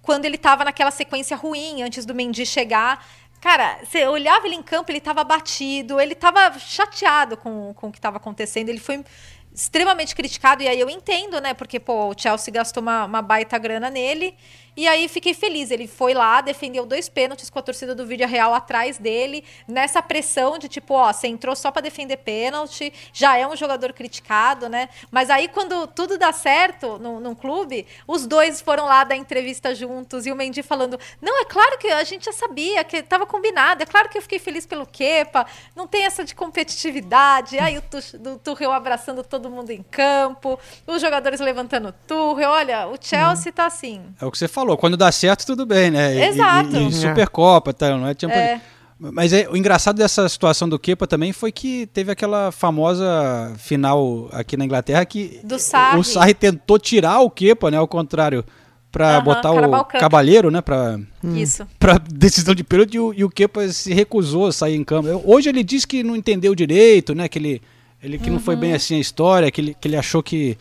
quando 0.06 0.26
ele 0.26 0.38
tava 0.38 0.64
naquela 0.64 0.92
sequência 0.92 1.36
ruim, 1.36 1.82
antes 1.82 2.06
do 2.06 2.14
Mendy 2.14 2.46
chegar. 2.46 3.04
Cara, 3.42 3.80
você 3.84 4.08
olhava 4.08 4.46
ele 4.46 4.56
em 4.56 4.62
campo, 4.62 4.92
ele 4.92 5.02
tava 5.02 5.24
batido, 5.24 6.00
ele 6.00 6.14
tava 6.14 6.60
chateado 6.60 7.36
com, 7.36 7.74
com 7.74 7.88
o 7.88 7.92
que 7.92 8.00
tava 8.00 8.18
acontecendo. 8.18 8.70
Ele 8.70 8.80
foi 8.80 9.04
extremamente 9.52 10.16
criticado, 10.16 10.62
e 10.62 10.68
aí 10.68 10.80
eu 10.80 10.90
entendo, 10.92 11.42
né? 11.42 11.56
Porque, 11.56 11.80
pô, 11.80 12.10
o 12.10 12.14
Chelsea 12.16 12.54
gastou 12.54 12.84
uma, 12.84 13.06
uma 13.06 13.22
baita 13.24 13.58
grana 13.58 13.90
nele. 13.90 14.36
E 14.78 14.88
aí 14.88 15.08
fiquei 15.08 15.34
feliz. 15.34 15.72
Ele 15.72 15.88
foi 15.88 16.14
lá, 16.14 16.42
defendeu 16.42 16.86
dois 16.86 17.08
pênaltis 17.10 17.50
com 17.50 17.60
a 17.60 17.62
torcida 17.62 17.96
do 17.96 18.06
Vídeo 18.06 18.28
Real 18.28 18.54
atrás 18.54 18.98
dele, 18.98 19.44
nessa 19.68 20.02
pressão 20.02 20.58
de 20.58 20.68
tipo, 20.68 20.94
ó, 20.94 21.12
você 21.14 21.28
entrou 21.28 21.56
só 21.56 21.72
pra 21.72 21.82
defender 21.82 22.18
pênalti, 22.18 22.92
já 23.14 23.38
é 23.38 23.48
um 23.48 23.56
jogador 23.56 23.94
criticado, 23.94 24.68
né? 24.68 24.90
Mas 25.12 25.30
aí 25.30 25.48
quando 25.48 25.88
tudo 25.88 26.18
dá 26.18 26.32
certo 26.34 26.98
num, 27.00 27.20
num 27.20 27.36
clube, 27.36 27.86
os 28.08 28.26
dois 28.26 28.60
foram 28.62 28.86
lá 28.86 29.04
dar 29.04 29.16
entrevista 29.16 29.74
juntos 29.74 30.26
e 30.26 30.32
o 30.32 30.36
Mendy 30.36 30.62
falando: 30.64 31.00
Não, 31.22 31.42
é 31.42 31.46
claro 31.46 31.78
que 31.78 31.88
a 31.88 32.04
gente 32.04 32.26
já 32.26 32.34
sabia, 32.34 32.84
que 32.84 33.02
tava 33.02 33.26
combinado, 33.26 33.82
é 33.82 33.86
claro 33.86 34.10
que 34.10 34.18
eu 34.18 34.22
fiquei 34.22 34.40
feliz 34.40 34.66
pelo 34.66 34.86
Kepa, 34.86 35.46
não 35.76 35.88
tem 35.88 36.04
essa 36.04 36.24
de 36.24 36.36
competitividade. 36.36 37.58
Aí 37.60 37.78
o 37.78 37.82
Tu- 37.82 38.18
do 38.18 38.38
Tuchel 38.38 38.72
abraçando 38.72 39.24
todo 39.24 39.50
mundo 39.50 39.72
em 39.72 39.84
campo, 39.84 40.60
os 40.86 41.02
jogadores 41.02 41.40
levantando 41.40 41.90
o 41.90 41.92
Tuchel. 41.92 42.50
Olha, 42.50 42.88
o 42.88 42.98
Chelsea 43.00 43.52
tá 43.52 43.66
assim. 43.66 44.04
É 44.22 44.26
o 44.26 44.32
que 44.32 44.38
você 44.38 44.48
falou, 44.48 44.65
quando 44.78 44.98
dá 44.98 45.12
certo, 45.12 45.46
tudo 45.46 45.66
bem, 45.66 45.92
né? 45.92 46.16
E- 46.16 46.30
Exato. 46.30 46.76
E, 46.76 46.88
e 46.88 46.92
Supercopa, 46.92 47.74
tá? 47.74 47.96
Não 47.98 48.08
é 48.08 48.12
Champions 48.20 48.40
É. 48.40 48.62
Mas 48.98 49.34
é, 49.34 49.48
o 49.50 49.58
engraçado 49.58 49.98
dessa 49.98 50.28
situação 50.30 50.70
do 50.70 50.80
Kepa 50.80 51.06
também 51.06 51.34
foi 51.34 51.52
que 51.52 51.86
teve 51.88 52.12
aquela 52.12 52.50
famosa 52.52 53.52
final 53.58 54.30
aqui 54.32 54.56
na 54.56 54.64
Inglaterra 54.64 55.04
que 55.06 55.42
Do 55.44 55.60
Sarri. 55.60 56.00
o 56.00 56.04
Sarri 56.04 56.34
tentou 56.34 56.80
tirar 56.80 57.20
o 57.20 57.30
Kepa, 57.30 57.70
né? 57.70 57.78
Ao 57.78 57.88
contrário, 57.90 58.46
para 58.90 59.20
botar 59.20 59.52
o 59.52 59.84
Cup. 59.84 60.00
Cabalheiro, 60.00 60.50
né? 60.50 60.62
Pra, 60.62 60.98
Isso. 61.22 61.68
pra 61.78 61.98
decisão 62.10 62.56
de 62.56 62.64
pênalti 62.64 62.94
e 62.96 63.00
o, 63.00 63.14
e 63.14 63.24
o 63.26 63.30
Kepa 63.30 63.68
se 63.68 63.94
recusou 63.94 64.48
a 64.48 64.54
sair 64.54 64.76
em 64.78 64.84
campo. 64.86 65.22
Hoje 65.26 65.50
ele 65.50 65.62
disse 65.62 65.86
que 65.86 66.02
não 66.02 66.16
entendeu 66.16 66.56
direito, 66.56 67.14
né? 67.14 67.28
Que 67.28 67.38
ele, 67.38 67.62
ele 68.02 68.18
que 68.18 68.30
não 68.30 68.40
foi 68.40 68.56
bem 68.56 68.72
assim 68.74 68.96
a 68.96 69.00
história, 69.00 69.52
que 69.52 69.60
ele, 69.60 69.76
que 69.80 69.90
ele 69.90 69.98
achou 69.98 70.24
que, 70.24 70.58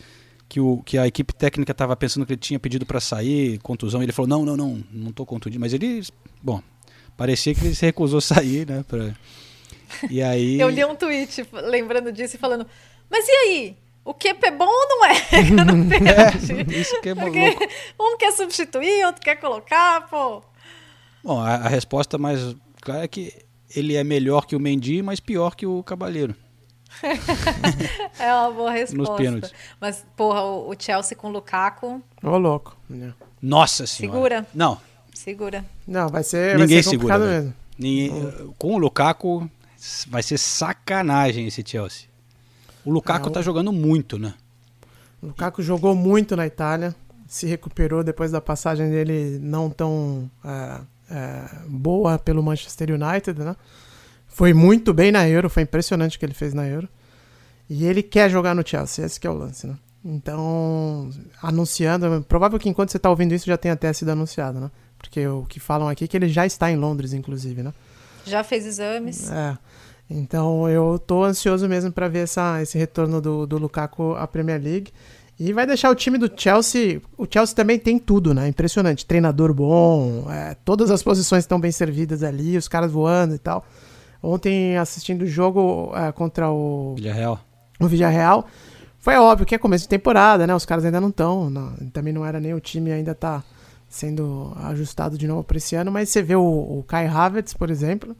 que, 0.55 0.59
o, 0.61 0.81
que 0.85 0.97
a 0.97 1.05
equipe 1.05 1.33
técnica 1.33 1.73
estava 1.73 1.97
pensando 1.97 2.25
que 2.25 2.31
ele 2.31 2.39
tinha 2.39 2.57
pedido 2.57 2.85
para 2.85 3.01
sair, 3.01 3.59
contusão. 3.59 4.01
Ele 4.01 4.13
falou: 4.13 4.29
não, 4.29 4.45
não, 4.45 4.55
não, 4.55 4.81
não 4.89 5.11
tô 5.11 5.25
contundido. 5.25 5.59
Mas 5.59 5.73
ele, 5.73 6.01
bom, 6.41 6.61
parecia 7.17 7.53
que 7.53 7.65
ele 7.65 7.75
se 7.75 7.85
recusou 7.85 8.19
a 8.19 8.21
sair, 8.21 8.65
né? 8.65 8.85
Pra... 8.87 9.13
E 10.09 10.21
aí. 10.21 10.57
Eu 10.57 10.69
li 10.69 10.83
um 10.85 10.95
tweet 10.95 11.45
lembrando 11.51 12.09
disso 12.09 12.37
e 12.37 12.39
falando, 12.39 12.65
mas 13.09 13.27
e 13.27 13.31
aí? 13.31 13.77
O 14.05 14.13
Kepa 14.13 14.47
é 14.47 14.51
bom 14.51 14.65
ou 14.65 14.87
não 14.89 15.05
é? 15.05 15.13
pênalti? 15.99 16.71
isso 16.79 17.01
que 17.01 17.09
é 17.09 17.15
Porque 17.15 17.49
louco. 17.49 17.67
um 17.99 18.17
quer 18.17 18.31
substituir, 18.31 19.05
outro 19.05 19.21
quer 19.21 19.35
colocar, 19.35 20.07
pô. 20.07 20.41
Bom, 21.21 21.41
a, 21.41 21.55
a 21.55 21.67
resposta 21.67 22.17
mais 22.17 22.55
clara 22.81 23.03
é 23.03 23.07
que 23.09 23.33
ele 23.75 23.95
é 23.95 24.05
melhor 24.05 24.45
que 24.45 24.55
o 24.55 24.59
Mendy, 24.59 25.01
mas 25.01 25.19
pior 25.19 25.53
que 25.53 25.65
o 25.65 25.83
Cabalheiro. 25.83 26.33
É 28.19 28.33
uma 28.33 28.51
boa 28.51 28.71
resposta. 28.71 29.15
pênaltis. 29.15 29.51
Mas, 29.79 30.05
porra, 30.15 30.41
o, 30.41 30.69
o 30.69 30.75
Chelsea 30.77 31.15
com 31.17 31.27
o 31.27 31.31
Lukaku, 31.31 32.01
Ô, 32.23 32.37
louco. 32.37 32.75
Nossa 33.41 33.85
senhora. 33.85 34.15
Segura. 34.17 34.47
Não, 34.53 34.77
segura. 35.13 35.65
Não, 35.87 36.09
vai 36.09 36.23
ser, 36.23 36.57
ninguém 36.57 36.75
vai 36.77 36.83
ser 36.83 36.89
segura. 36.89 37.19
velho. 37.19 37.31
mesmo. 37.43 37.53
Ninguém- 37.77 38.53
com 38.57 38.73
o 38.75 38.77
Lukaku 38.77 39.49
vai 40.07 40.23
ser 40.23 40.37
sacanagem 40.37 41.45
esse 41.47 41.63
Chelsea. 41.65 42.07
O 42.83 42.91
Lukaku 42.91 43.27
É, 43.27 43.29
o- 43.29 43.33
tá 43.33 43.41
jogando 43.41 43.71
muito, 43.71 44.17
né? 44.17 44.33
O 45.21 45.27
Lukaku 45.27 45.61
jogou 45.61 45.95
muito 45.95 46.35
na 46.35 46.45
Itália, 46.47 46.95
se 47.27 47.45
recuperou 47.47 48.03
depois 48.03 48.31
da 48.31 48.39
passagem 48.39 48.89
dele 48.89 49.39
não 49.41 49.69
tão 49.69 50.29
é, 50.43 50.79
é, 51.11 51.41
boa 51.67 52.17
pelo 52.19 52.41
Manchester 52.43 52.89
United, 52.91 53.39
né? 53.39 53.55
Foi 54.35 54.53
muito 54.53 54.93
bem 54.93 55.13
na 55.13 55.25
Euro, 55.29 55.49
foi 55.49 55.63
impressionante 55.63 56.17
o 56.17 56.19
que 56.19 56.25
ele 56.25 56.33
fez 56.33 56.53
na 56.53 56.67
Euro. 56.67 56.89
E 57.69 57.85
ele 57.85 58.03
quer 58.03 58.29
jogar 58.29 58.53
no 58.53 58.67
Chelsea, 58.67 59.05
esse 59.05 59.17
que 59.17 59.25
é 59.25 59.29
o 59.29 59.33
lance, 59.33 59.65
né? 59.65 59.77
Então, 60.03 61.09
anunciando, 61.41 62.21
provável 62.27 62.59
que 62.59 62.67
enquanto 62.67 62.91
você 62.91 62.99
tá 62.99 63.09
ouvindo 63.09 63.33
isso 63.33 63.45
já 63.45 63.55
tenha 63.55 63.75
até 63.75 63.93
sido 63.93 64.09
anunciado, 64.09 64.59
né? 64.59 64.69
Porque 64.97 65.25
o 65.25 65.45
que 65.45 65.57
falam 65.57 65.87
aqui 65.87 66.03
é 66.03 66.07
que 66.09 66.17
ele 66.17 66.27
já 66.27 66.45
está 66.45 66.69
em 66.69 66.75
Londres, 66.75 67.13
inclusive, 67.13 67.63
né? 67.63 67.73
Já 68.25 68.43
fez 68.43 68.65
exames. 68.65 69.31
É. 69.31 69.57
Então 70.09 70.67
eu 70.67 70.99
tô 70.99 71.23
ansioso 71.23 71.65
mesmo 71.69 71.93
para 71.93 72.09
ver 72.09 72.25
essa, 72.25 72.61
esse 72.61 72.77
retorno 72.77 73.21
do, 73.21 73.47
do 73.47 73.57
Lukaku 73.57 74.15
à 74.15 74.27
Premier 74.27 74.61
League. 74.61 74.91
E 75.39 75.53
vai 75.53 75.65
deixar 75.65 75.89
o 75.89 75.95
time 75.95 76.17
do 76.17 76.29
Chelsea. 76.35 77.01
O 77.17 77.25
Chelsea 77.25 77.55
também 77.55 77.79
tem 77.79 77.97
tudo, 77.97 78.33
né? 78.33 78.49
Impressionante. 78.49 79.05
Treinador 79.05 79.53
bom, 79.53 80.29
é, 80.29 80.57
todas 80.65 80.91
as 80.91 81.01
posições 81.01 81.45
estão 81.45 81.57
bem 81.57 81.71
servidas 81.71 82.21
ali, 82.21 82.57
os 82.57 82.67
caras 82.67 82.91
voando 82.91 83.33
e 83.33 83.39
tal. 83.39 83.65
Ontem, 84.25 84.77
assistindo 84.77 85.21
o 85.21 85.27
jogo 85.27 85.91
é, 85.95 86.11
contra 86.11 86.49
o, 86.49 86.95
Villarreal. 86.95 87.39
o 87.79 87.87
Villarreal, 87.87 88.47
foi 88.97 89.15
óbvio 89.15 89.45
que 89.45 89.53
é 89.53 89.57
começo 89.57 89.83
de 89.83 89.89
temporada, 89.89 90.47
né? 90.47 90.55
Os 90.55 90.65
caras 90.65 90.83
ainda 90.83 90.99
não 90.99 91.09
estão. 91.09 91.51
Também 91.93 92.11
não 92.11 92.25
era 92.25 92.39
nem 92.39 92.53
o 92.53 92.59
time 92.59 92.91
ainda 92.91 93.13
tá 93.13 93.43
sendo 93.87 94.51
ajustado 94.63 95.17
de 95.17 95.27
novo 95.27 95.43
para 95.43 95.57
esse 95.57 95.75
ano, 95.75 95.91
mas 95.91 96.09
você 96.09 96.21
vê 96.21 96.35
o, 96.35 96.41
o 96.41 96.83
Kai 96.87 97.05
Havertz, 97.05 97.53
por 97.53 97.69
exemplo, 97.69 98.15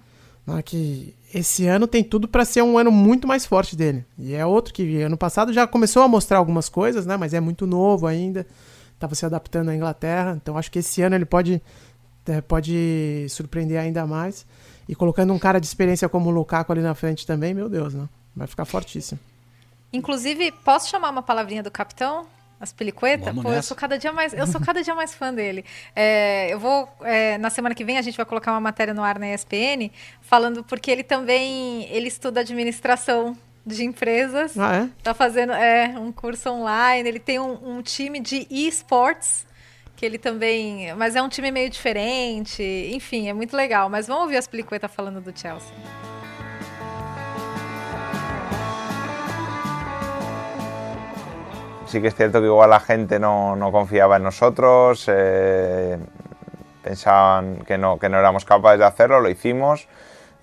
né, 0.45 0.62
que 0.62 1.14
esse 1.34 1.68
ano 1.68 1.88
tem 1.88 2.03
tudo 2.03 2.28
para 2.28 2.45
ser 2.45 2.62
um 2.62 2.78
ano 2.78 2.91
muito 2.91 3.28
mais 3.28 3.45
forte 3.45 3.76
dele. 3.76 4.06
E 4.18 4.34
é 4.34 4.45
outro 4.45 4.74
que 4.74 5.01
ano 5.01 5.18
passado 5.18 5.51
já 5.51 5.66
começou 5.68 6.03
a 6.03 6.08
mostrar 6.08 6.38
algumas 6.38 6.70
coisas, 6.70 7.06
né? 7.06 7.18
Mas 7.18 7.34
é 7.34 7.39
muito 7.39 7.66
novo 7.66 8.08
ainda, 8.08 8.45
estava 8.93 9.16
se 9.16 9.26
adaptando 9.26 9.70
à 9.70 9.76
Inglaterra. 9.76 10.39
Então 10.41 10.58
acho 10.58 10.72
que 10.72 10.80
esse 10.80 11.01
ano 11.01 11.16
ele 11.16 11.26
pode 11.26 11.62
é, 12.28 12.41
pode 12.41 13.26
surpreender 13.30 13.80
ainda 13.80 14.05
mais. 14.05 14.45
E 14.88 14.95
colocando 14.95 15.34
um 15.34 15.39
cara 15.39 15.59
de 15.59 15.65
experiência 15.65 16.07
como 16.07 16.30
o 16.30 16.34
Lukaku 16.34 16.71
ali 16.71 16.82
na 16.82 16.93
frente 16.93 17.26
também, 17.26 17.53
meu 17.53 17.67
Deus, 17.67 17.93
né? 17.93 18.07
Vai 18.36 18.47
ficar 18.47 18.65
fortíssimo. 18.65 19.19
Inclusive, 19.91 20.51
posso 20.63 20.89
chamar 20.89 21.09
uma 21.09 21.23
palavrinha 21.23 21.63
do 21.63 21.71
capitão? 21.71 22.28
As 22.59 22.71
peliqueta? 22.71 23.26
Vamos 23.26 23.43
Pô, 23.43 23.51
eu 23.51 23.61
sou 23.61 23.76
cada 23.76 23.97
dia 23.97 24.13
mais, 24.13 24.34
eu 24.34 24.47
sou 24.47 24.61
cada 24.61 24.82
dia 24.82 24.95
mais 24.95 25.13
fã 25.13 25.34
dele. 25.34 25.65
É, 25.95 26.51
eu 26.51 26.59
vou 26.59 26.89
é, 27.01 27.38
na 27.38 27.49
semana 27.49 27.73
que 27.73 27.84
vem 27.84 27.97
a 27.97 28.01
gente 28.01 28.17
vai 28.17 28.26
colocar 28.26 28.51
uma 28.51 28.59
matéria 28.59 28.93
no 28.93 29.01
ar 29.01 29.17
na 29.17 29.34
ESPN 29.34 29.89
falando 30.21 30.63
porque 30.63 30.91
ele 30.91 31.03
também 31.03 31.84
ele 31.89 32.07
estuda 32.07 32.41
administração 32.41 33.38
de 33.65 33.84
empresas. 33.84 34.57
Ah, 34.57 34.76
é? 34.76 34.89
Tá 35.01 35.13
fazendo 35.13 35.53
é, 35.53 35.95
um 35.97 36.11
curso 36.11 36.49
online. 36.49 37.07
Ele 37.07 37.19
tem 37.19 37.39
um, 37.39 37.78
um 37.78 37.82
time 37.82 38.19
de 38.19 38.47
esports 38.49 39.45
que 39.96 40.06
ele 40.06 40.18
também, 40.18 40.93
mas 40.96 41.16
é 41.16 41.22
um 41.22 41.30
time 41.30 41.52
meio 41.52 41.70
diferente. 41.70 42.62
Enfim, 42.93 43.30
é 43.30 43.34
muito 43.34 43.56
legal. 43.56 43.89
Mas 43.89 44.08
vamos 44.08 44.24
ouvir 44.24 44.38
as 44.38 44.48
peliqueta 44.48 44.88
falando 44.88 45.22
do 45.22 45.38
Chelsea. 45.38 45.74
Sí 51.88 52.02
que 52.02 52.08
es 52.08 52.16
cierto 52.16 52.41
que 52.41 52.48
igual 52.48 52.70
la 52.70 52.80
gente 52.80 53.20
no, 53.20 53.56
no 53.56 53.72
confiaba 53.72 54.18
en 54.18 54.24
nosotros, 54.24 55.06
eh, 55.08 55.98
pensaban 56.84 57.64
que 57.66 57.78
no, 57.78 58.00
que 58.00 58.10
no 58.10 58.18
éramos 58.18 58.43
capaces 58.43 58.80
de 58.80 58.86
hacerlo, 58.86 59.22
lo 59.22 59.30
hicimos, 59.30 59.88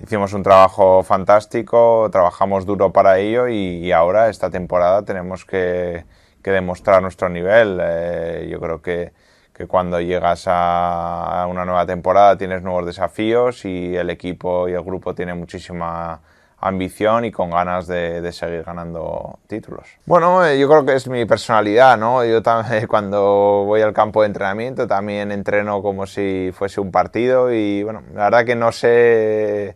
hicimos 0.01 0.33
un 0.33 0.45
trabajo 0.45 1.03
fantástico, 1.03 2.09
trabajamos 2.11 2.65
duro 2.65 2.93
para 2.93 3.19
ello 3.19 3.49
y, 3.49 3.57
y 3.85 3.93
ahora 3.93 4.31
esta 4.31 4.51
temporada 4.51 5.03
tenemos 5.03 5.45
que, 5.45 6.05
que 6.43 6.51
demostrar 6.53 7.03
nuestro 7.03 7.29
nivel. 7.29 7.79
Eh, 7.83 8.49
yo 8.51 8.61
creo 8.61 8.81
que, 8.81 9.13
que 9.55 9.67
cuando 9.67 10.01
llegas 10.01 10.45
a 10.47 11.47
una 11.49 11.65
nueva 11.65 11.87
temporada 11.87 12.37
tienes 12.37 12.63
nuevos 12.63 12.87
desafíos 12.87 13.65
y 13.65 13.95
el 13.97 14.11
equipo 14.11 14.69
y 14.69 14.73
el 14.73 14.83
grupo 14.83 15.15
tiene 15.15 15.35
muchísima 15.35 16.21
ambición 16.63 17.25
y 17.25 17.33
con 17.33 17.51
ganas 17.51 17.89
de, 17.89 18.21
de 18.21 18.33
seguir 18.33 18.63
ganando 18.63 19.41
títulos. 19.49 19.89
Bueno, 20.07 20.47
eh, 20.47 20.59
yo 20.59 20.69
creo 20.69 20.87
que 20.87 20.95
es 20.95 21.09
mi 21.09 21.27
personalidad, 21.27 21.99
¿no? 21.99 22.25
Yo 22.25 22.41
también 22.41 22.87
cuando 22.89 23.65
voy 23.67 23.83
al 23.83 23.93
campo 23.93 24.23
de 24.23 24.29
entrenamiento 24.29 24.87
también 24.87 25.33
entreno 25.33 25.83
como 25.83 26.07
si 26.07 26.51
fuese 26.55 26.81
un 26.81 26.93
partido 26.93 27.53
y 27.53 27.83
bueno, 27.83 28.03
la 28.15 28.25
verdad 28.25 28.45
que 28.47 28.55
no 28.55 28.71
sé, 28.71 29.75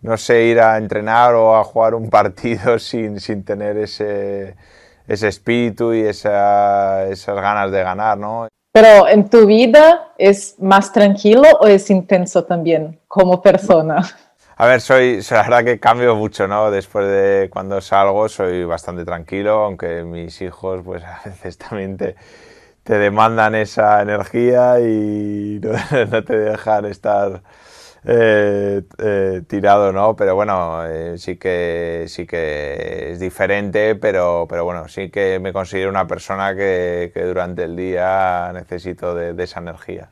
no 0.00 0.16
sé 0.16 0.44
ir 0.44 0.60
a 0.60 0.78
entrenar 0.78 1.34
o 1.34 1.56
a 1.56 1.64
jugar 1.64 1.94
un 1.94 2.08
partido 2.10 2.78
sin, 2.78 3.18
sin 3.18 3.44
tener 3.44 3.76
ese, 3.76 4.54
ese 5.08 5.28
espíritu 5.28 5.92
y 5.92 6.02
esa, 6.02 7.06
esas 7.08 7.34
ganas 7.34 7.72
de 7.72 7.82
ganar, 7.82 8.16
¿no? 8.16 8.47
Pero 8.72 9.08
en 9.08 9.28
tu 9.28 9.46
vida 9.46 10.12
es 10.18 10.56
más 10.58 10.92
tranquilo 10.92 11.42
o 11.60 11.66
es 11.66 11.90
intenso 11.90 12.44
también 12.44 13.00
como 13.08 13.40
persona? 13.42 14.02
A 14.56 14.66
ver, 14.66 14.80
soy, 14.80 15.20
la 15.30 15.42
verdad 15.42 15.64
que 15.64 15.78
cambio 15.78 16.16
mucho, 16.16 16.48
¿no? 16.48 16.70
Después 16.70 17.06
de 17.06 17.48
cuando 17.50 17.80
salgo 17.80 18.28
soy 18.28 18.64
bastante 18.64 19.04
tranquilo, 19.04 19.64
aunque 19.64 20.02
mis 20.02 20.40
hijos 20.42 20.82
pues 20.84 21.02
a 21.04 21.22
veces 21.24 21.58
también 21.58 21.96
te, 21.96 22.16
te 22.82 22.98
demandan 22.98 23.54
esa 23.54 24.02
energía 24.02 24.80
y 24.80 25.60
no, 25.62 25.72
no 26.10 26.24
te 26.24 26.38
dejan 26.38 26.86
estar 26.86 27.42
eh, 28.04 28.82
eh, 28.98 29.42
tirado, 29.48 29.92
¿no? 29.92 30.14
Pero 30.16 30.34
bueno, 30.34 30.84
eh, 30.86 31.18
sí, 31.18 31.36
que, 31.36 32.04
sí 32.08 32.26
que 32.26 33.12
es 33.12 33.20
diferente, 33.20 33.94
pero, 33.94 34.46
pero 34.48 34.64
bueno, 34.64 34.88
sí 34.88 35.10
que 35.10 35.38
me 35.38 35.52
considero 35.52 35.90
una 35.90 36.06
persona 36.06 36.54
que, 36.54 37.10
que 37.12 37.22
durante 37.24 37.64
el 37.64 37.76
día 37.76 38.50
necesito 38.52 39.14
de, 39.14 39.34
de 39.34 39.44
esa 39.44 39.60
energía. 39.60 40.10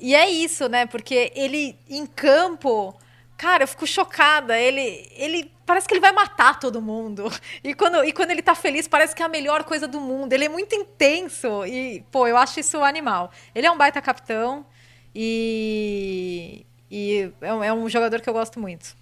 E 0.00 0.14
é 0.14 0.28
isso, 0.28 0.68
né? 0.68 0.86
Porque 0.86 1.32
ele 1.34 1.78
em 1.88 2.04
campo, 2.04 2.94
cara, 3.38 3.62
eu 3.62 3.68
fico 3.68 3.86
chocada. 3.86 4.58
Ele, 4.58 5.08
ele 5.16 5.50
parece 5.64 5.88
que 5.88 5.94
ele 5.94 6.00
vai 6.00 6.12
matar 6.12 6.58
todo 6.58 6.82
mundo. 6.82 7.30
E 7.62 7.72
quando, 7.74 8.04
e 8.04 8.12
quando 8.12 8.30
ele 8.30 8.42
tá 8.42 8.54
feliz, 8.54 8.86
parece 8.86 9.14
que 9.14 9.22
é 9.22 9.26
a 9.26 9.28
melhor 9.28 9.64
coisa 9.64 9.88
do 9.88 10.00
mundo. 10.00 10.32
Ele 10.32 10.44
é 10.44 10.48
muito 10.48 10.74
intenso 10.74 11.64
e, 11.64 12.04
pô, 12.10 12.26
eu 12.26 12.36
acho 12.36 12.60
isso 12.60 12.82
animal. 12.82 13.30
Ele 13.54 13.66
é 13.66 13.70
um 13.70 13.78
baita 13.78 14.02
capitão 14.02 14.66
e, 15.14 16.66
e 16.94 17.32
é, 17.40 17.52
um, 17.52 17.64
é 17.64 17.74
um 17.74 17.88
jogador 17.88 18.20
que 18.20 18.28
eu 18.30 18.32
gosto 18.32 18.60
muito. 18.60 18.96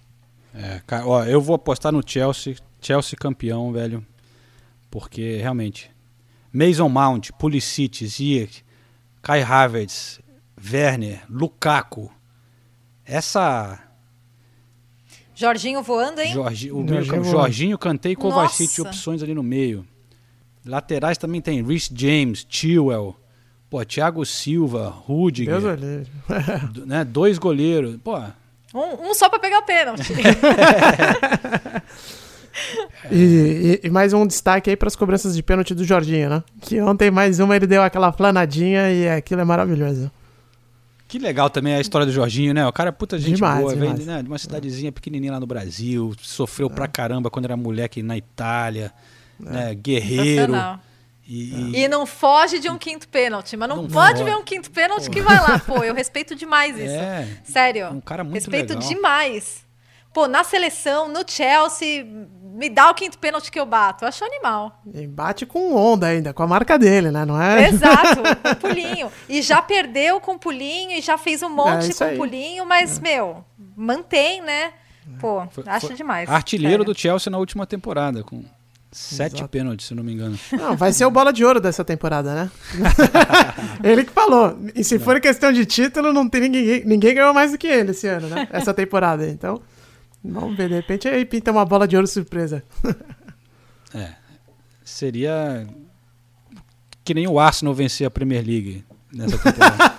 É, 0.51 0.81
cara, 0.87 1.05
ó, 1.05 1.23
eu 1.25 1.39
vou 1.39 1.55
apostar 1.55 1.91
no 1.91 2.01
Chelsea, 2.03 2.55
Chelsea 2.81 3.15
campeão, 3.15 3.71
velho. 3.71 4.03
Porque 4.89 5.37
realmente, 5.37 5.91
Mason 6.51 6.89
Mount, 6.89 7.29
Pulisic, 7.37 8.07
Ziyech, 8.07 8.65
Kai 9.21 9.43
Havertz, 9.43 10.19
Werner, 10.71 11.23
Lukaku. 11.29 12.11
Essa 13.05 13.79
Jorginho 15.35 15.83
voando, 15.83 16.19
hein? 16.19 16.33
Jorgi, 16.33 16.71
o 16.71 16.77
meio 16.77 17.03
Jorginho 17.03 17.23
voando. 17.23 17.37
Jorginho, 17.37 17.77
Kanté 17.77 18.09
e 18.09 18.15
Kovacic, 18.15 18.81
opções 18.81 19.21
ali 19.21 19.35
no 19.35 19.43
meio. 19.43 19.85
Laterais 20.65 21.17
também 21.17 21.41
tem 21.41 21.61
Rhys 21.61 21.91
James, 21.93 22.45
Chilwell, 22.49 23.15
pô, 23.73 23.83
Thiago 23.83 24.23
Silva, 24.23 24.89
Rudiger, 25.07 25.59
Deus 25.59 26.07
né, 26.85 27.03
dois 27.03 27.39
goleiros. 27.39 27.97
Pô, 28.03 28.19
Um, 28.71 29.09
um 29.09 29.13
só 29.15 29.27
pra 29.29 29.39
pegar 29.39 29.57
o 29.59 29.63
pênalti. 29.63 30.13
E, 33.11 33.79
e- 33.83 33.87
e 33.87 33.89
mais 33.89 34.13
um 34.13 34.27
destaque 34.27 34.69
aí 34.69 34.75
para 34.77 34.87
as 34.87 34.95
cobranças 34.95 35.35
de 35.35 35.41
pênalti 35.41 35.73
do 35.73 35.83
Jorginho, 35.83 36.29
né? 36.29 36.43
Que 36.61 36.79
ontem 36.79 37.09
mais 37.09 37.39
uma 37.39 37.55
ele 37.55 37.65
deu 37.65 37.81
aquela 37.81 38.11
flanadinha 38.11 38.91
e 38.91 39.09
aquilo 39.09 39.41
é 39.41 39.43
maravilhoso. 39.43 40.11
Que 41.07 41.17
legal 41.17 41.49
também 41.49 41.73
a 41.73 41.81
história 41.81 42.05
do 42.05 42.13
Jorginho, 42.13 42.53
né? 42.53 42.65
O 42.67 42.71
cara 42.71 42.89
é 42.89 42.91
puta 42.91 43.17
gente 43.17 43.35
Demais, 43.37 43.59
boa, 43.59 43.71
vem 43.75 43.89
demais. 43.95 44.05
né, 44.05 44.21
de 44.21 44.27
uma 44.27 44.37
cidadezinha 44.37 44.91
pequenininha 44.91 45.31
lá 45.33 45.39
no 45.39 45.47
Brasil, 45.47 46.13
sofreu 46.21 46.69
pra 46.69 46.87
caramba 46.87 47.31
quando 47.31 47.45
era 47.45 47.57
moleque 47.57 48.03
na 48.03 48.15
Itália, 48.15 48.91
né? 49.39 49.73
Guerreiro. 49.73 50.23
Sensacional. 50.53 50.79
E, 51.27 51.83
E 51.83 51.87
não 51.87 52.05
foge 52.05 52.59
de 52.59 52.69
um 52.69 52.77
quinto 52.77 53.07
pênalti, 53.07 53.55
mas 53.55 53.69
não, 53.69 53.83
Não 53.83 53.87
pode 53.87 54.19
foge. 54.19 54.23
ver 54.29 54.35
um 54.37 54.43
quinto 54.43 54.69
pênalti 54.71 55.09
que 55.09 55.21
vai 55.21 55.39
lá. 55.39 55.57
Pô, 55.59 55.83
eu 55.83 55.93
respeito 55.93 56.35
demais 56.35 56.75
isso. 56.79 56.93
É, 56.93 57.27
Sério. 57.43 57.89
um 57.91 58.01
cara 58.01 58.23
muito 58.23 58.35
respeito 58.35 58.73
legal. 58.73 58.87
demais. 58.89 59.63
Pô, 60.13 60.27
na 60.27 60.43
seleção, 60.43 61.07
no 61.07 61.21
Chelsea, 61.25 62.05
me 62.05 62.69
dá 62.69 62.89
o 62.91 62.93
quinto 62.93 63.17
pênalti 63.17 63.51
que 63.51 63.59
eu 63.59 63.65
bato. 63.65 64.03
Eu 64.03 64.09
acho 64.09 64.23
animal. 64.23 64.79
E 64.93 65.07
bate 65.07 65.43
com 65.45 65.73
onda 65.75 66.05
ainda, 66.07 66.33
com 66.33 66.43
a 66.43 66.47
marca 66.47 66.77
dele, 66.77 67.09
né? 67.09 67.25
Não 67.25 67.41
é? 67.41 67.67
Exato, 67.69 68.21
com 68.43 68.55
pulinho. 68.67 69.11
E 69.27 69.41
já 69.41 69.59
perdeu 69.61 70.19
com 70.21 70.37
pulinho 70.37 70.91
e 70.91 71.01
já 71.01 71.17
fez 71.17 71.41
um 71.41 71.47
É, 71.47 71.49
monte 71.49 71.89
isso 71.89 72.03
com 72.03 72.09
aí. 72.11 72.17
pulinho, 72.17 72.63
mas, 72.65 72.99
meu, 72.99 73.43
mantém, 73.75 74.41
né? 74.41 74.73
Pô, 75.19 75.39
acho 75.65 75.87
foi 75.87 75.95
demais. 75.95 76.29
artilheiro 76.29 76.83
sério. 76.83 76.93
do 76.93 76.97
Chelsea 76.99 77.31
na 77.31 77.37
última 77.39 77.65
temporada, 77.65 78.23
com 78.23 78.43
sete 78.93 79.35
Exato. 79.35 79.49
pênaltis, 79.49 79.87
se 79.87 79.95
não 79.95 80.03
me 80.03 80.13
engano. 80.13 80.37
Não, 80.51 80.77
vai 80.77 80.93
ser 80.93 81.05
o 81.05 81.11
bola 81.11 81.33
de 81.33 81.43
ouro 81.43 81.59
dessa 81.59 81.83
temporada, 81.83 82.33
né? 82.33 82.51
ele 83.83 84.03
que 84.03 84.11
falou. 84.11 84.57
E 84.75 84.83
se 84.83 84.99
for 84.99 85.19
questão 85.19 85.51
de 85.51 85.65
título, 85.65 86.13
não 86.13 86.29
tem 86.29 86.41
ninguém, 86.41 86.85
ninguém 86.85 87.15
ganhou 87.15 87.33
mais 87.33 87.51
do 87.51 87.57
que 87.57 87.67
ele 87.67 87.91
esse 87.91 88.07
ano, 88.07 88.27
né? 88.27 88.47
Essa 88.53 88.73
temporada. 88.73 89.27
Então, 89.27 89.61
vamos 90.23 90.55
ver. 90.55 90.69
De 90.69 90.75
repente 90.75 91.07
aí 91.07 91.25
pinta 91.25 91.51
uma 91.51 91.65
bola 91.65 91.87
de 91.87 91.95
ouro 91.95 92.07
surpresa. 92.07 92.63
É. 93.95 94.15
Seria 94.83 95.67
que 97.05 97.13
nem 97.13 97.27
o 97.27 97.39
Arsenal 97.39 97.75
vencer 97.75 98.07
a 98.07 98.09
Premier 98.09 98.43
League 98.43 98.83
nessa 99.13 99.37
temporada. 99.37 99.93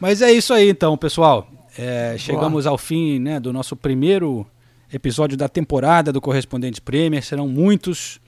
Mas 0.00 0.20
é 0.20 0.32
isso 0.32 0.52
aí 0.52 0.68
então, 0.68 0.98
pessoal. 0.98 1.48
É, 1.78 2.16
chegamos 2.18 2.66
ao 2.66 2.76
fim 2.76 3.20
né, 3.20 3.38
do 3.38 3.52
nosso 3.52 3.76
primeiro 3.76 4.44
episódio 4.92 5.36
da 5.36 5.48
temporada 5.48 6.12
do 6.12 6.20
Correspondentes 6.20 6.80
Premier. 6.80 7.22
Serão 7.22 7.48
muitos. 7.48 8.20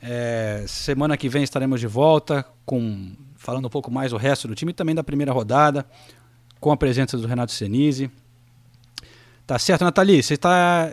É, 0.00 0.64
semana 0.66 1.16
que 1.16 1.28
vem 1.28 1.42
estaremos 1.42 1.80
de 1.80 1.86
volta 1.86 2.44
com 2.64 3.12
falando 3.36 3.66
um 3.66 3.70
pouco 3.70 3.90
mais 3.90 4.12
o 4.12 4.16
resto 4.16 4.46
do 4.46 4.54
time 4.54 4.70
e 4.70 4.74
também 4.74 4.94
da 4.94 5.02
primeira 5.02 5.32
rodada, 5.32 5.86
com 6.60 6.70
a 6.70 6.76
presença 6.76 7.16
do 7.16 7.26
Renato 7.26 7.52
Senise. 7.52 8.10
Tá 9.46 9.58
certo, 9.58 9.84
Nathalie? 9.84 10.22
Você 10.22 10.34
está 10.34 10.92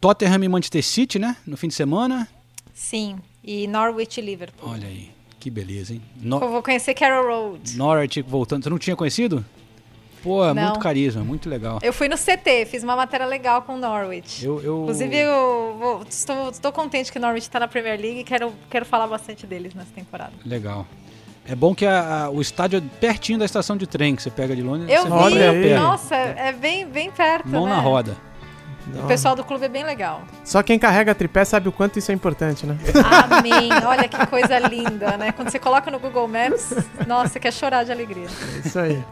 Tottenham 0.00 0.44
e 0.44 0.48
Manchester 0.48 0.84
City, 0.84 1.18
né? 1.18 1.36
No 1.46 1.56
fim 1.56 1.68
de 1.68 1.74
semana. 1.74 2.28
Sim, 2.74 3.18
e 3.42 3.66
Norwich 3.66 4.20
e 4.20 4.22
Liverpool. 4.22 4.68
Olha 4.68 4.86
aí, 4.86 5.10
que 5.40 5.48
beleza, 5.50 5.94
hein? 5.94 6.02
Eu 6.20 6.28
No 6.28 6.40
vou 6.40 6.62
conhecer 6.62 6.94
Carroll 6.94 7.50
Road. 7.52 7.76
Norwich 7.76 8.20
voltando. 8.22 8.64
Você 8.64 8.70
não 8.70 8.78
tinha 8.78 8.96
conhecido? 8.96 9.44
Pô, 10.22 10.44
é 10.44 10.54
Não. 10.54 10.62
muito 10.64 10.78
carisma, 10.78 11.22
muito 11.24 11.48
legal. 11.50 11.78
Eu 11.82 11.92
fui 11.92 12.08
no 12.08 12.16
CT, 12.16 12.66
fiz 12.66 12.82
uma 12.84 12.94
matéria 12.94 13.26
legal 13.26 13.62
com 13.62 13.74
o 13.74 13.76
Norwich. 13.78 14.44
Eu, 14.44 14.60
eu- 14.62 14.82
Inclusive, 14.82 15.16
eu 15.16 15.76
vou- 15.78 16.02
estou, 16.08 16.50
estou 16.50 16.70
contente 16.72 17.10
que 17.10 17.18
o 17.18 17.20
Norwich 17.20 17.42
está 17.46 17.58
na 17.58 17.66
Premier 17.66 17.98
League 18.00 18.20
e 18.20 18.24
quero, 18.24 18.52
quero 18.70 18.84
falar 18.86 19.06
bastante 19.08 19.46
deles 19.46 19.74
nessa 19.74 19.90
temporada. 19.94 20.32
Legal. 20.46 20.86
É 21.44 21.56
bom 21.56 21.74
que 21.74 21.84
a- 21.84 22.26
a- 22.26 22.30
o 22.30 22.40
estádio 22.40 22.78
é 22.78 22.82
pertinho 23.00 23.36
da 23.38 23.44
estação 23.44 23.76
de 23.76 23.84
trem 23.84 24.14
que 24.14 24.22
você 24.22 24.30
pega 24.30 24.54
de 24.54 24.62
Londres. 24.62 24.88
Eu 24.88 25.08
você 25.08 25.52
vi, 25.60 25.74
nossa, 25.74 26.14
é 26.14 26.52
bem, 26.52 26.86
bem 26.86 27.10
perto, 27.10 27.48
Mão 27.48 27.64
né? 27.66 27.70
na 27.74 27.80
roda. 27.80 28.16
O 29.02 29.06
pessoal 29.06 29.34
do 29.36 29.44
clube 29.44 29.64
é 29.64 29.68
bem 29.68 29.84
legal. 29.84 30.22
Só 30.44 30.60
quem 30.62 30.76
carrega 30.78 31.14
tripé 31.14 31.44
sabe 31.44 31.68
o 31.68 31.72
quanto 31.72 31.98
isso 32.00 32.10
é 32.10 32.14
importante, 32.14 32.66
né? 32.66 32.76
Amém. 33.30 33.70
Olha 33.86 34.08
que 34.08 34.26
coisa 34.26 34.58
linda, 34.58 35.16
né? 35.16 35.30
Quando 35.32 35.50
você 35.50 35.58
coloca 35.58 35.88
no 35.90 35.98
Google 36.00 36.26
Maps, 36.28 36.74
nossa, 37.06 37.38
quer 37.40 37.52
chorar 37.52 37.84
de 37.84 37.92
alegria. 37.92 38.26
Isso 38.64 38.78
aí. 38.78 39.02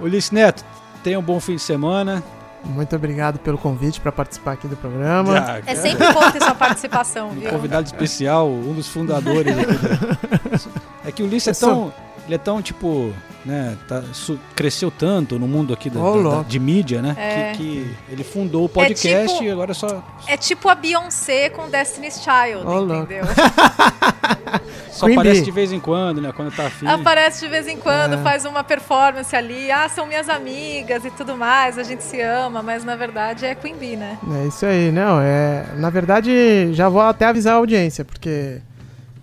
Ulisses 0.00 0.30
Neto, 0.30 0.64
tenha 1.02 1.18
um 1.18 1.22
bom 1.22 1.40
fim 1.40 1.56
de 1.56 1.62
semana. 1.62 2.22
Muito 2.64 2.94
obrigado 2.96 3.38
pelo 3.38 3.56
convite 3.56 4.00
para 4.00 4.10
participar 4.10 4.52
aqui 4.52 4.66
do 4.66 4.76
programa. 4.76 5.38
Ah, 5.38 5.60
É 5.64 5.74
sempre 5.76 6.12
bom 6.12 6.30
ter 6.30 6.42
sua 6.42 6.54
participação, 6.56 7.30
viu? 7.30 7.48
Convidado 7.50 7.86
especial, 7.86 8.48
um 8.48 8.74
dos 8.74 8.88
fundadores 8.88 9.54
do- 9.54 10.68
É 11.06 11.12
que 11.12 11.22
o 11.22 11.26
Ulisses 11.26 11.56
é 11.62 11.66
tão. 11.66 11.92
Ele 12.26 12.34
é 12.34 12.38
tão, 12.38 12.60
tipo, 12.60 13.10
né? 13.46 13.74
tá- 13.88 14.02
su- 14.12 14.38
cresceu 14.54 14.90
tanto 14.90 15.38
no 15.38 15.48
mundo 15.48 15.72
aqui 15.72 15.88
da- 15.88 15.98
Ô, 15.98 16.22
da- 16.22 16.30
da- 16.38 16.42
de 16.42 16.58
mídia, 16.58 17.00
né? 17.00 17.14
É. 17.16 17.52
Que, 17.52 17.56
que 17.56 17.96
ele 18.10 18.22
fundou 18.22 18.66
o 18.66 18.68
podcast 18.68 19.08
É 19.08 19.26
tipo- 19.26 19.44
e 19.44 19.50
agora 19.50 19.72
só, 19.72 20.02
É 20.26 20.36
tipo 20.36 20.68
a 20.68 20.74
Beyoncé 20.74 21.48
com 21.48 21.70
Destiny's 21.70 22.20
Child, 22.22 22.64
louco. 22.64 22.94
entendeu? 22.94 23.24
só 24.98 25.06
Queen 25.06 25.16
aparece 25.18 25.36
Bee. 25.40 25.44
de 25.44 25.50
vez 25.50 25.72
em 25.72 25.80
quando, 25.80 26.20
né? 26.20 26.32
Quando 26.34 26.54
tá 26.54 26.66
afim. 26.66 26.86
Aparece 26.86 27.40
de 27.44 27.48
vez 27.48 27.66
em 27.68 27.76
quando, 27.76 28.14
É. 28.14 28.18
faz 28.18 28.44
uma 28.44 28.62
performance 28.64 29.34
ali. 29.34 29.70
Ah, 29.70 29.88
são 29.88 30.06
minhas 30.06 30.28
amigas 30.28 31.04
e 31.04 31.10
tudo 31.10 31.36
mais, 31.36 31.78
a 31.78 31.82
gente 31.82 32.02
se 32.02 32.20
ama, 32.20 32.62
mas 32.62 32.84
na 32.84 32.96
verdade 32.96 33.46
é 33.46 33.54
Queen 33.54 33.76
Bee, 33.76 33.96
né? 33.96 34.18
É 34.42 34.46
isso 34.46 34.66
aí, 34.66 34.90
não. 34.92 35.20
É, 35.20 35.64
na 35.76 35.90
verdade, 35.90 36.72
já 36.72 36.88
vou 36.88 37.00
até 37.02 37.26
avisar 37.26 37.54
a 37.54 37.56
audiência, 37.56 38.04
porque 38.04 38.58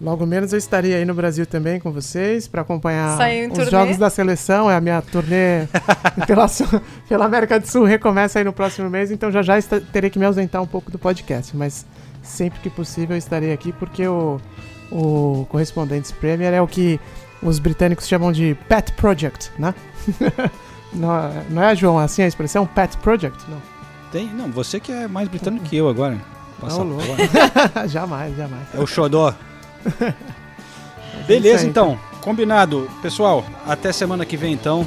logo 0.01 0.25
menos 0.25 0.51
eu 0.51 0.59
estaria 0.59 0.97
aí 0.97 1.05
no 1.05 1.13
Brasil 1.13 1.45
também 1.45 1.79
com 1.79 1.91
vocês 1.91 2.47
para 2.47 2.61
acompanhar 2.61 3.17
os 3.17 3.53
turnê? 3.53 3.71
jogos 3.71 3.97
da 3.97 4.09
seleção. 4.09 4.69
É 4.69 4.75
a 4.75 4.81
minha 4.81 5.01
turnê 5.01 5.67
pela, 6.27 6.47
pela 7.07 7.25
América 7.25 7.59
do 7.59 7.67
Sul 7.67 7.85
recomeça 7.85 8.39
aí 8.39 8.45
no 8.45 8.53
próximo 8.53 8.89
mês, 8.89 9.11
então 9.11 9.31
já 9.31 9.41
já 9.41 9.55
terei 9.91 10.09
que 10.09 10.19
me 10.19 10.25
ausentar 10.25 10.61
um 10.61 10.67
pouco 10.67 10.91
do 10.91 10.99
podcast, 10.99 11.55
mas 11.55 11.85
sempre 12.21 12.59
que 12.59 12.69
possível 12.69 13.15
eu 13.15 13.17
estarei 13.19 13.53
aqui 13.53 13.71
porque 13.71 14.05
o, 14.07 14.39
o 14.91 15.45
Correspondentes 15.49 16.11
Premier 16.11 16.53
é 16.53 16.61
o 16.61 16.67
que 16.67 16.99
os 17.41 17.59
britânicos 17.59 18.07
chamam 18.07 18.31
de 18.31 18.55
pet 18.67 18.91
project, 18.93 19.51
né? 19.57 19.73
não, 20.93 21.15
é- 21.15 21.43
não 21.49 21.63
é, 21.63 21.75
João, 21.75 21.97
assim 21.99 22.21
a 22.23 22.27
expressão 22.27 22.65
pet 22.65 22.97
project? 22.97 23.37
Não. 23.49 23.61
Tem, 24.11 24.27
não, 24.27 24.49
você 24.49 24.79
que 24.79 24.91
é 24.91 25.07
mais 25.07 25.27
britânico 25.27 25.65
que 25.65 25.75
eu 25.75 25.89
agora. 25.89 26.17
Não, 26.61 26.83
louco. 26.83 27.03
Passaporte. 27.05 27.89
jamais, 27.89 28.35
jamais. 28.37 28.63
É 28.73 28.79
o 28.79 28.87
xodó. 28.87 29.33
Beleza, 31.27 31.65
então. 31.65 31.99
Combinado. 32.21 32.89
Pessoal, 33.01 33.43
até 33.67 33.91
semana 33.91 34.25
que 34.25 34.37
vem, 34.37 34.53
então. 34.53 34.85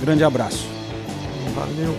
Grande 0.00 0.24
abraço. 0.24 0.66
Valeu. 1.54 1.96